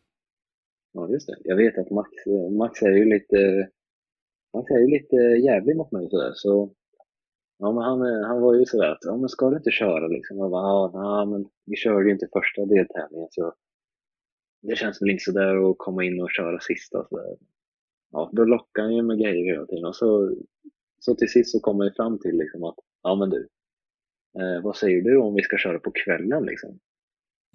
Ja, 0.94 1.10
just 1.10 1.28
det. 1.28 1.38
Jag 1.44 1.56
vet 1.56 1.78
att 1.78 1.92
Max, 1.92 2.10
Max 2.58 2.82
är 2.82 2.92
ju 2.92 3.06
lite, 3.06 3.70
Max 4.54 4.72
är 4.72 4.80
ju 4.80 4.88
lite 4.88 5.16
jävlig 5.16 5.76
mot 5.76 5.92
mig 5.92 6.10
sådär. 6.10 6.32
Så, 6.34 6.72
ja, 7.62 7.72
men 7.72 7.84
han, 7.84 8.02
eh, 8.02 8.28
han 8.28 8.42
var 8.42 8.56
ju 8.56 8.66
sådär 8.66 8.92
att, 8.92 8.98
ja 9.02 9.18
men 9.18 9.30
ska 9.30 9.50
du 9.50 9.58
inte 9.58 9.72
köra 9.72 10.08
liksom? 10.08 10.38
Jag 10.38 10.52
bara, 10.52 10.64
ja, 10.68 10.92
nej, 10.94 11.26
men 11.26 11.50
vi 11.66 11.76
körde 11.76 12.06
ju 12.06 12.12
inte 12.12 12.28
första 12.34 12.66
deltävlingen 12.66 13.28
så 13.32 13.54
det 14.62 14.76
känns 14.76 15.02
väl 15.02 15.10
inte 15.10 15.24
sådär 15.24 15.70
att 15.72 15.78
komma 15.78 16.04
in 16.04 16.22
och 16.22 16.32
köra 16.32 16.60
sista 16.60 17.06
sådär. 17.10 17.38
ja, 18.12 18.30
då 18.34 18.46
lockar 18.46 18.84
han 18.84 18.96
ju 18.96 19.02
med 19.02 19.20
grejer 19.20 19.54
hela 19.54 19.66
tiden. 19.66 19.86
Och 19.86 19.96
så, 19.96 20.36
så 21.00 21.16
till 21.16 21.30
sist 21.30 21.52
så 21.52 21.60
kommer 21.60 21.86
vi 21.86 21.92
fram 21.92 22.20
till 22.20 22.38
liksom 22.38 22.64
att, 22.64 22.76
ja 23.04 23.16
men 23.16 23.30
du, 23.30 23.48
eh, 24.40 24.64
vad 24.64 24.76
säger 24.76 25.02
du 25.02 25.18
om 25.18 25.34
vi 25.34 25.42
ska 25.44 25.58
köra 25.58 25.80
på 25.80 25.92
kvällen 25.92 26.46
liksom? 26.46 26.80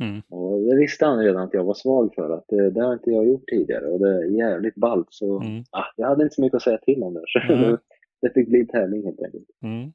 Mm. 0.03 0.23
Och 0.31 0.61
det 0.61 0.77
visste 0.77 1.07
han 1.07 1.19
redan 1.19 1.43
att 1.43 1.55
jag 1.55 1.65
var 1.65 1.75
svag 1.75 2.15
för, 2.15 2.31
att 2.31 2.45
det, 2.49 2.71
det 2.71 2.81
har 2.83 2.93
inte 2.93 3.11
jag 3.11 3.27
gjort 3.27 3.49
tidigare 3.49 3.87
och 3.87 3.99
det 3.99 4.09
är 4.09 4.25
jävligt 4.25 4.75
ballt. 4.75 5.07
Så 5.11 5.41
Mm. 5.41 5.65
ah, 5.71 5.85
jag 5.97 6.07
hade 6.09 6.23
inte 6.23 6.35
så 6.35 6.43
mycket 6.43 6.57
att 6.57 6.63
säga 6.63 6.79
till 6.79 7.03
om 7.03 7.15
det. 7.15 7.25
Så 7.27 7.39
Nej. 7.39 7.77
det, 8.23 8.31
fick 8.35 8.49
bli 8.49 8.67
tävling 8.67 9.05
helt 9.05 9.23
enkelt. 9.23 9.49
Mm. 9.63 9.93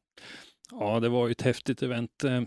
Ja, 0.71 0.99
det 0.99 1.09
var 1.09 1.27
ju 1.27 1.31
ett 1.31 1.41
häftigt 1.41 1.81
event. 1.83 2.23
Eh, 2.23 2.41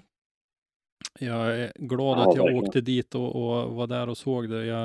Jag 1.21 1.59
är 1.61 1.73
glad 1.79 2.19
Ja, 2.19 2.31
att 2.31 2.37
jag 2.37 2.45
verkligen. 2.45 2.65
åkte 2.65 2.81
dit 2.81 3.15
och, 3.15 3.37
och 3.37 3.75
var 3.75 3.87
där 3.87 4.09
och 4.09 4.19
såg 4.19 4.49
det. 4.51 4.65
Jag, 4.67 4.83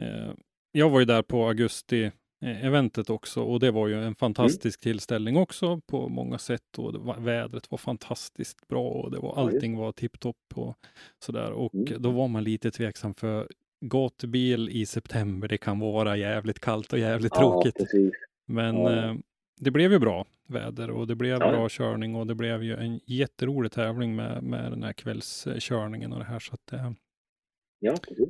eh, 0.00 0.32
jag 0.72 0.90
var 0.90 1.00
ju 1.00 1.04
där 1.06 1.22
på 1.22 1.46
augusti-eventet 1.48 3.10
också 3.10 3.42
och 3.42 3.60
det 3.60 3.70
var 3.70 3.88
ju 3.88 4.02
en 4.04 4.14
fantastisk 4.14 4.80
tillställning 4.80 5.36
också 5.36 5.80
på 5.80 6.08
många 6.08 6.38
sätt 6.38 6.78
och 6.78 6.94
var, 6.94 7.16
vädret 7.20 7.70
var 7.70 7.78
fantastiskt 7.78 8.68
bra 8.68 8.88
och 8.88 9.10
det 9.10 9.18
var, 9.18 9.36
allting 9.36 9.76
var 9.76 9.92
tipptopp 9.92 10.36
och 10.54 10.76
sådär. 11.24 11.52
Och 11.52 11.74
Mm. 11.74 12.02
då 12.02 12.10
var 12.10 12.28
man 12.28 12.44
lite 12.44 12.70
tveksam 12.70 13.14
för 13.14 13.48
gatubil 13.86 14.68
i 14.68 14.86
september, 14.86 15.48
det 15.48 15.58
kan 15.58 15.78
vara 15.78 16.16
jävligt 16.16 16.60
kallt 16.60 16.92
och 16.92 16.98
jävligt 16.98 17.32
Ja, 17.34 17.40
tråkigt. 17.40 17.74
precis. 17.76 18.12
Men 18.46 18.76
Ja. 18.76 18.92
eh, 19.10 19.14
det 19.60 19.70
blev 19.70 19.92
ju 19.92 19.98
bra 19.98 20.26
väder 20.48 20.90
och 20.90 21.06
det 21.06 21.14
blev 21.14 21.38
Ja. 21.40 21.50
bra 21.50 21.68
körning 21.70 22.14
och 22.14 22.26
det 22.26 22.34
blev 22.34 22.62
ju 22.62 22.74
en 22.76 23.00
jätterolig 23.06 23.72
tävling 23.72 24.16
med, 24.16 24.42
med 24.42 24.72
den 24.72 24.82
här 24.82 24.92
kvällskörningen 24.92 26.12
och 26.12 26.18
det 26.18 26.24
här. 26.24 26.38
Så 26.38 26.54
att 26.54 26.72
eh, 26.72 26.90
Ja, 27.78 27.94
precis. 28.08 28.28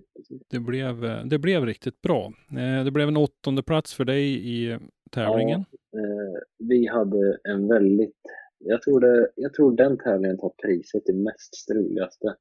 det, 0.50 0.60
blev, 0.60 1.04
eh, 1.04 1.24
det 1.24 1.38
blev 1.38 1.66
riktigt 1.66 2.02
bra. 2.02 2.32
Eh, 2.50 2.84
det 2.84 2.90
blev 2.90 3.08
en 3.08 3.16
åttonde 3.16 3.62
plats 3.62 3.94
för 3.94 4.04
dig 4.04 4.48
i 4.48 4.78
tävlingen. 5.10 5.60
Eh, 5.60 6.40
vi 6.58 6.86
hade 6.86 7.38
en 7.44 7.68
väldigt, 7.68 8.16
jag 8.58 8.82
tror, 8.82 9.00
det, 9.00 9.30
jag 9.34 9.54
tror 9.54 9.76
den 9.76 9.98
tävlingen 9.98 10.38
tar 10.38 10.52
priset 10.62 11.02
det 11.06 11.12
mest 11.14 11.54
struligaste 11.54 12.34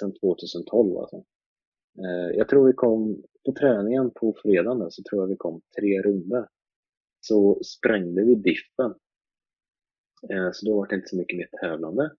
sedan 0.00 0.12
2012 0.20 0.96
alltså. 0.98 1.24
Jag 2.34 2.48
tror 2.48 2.66
vi 2.66 2.72
kom, 2.72 3.22
på 3.46 3.52
träningen 3.52 4.10
på 4.10 4.34
fredagen 4.42 4.90
så 4.90 5.02
tror 5.02 5.22
jag 5.22 5.28
vi 5.28 5.36
kom 5.36 5.60
tre 5.80 6.02
runder. 6.02 6.46
Så 7.28 7.60
sprängde 7.64 8.24
vi 8.24 8.34
diffen. 8.34 8.94
Eh, 10.30 10.50
så 10.52 10.66
då 10.66 10.76
var 10.76 10.86
det 10.86 10.94
inte 10.94 11.08
så 11.08 11.16
mycket 11.16 11.36
mer 11.38 11.48
tävlande. 11.60 12.10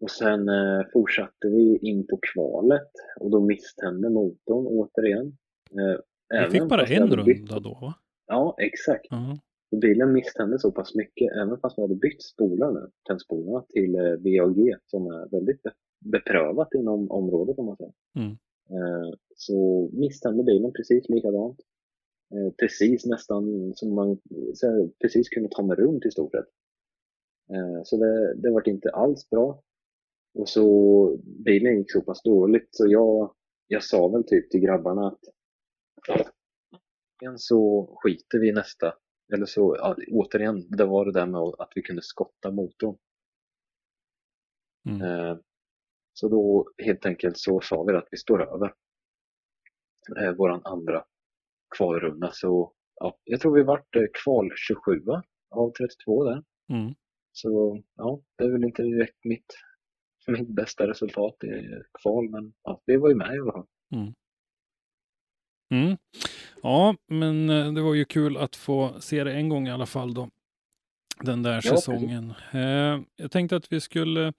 Och 0.00 0.10
sen 0.10 0.48
eh, 0.48 0.82
fortsatte 0.92 1.48
vi 1.48 1.78
in 1.82 2.06
på 2.06 2.18
kvalet 2.32 2.90
och 3.20 3.30
då 3.30 3.40
misstände 3.40 4.10
motorn 4.10 4.66
återigen. 4.66 5.36
Eh, 5.70 6.00
Vi 6.44 6.50
fick 6.50 6.68
bara 6.68 6.84
en 6.86 7.02
runda 7.16 7.60
då 7.60 7.78
va? 7.80 7.94
Ja, 8.26 8.54
exakt. 8.58 9.06
Och 9.72 9.78
Bilen 9.78 10.12
misstände 10.12 10.58
så 10.58 10.72
pass 10.72 10.94
mycket, 10.94 11.32
även 11.36 11.60
fast 11.60 11.78
vi 11.78 11.82
hade 11.82 11.94
bytt 11.94 12.22
spolar 12.22 12.72
nu, 12.72 12.90
tändspolarna, 13.08 13.64
till 13.68 13.94
eh, 13.94 14.02
VAG 14.02 14.74
som 14.86 15.06
är 15.06 15.28
väldigt 15.30 15.62
be- 15.62 15.72
beprövat 16.04 16.74
inom 16.74 17.10
området 17.10 17.58
om 17.58 17.66
man 17.66 17.76
säger. 17.76 17.92
Mm. 18.16 18.30
Eh, 18.70 19.14
så 19.36 19.90
misstände 19.92 20.42
bilen 20.44 20.72
precis 20.72 21.08
likadant. 21.08 21.60
Eh, 22.34 22.52
precis 22.60 23.06
nästan 23.06 23.72
som 23.74 23.94
man 23.94 24.18
precis 25.00 25.28
kunde 25.28 25.48
ta 25.48 25.62
mig 25.62 25.76
runt 25.76 26.06
i 26.06 26.10
stort 26.10 26.32
sett. 26.32 26.48
Eh, 27.52 27.82
så 27.84 27.96
det, 27.96 28.34
det 28.34 28.50
var 28.50 28.68
inte 28.68 28.90
alls 28.90 29.30
bra. 29.30 29.62
Och 30.34 30.48
så 30.48 31.16
bilen 31.44 31.78
gick 31.78 31.92
så 31.92 32.00
pass 32.00 32.22
dåligt 32.22 32.68
så 32.70 32.86
jag, 32.88 33.34
jag 33.66 33.82
sa 33.82 34.08
väl 34.08 34.24
typ 34.24 34.50
till 34.50 34.60
grabbarna 34.60 35.06
att 35.08 35.20
antingen 37.20 37.38
så 37.38 37.90
skiter 37.96 38.38
vi 38.38 38.48
i 38.48 38.52
nästa 38.52 38.94
eller 39.32 39.46
så, 39.46 39.76
ja, 39.78 39.96
återigen, 40.08 40.66
det 40.68 40.84
var 40.84 41.04
det 41.04 41.12
där 41.12 41.26
med 41.26 41.40
att 41.40 41.72
vi 41.74 41.82
kunde 41.82 42.02
skotta 42.02 42.50
motorn. 42.50 42.96
Mm. 44.88 45.02
Eh, 45.02 45.38
så 46.12 46.28
då 46.28 46.70
helt 46.78 47.06
enkelt 47.06 47.38
så 47.38 47.60
sa 47.60 47.82
vi 47.82 47.92
att 47.92 48.08
vi 48.10 48.18
står 48.18 48.42
över 48.42 48.74
våran 50.36 50.60
andra 50.64 51.04
kvalrunda. 51.76 52.30
Så 52.32 52.72
ja, 52.94 53.18
jag 53.24 53.40
tror 53.40 53.54
vi 53.54 53.62
vart 53.62 53.96
eh, 53.96 54.02
kval 54.24 54.50
27 54.56 55.02
av 55.50 55.72
32 55.72 56.24
där. 56.24 56.42
Mm. 56.72 56.94
Så 57.32 57.82
ja, 57.96 58.20
det 58.38 58.44
är 58.44 58.50
väl 58.50 58.64
inte 58.64 58.82
direkt 58.82 59.24
mitt, 59.24 59.54
mitt 60.26 60.48
bästa 60.48 60.88
resultat 60.88 61.44
i 61.44 61.82
kval, 62.02 62.30
men 62.30 62.52
ja, 62.62 62.82
vi 62.86 62.96
var 62.96 63.08
ju 63.08 63.14
med 63.14 63.36
i 63.36 63.38
alla 63.38 63.52
fall. 63.52 63.66
Mm. 65.70 65.96
Ja, 66.62 66.94
men 67.06 67.50
eh, 67.50 67.72
det 67.72 67.82
var 67.82 67.94
ju 67.94 68.04
kul 68.04 68.36
att 68.36 68.56
få 68.56 69.00
se 69.00 69.24
det 69.24 69.32
en 69.32 69.48
gång 69.48 69.68
i 69.68 69.70
alla 69.70 69.86
fall 69.86 70.14
då. 70.14 70.28
Den 71.22 71.42
där 71.42 71.60
säsongen. 71.60 72.34
Eh, 72.52 73.00
jag 73.16 73.30
tänkte 73.30 73.56
att 73.56 73.72
vi 73.72 73.80
skulle 73.80 74.32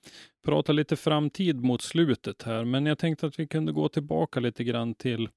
prata 0.45 0.71
lite 0.71 0.95
framtid 0.95 1.63
mot 1.63 1.81
slutet 1.81 2.43
här, 2.43 2.65
men 2.65 2.85
jag 2.85 2.97
tänkte 2.97 3.27
att 3.27 3.39
vi 3.39 3.47
kunde 3.47 3.71
gå 3.71 3.89
tillbaka 3.89 4.39
lite 4.39 4.63
grann 4.63 4.93
till 4.93 5.29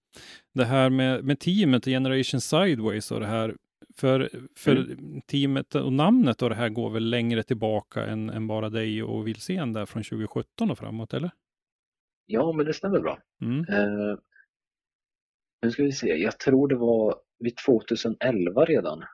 det 0.53 0.65
här 0.65 0.91
med, 0.91 1.25
med 1.25 1.41
teamet 1.41 1.85
Generation 1.85 2.41
Sideways 2.41 3.11
och 3.11 3.21
det 3.21 3.27
här. 3.27 3.57
För, 3.97 4.31
för 4.57 4.97
teamet 5.27 5.75
och 5.75 5.93
namnet 5.93 6.43
och 6.43 6.49
det 6.49 6.55
här 6.55 6.69
går 6.69 6.91
väl 6.91 7.11
längre 7.11 7.43
tillbaka 7.43 8.07
än, 8.07 8.31
än 8.31 8.47
bara 8.47 8.71
dig 8.71 9.03
och 9.03 9.27
Wilsén 9.27 9.73
där 9.73 9.87
från 9.87 10.03
2017 10.03 10.71
och 10.71 10.79
framåt, 10.79 11.15
eller? 11.15 11.31
Ja, 12.27 12.53
men 12.53 12.67
det 12.67 12.75
stämmer 12.75 13.01
bra. 13.01 13.19
Mm. 13.41 13.59
Eh, 13.69 14.19
nu 15.63 15.71
ska 15.71 15.83
vi 15.83 15.93
se, 15.93 16.07
jag 16.07 16.39
tror 16.39 16.69
det 16.69 16.77
var 16.77 17.17
vid 17.39 17.57
2011 17.57 18.65
redan, 18.65 19.05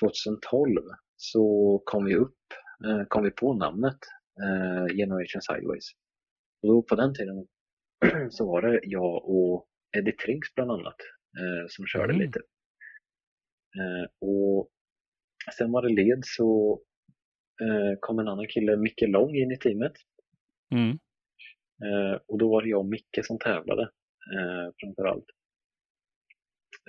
2012, 0.00 0.82
så 1.20 1.82
kom 1.84 2.04
vi 2.04 2.14
upp, 2.14 2.38
eh, 2.86 3.04
kom 3.08 3.24
vi 3.24 3.30
på 3.30 3.54
namnet 3.54 3.98
eh, 4.42 4.96
Generation 4.96 5.42
Sideways. 5.42 5.86
Och 6.62 6.68
då 6.68 6.82
på 6.82 6.94
den 6.94 7.14
tiden 7.14 7.46
så 8.30 8.46
var 8.46 8.62
det 8.62 8.80
jag 8.82 9.28
och 9.28 9.68
Eddie 9.96 10.12
Trinks 10.12 10.54
bland 10.54 10.70
annat 10.70 10.96
eh, 11.40 11.66
som 11.68 11.86
körde 11.86 12.12
Mm. 12.14 12.26
lite. 12.26 12.40
Och 14.20 14.70
sen 15.58 15.72
var 15.72 15.82
det 15.82 15.88
led 15.88 16.20
så 16.24 16.80
kom 18.00 18.18
en 18.18 18.28
annan 18.28 18.46
kille, 18.48 18.76
Micke 18.76 19.02
Lång, 19.08 19.36
in 19.36 19.52
i 19.52 19.58
teamet. 19.58 19.92
Mm. 20.74 20.98
Och 22.26 22.38
då 22.38 22.50
var 22.50 22.62
det 22.62 22.68
jag 22.68 22.80
och 22.80 22.86
Micke 22.86 23.20
som 23.22 23.38
tävlade 23.38 23.90
framför 24.80 25.04
allt. 25.04 25.26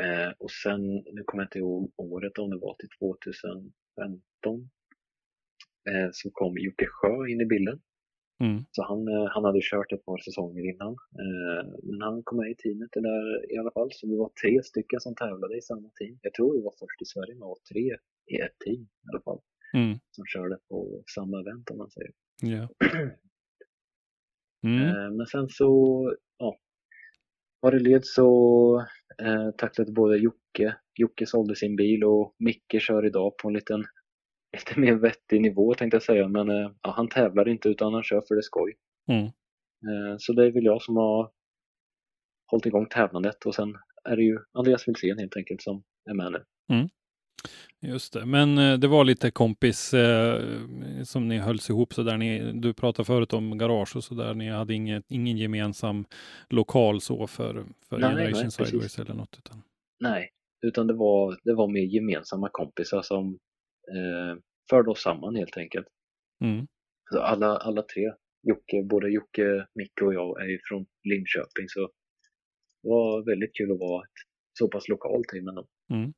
Eh, 0.02 0.32
och 0.40 0.52
sen, 0.52 0.82
nu 1.14 1.24
kommer 1.26 1.44
jag 1.44 1.48
inte 1.48 1.60
ihåg 1.60 1.92
året 1.98 2.38
om 2.38 2.50
det 2.50 2.58
var 2.58 2.76
till 2.76 2.90
2015, 3.96 4.70
eh, 5.90 6.10
så 6.14 6.30
kom 6.32 6.58
Jocke 6.58 6.88
Sjö 6.88 7.28
in 7.28 7.42
i 7.42 7.46
bilden. 7.46 7.82
Mm. 8.44 8.66
Så 8.72 8.84
han, 8.84 9.08
eh, 9.08 9.28
han 9.34 9.46
hade 9.46 9.60
kört 9.62 9.92
ett 9.92 10.06
par 10.06 10.18
säsonger 10.18 10.64
innan. 10.74 10.94
Eh, 10.94 11.64
men 11.84 12.02
han 12.02 12.24
kom 12.24 12.38
med 12.38 12.52
i 12.52 12.56
teamet 12.56 12.90
det 12.92 13.02
där 13.02 13.54
i 13.54 13.58
alla 13.58 13.72
fall. 13.72 13.90
Så 13.92 14.08
vi 14.08 14.18
var 14.18 14.32
tre 14.42 14.64
stycken 14.64 15.00
som 15.00 15.16
tävlade 15.16 15.58
i 15.58 15.62
samma 15.62 15.90
team. 15.90 16.20
Jag 16.22 16.34
tror 16.34 16.54
vi 16.56 16.62
var 16.62 16.74
först 16.80 17.02
i 17.02 17.06
Sverige 17.06 17.36
med 17.36 17.46
att 17.46 17.56
vara 17.56 17.68
tre 17.74 17.98
i 18.34 18.36
ett 18.46 18.60
team 18.66 18.82
i 18.82 19.08
alla 19.12 19.22
fall. 19.22 19.40
Mm. 19.74 20.00
Som 20.12 20.26
körde 20.26 20.58
på 20.70 21.04
samma 21.16 21.40
event 21.40 21.70
om 21.72 21.78
man 21.78 21.90
säger. 21.92 22.12
Ja. 22.42 22.70
Mm. 24.64 24.88
Eh, 24.88 25.12
Men 25.12 25.26
sen 25.28 25.50
så, 25.50 25.70
ja, 26.38 26.60
var 27.60 27.72
det 27.72 27.80
led 27.80 28.06
så 28.06 28.86
eh, 29.18 29.52
tacklade 29.58 29.92
både 29.92 30.18
Jocke, 30.18 30.76
Jocke 30.96 31.26
sålde 31.26 31.56
sin 31.56 31.76
bil 31.76 32.04
och 32.04 32.36
Micke 32.40 32.82
kör 32.82 33.06
idag 33.06 33.38
på 33.38 33.48
en 33.48 33.54
liten, 33.54 33.84
lite 34.58 34.80
mer 34.80 34.94
vettig 34.94 35.42
nivå 35.42 35.74
tänkte 35.74 35.96
jag 35.96 36.04
säga. 36.04 36.28
Men 36.28 36.50
eh, 36.50 36.72
ja, 36.82 36.92
han 36.92 37.10
tävlar 37.10 37.48
inte 37.48 37.70
utan 37.70 37.94
han 37.94 38.04
kör 38.04 38.22
för 38.28 38.36
det 38.36 38.44
skoj. 38.44 38.74
Mm. 39.08 39.26
Eh, 39.26 40.16
så 40.18 40.34
det 40.34 40.46
är 40.46 40.52
väl 40.52 40.66
jag 40.66 40.82
som 40.82 40.98
har 40.98 41.32
hållit 42.52 42.66
igång 42.66 42.86
tävlandet 42.86 43.46
och 43.46 43.56
sen 43.56 43.78
är 44.04 44.16
det 44.16 44.24
ju 44.24 44.40
Andreas 44.54 44.88
Wilsén 44.88 45.20
helt 45.20 45.38
enkelt 45.38 45.62
som 45.62 45.84
är 46.10 46.14
med 46.14 46.32
nu. 46.32 46.46
Just 47.80 48.14
det, 48.14 48.26
men 48.26 48.58
eh, 48.58 48.78
det 48.78 48.88
var 48.88 49.04
lite 49.04 49.32
kompis 49.32 49.94
eh, 49.94 50.42
som 51.04 51.28
ni 51.28 51.38
hölls 51.38 51.70
ihop 51.70 51.94
så 51.94 52.04
där 52.04 52.18
ni, 52.18 52.52
du 52.54 52.74
pratade 52.74 53.06
förut 53.06 53.34
om 53.34 53.58
garage 53.58 53.96
och 53.96 54.04
så 54.04 54.16
där, 54.16 54.34
ni 54.34 54.50
hade 54.50 54.74
inget, 54.74 55.06
ingen 55.08 55.38
gemensam 55.38 56.06
lokal 56.50 57.02
så 57.02 57.28
för, 57.28 57.66
för 57.90 57.98
Nej, 57.98 58.10
Generation 58.10 58.34
nej, 58.34 58.44
precis. 58.44 58.68
Sideways 58.68 59.00
eller 59.00 59.14
något 59.14 59.38
utan. 59.38 59.64
Nej, 60.00 60.30
utan 60.62 60.88
det 60.88 60.94
var, 60.94 61.40
det 61.44 61.54
var 61.54 61.68
mer 61.68 61.82
gemensamma 61.82 62.50
kompisar 62.52 63.02
som 63.02 63.40
eh, 63.96 64.40
förde 64.70 64.92
oss 64.92 65.02
samman 65.02 65.36
helt 65.36 65.58
enkelt. 65.58 65.88
Mm. 66.44 66.68
Så 67.12 67.20
alla, 67.20 67.58
alla 67.58 67.82
tre, 67.82 68.12
Jocke, 68.44 68.84
både 68.84 69.10
Jocke, 69.10 69.66
Micke 69.76 70.02
och 70.02 70.14
jag 70.14 70.42
är 70.42 70.48
ju 70.48 70.60
från 70.64 70.86
Linköping 71.04 71.68
så 71.68 71.80
det 72.84 72.90
var 72.90 73.26
väldigt 73.26 73.56
kul 73.56 73.72
att 73.72 73.80
vara 73.80 74.04
ett 74.04 74.12
så 74.60 74.68
pass 74.68 74.88
lokalt 74.90 75.28
team 75.28 75.48
ändå. 75.48 75.68
Mm. 75.94 76.14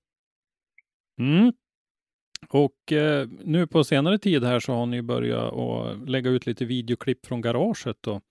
Och 2.50 2.92
eh, 2.92 3.28
nu 3.44 3.68
på 3.68 3.84
senare 3.84 4.18
tid 4.18 4.44
här 4.44 4.60
så 4.60 4.74
har 4.74 4.86
ni 4.86 5.02
börjat 5.02 5.54
att 5.54 6.10
lägga 6.10 6.30
ut 6.30 6.46
lite 6.46 6.66
videoklipp 6.66 7.26
från 7.26 7.42
garaget 7.42 8.08
och 8.08 8.22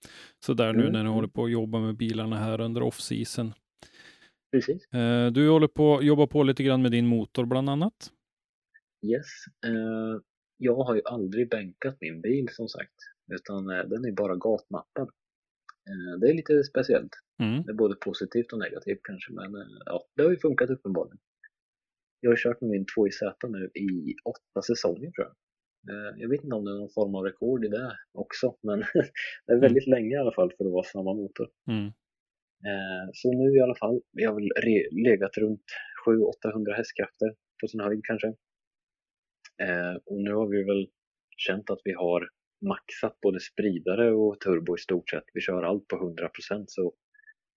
så 0.44 0.54
där 0.54 0.72
nu 0.72 0.80
Mm, 0.80 0.92
när 0.92 0.98
ni 0.98 1.04
mm. 1.04 1.12
håller 1.12 1.28
på 1.28 1.44
att 1.44 1.50
jobba 1.50 1.78
med 1.80 1.96
bilarna 1.96 2.36
här 2.36 2.60
under 2.60 2.82
off-season. 2.82 3.52
Precis. 4.52 4.92
Eh, 4.92 5.26
du 5.32 5.48
håller 5.48 5.68
på, 5.68 6.02
jobbar 6.02 6.26
på 6.26 6.42
lite 6.42 6.62
grann 6.62 6.82
med 6.82 6.90
din 6.90 7.06
motor 7.06 7.44
bland 7.44 7.70
annat. 7.70 8.12
Yes. 9.06 9.26
Eh, 9.66 10.20
jag 10.56 10.76
har 10.76 10.94
ju 10.94 11.02
aldrig 11.04 11.48
bänkat 11.50 11.96
min 12.00 12.20
bil 12.20 12.48
som 12.50 12.68
sagt, 12.68 12.94
utan 13.32 13.70
eh, 13.70 13.84
den 13.84 14.04
är 14.04 14.12
bara 14.12 14.36
gatmappad. 14.36 15.08
Eh, 15.88 16.18
det 16.20 16.28
är 16.28 16.34
lite 16.34 16.64
speciellt. 16.64 17.12
Mm. 17.42 17.62
Det 17.62 17.70
är 17.72 17.74
både 17.74 17.94
positivt 17.94 18.52
och 18.52 18.58
negativt 18.58 19.00
kanske, 19.02 19.32
men 19.32 19.54
eh, 19.54 19.66
ja, 19.86 20.04
det 20.16 20.22
har 20.22 20.30
ju 20.30 20.38
funkat 20.38 20.70
uppenbarligen. 20.70 21.18
Jag 22.24 22.30
har 22.30 22.36
kört 22.36 22.60
med 22.60 22.70
min 22.70 22.84
2JZ 22.96 23.48
nu 23.48 23.70
i 23.74 24.14
åtta 24.24 24.62
säsonger 24.66 25.10
tror 25.10 25.26
jag. 25.26 25.34
Eh, 25.90 26.12
Jag 26.22 26.28
vet 26.28 26.44
inte 26.44 26.56
om 26.56 26.64
det 26.64 26.70
är 26.70 26.78
någon 26.82 26.96
form 26.98 27.14
av 27.14 27.24
rekord 27.24 27.64
i 27.64 27.68
det 27.68 27.96
också, 28.12 28.56
men 28.62 28.78
det 29.46 29.52
är 29.52 29.60
väldigt 29.60 29.86
länge 29.86 30.14
i 30.16 30.18
alla 30.22 30.32
fall 30.38 30.52
för 30.56 30.64
att 30.64 30.72
vara 30.72 30.84
samma 30.94 31.14
motor. 31.14 31.48
Mm. 31.70 31.86
Eh, 32.70 33.04
Så 33.12 33.32
nu 33.32 33.56
i 33.58 33.60
alla 33.60 33.74
fall, 33.74 34.00
vi 34.12 34.24
har 34.24 34.34
väl 34.34 34.50
legat 35.10 35.36
runt 35.36 35.64
700-800 36.06 36.72
hästkrafter 36.76 37.34
på 37.60 37.68
sin 37.68 37.80
höjd 37.80 38.00
kanske. 38.04 38.28
Eh, 39.66 39.94
Och 40.04 40.20
nu 40.24 40.32
har 40.32 40.48
vi 40.48 40.64
väl 40.64 40.88
känt 41.36 41.70
att 41.70 41.80
vi 41.84 41.92
har 41.92 42.28
maxat 42.72 43.20
både 43.20 43.40
spridare 43.40 44.12
och 44.12 44.40
turbo 44.40 44.76
i 44.76 44.78
stort 44.80 45.10
sett. 45.10 45.24
Vi 45.34 45.40
kör 45.40 45.62
allt 45.62 45.88
på 45.88 45.96
100% 45.96 46.64
så 46.68 46.94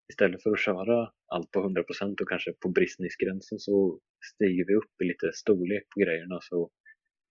istället 0.10 0.44
för 0.44 0.52
att 0.52 0.60
köra 0.60 1.12
allt 1.28 1.52
på 1.52 1.60
100% 1.60 2.22
och 2.22 2.30
kanske 2.30 2.54
på 2.54 2.70
bristningsgränsen 2.70 3.60
så 3.60 4.00
stiger 4.34 4.66
vi 4.68 4.76
upp 4.76 5.02
i 5.04 5.06
lite 5.06 5.32
storlek 5.34 5.84
på 5.90 6.00
grejerna 6.00 6.40
så 6.42 6.70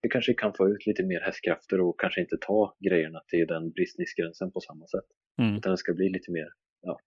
vi 0.02 0.08
kanske 0.08 0.34
kan 0.34 0.52
få 0.54 0.68
ut 0.68 0.86
lite 0.86 1.02
mer 1.02 1.20
hästkrafter 1.20 1.80
och 1.80 2.00
kanske 2.00 2.20
inte 2.20 2.36
ta 2.40 2.76
grejerna 2.88 3.20
till 3.28 3.46
den 3.46 3.70
bristningsgränsen 3.70 4.52
på 4.52 4.60
samma 4.60 4.86
sätt. 4.86 5.08
Mm. 5.42 5.56
Utan 5.56 5.70
det 5.70 5.78
ska 5.78 5.92
bli 5.94 6.08
lite 6.08 6.30
mer 6.32 6.48
ja, 6.80 6.98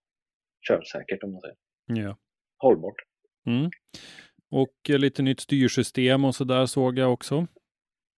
körsäkert 0.68 1.24
om 1.24 1.32
man 1.32 1.42
säger. 1.42 1.58
Ja. 2.06 2.18
Hållbart. 2.58 2.96
Mm. 3.46 3.72
Och 4.52 5.00
lite 5.00 5.22
nytt 5.22 5.40
styrsystem 5.40 6.26
och 6.26 6.36
så 6.36 6.44
där 6.44 6.66
såg 6.66 6.98
jag 7.00 7.14
också. 7.14 7.48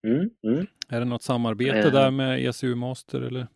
Mm, 0.07 0.29
mm. 0.47 0.65
Är 0.89 0.99
det 0.99 1.05
något 1.05 1.23
samarbete 1.23 1.77
Eh. 1.77 1.91
där 1.91 2.11
med 2.11 2.45
ECU 2.45 2.75
Master 2.75 3.21
eller? 3.21 3.47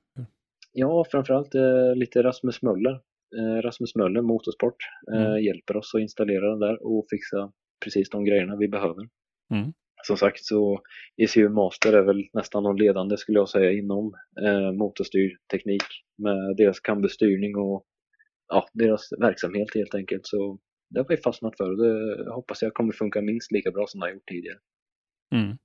Ja, 0.71 1.05
framförallt 1.11 1.55
eh, 1.55 1.95
lite 1.95 2.23
Rasmus 2.23 2.61
Möller. 2.61 3.01
Eh, 3.39 3.61
Rasmus 3.61 3.95
Möller 3.95 4.21
Motorsport 4.21 4.75
eh, 5.13 5.25
Mm. 5.25 5.43
hjälper 5.43 5.77
oss 5.77 5.95
att 5.95 6.01
installera 6.01 6.49
den 6.49 6.59
där 6.59 6.85
och 6.87 7.05
fixa 7.09 7.51
precis 7.83 8.09
de 8.09 8.25
grejerna 8.25 8.55
vi 8.55 8.67
behöver. 8.67 9.07
Mm. 9.53 9.73
Som 10.03 10.17
sagt 10.17 10.45
så 10.45 10.81
ECU 11.17 11.49
Master 11.49 11.93
är 11.93 12.01
väl 12.03 12.23
nästan 12.33 12.63
de 12.63 12.77
ledande 12.77 13.17
skulle 13.17 13.39
jag 13.39 13.49
säga 13.49 13.71
inom 13.71 14.13
eh, 14.45 14.71
motorstyrteknik 14.71 15.83
med 16.17 16.55
deras 16.57 16.79
cambustyrning 16.79 17.57
och 17.57 17.85
ja, 18.47 18.65
deras 18.73 19.09
verksamhet 19.19 19.75
helt 19.75 19.95
enkelt. 19.95 20.21
Så 20.25 20.59
det 20.89 20.99
har 20.99 21.07
vi 21.09 21.17
fastnat 21.17 21.57
för 21.57 21.71
och 21.71 21.77
det 21.77 22.31
hoppas 22.33 22.61
jag 22.61 22.73
kommer 22.73 22.93
funka 22.93 23.21
minst 23.21 23.51
lika 23.51 23.71
bra 23.71 23.85
som 23.87 23.99
det 23.99 24.05
har 24.05 24.13
gjort 24.13 24.27
tidigare. 24.27 24.57
Mm. 25.35 25.57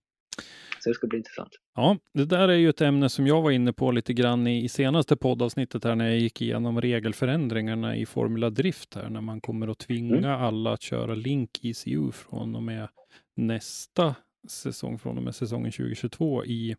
Så 0.81 0.89
det 0.91 0.95
ska 0.95 1.07
bli 1.07 1.19
intressant. 1.19 1.51
Ja, 1.75 1.99
det 2.15 2.25
där 2.25 2.49
är 2.49 2.55
ju 2.57 2.69
ett 2.69 2.81
ämne 2.81 3.09
som 3.09 3.27
jag 3.27 3.43
var 3.43 3.51
inne 3.51 3.73
på 3.73 3.91
lite 3.91 4.13
grann 4.15 4.47
i, 4.47 4.65
i 4.65 4.69
senaste 4.69 5.17
poddavsnittet 5.17 5.85
här 5.85 5.95
när 5.95 6.09
jag 6.09 6.19
gick 6.19 6.43
igenom 6.43 6.81
regelförändringarna 6.81 7.97
i 7.97 8.07
Formula 8.07 8.51
Drift 8.51 8.95
här, 8.95 9.09
när 9.09 9.21
man 9.21 9.41
kommer 9.41 9.69
att 9.69 9.79
tvinga 9.79 10.17
Mm. 10.17 10.31
alla 10.31 10.73
att 10.73 10.83
köra 10.83 11.15
Link 11.15 11.65
ECU 11.65 12.13
från 12.13 12.55
och 12.55 12.63
med 12.63 12.89
nästa 13.37 14.15
säsong, 14.49 14.99
från 14.99 15.17
och 15.19 15.23
med 15.25 15.35
säsongen 15.35 15.73
2022 15.73 16.45
i 16.45 16.77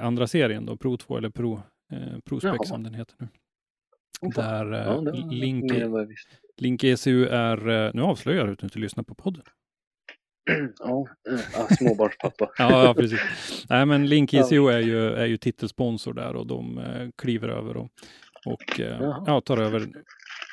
andra 0.00 0.26
serien 0.26 0.66
då, 0.66 0.76
Pro 0.76 0.96
2 0.96 1.16
eller 1.18 1.30
Pro, 1.30 1.62
eh, 1.92 2.18
Pro 2.24 2.40
Spec 2.40 2.52
Jaha. 2.54 2.64
som 2.64 2.82
den 2.82 2.94
heter 2.94 3.14
nu. 3.18 3.28
Fan. 4.34 4.44
Där 4.44 4.72
eh, 4.72 4.78
Ja, 4.80 5.00
Link, 5.30 5.72
visste. 5.72 6.30
Link 6.58 6.84
ECU 6.84 7.26
är, 7.26 7.68
eh, 7.86 7.90
nu 7.94 8.02
avslöjar 8.02 8.40
jag 8.44 8.52
att 8.52 8.58
du 8.58 8.66
inte 8.66 8.78
lyssnar 8.78 9.04
på 9.04 9.14
podden. 9.14 9.42
Ja, 10.78 11.06
eh, 11.30 11.40
ja, 11.54 11.76
småbarnspappa. 11.76 12.50
Ja, 12.58 12.84
ja 12.84 12.94
precis. 12.94 13.20
Nej, 13.68 13.86
men 13.86 14.06
Link. 14.06 14.34
ECO 14.34 14.68
är 14.68 14.78
ju, 14.80 15.14
är 15.14 15.26
ju 15.26 15.36
titelsponsor 15.36 16.12
där 16.12 16.36
och 16.36 16.46
de 16.46 16.78
eh, 16.78 17.08
kliver 17.18 17.48
över 17.48 17.76
och, 17.76 17.90
och 18.46 18.80
eh, 18.80 19.22
ja, 19.26 19.40
tar 19.40 19.56
över 19.58 19.86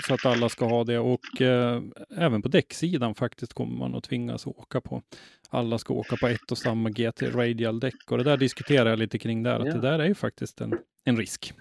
så 0.07 0.13
att 0.13 0.25
alla 0.25 0.49
ska 0.49 0.65
ha 0.65 0.83
det. 0.83 0.99
Och 0.99 1.41
eh, 1.41 1.81
även 2.17 2.41
på 2.41 2.47
däcksidan 2.47 3.15
faktiskt 3.15 3.53
kommer 3.53 3.77
man 3.77 3.95
att 3.95 4.03
tvingas 4.03 4.47
åka 4.47 4.81
på. 4.81 5.01
Alla 5.49 5.77
ska 5.77 5.93
åka 5.93 6.15
på 6.15 6.27
ett 6.27 6.51
och 6.51 6.57
samma 6.57 6.89
GT 6.89 7.21
Radial 7.21 7.79
däck 7.79 8.11
och 8.11 8.17
det 8.17 8.23
där 8.23 8.37
diskuterar 8.37 8.89
jag 8.89 8.99
lite 8.99 9.19
kring 9.19 9.43
där, 9.43 9.59
att 9.59 9.65
Ja. 9.67 9.73
det 9.73 9.81
där 9.81 9.99
är 9.99 10.05
ju 10.05 10.15
faktiskt 10.15 10.61
en, 10.61 10.73
en 11.05 11.17
risk. 11.17 11.53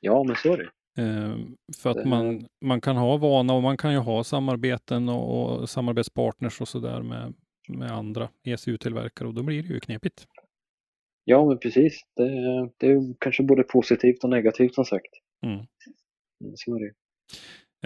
Ja, 0.00 0.22
men 0.24 0.36
så 0.36 0.52
är 0.52 0.56
det. 0.56 0.68
Eh, 0.98 1.36
för 1.82 1.90
att 1.90 2.06
man, 2.06 2.46
man 2.60 2.80
kan 2.80 2.96
ha 2.96 3.16
vana 3.16 3.54
och 3.54 3.62
man 3.62 3.76
kan 3.76 3.92
ju 3.92 3.98
ha 3.98 4.24
samarbeten 4.24 5.08
och, 5.08 5.58
och 5.60 5.68
samarbetspartners 5.68 6.60
och 6.60 6.68
sådär 6.68 7.02
med, 7.02 7.34
med 7.68 7.90
andra 7.90 8.28
ECU-tillverkare 8.44 9.28
och 9.28 9.34
då 9.34 9.42
blir 9.42 9.62
det 9.62 9.68
ju 9.68 9.80
knepigt. 9.80 10.26
Ja, 11.24 11.44
men 11.44 11.58
precis. 11.58 12.00
Det, 12.16 12.30
det 12.76 12.86
är 12.86 13.14
kanske 13.18 13.42
både 13.42 13.62
positivt 13.62 14.24
och 14.24 14.30
negativt 14.30 14.74
som 14.74 14.84
sagt. 14.84 15.12
Mm. 15.46 15.54
Mm, 15.54 15.66
Så 16.56 16.76
är 16.76 16.80
det. 16.80 16.92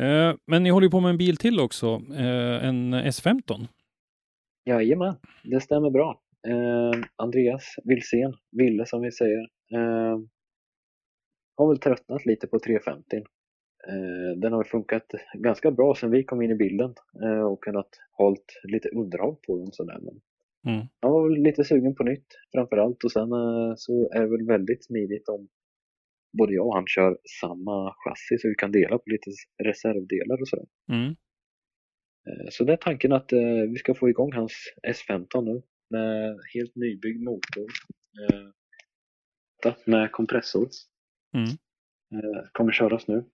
Eh, 0.02 0.34
men 0.47 0.62
ni 0.62 0.70
håller 0.70 0.86
ju 0.86 0.90
på 0.90 1.01
med 1.01 1.10
en 1.10 1.18
bil 1.18 1.36
till 1.36 1.60
också, 1.60 2.02
eh, 2.10 2.64
en 2.64 2.94
S15. 2.94 3.66
Jajamän, 4.64 5.14
det 5.44 5.60
stämmer 5.60 5.90
bra. 5.90 6.20
Eh, 6.48 7.01
Andreas 7.16 7.64
Wilsén, 7.84 8.34
Ville 8.51 8.86
som 8.86 9.02
vi 9.02 9.12
säger, 9.12 9.40
eh, 9.74 10.18
har 11.57 11.69
väl 11.69 11.79
tröttnat 11.79 12.27
lite 12.27 12.47
på 12.47 12.59
350. 12.59 13.16
Eh, 13.89 14.39
den 14.41 14.53
har 14.53 14.65
funkat 14.65 15.07
ganska 15.35 15.70
bra 15.70 15.95
sedan 15.95 16.11
vi 16.11 16.24
kom 16.24 16.43
in 16.43 16.51
i 16.51 16.55
bilden 16.55 16.95
eh, 17.23 17.43
och 17.43 17.62
kunnat 17.62 17.89
hållit 18.12 18.61
lite 18.65 18.89
underhåll 18.89 19.37
på 19.47 19.59
den 19.59 19.73
sådär. 19.73 19.99
Men 20.01 20.20
Mm. 20.66 20.87
Han 21.01 21.12
var 21.12 21.29
väl 21.29 21.43
lite 21.43 21.65
sugen 21.65 21.95
på 21.95 22.05
nytt 22.05 22.27
framför 22.55 22.77
allt 22.77 23.05
och 23.05 23.12
sen 23.12 23.33
eh, 23.33 23.73
så 23.77 24.11
är 24.12 24.20
det 24.20 24.31
väl 24.31 24.47
väldigt 24.47 24.85
smidigt 24.85 25.29
om 25.29 25.49
både 26.39 26.55
jag 26.55 26.66
och 26.66 26.74
han 26.74 26.87
kör 26.87 27.19
samma 27.41 27.95
chassi 28.05 28.39
så 28.39 28.49
vi 28.49 28.55
kan 28.55 28.73
dela 28.73 28.99
på 28.99 29.05
lite 29.07 29.31
reservdelar 29.65 30.41
och 30.41 30.49
sådär. 30.49 30.66
Mm. 30.93 31.15
Så 32.51 32.65
det 32.65 32.73
är 32.73 32.77
tanken 32.77 33.12
att 33.12 33.33
vi 33.73 33.77
ska 33.77 33.95
få 33.95 34.09
igång 34.09 34.33
hans 34.33 34.53
S15 34.89 35.45
nu 35.45 35.62
med 35.91 36.39
helt 36.55 36.77
nybyggd 36.77 37.23
motor. 37.23 37.66
Med 39.85 40.12
kompressor. 40.12 40.69
Mm. 41.34 41.48
Eh, 42.14 42.42
Kommer 42.52 42.72
köras 42.72 43.09
nu. 43.09 43.24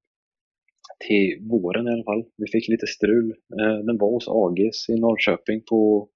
Till 1.06 1.48
våren 1.50 1.88
i 1.88 1.90
alla 1.90 2.04
fall. 2.04 2.24
Vi 2.36 2.46
fick 2.46 2.68
lite 2.68 2.86
strul. 2.86 3.30
Eh, 3.30 3.78
Den 3.86 3.98
var 3.98 4.10
hos 4.10 4.28
AGs 4.28 4.88
i 4.88 5.00
Norrköping 5.00 5.62
på 5.70 6.08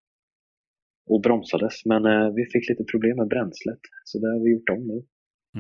och 1.11 1.21
bromsades 1.21 1.85
men 1.85 2.07
eh, 2.07 2.31
vi 2.35 2.45
fick 2.45 2.69
lite 2.69 2.85
problem 2.85 3.17
med 3.17 3.29
bränslet 3.29 3.81
så 4.05 4.19
det 4.19 4.33
har 4.33 4.45
vi 4.45 4.53
gjort 4.53 4.69
om 4.69 4.87
nu. 4.87 5.05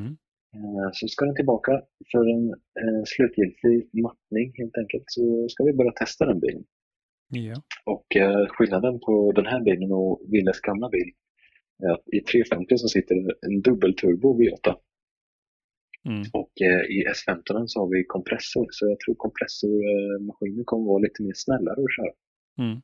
Mm. 0.00 0.16
Så 0.92 1.08
ska 1.08 1.24
den 1.24 1.34
tillbaka 1.34 1.82
för 2.12 2.24
en 2.34 2.54
slutgiltig 3.06 4.02
mattning 4.02 4.52
helt 4.58 4.78
enkelt 4.78 5.04
så 5.06 5.48
ska 5.48 5.64
vi 5.64 5.72
börja 5.72 5.92
testa 5.92 6.26
den 6.26 6.40
bilen. 6.40 6.64
Ja. 7.28 7.54
Och 7.84 8.06
skillnaden 8.48 9.00
på 9.00 9.32
den 9.32 9.46
här 9.46 9.60
bilen 9.60 9.92
och 9.92 10.20
Willes 10.32 10.60
gamla 10.60 10.88
bil 10.88 11.10
är 11.84 11.90
att 11.92 12.04
i 12.12 12.20
350 12.20 12.78
så 12.78 12.88
sitter 12.88 13.14
en 13.46 13.60
dubbelturbo 13.60 14.38
V8 14.40 14.76
Mm. 16.08 16.22
och 16.40 16.52
eh, 16.68 16.82
i 16.96 16.98
S15 17.16 17.66
så 17.66 17.76
har 17.80 17.88
vi 17.94 18.04
kompressor 18.16 18.66
så 18.70 18.82
jag 18.92 18.98
tror 19.00 19.14
kompressormaskinen 19.14 20.64
kommer 20.70 20.84
vara 20.92 21.02
lite 21.06 21.22
mer 21.22 21.36
snällare 21.46 21.78
att 21.84 21.96
köra. 21.96 22.14
Mm. 22.62 22.76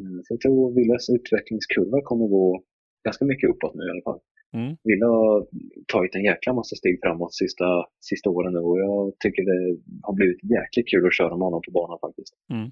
Mm, 0.00 0.16
Så 0.24 0.28
jag 0.34 0.40
tror 0.40 0.74
Willes 0.76 1.06
utvecklingskurva 1.16 1.98
kommer 2.08 2.26
gå 2.36 2.62
ganska 3.06 3.24
mycket 3.30 3.50
uppåt 3.50 3.74
nu 3.74 3.82
i 3.88 3.90
alla 3.94 4.06
fall. 4.08 4.20
Mm. 4.58 4.70
Wille 4.84 5.06
har 5.06 5.46
tagit 5.92 6.14
en 6.14 6.24
jäkla 6.30 6.52
massa 6.52 6.76
steg 6.76 6.94
framåt 7.02 7.34
sista, 7.34 7.68
sista 8.10 8.30
åren 8.30 8.52
nu 8.52 8.58
och 8.70 8.78
jag 8.86 9.12
tycker 9.24 9.42
det 9.50 9.60
har 10.06 10.14
blivit 10.14 10.40
jäkligt 10.56 10.88
kul 10.90 11.06
att 11.06 11.18
köra 11.20 11.34
med 11.36 11.46
honom 11.48 11.62
på 11.66 11.70
banan 11.78 11.98
faktiskt. 12.06 12.32
Mm. 12.54 12.68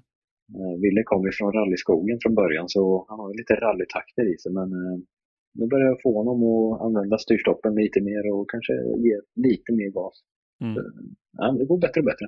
Eh, 0.57 0.75
Wille 0.81 1.03
kom 1.11 1.21
ju 1.27 1.31
från 1.37 1.51
rallyskogen 1.57 2.17
från 2.23 2.35
början 2.41 2.67
så 2.75 3.05
han 3.09 3.19
har 3.19 3.29
lite 3.39 3.53
rallytakter 3.65 4.25
i 4.33 4.35
sig 4.41 4.51
men 4.59 4.69
eh, 4.81 4.97
nu 5.53 5.67
börjar 5.67 5.87
jag 5.87 6.01
få 6.01 6.17
honom 6.17 6.43
att 6.43 6.81
använda 6.81 7.17
styrstoppen 7.17 7.75
lite 7.75 8.01
mer 8.01 8.33
och 8.33 8.49
kanske 8.49 8.73
ge 8.73 9.15
lite 9.35 9.71
mer 9.71 9.89
gas. 9.89 10.23
Mm. 10.61 10.75
Ja, 11.37 11.51
men 11.51 11.57
det 11.57 11.65
går 11.65 11.77
bättre 11.77 12.01
och 12.01 12.05
bättre. 12.05 12.27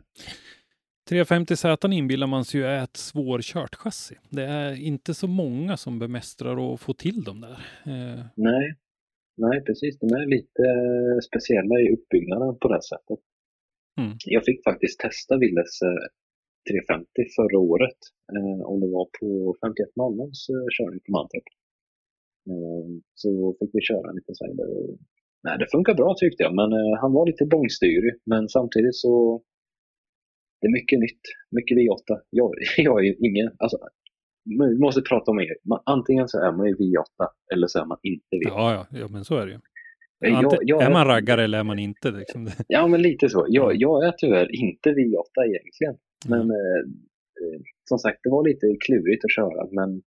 350Z 1.10 1.94
inbillar 1.94 2.28
man 2.28 2.46
sig 2.46 2.60
ju 2.60 2.66
är 2.68 2.84
ett 2.84 2.98
svårkört 2.98 3.76
chassi. 3.76 4.16
Det 4.30 4.44
är 4.44 4.82
inte 4.82 5.14
så 5.14 5.28
många 5.28 5.78
som 5.78 6.00
bemästrar 6.00 6.58
och 6.58 6.80
får 6.80 6.94
till 6.94 7.24
dem 7.24 7.42
där. 7.42 7.58
Eh, 7.92 8.26
Nej, 8.36 8.76
nej 9.38 9.64
precis. 9.64 10.00
De 10.00 10.06
är 10.06 10.26
lite 10.26 10.64
eh, 10.64 11.20
speciella 11.30 11.76
i 11.80 11.94
uppbyggnaden 11.96 12.58
på 12.60 12.68
det 12.68 12.74
här 12.74 12.88
sättet. 12.94 13.20
Mm. 14.00 14.18
Jag 14.26 14.44
fick 14.46 14.64
faktiskt 14.64 15.00
testa 15.00 15.38
Willes 15.38 15.82
eh, 15.82 16.06
350 16.70 17.08
förra 17.38 17.60
året. 17.60 18.00
Eh, 18.36 18.62
om 18.72 18.80
det 18.80 18.90
var 18.98 19.08
på 19.20 19.30
5100s 19.64 20.40
eh, 20.54 20.68
körning 20.78 21.00
på 21.06 21.12
Mantorp. 21.12 21.48
Eh, 22.50 22.88
så 23.14 23.56
fick 23.60 23.70
vi 23.74 23.82
köra 23.82 24.10
en 24.10 24.16
liten 24.16 24.36
sväng 24.36 24.56
där. 24.56 24.70
och- 24.78 24.98
Nej, 25.44 25.58
det 25.58 25.68
funkar 25.72 25.94
bra 25.94 26.16
tyckte 26.18 26.44
jag, 26.44 26.56
men 26.56 26.74
eh, 26.74 26.94
han 27.02 27.14
var 27.14 27.26
lite 27.28 27.46
bångstyrig. 27.46 28.14
Men 28.26 28.50
samtidigt 28.50 28.96
så 28.96 29.42
det 30.62 30.68
är 30.68 30.72
mycket 30.72 31.00
nytt, 31.00 31.22
mycket 31.52 31.78
V8. 31.78 32.20
Jag, 32.30 32.52
jag 32.78 33.00
är 33.00 33.04
ju 33.04 33.16
ingen, 33.20 33.52
alltså, 33.58 33.78
vi 34.46 34.78
måste 34.80 35.02
prata 35.02 35.32
om 35.32 35.40
er. 35.40 35.56
Man, 35.64 35.80
antingen 35.86 36.28
så 36.28 36.38
är 36.40 36.52
man 36.52 36.68
ju 36.68 36.76
V8 36.76 37.28
eller 37.54 37.68
så 37.68 37.80
är 37.80 37.86
man 37.86 37.98
inte 38.04 38.36
V8. 38.36 38.48
Ja, 38.48 38.74
ja, 38.92 39.00
ja 39.00 39.08
men 39.08 39.24
så 39.26 39.36
är 39.38 39.46
det 39.46 39.52
ju. 39.52 39.60
Eh, 40.26 40.38
Ante, 40.38 40.56
jag, 40.56 40.64
jag 40.64 40.84
är 40.84 40.94
man 40.94 41.08
raggare 41.08 41.44
eller 41.44 41.60
är 41.60 41.64
man 41.64 41.80
inte? 41.80 42.12
Liksom. 42.12 42.50
Ja, 42.68 42.88
men 42.88 43.02
lite 43.02 43.30
så. 43.30 43.46
Jag, 43.50 43.76
jag 43.76 44.06
är 44.08 44.12
tyvärr 44.18 44.56
inte 44.56 44.90
V8 44.90 45.46
egentligen. 45.46 45.96
Men 46.28 46.42
eh, 46.52 46.80
eh, 47.42 47.62
som 47.90 47.98
sagt, 48.00 48.20
det 48.24 48.30
var 48.30 48.48
lite 48.48 48.68
klurigt 48.86 49.26
att 49.26 49.32
köra. 49.32 49.68
Men 49.72 50.02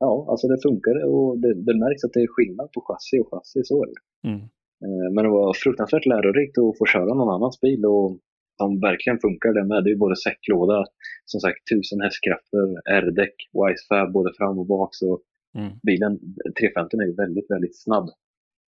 ja, 0.00 0.26
alltså 0.30 0.48
det 0.48 0.58
funkade 0.62 1.04
och 1.04 1.38
det, 1.38 1.54
det 1.54 1.76
märks 1.84 2.04
att 2.04 2.12
det 2.12 2.22
är 2.22 2.34
skillnad 2.36 2.72
på 2.72 2.80
chassi 2.86 3.20
och 3.22 3.28
chassi, 3.30 3.60
så 3.64 3.82
är 3.82 3.86
det. 3.86 4.28
Mm. 4.28 4.40
Eh, 4.84 5.08
men 5.14 5.24
det 5.24 5.30
var 5.30 5.52
fruktansvärt 5.64 6.06
lärorikt 6.06 6.58
att 6.58 6.78
få 6.78 6.84
köra 6.86 7.14
någon 7.14 7.34
annans 7.36 7.60
bil 7.60 7.86
och 7.86 8.18
som 8.58 8.80
verkligen 8.80 9.18
funkar 9.18 9.52
det 9.52 9.64
med. 9.64 9.84
Det 9.84 9.90
är 9.90 9.96
både 9.96 10.16
säcklåda, 10.16 10.84
som 11.24 11.40
sagt 11.40 11.58
1000 11.72 12.00
hästkrafter, 12.00 12.64
R-däck, 12.98 13.34
Wisefab 13.58 14.12
både 14.12 14.30
fram 14.38 14.58
och 14.58 14.66
bak. 14.66 14.94
Så 14.94 15.20
Mm. 15.54 15.72
bilen 15.82 16.18
350 16.60 16.96
är 16.96 17.16
väldigt, 17.16 17.50
väldigt 17.50 17.82
snabb. 17.82 18.06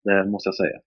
Det 0.05 0.25
måste 0.31 0.49
jag 0.49 0.55
säga. 0.55 0.79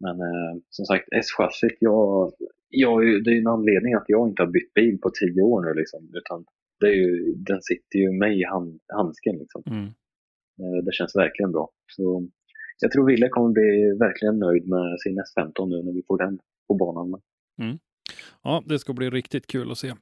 Men 0.00 0.20
eh, 0.20 0.52
som 0.70 0.84
sagt, 0.84 1.08
S-chassit, 1.12 1.76
jag, 1.80 2.32
jag, 2.68 3.24
det 3.24 3.30
är 3.30 3.38
en 3.38 3.46
anledning 3.46 3.94
att 3.94 4.04
jag 4.08 4.28
inte 4.28 4.42
har 4.42 4.50
bytt 4.50 4.74
bil 4.74 4.98
på 5.02 5.10
tio 5.20 5.42
år 5.42 5.62
nu. 5.62 5.74
Liksom, 5.80 6.00
utan 6.14 6.44
det 6.80 6.86
är 6.86 6.94
ju, 6.94 7.34
den 7.36 7.62
sitter 7.62 7.98
ju 7.98 8.12
mig 8.12 8.40
i 8.40 8.44
hand, 8.44 8.80
handsken. 8.88 9.36
Liksom. 9.38 9.62
Mm. 9.66 9.84
Eh, 10.60 10.84
Det 10.84 10.92
känns 10.92 11.16
verkligen 11.16 11.52
bra. 11.52 11.70
Så 11.86 12.28
jag 12.80 12.92
tror 12.92 13.06
Wille 13.06 13.28
kommer 13.28 13.50
bli 13.52 13.96
verkligen 13.98 14.38
nöjd 14.38 14.68
med 14.68 15.00
sin 15.00 15.18
S15 15.20 15.68
nu 15.68 15.82
när 15.82 15.92
vi 15.92 16.02
får 16.06 16.18
den 16.18 16.38
på 16.68 16.74
banan. 16.74 17.20
Ja, 18.42 18.62
det 18.66 18.78
ska 18.78 18.92
bli 18.92 19.10
riktigt 19.10 19.46
kul 19.46 19.70
att 19.70 19.78
se. 19.78 19.94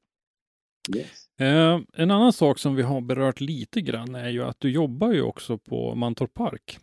Yes. 0.96 1.40
Eh, 1.40 1.80
en 1.94 2.10
annan 2.10 2.32
sak 2.32 2.58
som 2.58 2.74
vi 2.74 2.82
har 2.82 3.00
berört 3.00 3.40
lite 3.40 3.80
grann 3.80 4.14
är 4.14 4.28
ju 4.28 4.42
att 4.42 4.60
du 4.60 4.70
jobbar 4.70 5.12
ju 5.12 5.22
också 5.22 5.58
på 5.58 5.94
Mantorp 5.94 6.34
Park. 6.34 6.78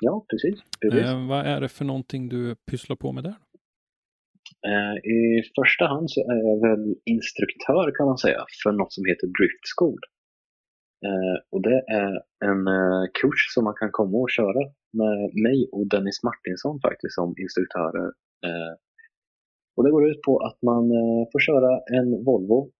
Ja, 0.00 0.24
precis. 0.30 0.60
precis. 0.80 1.00
Eh, 1.04 1.26
vad 1.26 1.46
är 1.46 1.60
det 1.60 1.68
för 1.68 1.84
någonting 1.84 2.28
du 2.28 2.54
pysslar 2.54 2.96
på 2.96 3.12
med 3.12 3.24
där? 3.24 3.34
Eh, 4.68 4.96
I 5.18 5.42
första 5.58 5.84
hand 5.86 6.10
så 6.10 6.20
är 6.20 6.40
jag 6.48 6.60
väl 6.68 6.94
instruktör 7.04 7.86
kan 7.96 8.06
man 8.06 8.18
säga 8.18 8.44
för 8.62 8.72
något 8.72 8.92
som 8.92 9.04
heter 9.04 9.26
Drift 9.26 9.66
School. 9.76 10.00
Eh, 11.06 11.36
och 11.52 11.62
det 11.62 11.78
är 12.02 12.12
en 12.50 12.66
eh, 12.66 13.04
kurs 13.20 13.40
som 13.54 13.64
man 13.64 13.74
kan 13.80 13.90
komma 13.90 14.18
och 14.18 14.30
köra 14.30 14.62
med 15.00 15.18
mig 15.46 15.68
och 15.72 15.86
Dennis 15.88 16.22
Martinsson 16.22 16.80
faktiskt 16.80 17.14
som 17.14 17.34
instruktörer. 17.44 18.12
Och 19.76 19.84
det 19.84 19.90
går 19.90 20.10
ut 20.10 20.22
på 20.22 20.38
att 20.38 20.58
man 20.62 20.84
får 21.32 21.40
köra 21.40 21.80
en 21.98 22.24
Volvo, 22.24 22.70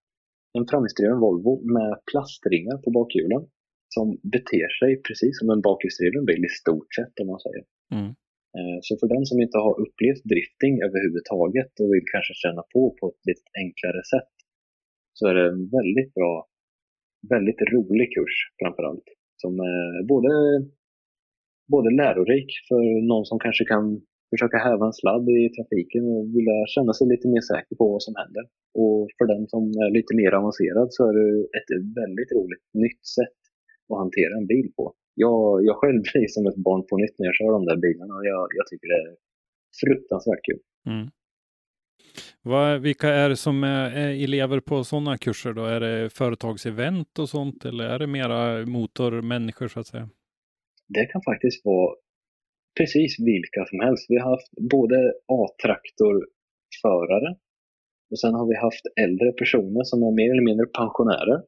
en 0.58 0.66
framhjulsdriven 0.70 1.20
Volvo 1.20 1.52
med 1.74 2.00
plastringar 2.10 2.76
på 2.84 2.90
bakhjulen 2.90 3.42
som 3.94 4.06
beter 4.22 4.68
sig 4.80 5.02
precis 5.02 5.38
som 5.38 5.50
en 5.50 5.60
bakhjulsdriven 5.60 6.24
bil 6.24 6.44
i 6.44 6.48
stort 6.48 6.94
sett 6.94 7.20
om 7.20 7.26
man 7.26 7.40
säger. 7.40 7.64
Mm. 7.94 8.14
Eh, 8.56 8.78
så 8.86 8.92
för 9.00 9.08
den 9.14 9.24
som 9.30 9.38
inte 9.44 9.58
har 9.66 9.74
upplevt 9.84 10.24
drifting 10.32 10.74
överhuvudtaget 10.86 11.72
och 11.80 11.88
vill 11.92 12.06
kanske 12.14 12.34
känna 12.44 12.62
på 12.72 12.82
på 12.98 13.04
ett 13.10 13.22
lite 13.28 13.46
enklare 13.62 14.02
sätt 14.12 14.32
så 15.16 15.22
är 15.30 15.34
det 15.38 15.46
en 15.52 15.62
väldigt 15.78 16.12
bra, 16.18 16.32
väldigt 17.34 17.60
rolig 17.74 18.08
kurs 18.16 18.36
framförallt. 18.60 19.08
Som 19.42 19.52
är 19.72 19.84
både, 20.12 20.32
både 21.74 21.88
lärorik 22.00 22.50
för 22.68 22.82
någon 23.10 23.26
som 23.30 23.38
kanske 23.46 23.64
kan 23.72 23.84
försöka 24.32 24.58
häva 24.66 24.84
en 24.86 24.98
sladd 25.00 25.26
i 25.40 25.40
trafiken 25.56 26.04
och 26.12 26.24
vilja 26.36 26.58
känna 26.74 26.92
sig 26.94 27.06
lite 27.08 27.28
mer 27.32 27.44
säker 27.52 27.74
på 27.80 27.84
vad 27.94 28.02
som 28.06 28.14
händer. 28.22 28.44
Och 28.82 29.00
för 29.16 29.26
den 29.34 29.42
som 29.52 29.62
är 29.84 29.90
lite 29.98 30.12
mer 30.20 30.32
avancerad 30.40 30.88
så 30.94 31.00
är 31.08 31.14
det 31.18 31.28
ett 31.58 31.70
väldigt 32.00 32.32
roligt 32.36 32.66
nytt 32.84 33.04
sätt 33.18 33.40
att 33.90 34.00
hantera 34.02 34.32
en 34.40 34.50
bil 34.52 34.68
på. 34.76 34.84
Jag, 35.24 35.64
jag 35.68 35.76
själv 35.76 36.00
blir 36.02 36.26
som 36.28 36.46
ett 36.46 36.56
barn 36.66 36.82
på 36.88 36.96
nytt 36.96 37.18
när 37.18 37.26
jag 37.26 37.34
kör 37.34 37.52
de 37.52 37.64
där 37.64 37.76
bilarna 37.76 38.14
och 38.14 38.26
jag, 38.26 38.48
jag 38.58 38.66
tycker 38.66 38.88
det 38.88 39.00
är 39.08 39.16
fruktansvärt 39.82 40.44
kul. 40.48 40.60
Mm. 40.86 41.06
Vad, 42.42 42.80
vilka 42.80 43.08
är 43.08 43.28
det 43.28 43.36
som 43.36 43.64
är, 43.64 43.90
är 43.90 44.24
elever 44.24 44.60
på 44.60 44.84
sådana 44.84 45.18
kurser 45.18 45.52
då? 45.52 45.64
Är 45.64 45.80
det 45.80 46.10
företagsevent 46.10 47.18
och 47.18 47.28
sånt 47.28 47.64
eller 47.64 47.84
är 47.84 47.98
det 47.98 48.06
mera 48.06 48.66
motormänniskor 48.66 49.68
så 49.68 49.80
att 49.80 49.86
säga? 49.86 50.08
Det 50.88 51.06
kan 51.06 51.22
faktiskt 51.22 51.64
vara 51.64 51.94
precis 52.78 53.20
vilka 53.20 53.64
som 53.70 53.80
helst. 53.80 54.06
Vi 54.08 54.18
har 54.18 54.30
haft 54.30 54.50
både 54.74 54.96
A-traktorförare 55.38 57.30
och 58.10 58.18
sen 58.20 58.34
har 58.34 58.46
vi 58.46 58.56
haft 58.56 58.84
äldre 59.00 59.32
personer 59.32 59.82
som 59.84 60.02
är 60.02 60.12
mer 60.20 60.30
eller 60.32 60.48
mindre 60.50 60.66
pensionärer. 60.66 61.42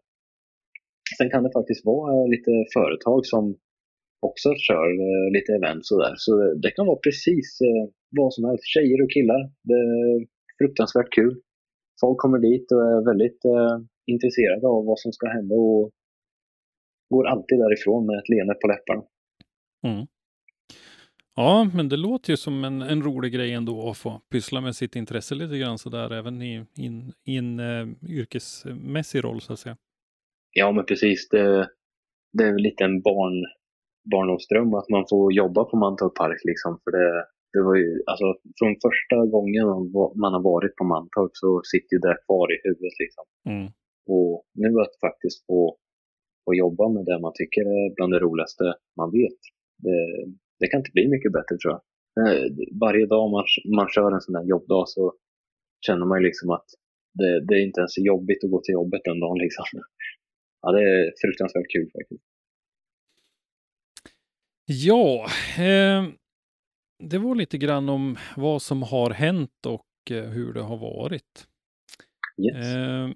Sen 1.19 1.31
kan 1.31 1.43
det 1.45 1.53
faktiskt 1.59 1.87
vara 1.87 2.09
eh, 2.15 2.29
lite 2.35 2.53
företag 2.77 3.27
som 3.27 3.45
också 4.29 4.49
kör 4.67 4.89
eh, 5.09 5.27
lite 5.37 5.53
event 5.59 5.87
sådär. 5.87 6.15
Så 6.17 6.31
det 6.63 6.71
kan 6.71 6.87
vara 6.87 7.05
precis 7.07 7.61
eh, 7.69 7.85
vad 8.21 8.35
som 8.35 8.45
helst. 8.49 8.65
Tjejer 8.75 9.03
och 9.05 9.11
killar. 9.17 9.43
Det 9.69 9.79
är 9.95 10.27
fruktansvärt 10.59 11.13
kul. 11.19 11.35
Folk 12.01 12.19
kommer 12.19 12.39
dit 12.39 12.73
och 12.73 12.83
är 12.93 13.05
väldigt 13.11 13.41
intresserade 14.07 14.67
av 14.67 14.85
vad 14.85 14.99
som 14.99 15.13
ska 15.13 15.27
hända 15.29 15.55
och 15.55 15.91
går 17.15 17.27
alltid 17.27 17.59
därifrån 17.59 18.07
med 18.07 18.19
ett 18.19 18.29
leende 18.29 18.55
på 18.55 18.67
läpparna. 18.69 19.03
Mm. 19.87 20.07
Ja, 21.37 21.71
men 21.75 21.89
det 21.89 21.97
låter 21.97 22.31
ju 22.31 22.37
som 22.37 22.65
en, 22.65 22.83
en 22.83 23.03
rolig 23.03 23.33
grej 23.33 23.53
ändå 23.53 23.91
att 23.91 23.97
få 23.97 24.21
pyssla 24.31 24.61
med 24.61 24.77
sitt 24.77 24.97
intresse 24.97 25.35
lite 25.35 25.59
grann 25.59 25.79
sådär 25.79 26.13
även 26.13 26.43
i, 26.43 26.65
in, 26.77 27.13
en 27.25 27.61
yrkesmässig 28.09 29.25
roll 29.25 29.41
så 29.41 29.53
att 29.53 29.59
säga. 29.59 29.77
Ja, 30.53 30.73
men 30.73 30.85
precis. 30.85 31.29
Det, 31.29 31.69
det 32.33 32.45
är 32.45 32.59
lite 32.59 32.85
en 32.85 33.03
barn, 33.03 33.37
barndomsdröm 34.13 34.75
att 34.75 34.89
man 34.89 35.05
får 35.11 35.33
jobba 35.33 35.65
på 35.65 35.77
Mantorp 35.77 36.15
Park. 36.15 36.41
Liksom, 36.45 36.81
för 36.85 36.91
det, 36.91 37.27
det 37.53 37.63
var 37.63 37.77
ju, 37.77 38.03
alltså, 38.07 38.27
från 38.59 38.73
första 38.87 39.17
gången 39.35 39.67
man 40.23 40.33
har 40.37 40.43
varit 40.53 40.77
på 40.77 40.85
Mantorp 40.85 41.31
så 41.43 41.61
sitter 41.73 41.93
ju 41.97 42.01
det 42.07 42.17
kvar 42.27 42.47
i 42.55 42.59
huvudet. 42.65 42.97
Liksom. 43.03 43.25
Mm. 43.53 43.67
Och 44.15 44.45
nu 44.63 44.71
att 44.81 44.95
faktiskt 45.07 45.47
få, 45.47 45.77
få 46.45 46.55
jobba 46.55 46.89
med 46.89 47.05
det 47.05 47.19
man 47.21 47.33
tycker 47.35 47.63
är 47.79 47.95
bland 47.95 48.13
det 48.13 48.25
roligaste 48.27 48.65
man 49.01 49.11
vet. 49.19 49.41
Det, 49.85 49.99
det 50.61 50.67
kan 50.69 50.81
inte 50.81 50.95
bli 50.97 51.09
mycket 51.09 51.33
bättre 51.33 51.57
tror 51.57 51.73
jag. 51.75 51.83
Eh, 52.21 52.45
Varje 52.81 53.07
dag 53.07 53.31
man, 53.31 53.45
man 53.77 53.89
kör 53.95 54.11
en 54.13 54.21
sån 54.27 54.35
här 54.35 54.45
jobbdag 54.55 54.85
så 54.89 55.03
känner 55.87 56.07
man 56.07 56.19
ju 56.19 56.25
liksom 56.29 56.51
att 56.51 56.69
det, 57.19 57.31
det 57.47 57.55
är 57.55 57.63
inte 57.67 57.81
ens 57.81 57.99
jobbigt 57.99 58.45
att 58.45 58.51
gå 58.51 58.61
till 58.63 58.73
jobbet 58.73 59.01
den 59.05 59.21
dagen. 59.21 59.39
Liksom. 59.39 59.65
Ja, 60.63 60.73
det 60.73 60.83
är 60.83 61.13
fruktansvärt 61.23 61.73
kul 61.73 61.91
faktiskt. 61.93 62.25
Ja, 64.65 65.27
eh, 65.59 66.05
det 66.99 67.19
var 67.19 67.35
lite 67.35 67.59
grann 67.59 67.89
om 67.89 68.17
vad 68.37 68.63
som 68.63 68.83
har 68.83 69.11
hänt 69.11 69.67
och 69.67 69.87
eh, 70.11 70.25
hur 70.25 70.53
det 70.53 70.61
har 70.61 70.77
varit. 70.77 71.47
Yes. 72.39 72.75
Eh, 72.75 73.11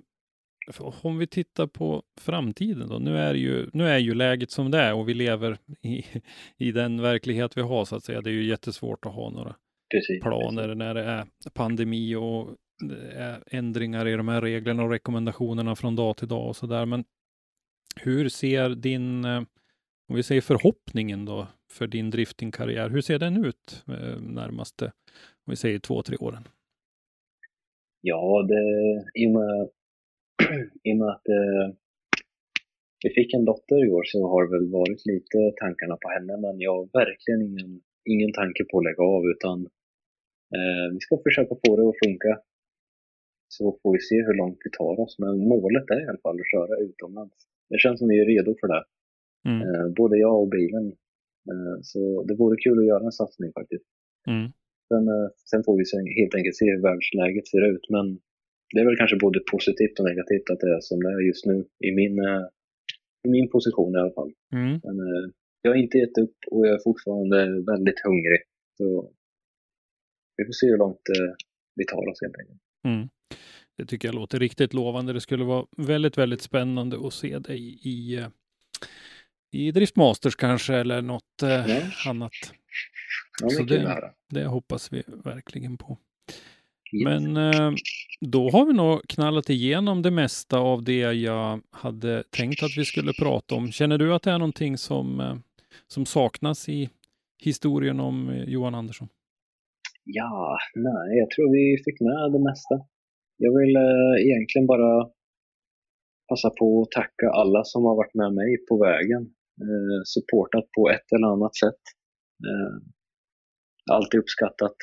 om 1.02 1.18
vi 1.18 1.26
tittar 1.26 1.66
på 1.66 2.02
framtiden 2.20 2.88
då. 2.88 2.98
Nu 2.98 3.18
är, 3.18 3.34
ju, 3.34 3.70
nu 3.72 3.88
är 3.88 3.98
ju 3.98 4.14
läget 4.14 4.50
som 4.50 4.70
det 4.70 4.78
är 4.78 4.94
och 4.94 5.08
vi 5.08 5.14
lever 5.14 5.58
i, 5.82 6.04
i 6.56 6.72
den 6.72 7.02
verklighet 7.02 7.56
vi 7.56 7.62
har 7.62 7.84
så 7.84 7.96
att 7.96 8.04
säga. 8.04 8.20
Det 8.20 8.30
är 8.30 8.34
ju 8.34 8.44
jättesvårt 8.44 9.06
att 9.06 9.12
ha 9.12 9.30
några 9.30 9.56
Precis. 9.94 10.22
planer 10.22 10.74
när 10.74 10.94
det 10.94 11.04
är 11.04 11.26
pandemi 11.54 12.14
och 12.14 12.56
ändringar 13.46 14.08
i 14.08 14.12
de 14.12 14.28
här 14.28 14.40
reglerna 14.40 14.82
och 14.82 14.90
rekommendationerna 14.90 15.76
från 15.76 15.96
dag 15.96 16.16
till 16.16 16.28
dag 16.28 16.48
och 16.48 16.56
så 16.56 16.66
där. 16.66 16.86
Men 16.86 17.04
hur 18.00 18.28
ser 18.28 18.68
din, 18.70 19.24
eh, 19.24 19.42
om 20.08 20.16
vi 20.16 20.22
säger 20.22 20.40
förhoppningen 20.40 21.24
då, 21.24 21.48
för 21.72 21.86
din 21.86 22.10
driftingkarriär, 22.10 22.90
hur 22.90 23.00
ser 23.00 23.18
den 23.18 23.44
ut 23.44 23.84
eh, 23.88 24.20
närmaste, 24.20 24.84
om 25.46 25.50
vi 25.50 25.56
säger 25.56 25.78
två, 25.78 26.02
tre 26.02 26.16
åren? 26.16 26.48
Ja, 28.00 28.46
det, 28.48 28.62
i, 29.22 29.26
och 29.26 29.30
med, 29.30 29.68
i 30.82 30.92
och 30.92 30.96
med 30.96 31.08
att 31.08 31.28
eh, 31.28 31.76
vi 33.04 33.10
fick 33.10 33.34
en 33.34 33.44
dotter 33.44 33.86
i 33.86 33.90
år 33.90 34.04
så 34.04 34.18
har 34.30 34.40
det 34.44 34.50
väl 34.56 34.70
varit 34.70 35.06
lite 35.06 35.38
tankarna 35.62 35.96
på 36.02 36.08
henne, 36.08 36.36
men 36.36 36.60
jag 36.60 36.74
har 36.76 36.88
verkligen 37.02 37.42
ingen, 37.48 37.80
ingen 38.04 38.32
tanke 38.32 38.64
på 38.64 38.78
att 38.78 38.84
lägga 38.84 39.02
av, 39.02 39.22
utan 39.34 39.58
eh, 40.56 40.86
vi 40.92 41.00
ska 41.00 41.18
försöka 41.28 41.54
få 41.62 41.76
det 41.76 41.88
att 41.88 42.02
funka. 42.04 42.32
Så 43.48 43.78
får 43.82 43.92
vi 43.92 44.00
se 44.00 44.16
hur 44.26 44.34
långt 44.34 44.58
vi 44.64 44.70
tar 44.70 45.00
oss, 45.00 45.18
men 45.18 45.48
målet 45.48 45.90
är 45.90 46.00
i 46.04 46.08
alla 46.08 46.24
fall 46.24 46.40
att 46.40 46.52
köra 46.54 46.74
utomlands. 46.88 47.38
Det 47.70 47.78
känns 47.84 47.98
som 47.98 48.08
vi 48.08 48.18
är 48.20 48.26
redo 48.34 48.54
för 48.60 48.68
det, 48.74 48.84
Mm. 49.48 49.60
eh, 49.62 49.86
både 50.00 50.14
jag 50.26 50.36
och 50.42 50.48
bilen. 50.48 50.86
Eh, 51.50 51.76
så 51.82 52.00
det 52.28 52.34
vore 52.34 52.56
kul 52.64 52.78
att 52.78 52.90
göra 52.92 53.04
en 53.04 53.12
satsning 53.22 53.50
faktiskt. 53.58 53.88
Mm. 54.32 54.46
Sen, 54.90 55.04
eh, 55.14 55.28
sen 55.50 55.62
får 55.64 55.74
vi 55.78 55.84
helt 56.20 56.34
enkelt 56.34 56.56
se 56.56 56.64
hur 56.70 56.82
världsläget 56.88 57.46
ser 57.48 57.62
ut. 57.72 57.84
Men 57.94 58.06
det 58.72 58.80
är 58.80 58.86
väl 58.88 58.96
kanske 59.00 59.16
både 59.26 59.38
positivt 59.52 59.98
och 59.98 60.06
negativt 60.10 60.50
att 60.52 60.60
det 60.60 60.70
är 60.76 60.80
som 60.80 60.98
det 61.00 61.10
är 61.16 61.20
just 61.30 61.46
nu 61.50 61.56
i 61.88 61.90
min, 62.00 62.16
i 63.26 63.28
min 63.36 63.48
position 63.54 63.94
i 63.94 63.98
alla 63.98 64.16
fall. 64.18 64.32
Mm. 64.52 64.72
Men 64.86 64.96
jag 65.62 65.70
har 65.70 65.76
inte 65.84 65.98
gett 65.98 66.18
upp 66.24 66.38
och 66.50 66.66
jag 66.66 66.74
är 66.74 66.82
fortfarande 66.88 67.38
väldigt 67.72 68.00
hungrig. 68.06 68.40
Så 68.78 68.86
vi 70.36 70.44
får 70.44 70.52
se 70.52 70.66
hur 70.66 70.78
långt 70.78 71.04
vi 71.78 71.84
tar 71.84 72.08
oss 72.10 72.18
helt 72.24 72.38
enkelt. 72.40 72.60
Mm. 72.88 73.08
Det 73.78 73.86
tycker 73.86 74.08
jag 74.08 74.14
låter 74.14 74.38
riktigt 74.38 74.74
lovande. 74.74 75.12
Det 75.12 75.20
skulle 75.20 75.44
vara 75.44 75.66
väldigt, 75.76 76.18
väldigt 76.18 76.42
spännande 76.42 77.06
att 77.06 77.12
se 77.14 77.38
dig 77.38 77.78
i, 77.88 78.16
eh, 78.16 78.26
i 79.52 79.70
Driftmasters 79.70 80.36
kanske 80.36 80.74
eller 80.74 81.02
något 81.02 81.22
Ja. 81.42 81.64
annat. 82.10 82.32
Ja, 83.42 83.48
Så 83.50 83.62
det- 83.62 83.82
nära. 83.82 84.10
Det 84.30 84.44
hoppas 84.44 84.92
vi 84.92 85.02
verkligen 85.24 85.76
på. 85.78 85.98
Men 87.04 87.36
eh, 87.36 87.72
då 88.20 88.50
har 88.50 88.66
vi 88.66 88.72
nog 88.72 89.08
knallat 89.08 89.50
igenom 89.50 90.02
det 90.02 90.10
mesta 90.10 90.58
av 90.58 90.84
det 90.84 90.98
jag 91.00 91.60
hade 91.70 92.22
tänkt 92.30 92.62
att 92.62 92.76
vi 92.76 92.84
skulle 92.84 93.12
prata 93.12 93.54
om. 93.54 93.72
Känner 93.72 93.98
du 93.98 94.14
att 94.14 94.22
det 94.22 94.30
är 94.30 94.38
någonting 94.38 94.78
som, 94.78 95.42
som 95.88 96.06
saknas 96.06 96.68
i 96.68 96.90
historien 97.42 98.00
om 98.00 98.44
Johan 98.46 98.74
Andersson? 98.74 99.08
Ja, 100.04 100.58
nej, 100.74 101.18
jag 101.18 101.30
tror 101.30 101.52
vi 101.52 101.82
fick 101.84 102.00
med 102.00 102.32
det 102.32 102.44
mesta. 102.44 102.74
Jag 103.44 103.52
vill 103.58 103.76
eh, 103.76 104.14
egentligen 104.26 104.66
bara 104.66 105.10
passa 106.28 106.50
på 106.58 106.82
att 106.82 106.90
tacka 106.90 107.26
alla 107.40 107.64
som 107.64 107.84
har 107.84 107.96
varit 107.96 108.14
med 108.14 108.32
mig 108.34 108.50
på 108.68 108.74
vägen. 108.88 109.22
Eh, 109.64 110.00
supportat 110.14 110.66
på 110.76 110.90
ett 110.90 111.08
eller 111.14 111.26
annat 111.34 111.56
sätt. 111.56 111.82
Eh, 112.48 112.74
jag 113.84 113.94
har 113.94 113.98
alltid 114.00 114.20
uppskattat 114.20 114.76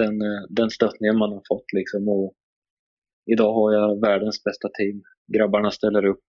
den, 0.00 0.14
den 0.48 0.70
stöttningen 0.70 1.18
man 1.18 1.32
har 1.32 1.42
fått. 1.48 1.68
Liksom, 1.72 2.08
och 2.08 2.34
idag 3.32 3.52
har 3.58 3.72
jag 3.72 4.00
världens 4.00 4.44
bästa 4.44 4.68
team. 4.68 5.02
Grabbarna 5.34 5.70
ställer 5.70 6.04
upp 6.04 6.28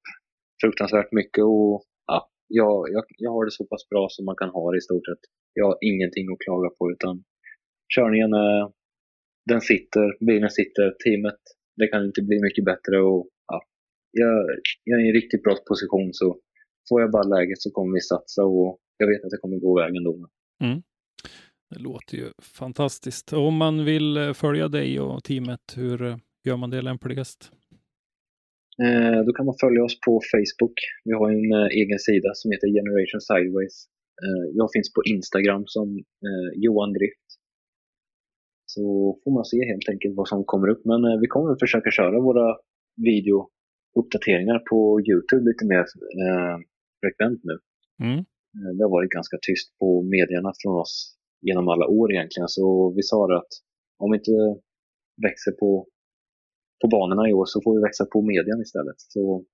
fruktansvärt 0.62 1.12
mycket 1.12 1.44
och 1.44 1.84
ja, 2.08 2.30
jag, 2.48 2.90
jag, 2.94 3.04
jag 3.18 3.32
har 3.32 3.46
det 3.46 3.52
så 3.52 3.66
pass 3.66 3.90
bra 3.90 4.08
som 4.10 4.26
man 4.26 4.36
kan 4.36 4.50
ha 4.50 4.72
det 4.72 4.78
i 4.78 4.88
stort 4.90 5.06
sett. 5.06 5.24
Jag 5.54 5.66
har 5.66 5.78
ingenting 5.82 6.26
att 6.34 6.44
klaga 6.46 6.70
på 6.78 6.92
utan 6.92 7.24
körningen 7.96 8.34
är, 8.34 8.72
den 9.46 9.62
sitter, 9.62 10.26
bilen 10.26 10.50
sitter, 10.50 10.96
teamet, 11.04 11.40
det 11.76 11.88
kan 11.88 12.06
inte 12.06 12.22
bli 12.22 12.42
mycket 12.42 12.66
bättre 12.66 13.02
och 13.02 13.30
ja, 13.48 13.62
jag, 14.12 14.46
jag 14.84 15.00
är 15.00 15.06
i 15.06 15.08
en 15.08 15.14
riktigt 15.14 15.44
bra 15.44 15.56
position 15.68 16.10
så 16.14 16.38
får 16.90 17.02
jag 17.02 17.12
bara 17.12 17.24
läget 17.24 17.62
så 17.62 17.72
kommer 17.72 17.94
vi 17.94 18.02
satsa 18.02 18.44
och 18.44 18.80
jag 18.98 19.08
vet 19.08 19.24
att 19.24 19.30
det 19.30 19.38
kommer 19.38 19.58
gå 19.58 19.80
vägen 19.80 20.04
då. 20.04 20.28
Det 21.70 21.80
låter 21.80 22.18
ju 22.18 22.28
fantastiskt. 22.42 23.34
Om 23.34 23.56
man 23.56 23.86
vill 23.86 24.18
eh, 24.18 24.34
följa 24.34 24.68
dig 24.68 25.00
och 25.00 25.24
teamet, 25.24 25.66
hur 25.76 26.02
eh, 26.04 26.18
gör 26.44 26.58
man 26.58 26.70
det 26.70 26.82
lämpligast? 26.82 27.52
Eh, 28.84 29.20
då 29.26 29.34
kan 29.34 29.46
man 29.46 29.56
följa 29.62 29.84
oss 29.84 30.00
på 30.00 30.22
Facebook. 30.32 30.78
Vi 31.04 31.14
har 31.14 31.30
en 31.30 31.52
eh, 31.60 31.68
egen 31.82 32.00
sida 32.00 32.30
som 32.34 32.52
heter 32.52 32.68
Generation 32.68 33.22
Sideways. 33.22 33.76
Eh, 34.24 34.46
jag 34.54 34.70
finns 34.74 34.94
på 34.94 35.02
Instagram 35.16 35.64
som 35.66 35.88
eh, 36.28 36.50
Johan 36.64 36.94
Drift. 36.94 37.28
Så 38.74 38.84
får 39.24 39.32
man 39.38 39.46
se 39.52 39.58
helt 39.72 39.90
enkelt 39.94 40.16
vad 40.22 40.28
som 40.28 40.44
kommer 40.52 40.68
upp. 40.74 40.82
Men 40.92 41.00
eh, 41.10 41.20
vi 41.24 41.28
kommer 41.34 41.52
att 41.52 41.64
försöka 41.66 41.90
köra 41.92 42.26
våra 42.30 42.48
videouppdateringar 43.08 44.60
på 44.70 44.78
Youtube 45.08 45.44
lite 45.50 45.66
mer 45.72 45.84
eh, 46.24 46.56
frekvent 47.02 47.42
nu. 47.50 47.56
Mm. 48.06 48.20
Eh, 48.58 48.72
Det 48.76 48.84
har 48.86 48.92
varit 48.98 49.18
ganska 49.18 49.38
tyst 49.48 49.68
på 49.80 49.88
medierna 50.16 50.52
från 50.62 50.76
oss 50.84 50.94
genom 51.48 51.68
alla 51.74 51.88
år 51.88 52.08
egentligen. 52.14 52.48
Så 52.58 52.94
vi 52.98 53.04
sa 53.12 53.28
det 53.28 53.38
att 53.38 53.54
om 54.04 54.12
vi 54.12 54.18
inte 54.18 54.38
växer 55.28 55.52
på, 55.62 55.70
på 56.82 56.88
banorna 56.96 57.30
i 57.30 57.34
år 57.40 57.46
så 57.46 57.62
får 57.64 57.76
vi 57.76 57.82
växa 57.88 58.06
på 58.14 58.22
median 58.22 58.62
istället. 58.62 59.00
Så 59.14 59.46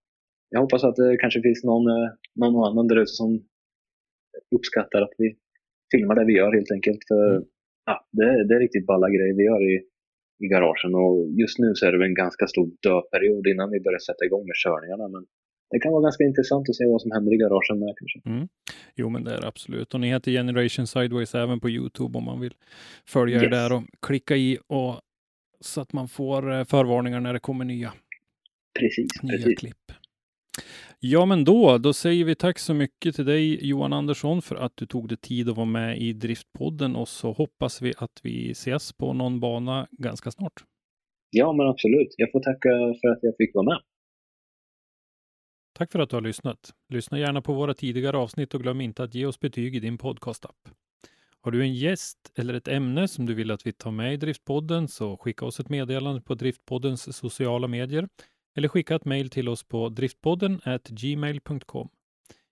jag 0.49 0.61
hoppas 0.61 0.84
att 0.84 0.95
det 0.95 1.18
kanske 1.22 1.41
finns 1.41 1.64
någon, 1.64 1.85
eh, 1.95 2.10
någon 2.41 2.56
annan 2.68 2.88
där 2.88 2.99
ute 3.03 3.18
som 3.22 3.31
uppskattar 4.56 5.02
att 5.02 5.15
vi 5.18 5.27
filmar 5.91 6.15
det 6.15 6.26
vi 6.26 6.34
gör 6.39 6.52
helt 6.57 6.72
enkelt. 6.72 7.02
För 7.07 7.23
ja, 7.89 7.95
det, 8.18 8.47
det 8.47 8.53
är 8.55 8.59
riktigt 8.59 8.85
balla 8.91 9.07
grejer 9.15 9.35
vi 9.39 9.43
gör 9.49 9.61
i, 9.73 9.76
i 10.43 10.47
garagen 10.53 10.91
och 11.03 11.15
just 11.41 11.57
nu 11.59 11.69
så 11.76 11.85
är 11.85 11.91
det 11.91 12.05
en 12.05 12.14
ganska 12.23 12.45
stor 12.53 12.68
dödperiod 12.85 13.47
innan 13.47 13.68
vi 13.72 13.80
börjar 13.80 13.99
sätta 13.99 14.26
igång 14.26 14.45
med 14.49 14.55
körningarna. 14.65 15.07
Men 15.07 15.23
det 15.72 15.80
kan 15.80 15.91
vara 15.91 16.03
ganska 16.07 16.23
intressant 16.23 16.69
att 16.69 16.76
se 16.76 16.85
vad 16.93 17.01
som 17.01 17.11
händer 17.11 17.31
i 17.34 17.38
garagen 17.38 17.80
med 17.80 17.93
kanske. 17.99 18.47
Jo, 18.95 19.09
men 19.09 19.23
det 19.23 19.34
är 19.34 19.45
absolut. 19.45 19.93
Och 19.93 19.99
ni 19.99 20.07
heter 20.09 20.31
Generation 20.31 20.88
Sideways 20.88 21.35
även 21.35 21.59
på 21.59 21.69
Youtube 21.69 22.18
om 22.18 22.23
man 22.23 22.39
vill 22.41 22.53
följa 23.05 23.38
er 23.38 23.43
Yes. 23.43 23.51
där 23.51 23.73
och 23.76 23.84
klicka 24.07 24.35
i 24.35 24.57
och 24.68 24.93
så 25.59 25.81
att 25.81 25.93
man 25.93 26.07
får 26.07 26.51
eh, 26.53 26.64
förvarningar 26.64 27.19
när 27.19 27.34
det 27.34 27.39
kommer 27.39 27.65
nya, 27.65 27.93
Precis, 28.80 29.23
nya 29.23 29.38
precis. 29.38 29.59
klipp. 29.59 29.91
Ja, 30.99 31.25
men 31.25 31.43
då, 31.43 31.77
då 31.77 31.93
säger 31.93 32.25
vi 32.25 32.35
tack 32.35 32.59
så 32.59 32.73
mycket 32.73 33.15
till 33.15 33.25
dig 33.25 33.67
Johan 33.67 33.93
Andersson 33.93 34.41
för 34.41 34.55
att 34.55 34.77
du 34.77 34.85
tog 34.85 35.07
dig 35.07 35.17
tid 35.17 35.49
att 35.49 35.55
vara 35.55 35.65
med 35.65 36.01
i 36.01 36.13
Driftpodden 36.13 36.95
och 36.95 37.07
så 37.07 37.31
hoppas 37.31 37.81
vi 37.81 37.93
att 37.97 38.19
vi 38.23 38.51
ses 38.51 38.93
på 38.93 39.13
någon 39.13 39.39
bana 39.39 39.88
ganska 39.91 40.31
snart. 40.31 40.63
Ja, 41.29 41.53
men 41.53 41.67
absolut. 41.67 42.13
Jag 42.17 42.31
får 42.31 42.39
tacka 42.39 42.69
för 43.01 43.07
att 43.07 43.19
jag 43.21 43.34
fick 43.38 43.55
vara 43.55 43.65
med. 43.65 43.81
Tack 45.73 45.91
för 45.91 45.99
att 45.99 46.09
du 46.09 46.15
har 46.15 46.21
lyssnat. 46.21 46.73
Lyssna 46.89 47.19
gärna 47.19 47.41
på 47.41 47.53
våra 47.53 47.73
tidigare 47.73 48.17
avsnitt 48.17 48.53
och 48.53 48.61
glöm 48.61 48.81
inte 48.81 49.03
att 49.03 49.15
ge 49.15 49.25
oss 49.25 49.39
betyg 49.39 49.75
i 49.75 49.79
din 49.79 49.97
podcastapp. 49.97 50.69
Har 51.41 51.51
du 51.51 51.61
en 51.61 51.73
gäst 51.73 52.17
eller 52.35 52.53
ett 52.53 52.67
ämne 52.67 53.07
som 53.07 53.25
du 53.25 53.34
vill 53.34 53.51
att 53.51 53.67
vi 53.67 53.73
tar 53.73 53.91
med 53.91 54.13
i 54.13 54.17
Driftpodden 54.17 54.88
så 54.88 55.17
skicka 55.17 55.45
oss 55.45 55.59
ett 55.59 55.69
meddelande 55.69 56.21
på 56.21 56.35
Driftpoddens 56.35 57.17
sociala 57.17 57.67
medier 57.67 58.07
eller 58.57 58.67
skicka 58.67 58.95
ett 58.95 59.05
mejl 59.05 59.29
till 59.29 59.49
oss 59.49 59.63
på 59.63 59.89
driftpodden 59.89 60.61
gmail.com. 60.89 61.89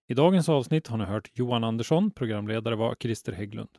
I 0.07 0.14
dagens 0.14 0.49
avsnitt 0.49 0.88
har 0.88 0.98
ni 0.98 1.03
hört 1.03 1.32
Johan 1.34 1.64
Andersson, 1.64 2.11
programledare 2.11 2.76
var 2.76 2.95
Christer 2.99 3.32
Hägglund. 3.32 3.69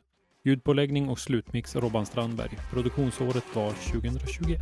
Ljudpåläggning 0.43 1.09
och 1.09 1.19
slutmix 1.19 1.75
Robban 1.75 2.05
Strandberg. 2.05 2.57
Produktionsåret 2.71 3.55
var 3.55 3.71
2021. 3.71 4.61